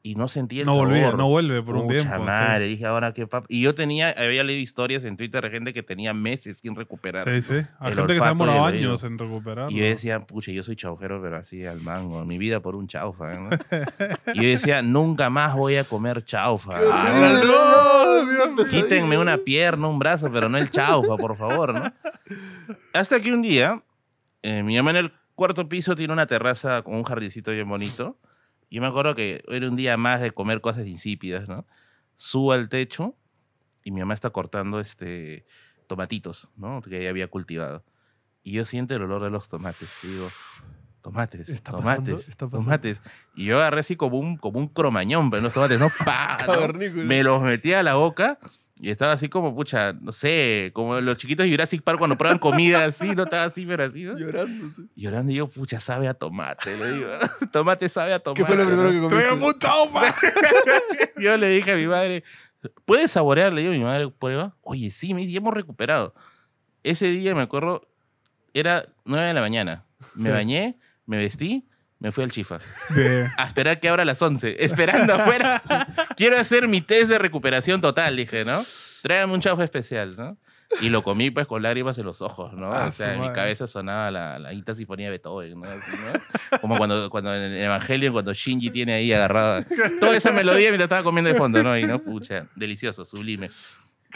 y 0.02 0.14
no 0.14 0.28
sentí 0.28 0.60
el 0.60 0.66
no 0.66 0.72
sabor. 0.72 0.88
volvía, 0.88 1.12
no 1.12 1.28
vuelve 1.28 1.62
por 1.62 1.76
un 1.76 1.86
tiempo. 1.88 2.14
sí. 2.16 2.20
madre, 2.22 2.66
dije 2.66 2.86
ahora 2.86 3.12
qué 3.12 3.28
pap- 3.28 3.44
Y 3.48 3.60
yo 3.60 3.74
tenía, 3.74 4.10
había 4.16 4.42
leído 4.44 4.62
historias 4.62 5.04
en 5.04 5.16
Twitter 5.18 5.42
de 5.44 5.50
gente 5.50 5.72
que 5.74 5.82
tenía 5.82 6.14
meses 6.14 6.58
sin 6.62 6.74
recuperar. 6.74 7.24
Sí, 7.24 7.40
sí. 7.42 7.66
Hay 7.78 7.94
gente 7.94 8.14
que 8.14 8.20
se 8.20 8.24
ha 8.24 8.28
demorado 8.28 8.64
años 8.64 9.04
en 9.04 9.18
recuperar. 9.18 9.70
Y 9.70 9.76
yo 9.76 9.84
decía, 9.84 10.20
pucha, 10.26 10.52
yo 10.52 10.62
soy 10.62 10.76
chaufero, 10.76 11.20
pero 11.20 11.36
así 11.36 11.66
al 11.66 11.80
mango. 11.82 12.24
Mi 12.24 12.38
vida 12.38 12.60
por 12.60 12.76
un 12.76 12.88
chaufa. 12.88 13.34
¿no? 13.34 13.50
y 14.34 14.42
yo 14.42 14.48
decía, 14.48 14.80
nunca 14.80 15.28
más 15.28 15.54
voy 15.54 15.76
a 15.76 15.84
comer 15.84 16.24
chaufa. 16.24 16.80
horrible, 16.80 17.44
no, 17.46 18.24
Dios 18.24 18.72
mío. 18.72 18.82
Quítenme 18.82 19.18
una 19.18 19.36
pierna, 19.36 19.86
un 19.88 19.98
brazo, 19.98 20.30
pero 20.32 20.48
no 20.48 20.56
el 20.56 20.70
chaufa, 20.70 21.16
por 21.18 21.36
favor, 21.36 21.74
¿no? 21.74 21.92
Hasta 22.94 23.20
que 23.20 23.32
un 23.32 23.42
día, 23.42 23.82
eh, 24.42 24.62
mi 24.62 24.76
mamá 24.76 24.90
en 24.92 24.96
el 24.96 25.12
cuarto 25.34 25.68
piso 25.68 25.94
tiene 25.94 26.12
una 26.12 26.26
terraza 26.26 26.82
con 26.82 26.94
un 26.94 27.02
jardincito 27.02 27.50
bien 27.50 27.68
bonito. 27.68 28.16
Yo 28.70 28.80
me 28.80 28.86
acuerdo 28.86 29.14
que 29.14 29.42
era 29.48 29.68
un 29.68 29.76
día 29.76 29.96
más 29.96 30.20
de 30.20 30.30
comer 30.30 30.60
cosas 30.60 30.86
insípidas, 30.86 31.48
¿no? 31.48 31.66
Subo 32.16 32.52
al 32.52 32.68
techo 32.68 33.16
y 33.82 33.90
mi 33.90 34.00
mamá 34.00 34.14
está 34.14 34.30
cortando 34.30 34.78
este, 34.78 35.44
tomatitos, 35.86 36.48
¿no? 36.56 36.80
Que 36.80 37.00
ella 37.00 37.10
había 37.10 37.28
cultivado. 37.28 37.84
Y 38.42 38.52
yo 38.52 38.64
siento 38.64 38.94
el 38.94 39.02
olor 39.02 39.24
de 39.24 39.30
los 39.30 39.48
tomates. 39.48 40.04
Y 40.04 40.08
digo, 40.08 40.28
tomates, 41.02 41.48
Está 41.48 41.72
tomates, 41.72 42.28
está 42.28 42.48
tomates. 42.48 43.00
Y 43.34 43.46
yo 43.46 43.58
agarré 43.58 43.80
así 43.80 43.96
como 43.96 44.18
un, 44.18 44.36
como 44.36 44.60
un 44.60 44.68
cromañón, 44.68 45.30
pero 45.30 45.42
los 45.42 45.52
tomates, 45.52 45.80
¿no? 45.80 45.90
¡Pah! 46.04 46.38
¿no? 46.46 46.72
Me 47.04 47.22
los 47.24 47.42
metí 47.42 47.72
a 47.72 47.82
la 47.82 47.94
boca 47.94 48.38
y 48.80 48.90
estaba 48.90 49.12
así 49.12 49.28
como, 49.28 49.54
pucha, 49.54 49.92
no 49.92 50.10
sé, 50.12 50.70
como 50.72 51.00
los 51.00 51.16
chiquitos 51.18 51.44
de 51.44 51.50
Jurassic 51.52 51.82
Park 51.82 51.98
cuando 51.98 52.16
prueban 52.16 52.38
comida 52.38 52.84
así, 52.86 53.14
no 53.14 53.24
estaba 53.24 53.44
así, 53.44 53.66
pero 53.66 53.84
así, 53.84 54.04
¿no? 54.04 54.16
Llorando. 54.18 54.68
sí. 54.74 54.88
Llorando 54.96 55.32
y 55.32 55.34
yo, 55.36 55.48
pucha, 55.48 55.78
sabe 55.80 56.08
a 56.08 56.14
tomate, 56.14 56.76
le 56.76 56.92
digo. 56.92 57.08
tomate 57.52 57.88
sabe 57.88 58.14
a 58.14 58.18
tomate. 58.20 58.42
¿Qué 58.42 58.46
fue 58.46 58.56
lo 58.56 58.66
primero 58.66 58.90
¿no? 58.92 59.08
que 59.08 59.14
¡Trae 59.14 59.28
comiste? 59.28 59.46
mucha 59.46 59.58
chaufa! 59.68 60.14
Yo 61.20 61.36
le 61.36 61.48
dije 61.50 61.72
a 61.72 61.76
mi 61.76 61.86
madre, 61.86 62.24
¿puedes 62.84 63.10
saborear? 63.10 63.52
Le 63.52 63.60
digo 63.62 63.72
a 63.74 63.76
mi 63.76 63.84
madre, 63.84 64.08
prueba. 64.10 64.56
Oye, 64.62 64.90
sí, 64.90 65.12
me 65.14 65.20
dice, 65.22 65.36
hemos 65.36 65.52
recuperado. 65.54 66.14
Ese 66.82 67.08
día, 67.08 67.34
me 67.34 67.42
acuerdo, 67.42 67.86
era 68.54 68.86
9 69.04 69.26
de 69.26 69.34
la 69.34 69.40
mañana. 69.42 69.84
Me 70.14 70.24
Sí. 70.24 70.28
bañé, 70.30 70.78
me 71.06 71.18
vestí, 71.18 71.68
me 72.00 72.10
fui 72.12 72.24
al 72.24 72.30
chifa. 72.32 72.58
De- 72.90 73.28
A 73.36 73.46
esperar 73.46 73.78
que 73.78 73.88
abra 73.88 74.02
a 74.02 74.06
las 74.06 74.20
11. 74.20 74.56
Esperando 74.64 75.14
afuera. 75.14 75.62
Quiero 76.16 76.38
hacer 76.38 76.66
mi 76.66 76.80
test 76.80 77.08
de 77.10 77.18
recuperación 77.18 77.80
total, 77.80 78.16
dije, 78.16 78.44
¿no? 78.44 78.64
Tráigame 79.02 79.32
un 79.34 79.40
chaufa 79.40 79.62
especial, 79.64 80.16
¿no? 80.16 80.36
Y 80.80 80.88
lo 80.88 81.02
comí 81.02 81.30
pues 81.32 81.46
con 81.48 81.62
lágrimas 81.62 81.98
en 81.98 82.04
los 82.06 82.22
ojos, 82.22 82.52
¿no? 82.52 82.72
Ah, 82.72 82.86
o 82.86 82.90
sea, 82.92 83.06
su 83.06 83.12
en 83.12 83.16
mi 83.18 83.26
madre. 83.26 83.34
cabeza 83.34 83.66
sonaba 83.66 84.10
la, 84.12 84.38
la 84.38 84.50
quinta 84.50 84.72
sinfonía 84.74 85.06
de 85.06 85.10
Beethoven, 85.12 85.58
¿no? 85.60 85.68
Así, 85.68 85.90
¿no? 85.90 86.58
Como 86.60 86.76
cuando, 86.76 87.10
cuando 87.10 87.34
en 87.34 87.42
el 87.42 87.64
Evangelio, 87.64 88.12
cuando 88.12 88.32
Shinji 88.32 88.70
tiene 88.70 88.94
ahí 88.94 89.12
agarrada 89.12 89.64
toda 89.98 90.14
esa 90.16 90.30
melodía 90.30 90.68
mientras 90.68 90.84
estaba 90.86 91.02
comiendo 91.02 91.28
de 91.30 91.36
fondo, 91.36 91.60
¿no? 91.62 91.76
Y 91.76 91.84
no, 91.84 91.98
pucha, 91.98 92.46
delicioso, 92.54 93.04
sublime. 93.04 93.50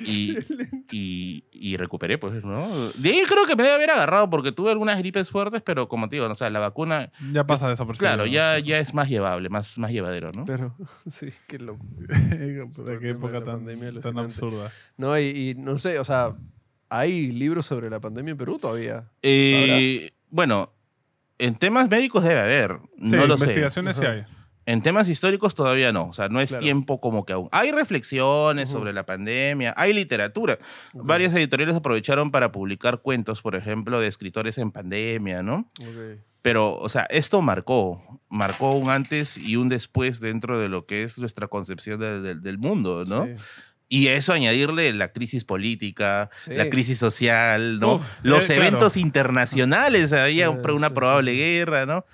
Y, 0.00 0.36
y, 0.92 1.44
y 1.52 1.76
recuperé, 1.76 2.18
pues, 2.18 2.42
¿no? 2.44 2.66
De 2.98 3.10
ahí 3.10 3.22
creo 3.28 3.44
que 3.46 3.54
me 3.56 3.62
debe 3.62 3.74
haber 3.74 3.90
agarrado 3.90 4.28
porque 4.30 4.52
tuve 4.52 4.70
algunas 4.70 4.98
gripes 4.98 5.30
fuertes, 5.30 5.62
pero 5.62 5.88
como 5.88 6.08
te 6.08 6.16
digo, 6.16 6.26
o 6.28 6.34
sea, 6.34 6.50
la 6.50 6.58
vacuna, 6.58 7.10
ya 7.32 7.46
pasa 7.46 7.68
desapercibido. 7.68 8.14
claro, 8.14 8.26
ya, 8.26 8.58
ya 8.58 8.78
es 8.78 8.94
más 8.94 9.08
llevable, 9.08 9.48
más, 9.48 9.78
más 9.78 9.90
llevadero, 9.92 10.30
¿no? 10.32 10.44
Pero, 10.44 10.74
sí, 11.06 11.28
qué 11.46 11.58
loco. 11.58 11.84
Qué 13.00 13.10
época 13.10 13.34
tan, 13.34 13.64
pandemia 13.64 13.92
tan 14.00 14.18
absurda. 14.18 14.70
No, 14.96 15.18
y, 15.18 15.50
y 15.50 15.54
no 15.54 15.78
sé, 15.78 15.98
o 15.98 16.04
sea, 16.04 16.34
¿hay 16.88 17.30
libros 17.32 17.66
sobre 17.66 17.90
la 17.90 18.00
pandemia 18.00 18.32
en 18.32 18.38
Perú 18.38 18.58
todavía? 18.58 19.10
Eh, 19.22 20.10
bueno, 20.30 20.72
en 21.38 21.54
temas 21.56 21.88
médicos 21.90 22.22
debe 22.24 22.40
haber, 22.40 22.78
Sí, 22.98 23.16
no 23.16 23.26
lo 23.26 23.36
sé. 23.36 23.44
investigaciones 23.44 23.96
sí 23.96 24.04
hay. 24.06 24.24
En 24.66 24.80
temas 24.82 25.08
históricos 25.08 25.54
todavía 25.54 25.92
no, 25.92 26.06
o 26.08 26.12
sea, 26.14 26.28
no 26.28 26.40
es 26.40 26.48
Claro. 26.50 26.62
tiempo 26.62 27.00
como 27.00 27.26
que 27.26 27.34
aún. 27.34 27.48
Hay 27.52 27.70
reflexiones 27.70 28.70
sobre 28.70 28.92
la 28.92 29.04
pandemia, 29.04 29.74
hay 29.76 29.92
literatura. 29.92 30.58
Ok, 30.94 31.04
Varias 31.06 31.34
editoriales 31.34 31.76
aprovecharon 31.76 32.30
para 32.30 32.50
publicar 32.52 33.00
cuentos, 33.02 33.42
por 33.42 33.56
ejemplo, 33.56 34.00
de 34.00 34.06
escritores 34.08 34.56
en 34.58 34.70
pandemia, 34.70 35.42
¿no? 35.42 35.70
Pero, 36.42 36.76
o 36.78 36.88
sea, 36.88 37.02
esto 37.10 37.40
marcó, 37.40 38.20
marcó 38.28 38.72
un 38.74 38.90
antes 38.90 39.38
y 39.38 39.56
un 39.56 39.68
después 39.68 40.20
dentro 40.20 40.58
de 40.58 40.68
lo 40.68 40.86
que 40.86 41.02
es 41.02 41.18
nuestra 41.18 41.48
concepción 41.48 42.00
de- 42.00 42.20
de- 42.20 42.34
del 42.34 42.58
mundo, 42.58 43.04
¿no? 43.06 43.24
Sí. 43.26 43.32
Y 43.88 44.08
a 44.08 44.14
eso 44.16 44.32
añadirle 44.32 44.92
la 44.94 45.12
crisis 45.12 45.44
política, 45.44 46.30
Sí. 46.36 46.52
la 46.54 46.68
crisis 46.70 46.98
social, 46.98 47.78
¿no? 47.80 47.94
Uf, 47.96 48.06
Los 48.22 48.44
eh, 48.50 48.54
claro. 48.54 48.62
eventos 48.68 48.96
internacionales, 48.96 50.12
había 50.12 50.48
Sí, 50.50 50.70
una 50.72 50.90
probable 50.90 51.34
guerra, 51.34 51.86
¿no? 51.86 52.04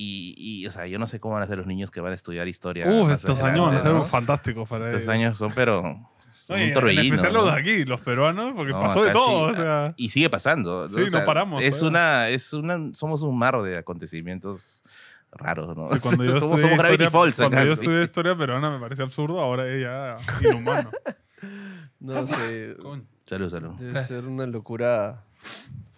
Y, 0.00 0.34
y, 0.36 0.64
o 0.66 0.70
sea, 0.70 0.86
yo 0.86 0.96
no 1.00 1.08
sé 1.08 1.18
cómo 1.18 1.34
van 1.34 1.42
a 1.42 1.46
ser 1.48 1.58
los 1.58 1.66
niños 1.66 1.90
que 1.90 2.00
van 2.00 2.12
a 2.12 2.14
estudiar 2.14 2.46
historia. 2.46 2.86
Uf, 2.86 3.08
más 3.08 3.18
estos 3.18 3.42
años 3.42 3.66
van 3.66 3.74
a 3.74 3.80
ser 3.80 3.92
¿no? 3.92 4.02
fantásticos 4.02 4.68
para 4.68 4.86
Estos 4.88 5.08
años 5.08 5.36
son, 5.36 5.50
pero 5.52 5.82
No, 5.82 6.54
un 6.54 6.60
y 6.60 6.62
en 6.62 6.72
torbellino. 6.74 7.14
especial 7.16 7.32
¿no? 7.32 7.40
los 7.46 7.54
de 7.54 7.60
aquí, 7.60 7.84
los 7.84 8.00
peruanos, 8.00 8.52
porque 8.54 8.70
No, 8.72 8.80
pasó 8.80 9.02
de 9.02 9.10
todo. 9.10 9.52
sí, 9.54 9.58
o 9.58 9.62
sea, 9.62 9.94
Y 9.96 10.10
sigue 10.10 10.30
pasando. 10.30 10.88
Sí, 10.88 11.06
no 11.10 11.24
paramos, 11.24 11.62
Es 11.64 11.82
¿eh? 11.82 11.84
una, 11.86 12.28
es 12.28 12.52
una, 12.52 12.94
somos 12.94 13.22
un 13.22 13.36
mar 13.36 13.60
de 13.62 13.76
acontecimientos 13.76 14.84
raros, 15.32 15.76
¿no? 15.76 15.88
sí, 15.88 15.98
cuando 16.02 16.22
yo 16.24 16.38
somos, 16.38 16.42
estudié 16.60 16.62
somos 16.62 16.78
Gravity 16.78 17.04
historia- 17.04 17.10
Falls 17.10 17.36
Cuando 17.36 17.56
acá, 17.56 17.66
yo 17.66 17.74
sí. 17.74 17.80
estudié 17.80 18.02
historia 18.04 18.36
peruana 18.36 18.70
me 18.70 18.78
parecía 18.78 19.04
absurdo, 19.04 19.40
ahora 19.40 19.66
es 19.68 19.82
ya 19.82 20.48
inhumano. 20.48 20.90
No 22.00 22.24
sé. 22.24 22.76
Salud, 23.26 23.50
salud. 23.50 23.70
Debe 23.74 24.00
ser 24.04 24.24
una 24.26 24.46
locura 24.46 25.24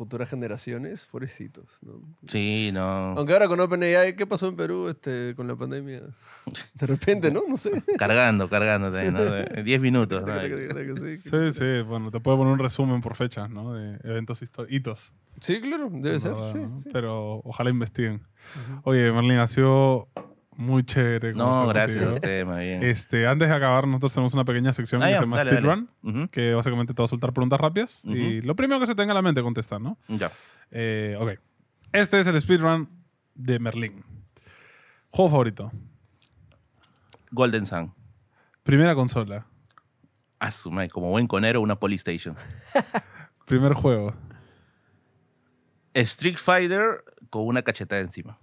futuras 0.00 0.30
generaciones, 0.30 1.06
pobrecitos. 1.12 1.78
¿no? 1.82 2.00
Sí, 2.26 2.70
no. 2.72 2.80
Aunque 3.18 3.34
ahora 3.34 3.48
con 3.48 3.60
OpenAI, 3.60 4.16
¿qué 4.16 4.26
pasó 4.26 4.48
en 4.48 4.56
Perú 4.56 4.88
este, 4.88 5.34
con 5.34 5.46
la 5.46 5.56
pandemia? 5.56 6.00
De 6.72 6.86
repente, 6.86 7.30
¿no? 7.30 7.42
No 7.46 7.58
sé. 7.58 7.70
Cargando, 7.98 8.48
cargando 8.48 8.90
también, 8.90 9.12
¿no? 9.12 9.62
10 9.62 9.80
minutos. 9.82 10.24
¿no? 10.26 10.40
sí, 10.40 11.16
Sí, 11.18 11.50
sí, 11.50 11.82
bueno, 11.86 12.10
te 12.10 12.18
puedo 12.18 12.38
poner 12.38 12.54
un 12.54 12.58
resumen 12.58 13.02
por 13.02 13.14
fechas, 13.14 13.50
¿no? 13.50 13.74
De 13.74 13.98
eventos 14.02 14.40
históricos. 14.40 14.74
Hitos. 14.74 15.12
Sí, 15.38 15.60
claro, 15.60 15.90
debe 15.92 16.18
ser. 16.18 16.32
¿verdad, 16.32 16.50
Sí, 16.52 16.58
no? 16.60 16.78
sí. 16.78 16.88
Pero 16.90 17.42
ojalá 17.44 17.68
investiguen. 17.68 18.22
Oye, 18.84 19.12
Merlin, 19.12 19.36
ha 19.36 19.48
sido 19.48 20.08
muy 20.56 20.82
chévere. 20.82 21.32
No, 21.34 21.66
gracias 21.68 22.04
a 22.06 22.10
usted, 22.12 22.44
más 22.44 22.58
bien. 22.60 22.82
Este, 22.82 23.26
antes 23.26 23.48
de 23.48 23.54
acabar, 23.54 23.86
nosotros 23.86 24.12
tenemos 24.12 24.34
una 24.34 24.44
pequeña 24.44 24.72
sección 24.72 25.02
Ah, 25.02 25.06
que 25.06 25.12
ya, 25.12 25.18
se 25.20 25.24
llama. 25.26 25.40
Speedrun, 25.42 26.28
que 26.28 26.54
básicamente 26.54 26.92
te 26.94 27.00
va 27.00 27.04
a 27.04 27.08
soltar 27.08 27.32
preguntas 27.32 27.60
rápidas 27.60 28.04
y 28.04 28.42
lo 28.42 28.54
primero 28.56 28.80
que 28.80 28.86
se 28.86 28.94
tenga 28.94 29.12
a 29.12 29.14
la 29.14 29.22
mente 29.22 29.42
contestar, 29.42 29.80
¿no? 29.80 29.96
Ya. 30.08 30.30
Eh, 30.70 31.16
ok. 31.18 31.38
Este 31.92 32.20
es 32.20 32.26
el 32.26 32.40
speedrun 32.40 32.88
de 33.34 33.58
Merlin. 33.58 34.04
Juego 35.10 35.30
favorito. 35.30 35.72
Golden 37.30 37.64
Sun. 37.66 37.94
Primera 38.62 38.94
consola. 38.94 39.46
Su 40.52 40.70
madre, 40.70 40.88
como 40.90 41.10
buen 41.10 41.26
conero, 41.26 41.60
una 41.60 41.76
Polystation. 41.76 42.34
Primer 43.46 43.74
juego. 43.74 44.14
Street 45.94 46.36
Fighter 46.38 47.04
con 47.30 47.46
una 47.46 47.62
cachetada 47.62 48.00
encima. 48.00 48.38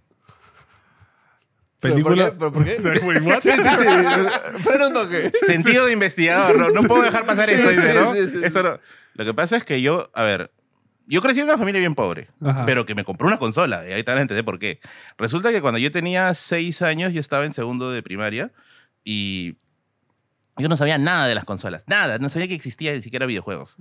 ¿Pero 1.79 1.93
Película. 1.93 2.31
por 2.37 2.63
qué? 2.63 2.77
¿Pero 2.81 3.01
por 3.01 3.13
qué? 3.13 3.19
Wait? 3.29 3.39
Sí, 3.41 3.51
sí, 3.51 3.57
sí. 3.77 3.85
Frena 4.63 4.87
un 4.87 4.93
toque. 4.93 5.31
Sentido 5.45 5.85
de 5.85 5.93
investigador, 5.93 6.57
no, 6.57 6.69
no 6.71 6.83
puedo 6.87 7.03
dejar 7.03 7.25
pasar 7.25 7.45
Sí, 7.45 7.53
esto, 7.53 7.69
dice, 7.69 7.93
¿no? 7.93 8.13
sí, 8.13 8.29
sí, 8.29 8.39
Esto 8.43 8.63
no- 8.63 8.79
Lo 9.13 9.25
que 9.25 9.33
pasa 9.33 9.57
es 9.57 9.63
que 9.63 9.81
yo, 9.81 10.09
a 10.15 10.23
ver, 10.23 10.51
yo 11.05 11.21
crecí 11.21 11.39
en 11.39 11.45
una 11.45 11.57
familia 11.57 11.79
bien 11.79 11.93
pobre, 11.95 12.29
Ajá. 12.43 12.65
pero 12.65 12.85
que 12.85 12.95
me 12.95 13.03
compró 13.03 13.27
una 13.27 13.37
consola, 13.37 13.87
y 13.87 13.93
ahí 13.93 14.03
te 14.03 14.11
van 14.11 14.17
a 14.17 14.21
entender 14.23 14.43
por 14.43 14.57
qué. 14.59 14.79
Resulta 15.17 15.51
que 15.51 15.61
cuando 15.61 15.77
yo 15.77 15.91
tenía 15.91 16.33
seis 16.33 16.81
años, 16.81 17.13
yo 17.13 17.21
estaba 17.21 17.45
en 17.45 17.53
segundo 17.53 17.91
de 17.91 18.01
primaria, 18.03 18.51
y 19.03 19.55
yo 20.57 20.67
no 20.69 20.77
sabía 20.77 20.97
nada 20.97 21.27
de 21.27 21.35
las 21.35 21.45
consolas, 21.45 21.83
nada, 21.87 22.17
no 22.17 22.29
sabía 22.29 22.47
que 22.47 22.55
existía 22.55 22.93
ni 22.93 23.01
siquiera 23.03 23.25
videojuegos. 23.27 23.77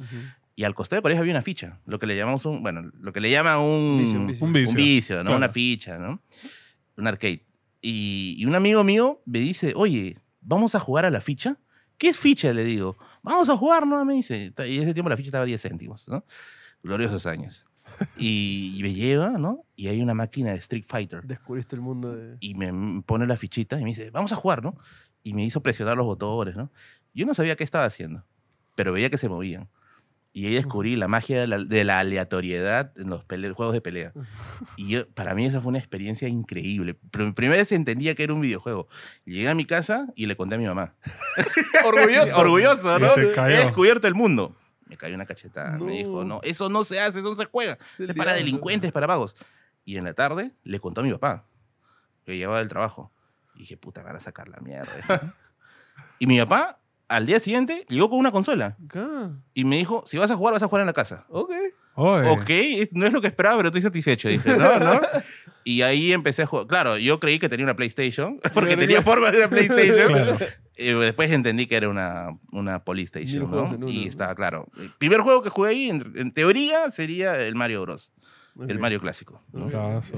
Y 0.55 0.65
al 0.65 0.75
costado 0.75 0.99
del 0.99 1.03
colegio 1.03 1.23
había 1.23 1.33
una 1.35 1.43
ficha, 1.43 1.79
lo 1.87 1.99
que 1.99 2.07
le 2.07 2.17
llamamos 2.17 2.45
un, 2.47 2.63
bueno, 2.63 2.91
lo 3.01 3.13
que 3.13 3.21
le 3.21 3.31
llaman 3.31 3.59
un 3.59 3.99
Vicio, 3.99 4.21
un 4.21 4.27
vicio. 4.27 4.47
Un 4.47 4.53
vicio. 4.53 4.71
un 4.71 4.77
vicio, 4.77 5.17
¿no? 5.17 5.23
claro. 5.25 5.37
Una 5.39 5.49
ficha, 5.49 5.99
¿no? 5.99 6.21
Un 6.97 7.07
arcade. 7.07 7.43
Y, 7.89 8.35
y 8.37 8.47
un 8.47 8.57
amigo 8.57 8.83
mío 8.83 9.23
me 9.27 9.39
dice, 9.39 9.73
oye, 9.77 10.19
¿vamos 10.41 10.75
a 10.75 10.81
jugar 10.81 11.05
a 11.05 11.11
la 11.11 11.21
ficha? 11.21 11.57
¿Qué 11.99 12.09
es 12.09 12.19
ficha? 12.19 12.53
Le 12.53 12.65
digo, 12.65 12.99
vamos 13.23 13.49
a 13.49 13.57
jugar, 13.57 13.87
¿no? 13.87 14.05
Me 14.05 14.15
dice. 14.15 14.53
Y 14.67 14.79
ese 14.79 14.93
tiempo 14.93 15.09
la 15.09 15.17
ficha 15.17 15.29
estaba 15.29 15.45
a 15.45 15.47
10 15.47 15.63
céntimos, 15.63 16.09
¿no? 16.09 16.25
Gloriosos 16.83 17.27
años. 17.27 17.65
Y, 18.17 18.75
y 18.77 18.83
me 18.83 18.93
lleva, 18.93 19.39
¿no? 19.39 19.65
Y 19.77 19.87
hay 19.87 20.03
una 20.03 20.15
máquina 20.15 20.51
de 20.51 20.57
Street 20.57 20.83
Fighter. 20.85 21.23
Descubriste 21.23 21.77
el 21.77 21.81
mundo 21.81 22.17
de... 22.17 22.37
Y 22.41 22.55
me 22.55 23.03
pone 23.03 23.25
la 23.25 23.37
fichita 23.37 23.79
y 23.79 23.85
me 23.85 23.91
dice, 23.91 24.11
vamos 24.11 24.33
a 24.33 24.37
jugar, 24.37 24.65
¿no? 24.65 24.77
Y 25.23 25.33
me 25.35 25.45
hizo 25.45 25.63
presionar 25.63 25.97
los 25.97 26.07
botones, 26.07 26.57
¿no? 26.57 26.73
Yo 27.15 27.25
no 27.25 27.35
sabía 27.35 27.55
qué 27.55 27.63
estaba 27.63 27.85
haciendo, 27.85 28.25
pero 28.75 28.93
veía 28.93 29.11
que 29.11 29.19
se 29.19 29.29
movían. 29.29 29.69
Y 30.37 30.45
ahí 30.49 30.55
descubrí 30.55 30.97
la 30.97 31.09
magia 31.09 31.41
de 31.41 31.47
la, 31.47 31.59
de 31.65 31.83
la 31.83 31.99
aleatoriedad 31.99 32.93
en 32.99 33.09
los 33.09 33.25
pele- 33.25 33.55
juegos 33.55 33.73
de 33.73 33.81
pelea. 33.81 34.13
Y 34.77 34.89
yo, 34.89 35.09
para 35.09 35.35
mí 35.35 35.47
esa 35.47 35.63
fue 35.63 35.71
una 35.71 35.79
experiencia 35.79 36.29
increíble. 36.29 36.95
Pero 37.11 37.35
primera 37.35 37.59
vez 37.59 37.73
entendía 37.73 38.15
que 38.15 38.23
era 38.25 38.35
un 38.35 38.43
videojuego. 38.43 38.87
Llegué 39.25 39.49
a 39.49 39.55
mi 39.55 39.65
casa 39.65 40.09
y 40.15 40.27
le 40.27 40.37
conté 40.37 40.57
a 40.57 40.59
mi 40.59 40.67
mamá. 40.67 40.93
Orgulloso. 41.87 42.37
Orgulloso, 42.39 42.99
¿no? 42.99 43.15
He 43.17 43.57
descubierto 43.65 44.07
el 44.09 44.15
mundo. 44.15 44.55
Me 44.85 44.99
cayó 44.99 45.15
una 45.15 45.25
cachetada. 45.25 45.79
No. 45.79 45.87
Me 45.87 45.93
dijo, 45.93 46.23
no, 46.23 46.41
eso 46.43 46.69
no 46.69 46.85
se 46.85 47.01
hace, 47.01 47.21
eso 47.21 47.31
no 47.31 47.37
se 47.37 47.47
juega. 47.47 47.79
Del 47.97 48.11
Es 48.11 48.15
para 48.17 48.33
diablo. 48.35 48.45
delincuentes, 48.47 48.93
para 48.93 49.07
vagos. 49.07 49.37
Y 49.87 49.97
en 49.97 50.05
la 50.05 50.13
tarde 50.13 50.53
le 50.65 50.81
contó 50.81 51.01
a 51.01 51.05
mi 51.05 51.13
papá, 51.13 51.47
que 52.27 52.37
llevaba 52.37 52.59
del 52.59 52.69
trabajo. 52.69 53.11
Y 53.55 53.61
dije, 53.61 53.79
puta, 53.79 54.03
van 54.03 54.17
a 54.17 54.21
sacar 54.21 54.49
la 54.49 54.59
mierda. 54.59 55.35
y 56.19 56.27
mi 56.27 56.39
papá, 56.41 56.79
al 57.09 57.27
día 57.27 57.41
siguiente, 57.41 57.85
llegó 57.89 58.11
con 58.11 58.19
una 58.19 58.33
consola. 58.33 58.77
Y 59.55 59.65
me 59.65 59.77
dijo, 59.77 60.05
si 60.07 60.19
vas 60.19 60.31
a 60.31 60.37
jugar, 60.37 60.55
vas 60.55 60.63
a 60.63 60.69
jugar 60.69 60.81
en 60.83 60.87
la 60.87 60.93
casa. 60.93 61.25
Ok. 61.29 61.51
Oye. 61.95 62.29
Ok, 62.29 62.91
no 62.93 63.07
es 63.07 63.13
lo 63.13 63.21
que 63.21 63.29
esperaba, 63.29 63.57
pero 63.57 63.69
estoy 63.69 63.83
satisfecho. 63.83 64.29
Dije, 64.29 64.57
no, 64.57 64.79
no. 64.81 65.01
Y 65.65 65.83
ahí 65.83 66.13
empecé 66.13 66.43
a 66.43 66.47
jugar. 66.47 66.67
Claro, 66.67 66.99
yo 66.99 67.19
creí 67.19 67.39
que 67.39 67.49
tenía 67.49 67.65
una 67.65 67.75
PlayStation, 67.75 68.39
porque 68.55 68.77
tenía 68.77 69.03
forma 69.03 69.31
de 69.31 69.39
una 69.39 69.49
PlayStation. 69.49 70.09
Claro. 70.09 70.39
Y 70.77 70.91
después 70.93 71.31
entendí 71.31 71.67
que 71.67 71.77
era 71.77 71.89
una, 71.89 72.39
una 72.53 72.83
uno, 72.87 73.89
Y 73.89 74.07
estaba 74.07 74.35
claro. 74.35 74.69
El 74.79 74.91
primer 74.91 75.23
juego 75.23 75.41
que 75.43 75.49
jugué 75.49 75.71
ahí, 75.71 75.89
en, 75.89 76.13
en 76.17 76.33
teoría, 76.33 76.91
sería 76.91 77.41
el 77.41 77.55
Mario 77.55 77.83
Bros. 77.83 78.13
El. 78.69 78.79
Mario 78.79 79.01
clásico. 79.01 79.43
¿no? 79.53 79.71
Caso. 79.71 80.17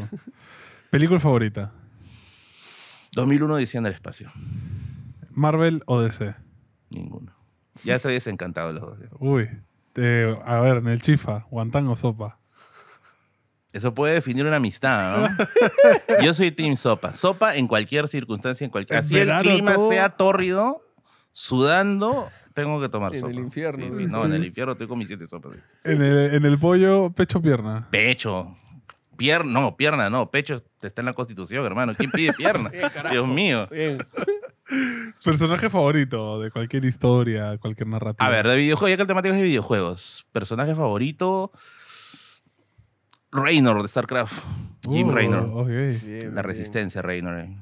Película 0.91 1.21
favorita. 1.21 1.73
2001 3.13 3.59
Edición 3.59 3.85
del 3.85 3.95
Espacio. 3.95 4.31
Marvel 5.31 5.83
o 5.87 6.01
DC. 6.01 6.35
Ninguno. 6.91 7.33
Ya 7.85 7.97
estoy 7.97 8.15
desencantado 8.15 8.69
de 8.69 8.75
los 8.81 8.83
dos. 8.99 8.99
Uy. 9.21 9.49
Eh, 9.97 10.37
a 10.45 10.61
ver, 10.61 10.77
en 10.79 10.89
el 10.89 11.01
chifa, 11.01 11.47
guantán 11.51 11.87
o 11.89 11.97
sopa. 11.97 12.39
Eso 13.73 13.93
puede 13.95 14.15
definir 14.15 14.47
una 14.47 14.57
amistad, 14.57 15.29
¿no? 15.29 15.29
Yo 16.25 16.33
soy 16.33 16.51
Team 16.51 16.77
Sopa. 16.77 17.13
Sopa 17.13 17.55
en 17.57 17.69
cualquier 17.69 18.09
circunstancia, 18.09 18.65
en 18.65 18.71
cualquier... 18.71 18.99
En 18.99 19.05
Así 19.05 19.19
el 19.19 19.29
clima 19.41 19.75
todo. 19.75 19.91
sea 19.91 20.09
tórrido, 20.09 20.83
sudando, 21.33 22.29
tengo 22.55 22.81
que 22.81 22.89
tomar 22.89 23.13
En 23.15 23.21
sopa. 23.21 23.33
el 23.33 23.39
infierno, 23.39 23.85
Sí, 23.87 23.91
¿no? 23.91 23.97
sí, 23.99 24.07
no, 24.07 24.25
en 24.25 24.33
el 24.33 24.45
infierno 24.47 24.73
estoy 24.73 24.89
con 24.89 24.99
mis 24.99 25.09
siete 25.09 25.27
sopas. 25.27 25.53
sí. 25.55 25.61
En 25.85 26.01
el, 26.03 26.35
en 26.35 26.45
el 26.47 26.59
pollo, 26.59 27.11
pecho 27.11 27.43
pierna. 27.43 27.87
Pecho. 27.91 28.57
Pierna, 29.17 29.53
no, 29.61 29.77
pierna 29.77 30.09
no. 30.09 30.31
Pecho 30.31 30.63
está 30.81 31.03
en 31.03 31.07
la 31.07 31.13
constitución, 31.13 31.65
hermano. 31.67 31.93
¿Quién 31.95 32.11
pide 32.11 32.33
pierna? 32.33 32.71
Bien. 32.73 32.89
Dios 33.11 33.27
mío. 33.29 33.67
Bien. 33.71 33.99
Personaje 35.25 35.71
favorito 35.71 36.41
de 36.41 36.51
cualquier 36.51 36.85
historia, 36.85 37.57
cualquier 37.59 37.89
narrativa. 37.89 38.27
A 38.27 38.31
ver, 38.31 38.47
de 38.47 38.57
videojuegos, 38.57 38.91
ya 38.91 38.97
que 38.97 39.03
el 39.03 39.09
temático 39.09 39.35
es 39.35 39.41
de 39.41 39.47
videojuegos. 39.47 40.27
Personaje 40.33 40.75
favorito. 40.75 41.53
Raynor 43.33 43.83
de 43.83 43.89
StarCraft. 43.89 44.33
Jim 44.89 45.09
Uh, 45.09 45.13
Raynor. 45.13 45.67
Bien, 45.67 45.95
La 46.35 46.43
bien. 46.43 46.45
resistencia, 46.45 47.03
Raynor. 47.03 47.41
eh. 47.41 47.57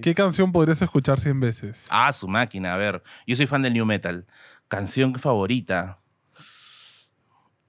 ¿Qué 0.00 0.14
canción 0.14 0.52
podrías 0.52 0.80
escuchar 0.80 1.18
100 1.18 1.40
veces? 1.40 1.86
Ah, 1.90 2.12
su 2.12 2.28
máquina. 2.28 2.72
A 2.74 2.76
ver, 2.76 3.02
yo 3.26 3.34
soy 3.36 3.46
fan 3.46 3.62
del 3.62 3.72
New 3.74 3.84
Metal. 3.84 4.26
Canción 4.68 5.14
favorita. 5.16 5.98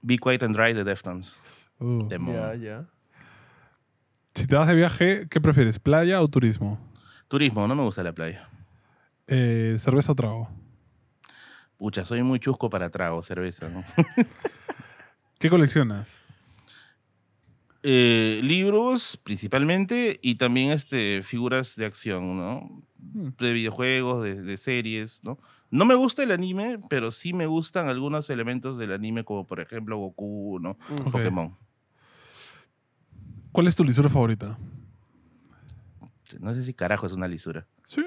Be 0.00 0.16
Quiet 0.18 0.42
and 0.44 0.54
Dry 0.56 0.72
de 0.74 0.84
Deftones. 0.84 1.36
Uh. 1.80 2.06
Ya, 2.08 2.54
ya. 2.54 2.84
Si 4.34 4.46
te 4.46 4.54
vas 4.56 4.68
de 4.68 4.74
viaje, 4.74 5.26
¿qué 5.28 5.40
prefieres? 5.40 5.78
¿Playa 5.80 6.20
o 6.22 6.28
turismo? 6.28 6.78
Turismo, 7.28 7.66
no 7.66 7.74
me 7.74 7.82
gusta 7.82 8.02
la 8.02 8.12
playa. 8.12 8.48
Eh, 9.26 9.76
¿Cerveza 9.78 10.12
o 10.12 10.14
trago? 10.14 10.48
Pucha, 11.76 12.04
soy 12.04 12.22
muy 12.22 12.38
chusco 12.40 12.70
para 12.70 12.90
trago, 12.90 13.22
cerveza, 13.22 13.68
¿no? 13.68 13.82
¿Qué 15.38 15.50
coleccionas? 15.50 16.18
Eh, 17.82 18.40
libros, 18.42 19.18
principalmente, 19.22 20.18
y 20.22 20.36
también 20.36 20.70
este, 20.70 21.22
figuras 21.22 21.76
de 21.76 21.86
acción, 21.86 22.36
¿no? 22.36 22.82
Hmm. 22.98 23.30
De 23.38 23.52
videojuegos, 23.52 24.24
de, 24.24 24.40
de 24.40 24.56
series, 24.56 25.22
¿no? 25.24 25.38
No 25.70 25.84
me 25.84 25.94
gusta 25.94 26.22
el 26.22 26.30
anime, 26.30 26.78
pero 26.88 27.10
sí 27.10 27.32
me 27.32 27.46
gustan 27.46 27.88
algunos 27.88 28.30
elementos 28.30 28.78
del 28.78 28.92
anime, 28.92 29.24
como 29.24 29.46
por 29.46 29.60
ejemplo 29.60 29.96
Goku, 29.98 30.58
¿no? 30.60 30.78
Mm. 30.88 31.06
Ok. 31.06 31.10
Pokémon. 31.10 31.56
¿Cuál 33.52 33.66
es 33.68 33.74
tu 33.74 33.84
lisura 33.84 34.08
favorita? 34.08 34.56
No 36.40 36.54
sé 36.54 36.62
si 36.62 36.74
carajo 36.74 37.06
es 37.06 37.12
una 37.12 37.28
lisura. 37.28 37.66
Sí, 37.84 38.04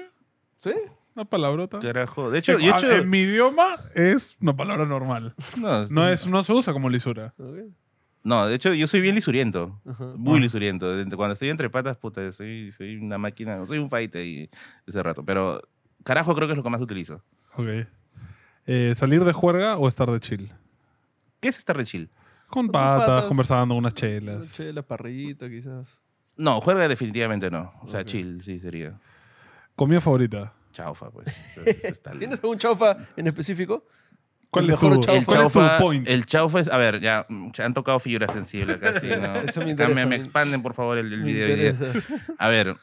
¿Sí? 0.58 0.72
Una 1.18 1.24
palabrota. 1.28 1.80
Carajo. 1.80 2.30
De 2.30 2.38
hecho, 2.38 2.52
En- 2.52 2.58
de 2.58 2.68
hecho 2.68 2.90
En 2.92 3.10
mi 3.10 3.18
idioma 3.20 3.76
es 3.94 4.36
una 4.40 4.56
palabra 4.56 4.86
normal. 4.86 5.34
no, 5.60 5.86
No, 5.86 6.08
es, 6.08 6.30
no 6.30 6.42
se 6.42 6.52
usa 6.52 6.72
como 6.72 6.88
lisura. 6.88 7.34
No, 8.22 8.46
de 8.46 8.54
hecho, 8.54 8.74
yo 8.74 8.86
soy 8.86 9.00
bien 9.00 9.14
lisuriento. 9.14 9.80
Ajá. 9.88 10.12
Muy 10.16 10.38
Ah. 10.38 10.42
lisuriento. 10.42 10.86
Cuando 11.16 11.32
estoy 11.34 11.48
entre 11.48 11.70
patas, 11.70 11.96
puta, 11.96 12.30
soy, 12.32 12.70
soy 12.70 12.96
una 12.96 13.18
máquina, 13.18 13.64
soy 13.66 13.78
un 13.78 13.88
fighter 13.88 14.24
y 14.24 14.50
ese 14.86 15.02
rato. 15.02 15.24
Pero 15.24 15.62
carajo 16.04 16.34
creo 16.34 16.46
que 16.46 16.52
es 16.52 16.56
lo 16.56 16.62
que 16.62 16.70
más 16.70 16.80
utilizo. 16.80 17.22
Ok. 17.54 17.86
Eh, 18.66 18.92
¿Salir 18.96 19.24
de 19.24 19.32
juerga 19.32 19.76
o 19.78 19.88
estar 19.88 20.10
de 20.10 20.20
chill? 20.20 20.52
¿Qué 21.40 21.48
es 21.48 21.58
estar 21.58 21.76
de 21.78 21.84
chill? 21.84 22.10
Con 22.48 22.68
patas, 22.68 23.06
patas. 23.08 23.24
conversando, 23.26 23.74
unas 23.74 23.92
Una 23.92 24.00
chelas. 24.00 24.52
chela, 24.52 24.82
parrillita, 24.82 25.48
quizás. 25.48 25.98
No, 26.36 26.60
juerga 26.60 26.86
definitivamente 26.88 27.50
no. 27.50 27.72
O 27.82 27.88
sea, 27.88 28.04
chill, 28.04 28.40
sí, 28.42 28.60
sería. 28.60 28.98
¿Comida 29.74 30.00
favorita? 30.00 30.52
Chaufa, 30.82 31.10
pues. 31.10 31.26
Entonces, 31.56 31.84
está 31.84 32.12
el- 32.12 32.18
¿Tienes 32.18 32.38
algún 32.42 32.58
chaufa 32.58 32.96
en 33.16 33.26
específico? 33.26 33.84
¿Cuál 34.50 34.64
El 34.66 34.70
es 34.74 34.78
tu, 34.80 34.88
mejor 34.88 35.04
chaufa. 35.04 35.18
el 35.18 35.26
cuál 35.26 35.40
es 35.46 35.52
tu 35.52 35.58
chaufa, 35.60 35.78
point? 35.78 36.08
el 36.08 36.24
chaufa 36.26 36.60
es, 36.60 36.68
a 36.68 36.76
ver, 36.78 37.00
ya, 37.00 37.26
mm, 37.28 37.50
han 37.58 37.74
tocado 37.74 37.98
figuras 38.00 38.32
sensibles 38.32 38.78
casi, 38.78 39.06
¿no? 39.08 39.34
Eso 39.52 39.60
me 39.62 39.70
interesa, 39.72 39.94
me, 39.94 40.06
me 40.06 40.16
me- 40.16 40.16
expanden, 40.16 40.62
por 40.62 40.72
favor, 40.74 40.96
el, 40.98 41.12
el 41.12 41.20
Me 41.20 41.32
video. 41.32 41.46
hoy 41.48 41.54
día. 41.60 41.70
interesa. 41.70 42.00
A 42.38 42.48
ver, 42.48 42.76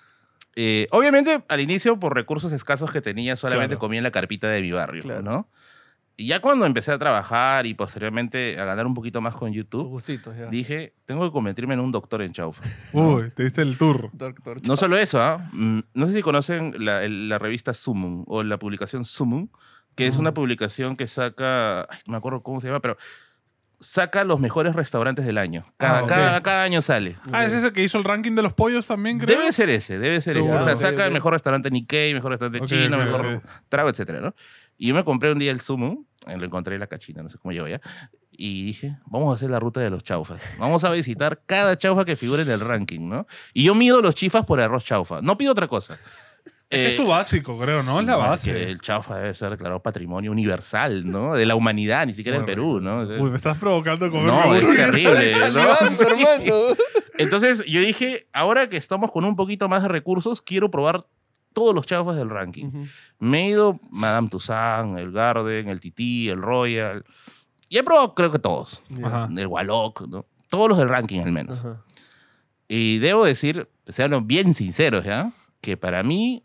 eh, 0.55 0.87
obviamente 0.91 1.43
al 1.47 1.59
inicio, 1.59 1.99
por 1.99 2.13
recursos 2.13 2.51
escasos 2.51 2.91
que 2.91 3.01
tenía, 3.01 3.35
solamente 3.35 3.75
Claro. 3.75 3.79
comía 3.79 3.97
en 3.97 4.03
la 4.03 4.11
carpita 4.11 4.47
de 4.47 4.61
mi 4.61 4.71
barrio, 4.71 5.01
Claro. 5.03 5.21
¿no? 5.23 5.49
Y 6.17 6.27
ya 6.27 6.39
cuando 6.39 6.65
empecé 6.65 6.91
a 6.93 6.97
trabajar 6.97 7.65
y 7.65 7.73
posteriormente 7.73 8.57
a 8.59 8.63
ganar 8.65 8.85
un 8.87 8.93
poquito 8.93 9.19
más 9.19 9.35
con 9.35 9.51
YouTube, 9.51 9.87
gustitos, 9.89 10.35
ya. 10.37 10.45
dije, 10.47 10.93
tengo 11.05 11.25
que 11.25 11.31
convertirme 11.31 11.73
en 11.73 11.81
un 11.81 11.91
doctor 11.91 12.21
en 12.21 12.31
chaufa. 12.31 12.63
Uy, 12.93 13.31
te 13.31 13.43
diste 13.43 13.61
el 13.61 13.77
tour. 13.77 14.09
Doctor 14.13 14.65
No 14.65 14.77
solo 14.77 14.97
eso, 14.97 15.21
¿ah? 15.21 15.49
Mm, 15.51 15.79
no 15.93 16.07
sé 16.07 16.13
si 16.13 16.21
conocen 16.21 16.73
la, 16.77 17.03
el- 17.03 17.27
la 17.27 17.37
revista 17.37 17.73
Sumun 17.73 18.23
o 18.27 18.43
la 18.43 18.57
publicación 18.57 19.03
Sumun, 19.03 19.51
que 19.95 20.07
es 20.07 20.17
una 20.17 20.33
publicación 20.33 20.95
que 20.97 21.07
saca, 21.07 21.81
ay, 21.81 21.99
no 22.05 22.11
me 22.11 22.17
acuerdo 22.17 22.41
cómo 22.43 22.59
se 22.61 22.67
llama, 22.67 22.81
pero 22.81 22.97
saca 23.79 24.23
los 24.23 24.39
mejores 24.39 24.73
restaurantes 24.75 25.25
del 25.25 25.37
año. 25.37 25.65
Cada, 25.77 25.99
Ah, 25.99 26.03
ok. 26.03 26.07
cada, 26.09 26.41
cada 26.41 26.63
año 26.63 26.81
sale. 26.81 27.17
Ah, 27.31 27.43
es 27.45 27.53
ese 27.53 27.71
que 27.73 27.83
hizo 27.83 27.97
el 27.97 28.03
ranking 28.05 28.33
de 28.35 28.41
los 28.41 28.53
pollos 28.53 28.87
también, 28.87 29.19
creo. 29.19 29.37
Debe 29.39 29.51
ser 29.51 29.69
ese, 29.69 29.99
debe 29.99 30.21
ser 30.21 30.37
Seguro. 30.37 30.55
ese. 30.55 30.61
O 30.61 30.65
sea, 30.65 30.73
Ok, 30.75 30.79
saca 30.79 31.03
el 31.03 31.09
ok. 31.09 31.13
mejor 31.13 31.33
restaurante 31.33 31.69
Nikkei, 31.69 32.13
mejor 32.13 32.31
restaurante 32.31 32.59
Ok, 32.63 32.67
chino, 32.67 32.97
ok, 32.97 33.03
mejor 33.05 33.25
ok. 33.37 33.43
trago, 33.69 33.89
etcétera, 33.89 34.21
¿no? 34.21 34.33
Y 34.77 34.87
yo 34.87 34.95
me 34.95 35.03
compré 35.05 35.31
un 35.31 35.39
día 35.39 35.51
el 35.51 35.61
Sumun, 35.61 35.99
eh, 35.99 36.04
lo 36.27 36.45
encontré 36.45 36.75
en 36.75 36.81
la 36.81 36.87
cachina, 36.87 37.21
no 37.23 37.29
sé 37.29 37.37
cómo 37.37 37.51
llegó 37.51 37.67
ya, 37.67 37.81
y 38.31 38.63
dije, 38.65 38.97
vamos 39.05 39.31
a 39.31 39.35
hacer 39.35 39.49
la 39.49 39.59
ruta 39.59 39.79
de 39.79 39.89
los 39.89 40.03
chaufas. 40.03 40.41
Vamos 40.59 40.83
a 40.83 40.89
visitar 40.91 41.41
cada 41.45 41.77
chaufa 41.77 42.03
que 42.05 42.15
figure 42.15 42.41
en 42.43 42.49
el 42.51 42.59
ranking, 42.59 43.07
¿no? 43.07 43.27
Y 43.53 43.63
yo 43.65 43.75
mido 43.75 44.01
los 44.01 44.15
chifas 44.15 44.45
por 44.45 44.59
arroz 44.59 44.83
chaufa, 44.83 45.21
no 45.21 45.37
pido 45.37 45.51
otra 45.51 45.67
cosa. 45.67 45.97
Es 46.67 46.93
Eh, 46.93 46.97
su 46.97 47.05
básico, 47.07 47.59
creo, 47.59 47.83
¿no? 47.83 47.99
Es 47.99 48.07
la 48.07 48.15
base. 48.15 48.69
el 48.71 48.81
chaufa 48.81 49.17
debe 49.19 49.33
ser 49.35 49.51
declarado 49.51 49.81
patrimonio 49.83 50.31
universal, 50.31 51.09
¿no? 51.09 51.35
De 51.35 51.45
la 51.45 51.53
humanidad, 51.55 52.07
ni 52.07 52.15
siquiera 52.15 52.37
del 52.39 52.45
Perú, 52.45 52.81
¿no? 52.81 53.01
Uy, 53.01 53.29
me 53.29 53.35
estás 53.35 53.57
provocando 53.59 54.07
a 54.07 54.09
comer 54.09 54.25
No, 54.25 54.53
es 54.53 54.65
terrible, 54.65 55.51
¿no? 55.51 55.61
Entonces 57.17 57.63
yo 57.65 57.79
dije, 57.81 58.27
ahora 58.33 58.67
que 58.67 58.77
estamos 58.77 59.11
con 59.11 59.25
un 59.25 59.35
poquito 59.35 59.69
más 59.69 59.83
de 59.83 59.87
recursos, 59.89 60.41
quiero 60.41 60.69
probar 60.71 61.05
todos 61.55 61.73
los 61.73 61.87
chaufas 61.87 62.15
del 62.17 62.29
ranking. 62.29 62.65
Ujú. 62.65 62.85
Me 63.17 63.45
he 63.45 63.49
ido 63.49 63.79
Madame 63.89 64.29
Toussaint, 64.29 64.99
el 64.99 65.11
Garden, 65.11 65.69
el 65.69 65.79
Tití, 65.79 66.29
el 66.29 66.41
Royal. 66.41 67.03
Y 67.69 67.77
he 67.79 67.83
probado 67.83 68.13
creo 68.13 68.31
que 68.31 68.37
todos. 68.39 68.83
Ajá. 69.03 69.27
El 69.35 69.47
Wallach, 69.47 70.01
¿no? 70.07 70.25
Todos 70.49 70.69
los 70.69 70.77
del 70.77 70.89
ranking 70.89 71.21
al 71.21 71.31
menos. 71.31 71.59
Ajá. 71.61 71.81
Y 72.67 72.99
debo 72.99 73.25
decir, 73.25 73.67
sean 73.87 74.27
bien 74.27 74.53
sinceros, 74.53 75.05
¿ya? 75.05 75.31
Que 75.61 75.77
para 75.77 76.03
mí 76.03 76.43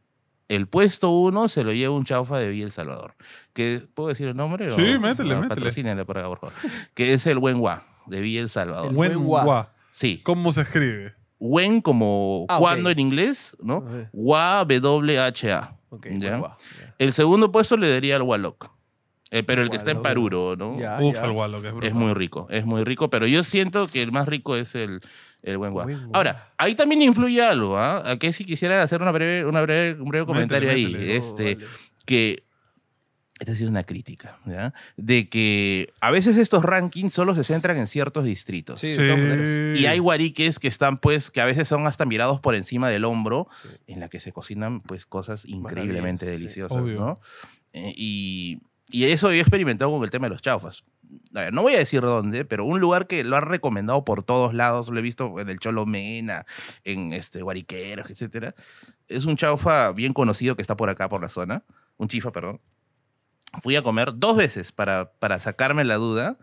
el 0.49 0.67
puesto 0.67 1.11
uno 1.11 1.49
se 1.49 1.65
lo 1.65 1.73
lleva 1.73 1.95
un 1.95 2.05
chaufa 2.05 2.39
de 2.39 2.49
Villa 2.49 2.65
El 2.65 2.73
Salvador. 2.73 3.15
Que, 3.53 3.87
¿Puedo 3.95 4.09
decir 4.11 4.29
el 4.29 4.37
nombre? 4.37 4.71
Sí, 4.73 4.95
O- 4.95 5.01
métele, 5.01 5.35
no, 5.35 5.43
métele. 5.43 6.05
Por 6.05 6.19
acá, 6.19 6.29
por 6.29 6.39
favor. 6.41 6.55
Que 6.95 7.13
es 7.15 7.27
el 7.27 7.39
Buen 7.39 7.59
Gua, 7.59 7.83
de 8.07 8.21
Villa 8.21 8.41
El 8.41 8.49
Salvador. 8.49 8.89
El 8.91 8.95
Buen 8.97 9.23
gua. 9.23 9.73
Sí. 9.91 10.21
¿Cómo 10.25 10.53
se 10.53 10.63
escribe? 10.63 11.15
Wen 11.41 11.81
como 11.81 12.45
Ah, 12.49 12.59
cuando 12.59 12.91
en 12.91 12.99
inglés, 12.99 13.57
¿no? 13.63 13.79
Ok. 13.79 14.09
Gua, 14.13 14.65
W-H-A. 14.67 15.77
Ok, 15.89 16.07
¿Ya? 16.19 16.37
guau, 16.37 16.53
ya. 16.79 16.95
El 16.99 17.13
segundo 17.13 17.51
puesto 17.51 17.77
le 17.77 17.91
daría 17.91 18.17
al 18.17 18.23
Wallach. 18.23 18.71
Eh, 19.33 19.43
pero 19.45 19.63
el 19.63 19.71
que 19.71 19.77
está 19.77 19.91
en. 19.93 20.03
Paruro, 20.03 20.57
¿no? 20.57 20.73
Uf, 20.75 20.81
el 21.01 21.03
que 21.03 21.69
es 21.69 21.73
brutal. 21.73 21.83
Es 21.89 21.95
muy 21.95 22.15
rico, 22.15 22.47
es 22.51 22.65
muy 22.67 22.83
rico, 22.85 23.11
pero 23.11 23.27
yo 23.27 23.43
siento 23.45 23.87
que 23.87 24.03
el 24.03 24.11
más 24.13 24.27
rico 24.29 24.57
es 24.57 24.75
el, 24.75 25.01
el 25.43 25.57
buen. 25.57 25.73
Ahora, 26.13 26.53
ahí 26.59 26.75
también 26.75 27.01
influye 27.03 27.41
algo, 27.43 27.77
¿ah? 27.79 28.03
Aquí 28.11 28.33
sí 28.33 28.45
quisiera 28.45 28.83
hacer 28.83 29.01
una 29.01 29.13
breve, 29.13 29.47
una 29.47 29.63
breve, 29.63 30.01
un 30.01 30.09
breve 30.09 30.27
comentario 30.27 30.71
ahí. 30.71 30.87
métele. 30.87 31.17
Este, 31.17 31.53
Oh, 31.53 31.55
vale. 31.59 31.67
que 32.07 32.43
esta 33.41 33.53
ha 33.53 33.57
sido 33.57 33.71
una 33.71 33.83
crítica, 33.85 34.39
¿ya? 34.47 34.73
De 34.97 35.29
que 35.29 35.93
a 36.01 36.11
veces 36.11 36.37
estos 36.37 36.63
rankings 36.65 37.13
solo 37.13 37.35
se 37.35 37.43
centran 37.43 37.77
en 37.79 37.87
ciertos 37.89 38.25
distritos. 38.25 38.81
Sí, 38.81 38.93
Sí. 38.93 39.01
Y 39.83 39.87
hay 39.87 39.99
guariques 39.99 40.59
que 40.59 40.69
están, 40.69 40.99
pues, 40.99 41.31
que 41.31 41.41
a 41.41 41.45
veces 41.47 41.67
son 41.67 41.87
hasta 41.87 42.05
mirados 42.05 42.41
por 42.41 42.55
encima 42.55 42.89
del 42.89 43.05
hombro, 43.05 43.49
Sí. 43.63 43.69
en 43.89 44.01
la 44.01 44.09
que 44.09 44.21
se 44.21 44.33
cocinan, 44.33 44.81
pues, 44.83 45.07
cosas 45.07 45.45
increíblemente 45.47 46.27
deliciosas. 46.27 46.83
¿no? 46.85 47.19
Eh, 47.73 47.93
y, 47.97 48.61
y 48.91 49.05
eso 49.05 49.29
yo 49.29 49.35
he 49.37 49.41
experimentado 49.41 49.91
con 49.91 50.05
el 50.05 50.11
tema 50.11 50.27
de 50.27 50.31
los 50.31 50.43
chaufas. 50.43 50.85
A 51.35 51.41
ver, 51.41 51.53
no 51.53 51.63
voy 51.63 51.75
a 51.75 51.79
decir 51.79 52.03
dónde, 52.03 52.45
pero 52.45 52.65
un 52.65 52.79
lugar 52.79 53.07
que 53.07 53.25
lo 53.25 53.37
han 53.37 53.45
recomendado 53.45 54.05
por 54.05 54.23
todos 54.23 54.55
lados, 54.55 54.89
lo 54.91 54.99
he 54.99 55.03
visto 55.03 55.41
en 55.41 55.49
el 55.49 55.59
Cholo 55.59 55.87
Mena, 55.87 56.45
en 56.85 57.13
este, 57.13 57.43
Guariqueros, 57.43 58.11
etcétera. 58.11 58.55
Es 59.09 59.25
un 59.25 59.37
chaufa 59.37 59.91
bien 59.93 60.13
conocido 60.13 60.55
que 60.57 60.63
está 60.63 60.77
por 60.77 60.89
acá, 60.91 61.09
por 61.09 61.21
la 61.23 61.29
zona. 61.29 61.65
Un 61.97 62.07
chifa, 62.09 62.31
perdón. 62.33 62.61
Fui 63.63 63.77
a 63.77 63.83
comer 63.83 64.13
dos 64.15 64.37
veces 64.37 64.73
para, 64.73 65.13
para 65.19 65.41
sacarme 65.41 65.85
la 65.85 65.97
duda 65.97 66.39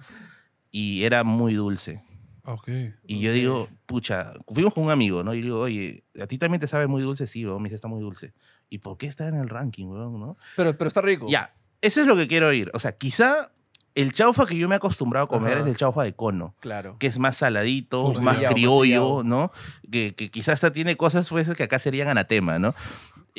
y 0.72 1.04
era 1.04 1.24
muy 1.24 1.54
dulce. 1.54 2.04
Ok. 2.44 2.70
Y 3.06 3.20
yo 3.20 3.34
digo, 3.34 3.68
pucha, 3.86 4.34
fuimos 4.48 4.74
con 4.74 4.86
un 4.86 4.92
amigo, 4.92 5.24
¿no? 5.24 5.34
Y 5.34 5.42
digo, 5.42 5.60
oye, 5.60 6.06
¿a 6.22 6.28
ti 6.28 6.38
también 6.38 6.62
te 6.62 6.68
sabe 6.68 6.88
muy 6.88 7.02
dulce? 7.02 7.28
Sí, 7.28 7.46
weón, 7.46 7.62
me 7.62 7.68
dice, 7.68 7.76
está 7.76 7.88
muy 7.90 8.02
dulce. 8.02 8.34
¿Y 8.70 8.78
por 8.80 8.98
qué 8.98 9.08
está 9.08 9.28
en 9.28 9.36
el 9.36 9.50
ranking, 9.50 9.88
weón, 9.88 10.20
no? 10.20 10.38
Pero, 10.56 10.78
pero 10.78 10.88
está 10.88 11.02
rico. 11.02 11.26
Ya, 11.30 11.54
eso 11.82 12.02
es 12.02 12.08
lo 12.08 12.16
que 12.16 12.28
quiero 12.28 12.48
oír. 12.48 12.72
O 12.74 12.80
sea, 12.80 12.94
quizá 12.98 13.52
el 13.96 14.14
chaufa 14.14 14.46
que 14.46 14.58
yo 14.58 14.68
me 14.70 14.76
he 14.76 14.78
acostumbrado 14.78 15.26
a 15.26 15.28
comer 15.30 15.54
Ajá. 15.58 15.62
es 15.64 15.68
el 15.72 15.76
chaufa 15.78 16.04
de 16.04 16.14
cono, 16.16 16.56
Claro. 16.60 16.98
que 17.00 17.08
es 17.08 17.18
más 17.20 17.38
saladito, 17.38 18.14
más 18.22 18.38
criollo. 18.52 19.24
¿no? 19.24 19.52
Que, 19.92 20.14
que 20.16 20.30
quizás 20.32 20.54
hasta 20.56 20.72
tiene 20.72 20.96
cosas 20.96 21.28
pues, 21.30 21.50
que 21.56 21.64
acá 21.64 21.80
serían 21.80 22.08
anatema, 22.08 22.60
¿no? 22.60 22.74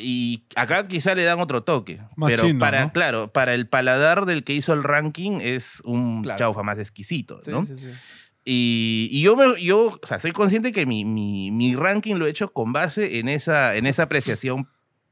Y 0.01 0.45
acá 0.55 0.87
quizá 0.87 1.13
le 1.15 1.23
dan 1.23 1.39
otro 1.39 1.63
toque. 1.63 1.99
Más 2.15 2.31
pero 2.31 2.43
chino, 2.45 2.59
para, 2.59 2.85
¿no? 2.85 2.91
claro, 2.93 3.31
para 3.33 3.53
el 3.53 3.67
paladar 3.67 4.25
del 4.25 4.43
que 4.43 4.53
hizo 4.53 4.73
el 4.73 4.83
ranking 4.83 5.39
es 5.41 5.81
un 5.85 6.23
Claro. 6.23 6.39
chaufa 6.39 6.63
más 6.63 6.79
exquisito, 6.79 7.41
Sí, 7.43 7.51
¿no? 7.51 7.65
sí, 7.65 7.75
sí. 7.77 7.87
Y, 8.45 9.09
y 9.11 9.21
yo, 9.21 9.35
me, 9.35 9.61
yo 9.61 9.99
o 10.01 10.07
sea, 10.07 10.19
soy 10.19 10.31
consciente 10.31 10.71
que 10.71 10.85
mi, 10.85 11.05
mi, 11.05 11.51
mi 11.51 11.75
ranking 11.75 12.15
lo 12.15 12.25
he 12.25 12.29
hecho 12.29 12.51
con 12.51 12.71
base 12.73 13.19
en 13.19 13.27
esa, 13.29 13.75
en 13.75 13.85
esa 13.85 14.03
apreciación 14.03 14.67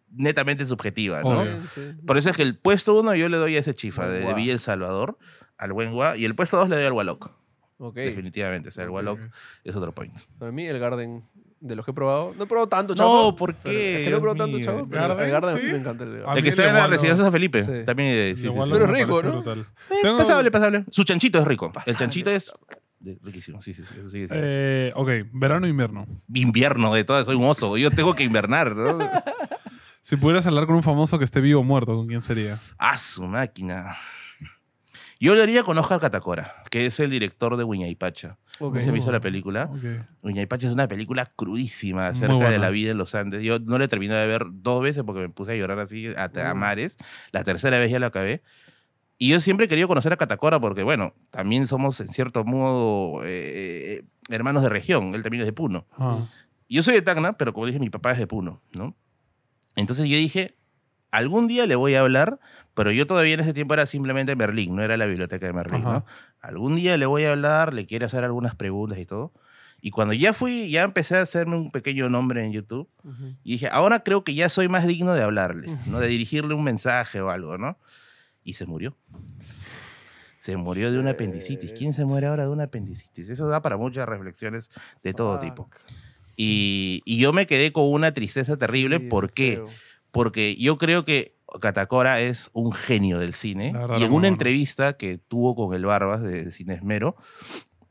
netamente 0.10 0.66
subjetiva, 0.66 1.22
¿no? 1.22 1.42
Obvio. 1.42 1.58
Por 2.06 2.18
eso 2.18 2.30
es 2.30 2.38
que 2.38 2.42
el 2.44 2.58
puesto 2.58 2.98
uno 3.00 3.14
yo 3.14 3.28
le 3.30 3.38
doy 3.38 3.58
a 3.58 3.60
ese 3.60 3.76
chifa 3.76 4.08
de, 4.08 4.22
de. 4.22 4.34
Villa 4.34 4.54
El 4.54 4.60
Salvador, 4.60 5.18
al 5.58 5.74
buen 5.74 5.92
Gua, 5.92 6.18
y 6.18 6.26
el 6.26 6.34
puesto 6.34 6.58
dos 6.58 6.70
le 6.70 6.78
doy 6.78 6.86
al 6.86 6.94
Wallach, 6.94 7.30
Ok. 7.78 7.96
definitivamente. 7.96 8.70
O 8.70 8.72
sea, 8.72 8.84
el 8.86 8.90
Ok. 8.90 8.96
Wallach 8.96 9.20
es 9.66 9.76
otro 9.76 9.94
point. 9.94 10.18
Para 10.40 10.52
mí, 10.52 10.66
el 10.66 10.80
Garden, 10.80 11.24
de 11.60 11.76
los 11.76 11.84
que 11.86 11.92
he 11.92 11.94
probado, 11.94 12.34
no 12.38 12.44
he 12.44 12.48
probado 12.48 12.68
tanto, 12.70 12.94
No, 12.94 12.98
chavo. 12.98 13.36
¿por 13.36 13.56
pero- 13.56 13.76
qué? 13.76 13.98
Es 14.00 14.04
que 14.06 14.10
no 14.12 14.18
he 14.18 14.20
probado 14.20 14.38
tanto, 14.46 14.60
chavo. 14.60 14.88
pero 14.90 15.02
¿Garden? 15.08 15.26
El 15.26 15.32
Garden 15.32 15.58
Sí. 15.58 15.64
me 15.72 15.78
encanta 15.78 16.04
el 16.04 16.12
Garden. 16.20 16.38
El 16.38 16.44
que 16.44 16.50
está 16.50 16.68
en 16.70 16.74
la 16.76 16.88
residencia 16.88 17.24
San 17.24 17.32
Felipe, 17.32 17.64
Sí. 17.64 17.72
también 17.86 18.10
eh, 18.12 18.34
sí, 18.36 18.46
El 18.46 18.52
sí, 18.54 18.58
Wallach 18.58 18.66
sí. 18.68 18.72
Pero 18.74 18.86
es 18.86 18.92
rico, 19.08 19.24
¿no? 19.24 19.54
Eh, 19.54 19.66
Tengo- 20.02 20.18
Pasable, 20.18 20.52
pasable. 20.52 20.86
Su 20.92 21.04
chanchito 21.04 21.40
es 21.40 21.46
rico. 21.46 21.72
el 21.86 21.96
chanchito 21.98 22.30
es 22.32 22.52
riquísimo, 23.24 23.62
sí, 23.62 23.74
sí, 23.74 23.84
sí. 23.84 23.94
Eso 24.00 24.10
sí, 24.10 24.28
sí. 24.28 24.34
Eh, 24.38 24.92
ok, 24.96 25.10
verano 25.34 25.66
e 25.66 25.70
invierno. 25.70 26.06
Invierno 26.34 26.94
de 26.94 27.04
todo, 27.04 27.24
soy 27.26 27.36
un 27.36 27.46
oso. 27.46 27.78
Yo 27.78 27.90
tengo 27.92 28.14
que 28.16 28.24
invernar, 28.24 28.76
¿no? 28.76 28.98
Si 30.02 30.16
pudieras 30.16 30.48
hablar 30.48 30.68
con 30.68 30.76
un 30.78 30.84
famoso 30.84 31.18
que 31.20 31.26
esté 31.26 31.42
vivo 31.42 31.60
o 31.60 31.64
muerto, 31.66 31.94
¿con 31.94 32.08
quién 32.08 32.22
sería? 32.22 32.58
¡Ah, 32.78 32.98
su 32.98 33.24
máquina! 33.28 33.98
Yo 35.19 35.35
lo 35.35 35.41
haría 35.41 35.64
con 35.64 35.77
Oscar 35.77 35.99
Catacora, 35.99 36.64
que 36.69 36.85
es 36.85 36.99
el 36.99 37.10
director 37.10 37.57
de 37.57 37.64
Huñaypacha. 37.64 38.38
Ok. 38.60 38.80
¿Se 38.80 38.91
me 38.91 38.99
hizo 38.99 39.11
la 39.11 39.19
película? 39.19 39.69
Ok. 39.72 40.06
Huñaypacha 40.22 40.68
es 40.68 40.73
una 40.73 40.88
película 40.88 41.31
crudísima 41.35 42.07
acerca 42.07 42.49
de 42.49 42.60
la 42.60 42.69
vida 42.69 42.91
en 42.91 42.98
los 42.98 43.15
Andes. 43.15 43.44
Yo 43.44 43.60
no 43.60 43.77
la 43.77 43.85
he 43.85 43.88
terminado 43.88 44.22
de 44.22 44.27
ver 44.27 44.45
dos 44.49 44.81
veces 44.81 45.03
porque 45.03 45.22
me 45.22 45.30
puse 45.30 45.53
a 45.53 45.56
llorar 45.56 45.80
así 45.80 46.07
a, 46.15 46.31
a 46.49 46.53
mares. 46.53 46.98
La 47.31 47.44
tercera 47.44 47.80
vez 47.80 47.91
ya 47.91 47.99
la 47.99 48.07
acabé. 48.07 48.41
Y 49.19 49.30
yo 49.30 49.39
siempre 49.39 49.65
he 49.65 49.69
querido 49.69 49.88
conocer 49.88 50.14
a 50.14 50.18
Catacora 50.18 50.60
porque, 50.60 50.84
bueno, 50.84 51.14
también 51.31 51.65
somos 51.65 51.99
en 51.99 52.07
cierto 52.07 52.44
modo 52.44 53.23
eh, 53.23 53.99
eh, 53.99 54.03
hermanos 54.30 54.61
de 54.61 54.69
región. 54.69 55.15
Él 55.15 55.23
también 55.23 55.41
es 55.41 55.48
de 55.48 55.53
Puno. 55.53 55.88
Ah. 55.98 56.19
Yo 56.69 56.84
soy 56.84 56.94
de 56.95 57.02
Tacna, 57.02 57.34
pero 57.34 57.53
como 57.53 57.65
dije, 57.65 57.80
mi 57.80 57.89
papá 57.89 58.11
es 58.11 58.19
de 58.19 58.27
Puno, 58.27 58.61
¿no? 58.73 58.95
Entonces 59.76 60.07
yo 60.07 60.18
dije, 60.18 60.57
algún 61.18 61.48
día 61.48 61.65
le 61.65 61.76
voy 61.76 61.95
a 61.95 62.02
hablar, 62.02 62.39
pero 62.73 62.91
yo 62.91 63.07
todavía 63.07 63.34
en 63.34 63.39
ese 63.39 63.53
tiempo 63.53 63.73
era 63.73 63.85
simplemente 63.85 64.35
Merlín, 64.35 64.76
no 64.76 64.84
era 64.84 64.98
la 64.98 65.06
biblioteca 65.06 65.45
de 65.48 65.53
Merlín, 65.53 65.81
Ajá. 65.81 65.91
¿no? 65.94 66.06
Algún 66.41 66.76
día 66.76 66.95
le 66.98 67.06
voy 67.06 67.23
a 67.26 67.31
hablar, 67.31 67.73
le 67.73 67.85
quiero 67.85 68.06
hacer 68.06 68.23
algunas 68.23 68.56
preguntas 68.56 68.99
y 68.99 69.06
todo. 69.06 69.34
Y 69.81 69.91
cuando 69.91 70.14
ya 70.14 70.34
fui, 70.34 70.69
ya 70.72 70.84
empecé 70.84 71.18
a 71.18 71.22
hacerme 71.22 71.56
un 71.56 71.72
pequeño 71.72 72.10
nombre 72.10 72.44
en 72.44 72.52
YouTube 72.52 72.89
y 73.44 73.52
dije, 73.53 73.68
ahora 73.72 73.99
creo 74.02 74.23
que 74.23 74.34
ya 74.34 74.49
soy 74.49 74.68
más 74.69 74.88
digno 74.88 75.14
de 75.14 75.22
hablarle. 75.23 75.68
¿no? 75.88 75.99
De 75.99 76.07
dirigirle 76.07 76.53
un 76.56 76.64
mensaje 76.64 77.22
o 77.22 77.30
algo, 77.30 77.57
¿no? 77.57 77.77
Y 78.44 78.53
se 78.53 78.65
murió. 78.65 78.98
Se 80.39 80.56
murió 80.57 80.91
de 80.91 80.99
una 80.99 81.11
apendicitis. 81.11 81.73
¿Quién 81.73 81.94
se 81.94 82.06
muere 82.06 82.27
ahora 82.27 82.44
de 82.45 82.49
una 82.49 82.64
apendicitis? 82.65 83.30
Eso 83.30 83.48
da 83.48 83.61
para 83.61 83.77
muchas 83.77 84.07
reflexiones 84.07 84.69
de 85.03 85.14
todo 85.14 85.38
tipo. 85.39 85.69
Y, 86.35 87.02
y 87.06 87.18
yo 87.18 87.34
me 87.34 87.45
quedé 87.48 87.72
con 87.72 87.91
una 87.91 88.14
tristeza 88.14 88.56
terrible. 88.57 88.98
Sí, 88.99 89.07
¿Por 89.07 89.26
es 89.26 89.31
qué? 89.31 89.52
feo. 89.56 89.69
Porque 90.12 90.56
yo 90.56 90.78
creo 90.78 91.04
que 91.04 91.36
Catacora 91.62 92.22
es 92.22 92.50
un 92.54 92.72
genio 92.72 93.20
del 93.20 93.34
cine. 93.34 93.74
Verdad, 93.74 94.00
Y 94.00 94.04
en 94.04 94.14
una 94.14 94.28
entrevista 94.28 94.94
que 94.94 95.18
tuvo 95.18 95.56
con 95.56 95.74
el 95.74 95.86
Barbas 95.86 96.22
de 96.22 96.52
Cine 96.52 96.76
Esmero, 96.76 97.16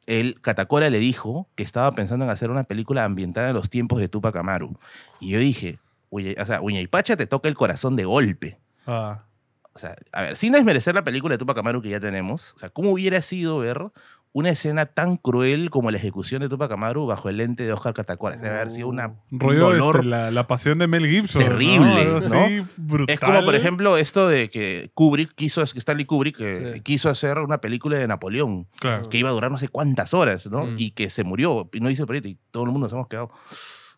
él, 0.06 0.40
Catacora 0.40 0.90
le 0.90 0.98
dijo 0.98 1.48
que 1.54 1.62
estaba 1.62 1.90
pensando 1.92 2.24
en 2.24 2.30
hacer 2.30 2.50
una 2.50 2.64
película 2.64 3.04
ambientada 3.04 3.48
en 3.48 3.54
los 3.54 3.70
tiempos 3.70 3.98
de 3.98 4.08
Tupac 4.08 4.36
Amaru. 4.36 4.78
Y 5.20 5.30
yo 5.30 5.38
dije, 5.38 5.78
Uña, 6.10 6.32
o 6.40 6.46
sea, 6.46 6.60
Uña 6.60 6.80
y 6.80 6.86
Pacha 6.86 7.16
te 7.16 7.26
toca 7.26 7.48
el 7.48 7.56
corazón 7.56 7.96
de 7.96 8.04
golpe. 8.04 8.58
Ah. 8.86 9.24
O 9.72 9.78
sea, 9.78 9.96
a 10.12 10.22
ver, 10.22 10.36
sin 10.36 10.52
desmerecer 10.52 10.94
la 10.94 11.04
película 11.04 11.34
de 11.34 11.38
Tupac 11.38 11.58
Amaru 11.58 11.82
que 11.82 11.90
ya 11.90 12.00
tenemos, 12.00 12.54
o 12.54 12.58
sea, 12.58 12.70
¿cómo 12.70 12.92
hubiera 12.92 13.20
sido 13.20 13.58
ver 13.58 13.90
una 14.38 14.50
escena 14.50 14.84
tan 14.84 15.16
cruel 15.16 15.70
como 15.70 15.90
la 15.90 15.96
ejecución 15.96 16.42
de 16.42 16.50
Tupac 16.50 16.70
Amaru 16.70 17.06
bajo 17.06 17.30
el 17.30 17.38
lente 17.38 17.62
de 17.64 17.72
Oscar 17.72 17.94
Catacora? 17.94 18.36
Debe 18.36 18.54
haber 18.56 18.70
sido 18.70 18.88
una, 18.88 19.14
un 19.30 19.40
Rollo 19.40 19.60
dolor 19.70 19.96
este, 19.96 20.08
la, 20.10 20.30
la 20.30 20.46
pasión 20.46 20.78
de 20.78 20.86
Mel 20.86 21.06
Gibson. 21.06 21.40
¿no? 21.42 21.48
terrible, 21.48 22.00
Algo 22.02 22.20
¿no? 22.28 22.40
así 22.44 22.62
brutal. 22.76 23.14
Es 23.14 23.18
como, 23.18 23.42
por 23.46 23.54
ejemplo, 23.54 23.96
esto 23.96 24.28
de 24.28 24.50
que 24.50 24.90
Kubrick 24.92 25.34
quiso, 25.34 25.62
Stanley 25.62 26.04
Kubrick 26.04 26.38
eh, 26.40 26.72
Sí. 26.74 26.80
quiso 26.82 27.08
hacer 27.08 27.38
una 27.38 27.62
película 27.62 27.96
de 27.96 28.06
Napoleón 28.06 28.66
Claro. 28.78 29.08
que 29.08 29.16
iba 29.16 29.30
a 29.30 29.32
durar 29.32 29.50
no 29.50 29.56
sé 29.56 29.68
cuántas 29.68 30.12
horas, 30.12 30.44
¿no? 30.48 30.66
Sí. 30.66 30.74
Y 30.76 30.90
que 30.90 31.08
se 31.08 31.24
murió 31.24 31.70
y 31.72 31.80
no 31.80 31.88
hizo 31.88 32.02
el 32.02 32.06
proyecto 32.06 32.28
y 32.28 32.36
todo 32.50 32.64
el 32.64 32.70
mundo 32.72 32.84
nos 32.86 32.92
hemos 32.92 33.08
quedado. 33.08 33.30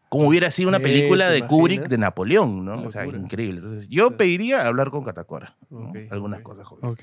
Como 0.08 0.28
hubiera 0.28 0.52
sido 0.52 0.68
una 0.68 0.78
Sí, 0.78 0.84
película 0.84 1.26
¿te 1.26 1.34
de 1.34 1.46
Kubrick 1.48 1.88
de 1.88 1.98
Napoleón, 1.98 2.64
¿no? 2.64 2.80
O 2.84 2.90
sea, 2.92 3.04
increíble. 3.06 3.56
Entonces, 3.58 3.88
yo 3.88 4.08
Sí. 4.10 4.14
pediría 4.16 4.66
hablar 4.68 4.90
con 4.90 5.02
Catacora. 5.02 5.56
¿no? 5.68 5.90
Ok, 5.90 5.96
Algunas 6.12 6.38
ok. 6.38 6.44
cosas, 6.44 6.66
joven. 6.66 6.84
Ok. 6.90 7.02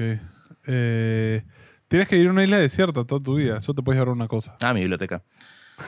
Eh, 0.68 1.44
tienes 1.88 2.08
que 2.08 2.18
ir 2.18 2.28
a 2.28 2.32
una 2.32 2.44
isla 2.44 2.58
desierta 2.58 3.04
toda 3.06 3.22
tu 3.22 3.36
vida. 3.36 3.58
Eso 3.58 3.74
te 3.74 3.82
puede 3.82 3.98
llevar 4.00 4.14
una 4.14 4.28
cosa. 4.28 4.56
Ah, 4.62 4.74
mi 4.74 4.82
biblioteca. 4.82 5.24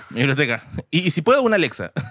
Mi 0.10 0.18
biblioteca. 0.20 0.62
Y, 0.92 1.08
y 1.08 1.12
si 1.12 1.22
puedo, 1.22 1.42
una 1.44 1.56
Alexa. 1.56 1.92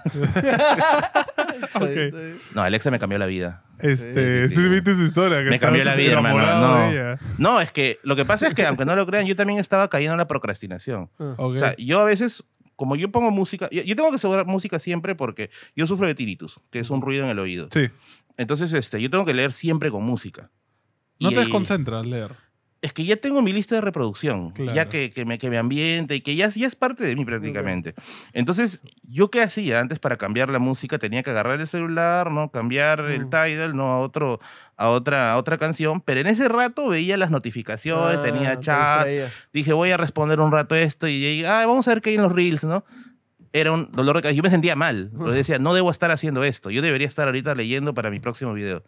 Ok. 1.73 2.13
No, 2.53 2.61
Alexa 2.61 2.91
me 2.91 2.99
cambió 2.99 3.17
la 3.17 3.25
vida. 3.25 3.63
Este, 3.79 4.47
sí, 4.49 4.55
sí, 4.55 4.61
sí. 4.63 4.69
viste 4.69 4.93
su 4.93 5.03
historia. 5.03 5.43
que 5.43 5.49
Me 5.49 5.59
cambió 5.59 5.81
estabas 5.81 5.97
la 5.97 6.01
vida, 6.03 6.13
hermano, 6.13 6.39
enamorado 6.39 6.67
no. 6.67 6.81
de 6.83 6.91
ella. 6.91 7.19
No, 7.37 7.61
es 7.61 7.71
que 7.71 7.99
lo 8.03 8.15
que 8.15 8.25
pasa 8.25 8.47
es 8.47 8.53
que, 8.53 8.65
aunque 8.65 8.85
no 8.85 8.95
lo 8.95 9.05
crean, 9.05 9.25
yo 9.25 9.35
también 9.35 9.59
estaba 9.59 9.87
cayendo 9.89 10.13
en 10.13 10.17
la 10.19 10.27
procrastinación. 10.27 11.09
Ok. 11.17 11.39
O 11.39 11.57
sea, 11.57 11.75
yo 11.77 11.99
a 11.99 12.03
veces, 12.05 12.43
como 12.75 12.95
yo 12.95 13.11
pongo 13.11 13.31
música, 13.31 13.67
yo, 13.71 13.81
yo 13.83 13.95
tengo 13.95 14.09
que 14.09 14.15
asegurar 14.17 14.45
música 14.45 14.79
siempre 14.79 15.15
porque 15.15 15.49
yo 15.75 15.87
sufro 15.87 16.07
de 16.07 16.15
tinnitus, 16.15 16.59
que 16.69 16.79
es 16.79 16.89
un 16.89 17.01
ruido 17.01 17.23
en 17.23 17.29
el 17.31 17.39
oído. 17.39 17.69
sí. 17.71 17.89
Entonces, 18.39 18.71
este, 18.73 19.01
yo 19.01 19.09
tengo 19.09 19.25
que 19.25 19.33
leer 19.33 19.51
siempre 19.51 19.89
con 19.89 20.03
música. 20.03 20.51
No 21.19 21.31
Y, 21.31 21.33
te 21.33 21.39
desconcentras 21.39 22.05
leer. 22.05 22.35
Es 22.81 22.93
que 22.93 23.03
ya 23.03 23.15
tengo 23.15 23.41
mi 23.41 23.53
lista 23.53 23.73
de 23.75 23.81
reproducción, 23.81 24.51
Claro. 24.51 24.73
ya 24.73 24.87
que, 24.87 25.09
que, 25.09 25.25
me, 25.25 25.39
que 25.39 25.49
me 25.49 25.57
ambiente 25.57 26.15
y 26.15 26.21
que 26.21 26.35
ya, 26.35 26.47
ya 26.49 26.67
es 26.67 26.75
parte 26.75 27.03
de 27.03 27.15
mí 27.15 27.25
prácticamente. 27.25 27.95
Entonces, 28.33 28.81
¿yo 29.03 29.31
qué 29.31 29.41
hacía 29.41 29.79
antes 29.79 29.97
para 29.97 30.17
cambiar 30.17 30.49
la 30.51 30.59
música? 30.59 30.99
Tenía 30.99 31.23
que 31.23 31.31
agarrar 31.31 31.59
el 31.59 31.65
celular, 31.67 32.29
¿no? 32.31 32.51
Cambiar 32.51 32.99
el. 33.01 33.29
Tidal, 33.29 33.75
¿no? 33.75 33.87
A, 33.91 33.99
otro, 33.99 34.39
a, 34.75 34.89
otra, 34.89 35.31
a 35.33 35.37
otra 35.37 35.57
canción. 35.57 36.01
Pero 36.01 36.19
en 36.21 36.27
ese 36.27 36.47
rato 36.49 36.87
veía 36.89 37.17
las 37.17 37.31
notificaciones, 37.31 38.19
Ah, 38.19 38.21
tenía 38.21 38.55
te 38.57 38.65
chats, 38.65 39.11
dije, 39.51 39.73
voy 39.73 39.89
a 39.91 39.97
responder 39.97 40.39
un 40.39 40.51
rato 40.51 40.75
esto 40.75 41.07
y 41.07 41.25
ahí, 41.25 41.43
ah, 41.45 41.65
vamos 41.65 41.87
a 41.87 41.91
ver 41.95 42.01
qué 42.01 42.11
hay 42.11 42.15
en 42.17 42.21
los 42.21 42.31
reels, 42.31 42.63
¿no? 42.63 42.85
Era 43.53 43.71
un 43.71 43.91
dolor 43.91 44.17
de 44.17 44.21
cabeza. 44.21 44.35
Yo 44.37 44.43
me 44.43 44.49
sentía 44.51 44.75
mal. 44.75 45.09
Pero 45.17 45.31
decía, 45.31 45.57
no 45.57 45.73
debo 45.73 45.89
estar 45.89 46.11
haciendo 46.11 46.43
esto. 46.43 46.69
Yo 46.69 46.83
debería 46.83 47.07
estar 47.07 47.27
ahorita 47.27 47.55
leyendo 47.55 47.95
para 47.95 48.11
mi 48.11 48.19
próximo 48.19 48.53
video. 48.53 48.83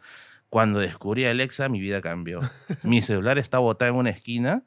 Cuando 0.50 0.80
descubrí 0.80 1.26
a 1.26 1.32
Alexa, 1.32 1.70
mi 1.70 1.80
vida 1.80 2.02
cambió. 2.02 2.40
Mi 2.84 3.02
celular 3.02 3.38
está 3.38 3.60
botado 3.60 3.92
en 3.92 3.98
una 3.98 4.10
esquina 4.10 4.64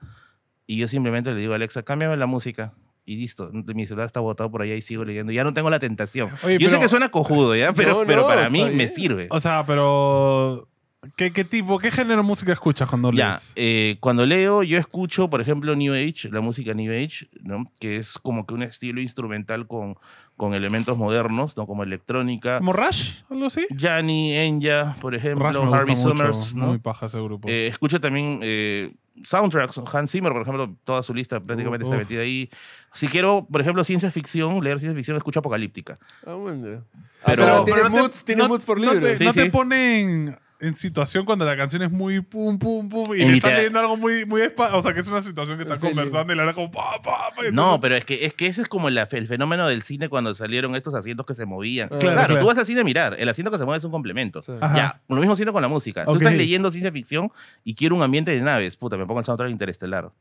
y 0.67 0.77
yo 0.77 0.87
simplemente 0.89 1.33
le 1.35 1.41
digo 1.41 1.53
a 1.53 1.57
Alexa, 1.57 1.83
cámbiame 1.83 2.17
la 2.17 2.27
música. 2.27 2.73
Y 3.05 3.17
listo, 3.17 3.51
mi 3.53 3.85
celular 3.87 4.07
está 4.07 4.21
botado 4.21 4.49
por 4.53 4.63
allá 4.63 4.77
y 4.77 4.81
sigo 4.83 5.05
leyendo. 5.05 5.33
Ya 5.33 5.43
no 5.43 5.53
tengo 5.53 5.71
la 5.71 5.81
tentación. 5.81 6.31
Oye, 6.45 6.59
yo 6.59 6.69
sé 6.69 6.77
pero- 6.77 6.83
que 6.83 6.89
suena 6.89 7.09
cojudo, 7.11 7.57
¿ya? 7.57 7.73
Pero, 7.73 8.01
No, 8.01 8.07
pero 8.07 8.29
para 8.29 8.49
mí 8.49 8.63
me 8.63 8.71
bien. 8.71 8.89
sirve. 8.91 9.27
O 9.31 9.41
sea, 9.41 9.65
pero. 9.67 10.69
¿Qué, 11.17 11.33
qué 11.33 11.45
tipo, 11.45 11.81
qué 11.81 11.91
género 11.91 12.19
de 12.23 12.27
música 12.29 12.53
escuchas 12.53 12.89
cuando 12.89 13.11
Ya, 13.13 13.31
lees? 13.31 13.53
eh, 13.57 13.97
cuando 13.99 14.25
leo, 14.25 14.63
yo 14.63 14.79
escucho, 14.79 15.29
por 15.29 15.41
ejemplo, 15.41 15.75
New 15.75 15.93
Age, 15.95 16.29
la 16.31 16.41
música 16.41 16.75
New 16.75 16.93
Age, 16.93 17.27
¿no? 17.43 17.65
que 17.81 17.97
es 17.97 18.19
como 18.19 18.47
que 18.47 18.55
un 18.55 18.63
estilo 18.63 19.01
instrumental 19.01 19.67
con, 19.67 19.97
con 20.37 20.55
elementos 20.55 20.97
modernos, 20.97 21.57
¿no? 21.57 21.67
como 21.67 21.83
electrónica. 21.83 22.59
¿Como 22.59 22.73
Rush? 22.73 23.15
¿Algo 23.29 23.47
así? 23.47 23.67
Yanni, 23.71 24.33
Enya, 24.37 24.97
por 25.01 25.17
ejemplo, 25.17 25.49
Rush 25.49 25.55
me 25.57 25.61
gusta 25.63 25.77
Harvey 25.79 25.97
mucho. 25.97 26.09
Summers. 26.11 26.55
¿no? 26.55 26.67
Muy 26.69 26.79
paja 26.79 27.07
ese 27.07 27.21
grupo. 27.21 27.49
Eh, 27.49 27.67
escucho 27.67 28.01
también 28.01 28.39
eh, 28.41 28.93
soundtracks, 29.25 29.81
Hans 29.93 30.13
Zimmer, 30.13 30.33
por 30.33 30.43
ejemplo, 30.43 30.73
toda 30.85 31.03
su 31.03 31.13
lista 31.13 31.41
prácticamente 31.41 31.85
está 31.85 31.97
Uf. 31.97 32.03
metida 32.03 32.21
ahí. 32.21 32.49
Si 32.93 33.09
quiero, 33.09 33.45
por 33.51 33.61
ejemplo, 33.61 33.83
ciencia 33.83 34.13
ficción, 34.13 34.63
leer 34.63 34.79
ciencia 34.79 34.97
ficción, 34.97 35.17
escucho 35.17 35.41
Apocalíptica. 35.41 35.95
Ah, 36.25 36.35
bueno. 36.35 36.85
Pero- 37.27 37.43
o 37.43 37.47
sea, 37.47 37.57
No, 37.57 37.65
tiene 37.65 37.81
no 37.83 37.91
te- 37.91 38.01
moods, 38.01 38.25
tiene 38.25 38.43
no- 38.45 38.49
moods 38.49 38.65
por 38.65 38.79
no 38.81 38.93
libre. 38.93 39.11
te, 39.11 39.17
Sí, 39.19 39.25
no 39.25 39.33
te 39.33 39.45
sí. 39.47 39.51
ponen 39.51 40.39
en 40.63 40.75
situación 40.75 41.25
cuando 41.25 41.45
la 41.45 41.57
canción 41.57 41.83
es 41.83 41.91
muy 41.91 42.21
pum, 42.21 42.59
pum, 42.59 42.89
pum, 42.89 43.15
y 43.15 43.21
En 43.23 43.29
le 43.33 43.35
están 43.37 43.55
leyendo 43.57 43.81
algo 43.81 43.97
muy, 43.97 44.25
muy 44.25 44.43
O 44.57 44.81
sea, 44.83 44.95
que 44.95 45.01
es 45.01 45.09
una 45.09 45.21
situación 45.21 45.59
que 45.59 45.65
están 45.65 45.79
conversando 45.81 46.33
y 46.33 46.37
la 46.37 46.45
verdad 46.45 46.55
como 46.55 46.71
pa, 46.71 47.03
pa, 47.03 47.31
pa, 47.37 47.47
y 47.49 47.53
No, 47.53 47.81
pero 47.81 47.97
es 47.97 48.05
que, 48.05 48.25
es 48.25 48.33
que 48.33 48.47
ese 48.47 48.63
es 48.63 48.69
como 48.69 48.89
la- 48.89 49.09
el 49.11 49.27
fenómeno 49.27 49.67
del 49.69 49.83
cine 49.83 50.09
cuando 50.09 50.35
salieron 50.35 50.75
estos 50.77 50.95
asientos 50.95 51.27
que 51.27 51.35
se 51.35 51.45
movían. 51.47 51.89
Claro, 51.89 52.01
Claro, 52.01 52.27
claro. 52.29 52.41
tú 52.41 52.47
vas 52.47 52.57
al 52.59 52.65
cine 52.67 52.81
a 52.81 52.85
mirar, 52.85 53.17
el 53.19 53.29
asiento 53.29 53.51
que 53.51 53.59
se 53.59 53.65
mueve 53.65 53.79
es 53.79 53.85
un 53.85 53.91
complemento. 53.91 54.41
Sí. 54.41 54.53
Ya, 54.61 55.03
lo 55.09 55.17
mismo 55.17 55.35
siento 55.37 55.53
con 55.53 55.63
la 55.63 55.69
música. 55.69 56.05
Tú 56.05 56.11
Ok. 56.13 56.17
estás 56.19 56.33
leyendo 56.35 56.71
ciencia 56.71 56.93
ficción 56.93 57.31
y 57.65 57.75
quiero 57.75 57.97
un 57.97 58.03
ambiente 58.03 58.31
de 58.31 58.41
naves. 58.41 58.77
Puta, 58.77 58.97
me 58.97 59.05
pongo 59.05 59.19
el 59.21 59.27
soundtrack 59.27 59.51
interestelar. 59.51 60.13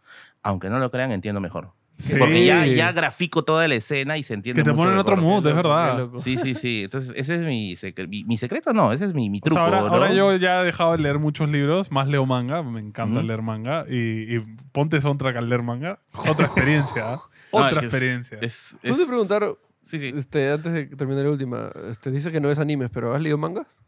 Aunque 0.41 0.69
no 0.69 0.79
lo 0.79 0.89
crean, 0.89 1.11
entiendo 1.11 1.39
mejor. 1.39 1.71
Sí. 2.01 2.15
Porque 2.17 2.45
ya, 2.45 2.65
ya 2.65 2.91
grafico 2.91 3.43
toda 3.43 3.67
la 3.67 3.75
escena 3.75 4.17
y 4.17 4.23
se 4.23 4.33
entiende 4.33 4.59
Que 4.61 4.63
te 4.63 4.71
mucho 4.71 4.81
ponen 4.81 4.93
en 4.95 4.99
otro 4.99 5.15
mejor. 5.17 5.31
mood, 5.43 5.47
es 5.47 5.55
verdad. 5.55 6.09
Sí, 6.15 6.37
sí, 6.37 6.55
sí. 6.55 6.81
Entonces, 6.83 7.13
ese 7.15 7.35
es 7.35 7.41
mi, 7.41 7.73
secre- 7.75 8.07
mi, 8.07 8.23
mi 8.23 8.37
secreto, 8.37 8.73
no, 8.73 8.91
ese 8.91 9.05
es 9.05 9.13
mi, 9.13 9.29
mi 9.29 9.37
O 9.37 9.41
truco. 9.41 9.53
sea, 9.55 9.63
ahora, 9.65 9.79
¿no? 9.81 9.87
ahora 9.87 10.13
yo 10.13 10.35
ya 10.37 10.61
he 10.61 10.65
dejado 10.65 10.91
de 10.93 10.97
leer 10.97 11.19
muchos 11.19 11.47
libros, 11.49 11.91
más 11.91 12.07
leo 12.07 12.25
manga, 12.25 12.63
me 12.63 12.79
encanta 12.79 13.21
leer 13.21 13.41
manga, 13.41 13.85
y, 13.89 14.35
y 14.35 14.39
ponte 14.71 14.99
soundtrack 14.99 15.35
al 15.37 15.47
leer 15.49 15.63
manga, 15.63 15.99
otra 16.27 16.45
experiencia, 16.47 17.13
¿ah? 17.13 17.21
No, 17.53 17.59
otra 17.59 17.69
es 17.69 17.77
es- 17.77 17.83
experiencia. 17.83 18.37
Es, 18.41 18.75
¿Puedo 18.81 19.01
es- 19.03 19.07
preguntar, 19.07 19.55
Sí, 19.83 19.99
sí. 19.99 20.13
este, 20.15 20.51
antes 20.51 20.71
de 20.73 20.85
terminar 20.85 21.23
la 21.25 21.31
última, 21.31 21.69
este, 21.89 22.11
dice 22.11 22.31
que 22.31 22.39
no 22.39 22.49
es 22.51 22.59
animes, 22.59 22.89
pero 22.93 23.13
¿has 23.15 23.21
leído 23.21 23.37
mangas? 23.37 23.79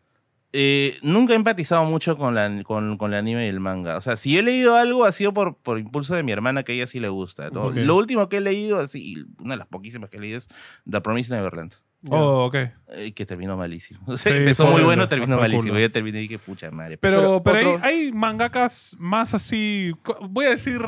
Eh, 0.56 1.00
nunca 1.02 1.34
he 1.34 1.36
empatizado 1.36 1.84
mucho 1.86 2.16
con, 2.16 2.36
la, 2.36 2.62
con, 2.64 2.98
con 2.98 3.12
el 3.14 3.20
anime 3.20 3.46
y 3.48 3.50
el 3.50 3.60
manga. 3.60 3.98
O 3.98 4.02
sea, 4.02 4.18
si 4.18 4.38
he 4.38 4.44
leído 4.44 4.76
algo 4.76 5.04
ha 5.06 5.12
sido 5.12 5.34
por, 5.34 5.56
por 5.58 5.80
impulso 5.80 6.14
de 6.14 6.22
mi 6.24 6.32
hermana, 6.32 6.62
que 6.64 6.74
a 6.74 6.76
ella 6.76 6.88
sí 6.88 7.00
le 7.00 7.10
gusta. 7.10 7.50
Lo 7.50 7.96
último 7.96 8.30
que 8.30 8.38
he 8.38 8.42
leído, 8.42 8.80
así, 8.80 9.26
una 9.40 9.56
de 9.56 9.58
las 9.58 9.68
poquísimas 9.68 10.10
que 10.12 10.18
he 10.18 10.20
leído 10.20 10.38
es 10.38 10.48
The 10.90 11.02
Promised 11.02 11.34
Neverland. 11.36 11.74
oh, 12.10 12.46
ok. 12.46 12.56
eh, 12.90 13.14
que 13.16 13.26
terminó 13.26 13.58
malísimo. 13.58 14.02
O 14.08 14.18
sea, 14.18 14.32
Sí, 14.32 14.38
empezó 14.38 14.68
muy 14.68 14.84
bueno, 14.84 15.08
terminó 15.08 15.38
malísimo. 15.40 15.80
Yo 15.80 15.92
terminé 15.92 16.20
y 16.20 16.28
dije, 16.28 16.38
pucha 16.38 16.70
madre. 16.70 16.98
Pero, 17.00 17.42
Pero 17.44 17.58
pero 17.58 17.80
hay, 17.82 18.06
hay 18.06 18.12
mangakas 18.12 18.96
más 19.00 19.34
así, 19.34 19.92
voy 20.30 20.46
a 20.46 20.50
decir 20.52 20.82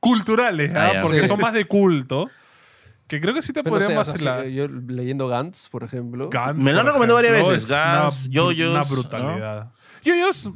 culturales, 0.00 0.72
Ah, 0.74 0.92
¿ah? 0.96 0.98
porque 1.02 1.22
Sí. 1.22 1.28
son 1.28 1.40
más 1.40 1.52
de 1.54 1.64
culto, 1.64 2.30
que 3.06 3.20
creo 3.20 3.34
que 3.34 3.42
sí 3.42 3.52
te 3.52 3.62
Pero 3.62 3.76
no 3.76 3.80
podrían 3.80 4.04
sé, 4.04 4.10
o 4.10 4.16
sea, 4.16 4.32
vacilar. 4.36 4.46
yo 4.48 4.68
leyendo 4.68 5.28
Gantz, 5.28 5.68
por 5.68 5.84
ejemplo. 5.84 6.30
Gantz, 6.30 6.62
Me 6.62 6.72
lo 6.72 6.80
han 6.80 6.86
recomendado 6.86 7.16
varias 7.16 7.32
veces, 7.46 7.68
Gantz, 7.68 8.28
JoJo's, 8.32 8.58
Una 8.70 8.78
¿no? 8.80 8.84
brutalidad. 8.86 9.72
Yoyos, 10.04 10.50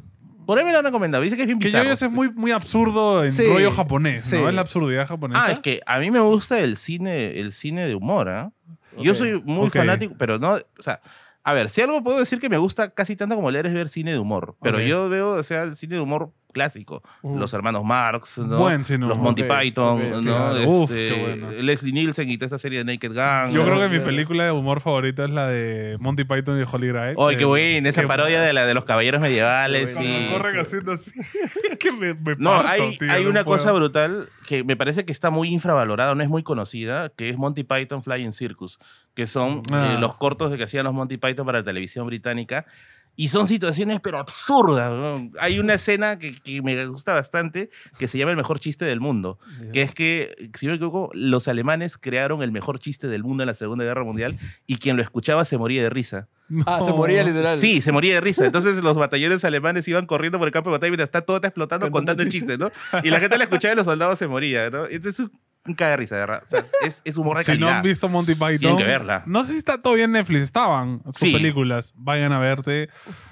Por 0.46 0.58
ahí 0.58 0.64
me 0.64 0.72
lo 0.72 0.78
han 0.78 0.84
recomendado. 0.86 1.22
Dice 1.22 1.36
que 1.36 1.42
es 1.42 1.46
bien 1.48 1.58
que. 1.58 1.70
Yoyos 1.70 2.00
es 2.00 2.10
muy, 2.10 2.30
muy 2.30 2.52
absurdo 2.52 3.22
en 3.22 3.30
Sí, 3.30 3.46
rollo 3.46 3.70
japonés, 3.70 4.22
sí. 4.24 4.36
¿no? 4.36 4.48
Es 4.48 4.54
la 4.54 4.62
absurdidad 4.62 5.06
japonesa. 5.06 5.44
Ah, 5.44 5.50
es 5.52 5.58
que 5.58 5.80
a 5.86 5.98
mí 5.98 6.10
me 6.10 6.20
gusta 6.20 6.58
el 6.60 6.76
cine, 6.78 7.38
el 7.38 7.52
cine 7.52 7.86
de 7.86 7.94
humor, 7.94 8.28
¿ah? 8.30 8.50
Yo 8.98 9.12
Ok. 9.12 9.18
soy 9.18 9.42
muy 9.44 9.66
Ok. 9.66 9.74
fanático, 9.76 10.14
pero 10.18 10.38
no, 10.38 10.54
o 10.54 10.82
sea, 10.82 11.00
a 11.44 11.52
ver, 11.52 11.68
si 11.70 11.82
algo 11.82 12.02
puedo 12.02 12.18
decir 12.18 12.40
que 12.40 12.48
me 12.48 12.56
gusta 12.58 12.90
casi 12.90 13.14
tanto 13.14 13.34
como 13.36 13.50
leer 13.50 13.66
es 13.66 13.74
ver 13.74 13.88
cine 13.90 14.10
de 14.12 14.18
humor, 14.18 14.56
pero 14.62 14.78
Ok. 14.78 14.84
yo 14.84 15.08
veo, 15.10 15.32
o 15.32 15.42
sea, 15.42 15.62
el 15.64 15.76
cine 15.76 15.96
de 15.96 16.00
humor 16.00 16.32
clásico, 16.52 17.02
Ujú. 17.22 17.38
los 17.38 17.52
hermanos 17.54 17.84
Marx, 17.84 18.38
¿no? 18.38 18.58
Buen 18.58 18.84
cine 18.84 19.06
los 19.06 19.14
humor. 19.16 19.24
Monty 19.36 19.42
Ok, 19.42 19.58
Python, 19.60 20.00
ok, 20.00 20.06
ok. 20.18 20.22
¿no? 20.22 20.36
Claro. 20.52 20.68
Uf, 20.68 20.90
Este, 20.90 21.08
qué 21.14 21.22
bueno. 21.22 21.62
Leslie 21.62 21.92
Nielsen 21.92 22.30
y 22.30 22.36
toda 22.38 22.46
esta 22.46 22.58
serie 22.58 22.84
de 22.84 22.84
Naked 22.92 23.08
Gun. 23.12 23.52
Yo 23.54 23.60
¿no? 23.60 23.66
creo 23.66 23.80
que 23.88 23.98
mi 23.98 24.04
película 24.04 24.44
de 24.46 24.52
humor 24.52 24.80
favorita 24.80 25.24
es 25.24 25.30
la 25.30 25.46
de 25.48 25.96
Monty 26.00 26.24
Python 26.24 26.60
y 26.60 26.64
Holy 26.70 26.88
Grail. 26.88 27.16
Ay, 27.18 27.34
que- 27.34 27.38
qué 27.38 27.44
buena, 27.44 27.88
esa 27.88 28.02
parodia 28.04 28.40
de 28.42 28.52
la 28.52 28.66
de 28.66 28.74
los 28.74 28.84
caballeros 28.84 29.20
medievales. 29.20 29.90
Sí, 29.90 29.94
Cuando 29.96 30.32
corren 30.38 30.54
sí. 30.54 30.60
haciendo 30.60 30.92
así. 30.92 31.12
Es 31.70 31.76
que 31.78 31.92
me, 31.92 32.14
me 32.14 32.34
No, 32.38 32.50
parto, 32.62 32.68
hay, 32.82 32.98
tío, 32.98 33.12
hay 33.12 33.24
no 33.24 33.30
una 33.30 33.44
puedo. 33.44 33.58
cosa 33.58 33.72
brutal 33.72 34.28
que 34.46 34.64
me 34.64 34.74
parece 34.76 35.04
que 35.04 35.12
está 35.12 35.30
muy 35.30 35.48
infravalorada, 35.50 36.14
no 36.14 36.22
es 36.22 36.28
muy 36.28 36.42
conocida, 36.42 37.10
que 37.10 37.28
es 37.30 37.36
Monty 37.36 37.62
Python 37.64 38.02
Flying 38.02 38.32
Circus, 38.32 38.78
que 39.14 39.26
son 39.26 39.62
Ah. 39.70 39.94
eh, 39.96 40.00
los 40.00 40.14
cortos 40.16 40.50
de 40.50 40.56
que 40.56 40.64
hacían 40.64 40.84
los 40.84 40.94
Monty 40.94 41.18
Python 41.18 41.44
para 41.46 41.58
la 41.58 41.64
televisión 41.64 42.06
británica. 42.06 42.64
Y 43.20 43.30
son 43.30 43.48
situaciones, 43.48 43.98
pero 44.00 44.18
absurdas. 44.18 44.94
¿no? 44.94 45.28
Hay 45.40 45.58
una 45.58 45.74
escena 45.74 46.20
que, 46.20 46.38
que 46.40 46.62
me 46.62 46.86
gusta 46.86 47.12
bastante, 47.12 47.68
que 47.98 48.06
se 48.06 48.16
llama 48.16 48.30
El 48.30 48.36
mejor 48.36 48.60
chiste 48.60 48.84
del 48.84 49.00
mundo. 49.00 49.40
Que 49.72 49.82
es 49.82 49.92
que, 49.92 50.50
si 50.56 50.66
no 50.66 50.70
me 50.70 50.76
equivoco, 50.76 51.10
los 51.14 51.48
alemanes 51.48 51.98
crearon 51.98 52.44
el 52.44 52.52
mejor 52.52 52.78
chiste 52.78 53.08
del 53.08 53.24
mundo 53.24 53.42
en 53.42 53.48
la 53.48 53.54
Segunda 53.54 53.84
Guerra 53.84 54.04
Mundial 54.04 54.38
y 54.68 54.76
quien 54.76 54.96
lo 54.96 55.02
escuchaba 55.02 55.44
se 55.44 55.58
moría 55.58 55.82
de 55.82 55.90
risa. 55.90 56.28
Ah, 56.64 56.80
se 56.80 56.92
moría 56.92 57.24
literal. 57.24 57.58
Sí, 57.58 57.82
se 57.82 57.90
moría 57.90 58.14
de 58.14 58.20
risa. 58.20 58.46
Entonces 58.46 58.80
los 58.84 58.96
batallones 58.96 59.44
alemanes 59.44 59.88
iban 59.88 60.06
corriendo 60.06 60.38
por 60.38 60.46
el 60.46 60.52
campo 60.52 60.70
de 60.70 60.76
batalla 60.76 60.90
mientras 60.90 61.08
está 61.08 61.22
todo 61.22 61.38
está 61.38 61.48
explotando 61.48 61.90
Contando 61.90 62.24
chistes, 62.28 62.56
¿no? 62.56 62.70
Y 63.02 63.10
la 63.10 63.18
gente 63.18 63.36
la 63.36 63.44
escuchaba 63.44 63.72
y 63.72 63.76
los 63.76 63.86
soldados 63.86 64.18
se 64.18 64.28
morían, 64.28 64.70
¿no? 64.70 64.86
Entonces 64.86 65.14
es 65.14 65.20
un 65.20 65.32
caga 65.74 65.92
de 65.92 65.96
risa, 65.98 66.14
de 66.16 66.20
verdad. 66.22 66.42
O 66.44 66.48
sea, 66.48 66.64
es, 66.84 67.00
es 67.04 67.16
humor 67.16 67.38
de 67.38 67.44
Si 67.44 67.52
no 67.52 67.58
calidad. 67.58 67.76
han 67.78 67.82
visto 67.82 68.08
Monty 68.08 68.34
Python, 68.34 68.58
Tienen 68.58 68.76
que 68.78 68.84
verla. 68.84 69.22
No 69.26 69.44
sé 69.44 69.52
si 69.52 69.58
está 69.58 69.80
todavía 69.80 70.04
en 70.04 70.12
Netflix. 70.12 70.42
Estaban 70.42 71.02
sus 71.06 71.16
Sí. 71.16 71.32
películas. 71.32 71.94
Vayan 71.96 72.32
a 72.32 72.38
verte. 72.38 72.88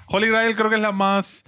Holy 0.07 0.27
Grail 0.29 0.55
creo 0.55 0.69
que 0.69 0.75
es 0.75 0.81
la 0.81 0.91
más 0.91 1.43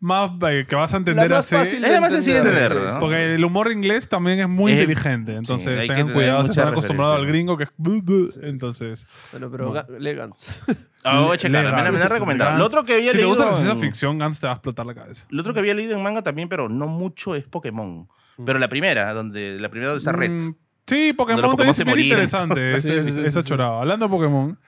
más 0.00 0.30
eh, 0.48 0.64
que 0.68 0.76
vas 0.76 0.94
a 0.94 0.98
entender 0.98 1.28
La 1.28 1.36
más 1.38 1.46
así. 1.46 1.56
fácil 1.56 1.84
Es 1.84 1.90
la 1.90 2.00
más 2.00 2.12
sencilla 2.12 2.44
de 2.44 2.48
entender, 2.50 2.92
¿no? 2.92 3.00
Porque 3.00 3.34
el 3.34 3.44
humor 3.44 3.72
inglés 3.72 4.08
también 4.08 4.38
es 4.38 4.48
muy 4.48 4.70
Es- 4.70 4.78
inteligente. 4.78 5.34
Entonces 5.34 5.64
sí, 5.74 5.80
hay 5.80 5.88
que 5.88 5.94
tengan 5.96 6.14
cuidado 6.14 6.42
si 6.42 6.48
mucha 6.50 6.60
están 6.60 6.72
acostumbrados 6.72 7.16
al 7.16 7.26
gringo 7.26 7.56
que 7.56 7.64
es. 7.64 7.70
Entonces. 8.44 9.08
Bueno, 9.32 9.50
pero 9.50 9.74
Legans. 9.98 10.62
Ah, 11.02 11.20
voy 11.22 11.34
a 11.34 11.36
checar, 11.36 11.64
Lee 11.64 11.70
me, 11.72 11.82
la- 11.82 11.90
me 11.90 12.08
recomendado. 12.08 12.56
Lo 12.58 12.66
otro 12.66 12.84
que 12.84 12.94
había 12.94 13.10
Si 13.10 13.18
te 13.18 13.24
gusta 13.24 13.46
la 13.46 13.50
leído. 13.50 13.64
ciencia 13.64 13.74
en- 13.84 13.90
ficción, 13.90 14.18
Gantz 14.18 14.38
te 14.38 14.46
va 14.46 14.52
a 14.52 14.56
explotar 14.56 14.86
la 14.86 14.94
cabeza. 14.94 15.24
Lo 15.30 15.40
otro 15.40 15.52
que 15.52 15.58
había 15.58 15.74
leído 15.74 15.94
en 15.96 16.02
manga 16.04 16.22
también, 16.22 16.48
pero 16.48 16.68
no 16.68 16.86
mucho, 16.86 17.34
es 17.34 17.42
Pokémon. 17.42 18.08
Pero 18.44 18.58
la 18.58 18.68
primera, 18.68 19.12
donde 19.14 19.58
la 19.58 19.68
primera 19.68 19.92
de 19.92 19.98
esa 19.98 20.12
red. 20.12 20.30
Mm, 20.30 20.54
sí, 20.86 21.12
Pokémon 21.12 21.74
se 21.74 21.84
bien 21.84 21.98
interesante. 22.00 22.78
Sí, 22.80 23.00
sí, 23.00 23.20
esa 23.22 23.42
sí, 23.42 23.48
chorada. 23.48 23.80
Hablando 23.80 24.06
de 24.06 24.10
Pokémon, 24.10 24.58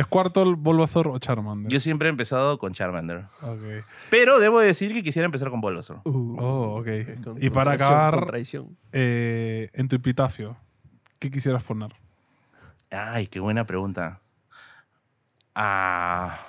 ¿Squirtle, 0.00 0.54
Bulbasaur 0.56 1.08
o 1.08 1.18
Charmander? 1.18 1.70
Yo 1.70 1.78
siempre 1.78 2.08
he 2.08 2.10
empezado 2.10 2.58
con 2.58 2.72
Charmander. 2.72 3.24
Pero 4.10 4.38
debo 4.38 4.58
decir 4.60 4.92
que 4.94 5.02
quisiera 5.02 5.26
empezar 5.26 5.50
con 5.50 5.60
Bulbasaur. 5.60 6.00
Uh, 6.04 6.36
Oh, 6.40 6.80
ok. 6.80 6.86
con- 7.22 7.42
Y 7.42 7.50
para 7.50 7.72
acabar, 7.72 8.26
eh, 8.92 9.70
en 9.74 9.88
tu 9.88 9.96
epitafio, 9.96 10.56
¿qué 11.18 11.30
quisieras 11.30 11.62
poner? 11.62 11.92
Ay, 12.90 13.26
qué 13.26 13.38
buena 13.40 13.66
pregunta. 13.66 14.20
Ah. 15.54 16.46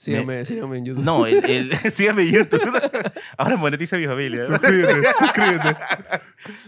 Síganme, 0.00 0.44
síganme 0.46 0.78
en 0.78 0.86
YouTube. 0.86 1.04
No, 1.04 1.26
el, 1.26 1.44
el, 1.44 1.74
sígame 1.92 2.22
en 2.22 2.32
YouTube. 2.32 2.62
Ahora 3.36 3.56
monetiza 3.58 3.98
mi 3.98 4.06
familia. 4.06 4.46
Suscríbete, 4.46 4.94
suscríbete. 5.18 5.76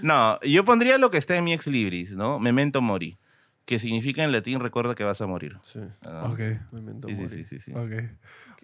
No, 0.03 0.39
yo 0.43 0.67
pondría 0.67 0.99
lo 0.99 1.11
que 1.11 1.17
está 1.17 1.35
en 1.37 1.45
mi 1.45 1.55
ex 1.55 1.67
libris, 1.67 2.13
¿no? 2.15 2.39
Memento 2.39 2.83
mori. 2.83 3.17
Que 3.65 3.79
significa 3.79 4.23
en 4.23 4.33
latín 4.33 4.61
recuerda 4.61 4.95
que 4.95 5.03
vas 5.05 5.21
a 5.23 5.27
morir. 5.27 5.57
Sí, 5.63 5.79
Ah, 6.05 6.29
Ok, 6.31 6.41
memento 6.73 7.09
Sí, 7.09 7.15
sí, 7.17 7.23
mori. 7.23 7.37
sí, 7.37 7.45
sí, 7.49 7.61
sí. 7.61 7.73
ok. 7.73 7.93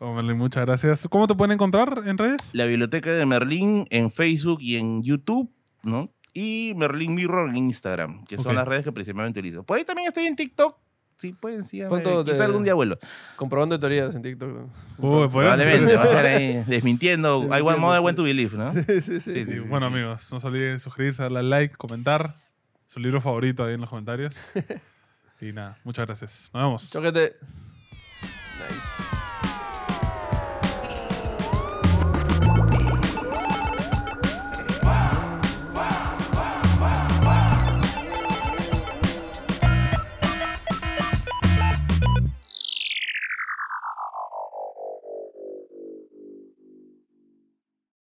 Oh, 0.01 0.13
Merlin, 0.13 0.37
muchas 0.37 0.67
gracias. 0.67 1.09
¿Cómo 1.09 1.27
te 1.27 1.35
pueden 1.35 1.53
encontrar 1.53 2.03
en 2.05 2.19
redes? 2.19 2.51
La 2.53 2.67
biblioteca 2.67 3.11
de 3.11 3.25
Merlín 3.25 3.87
en 3.89 4.11
Facebook 4.11 4.59
y 4.61 4.77
en 4.77 5.03
YouTube, 5.03 5.51
¿no? 5.83 6.13
Y 6.35 6.75
Merlín 6.77 7.15
Mirror 7.15 7.49
en 7.49 7.57
Instagram, 7.57 8.25
que 8.27 8.37
son 8.37 8.49
Ok. 8.49 8.55
las 8.57 8.69
redes 8.69 8.85
que 8.85 8.93
principalmente 8.93 9.41
utilizo. 9.41 9.63
Por 9.65 9.79
ahí 9.79 9.85
también 9.85 10.09
estoy 10.09 10.27
en 10.27 10.37
TikTok. 10.37 10.77
Sí, 11.19 11.33
pueden, 11.33 11.65
sí. 11.65 11.83
¿Cuánto 11.89 12.25
Quizá 12.25 12.37
te- 12.39 12.43
algún 12.45 12.63
día 12.63 12.75
vuelvo. 12.75 12.97
Comprobando 13.35 13.79
teorías 13.79 14.15
en 14.15 14.23
TikTok. 14.23 14.51
Uy, 14.99 15.29
Probablemente 15.29 15.97
va 15.97 16.03
a 16.05 16.07
estar 16.07 16.27
ahí 16.27 16.63
desmintiendo. 16.69 17.43
I 17.57 17.61
want 17.61 17.81
more, 17.81 17.97
I 17.99 18.01
want 18.01 18.17
to 18.17 18.23
believe, 18.23 18.57
¿no? 18.57 18.73
sí, 18.73 18.85
sí, 19.03 19.03
sí. 19.03 19.21
Sí, 19.21 19.45
sí. 19.47 19.53
Y 19.55 19.59
bueno, 19.59 19.87
amigos, 19.87 20.33
no 20.33 20.39
se 20.39 20.47
olviden 20.47 20.75
de 20.75 20.79
suscribirse, 20.79 21.23
darle 21.25 21.43
like, 21.43 21.75
comentar 21.75 22.35
su 22.87 23.01
libro 23.01 23.21
favorito 23.21 23.65
ahí 23.65 23.75
en 23.75 23.81
los 23.81 23.91
comentarios. 23.91 24.53
y 25.41 25.53
nada, 25.53 25.77
muchas 25.83 26.07
gracias. 26.07 26.51
Nos 26.55 26.63
vemos. 26.63 26.91
Choquete. 26.91 27.35
Nice. 28.23 29.18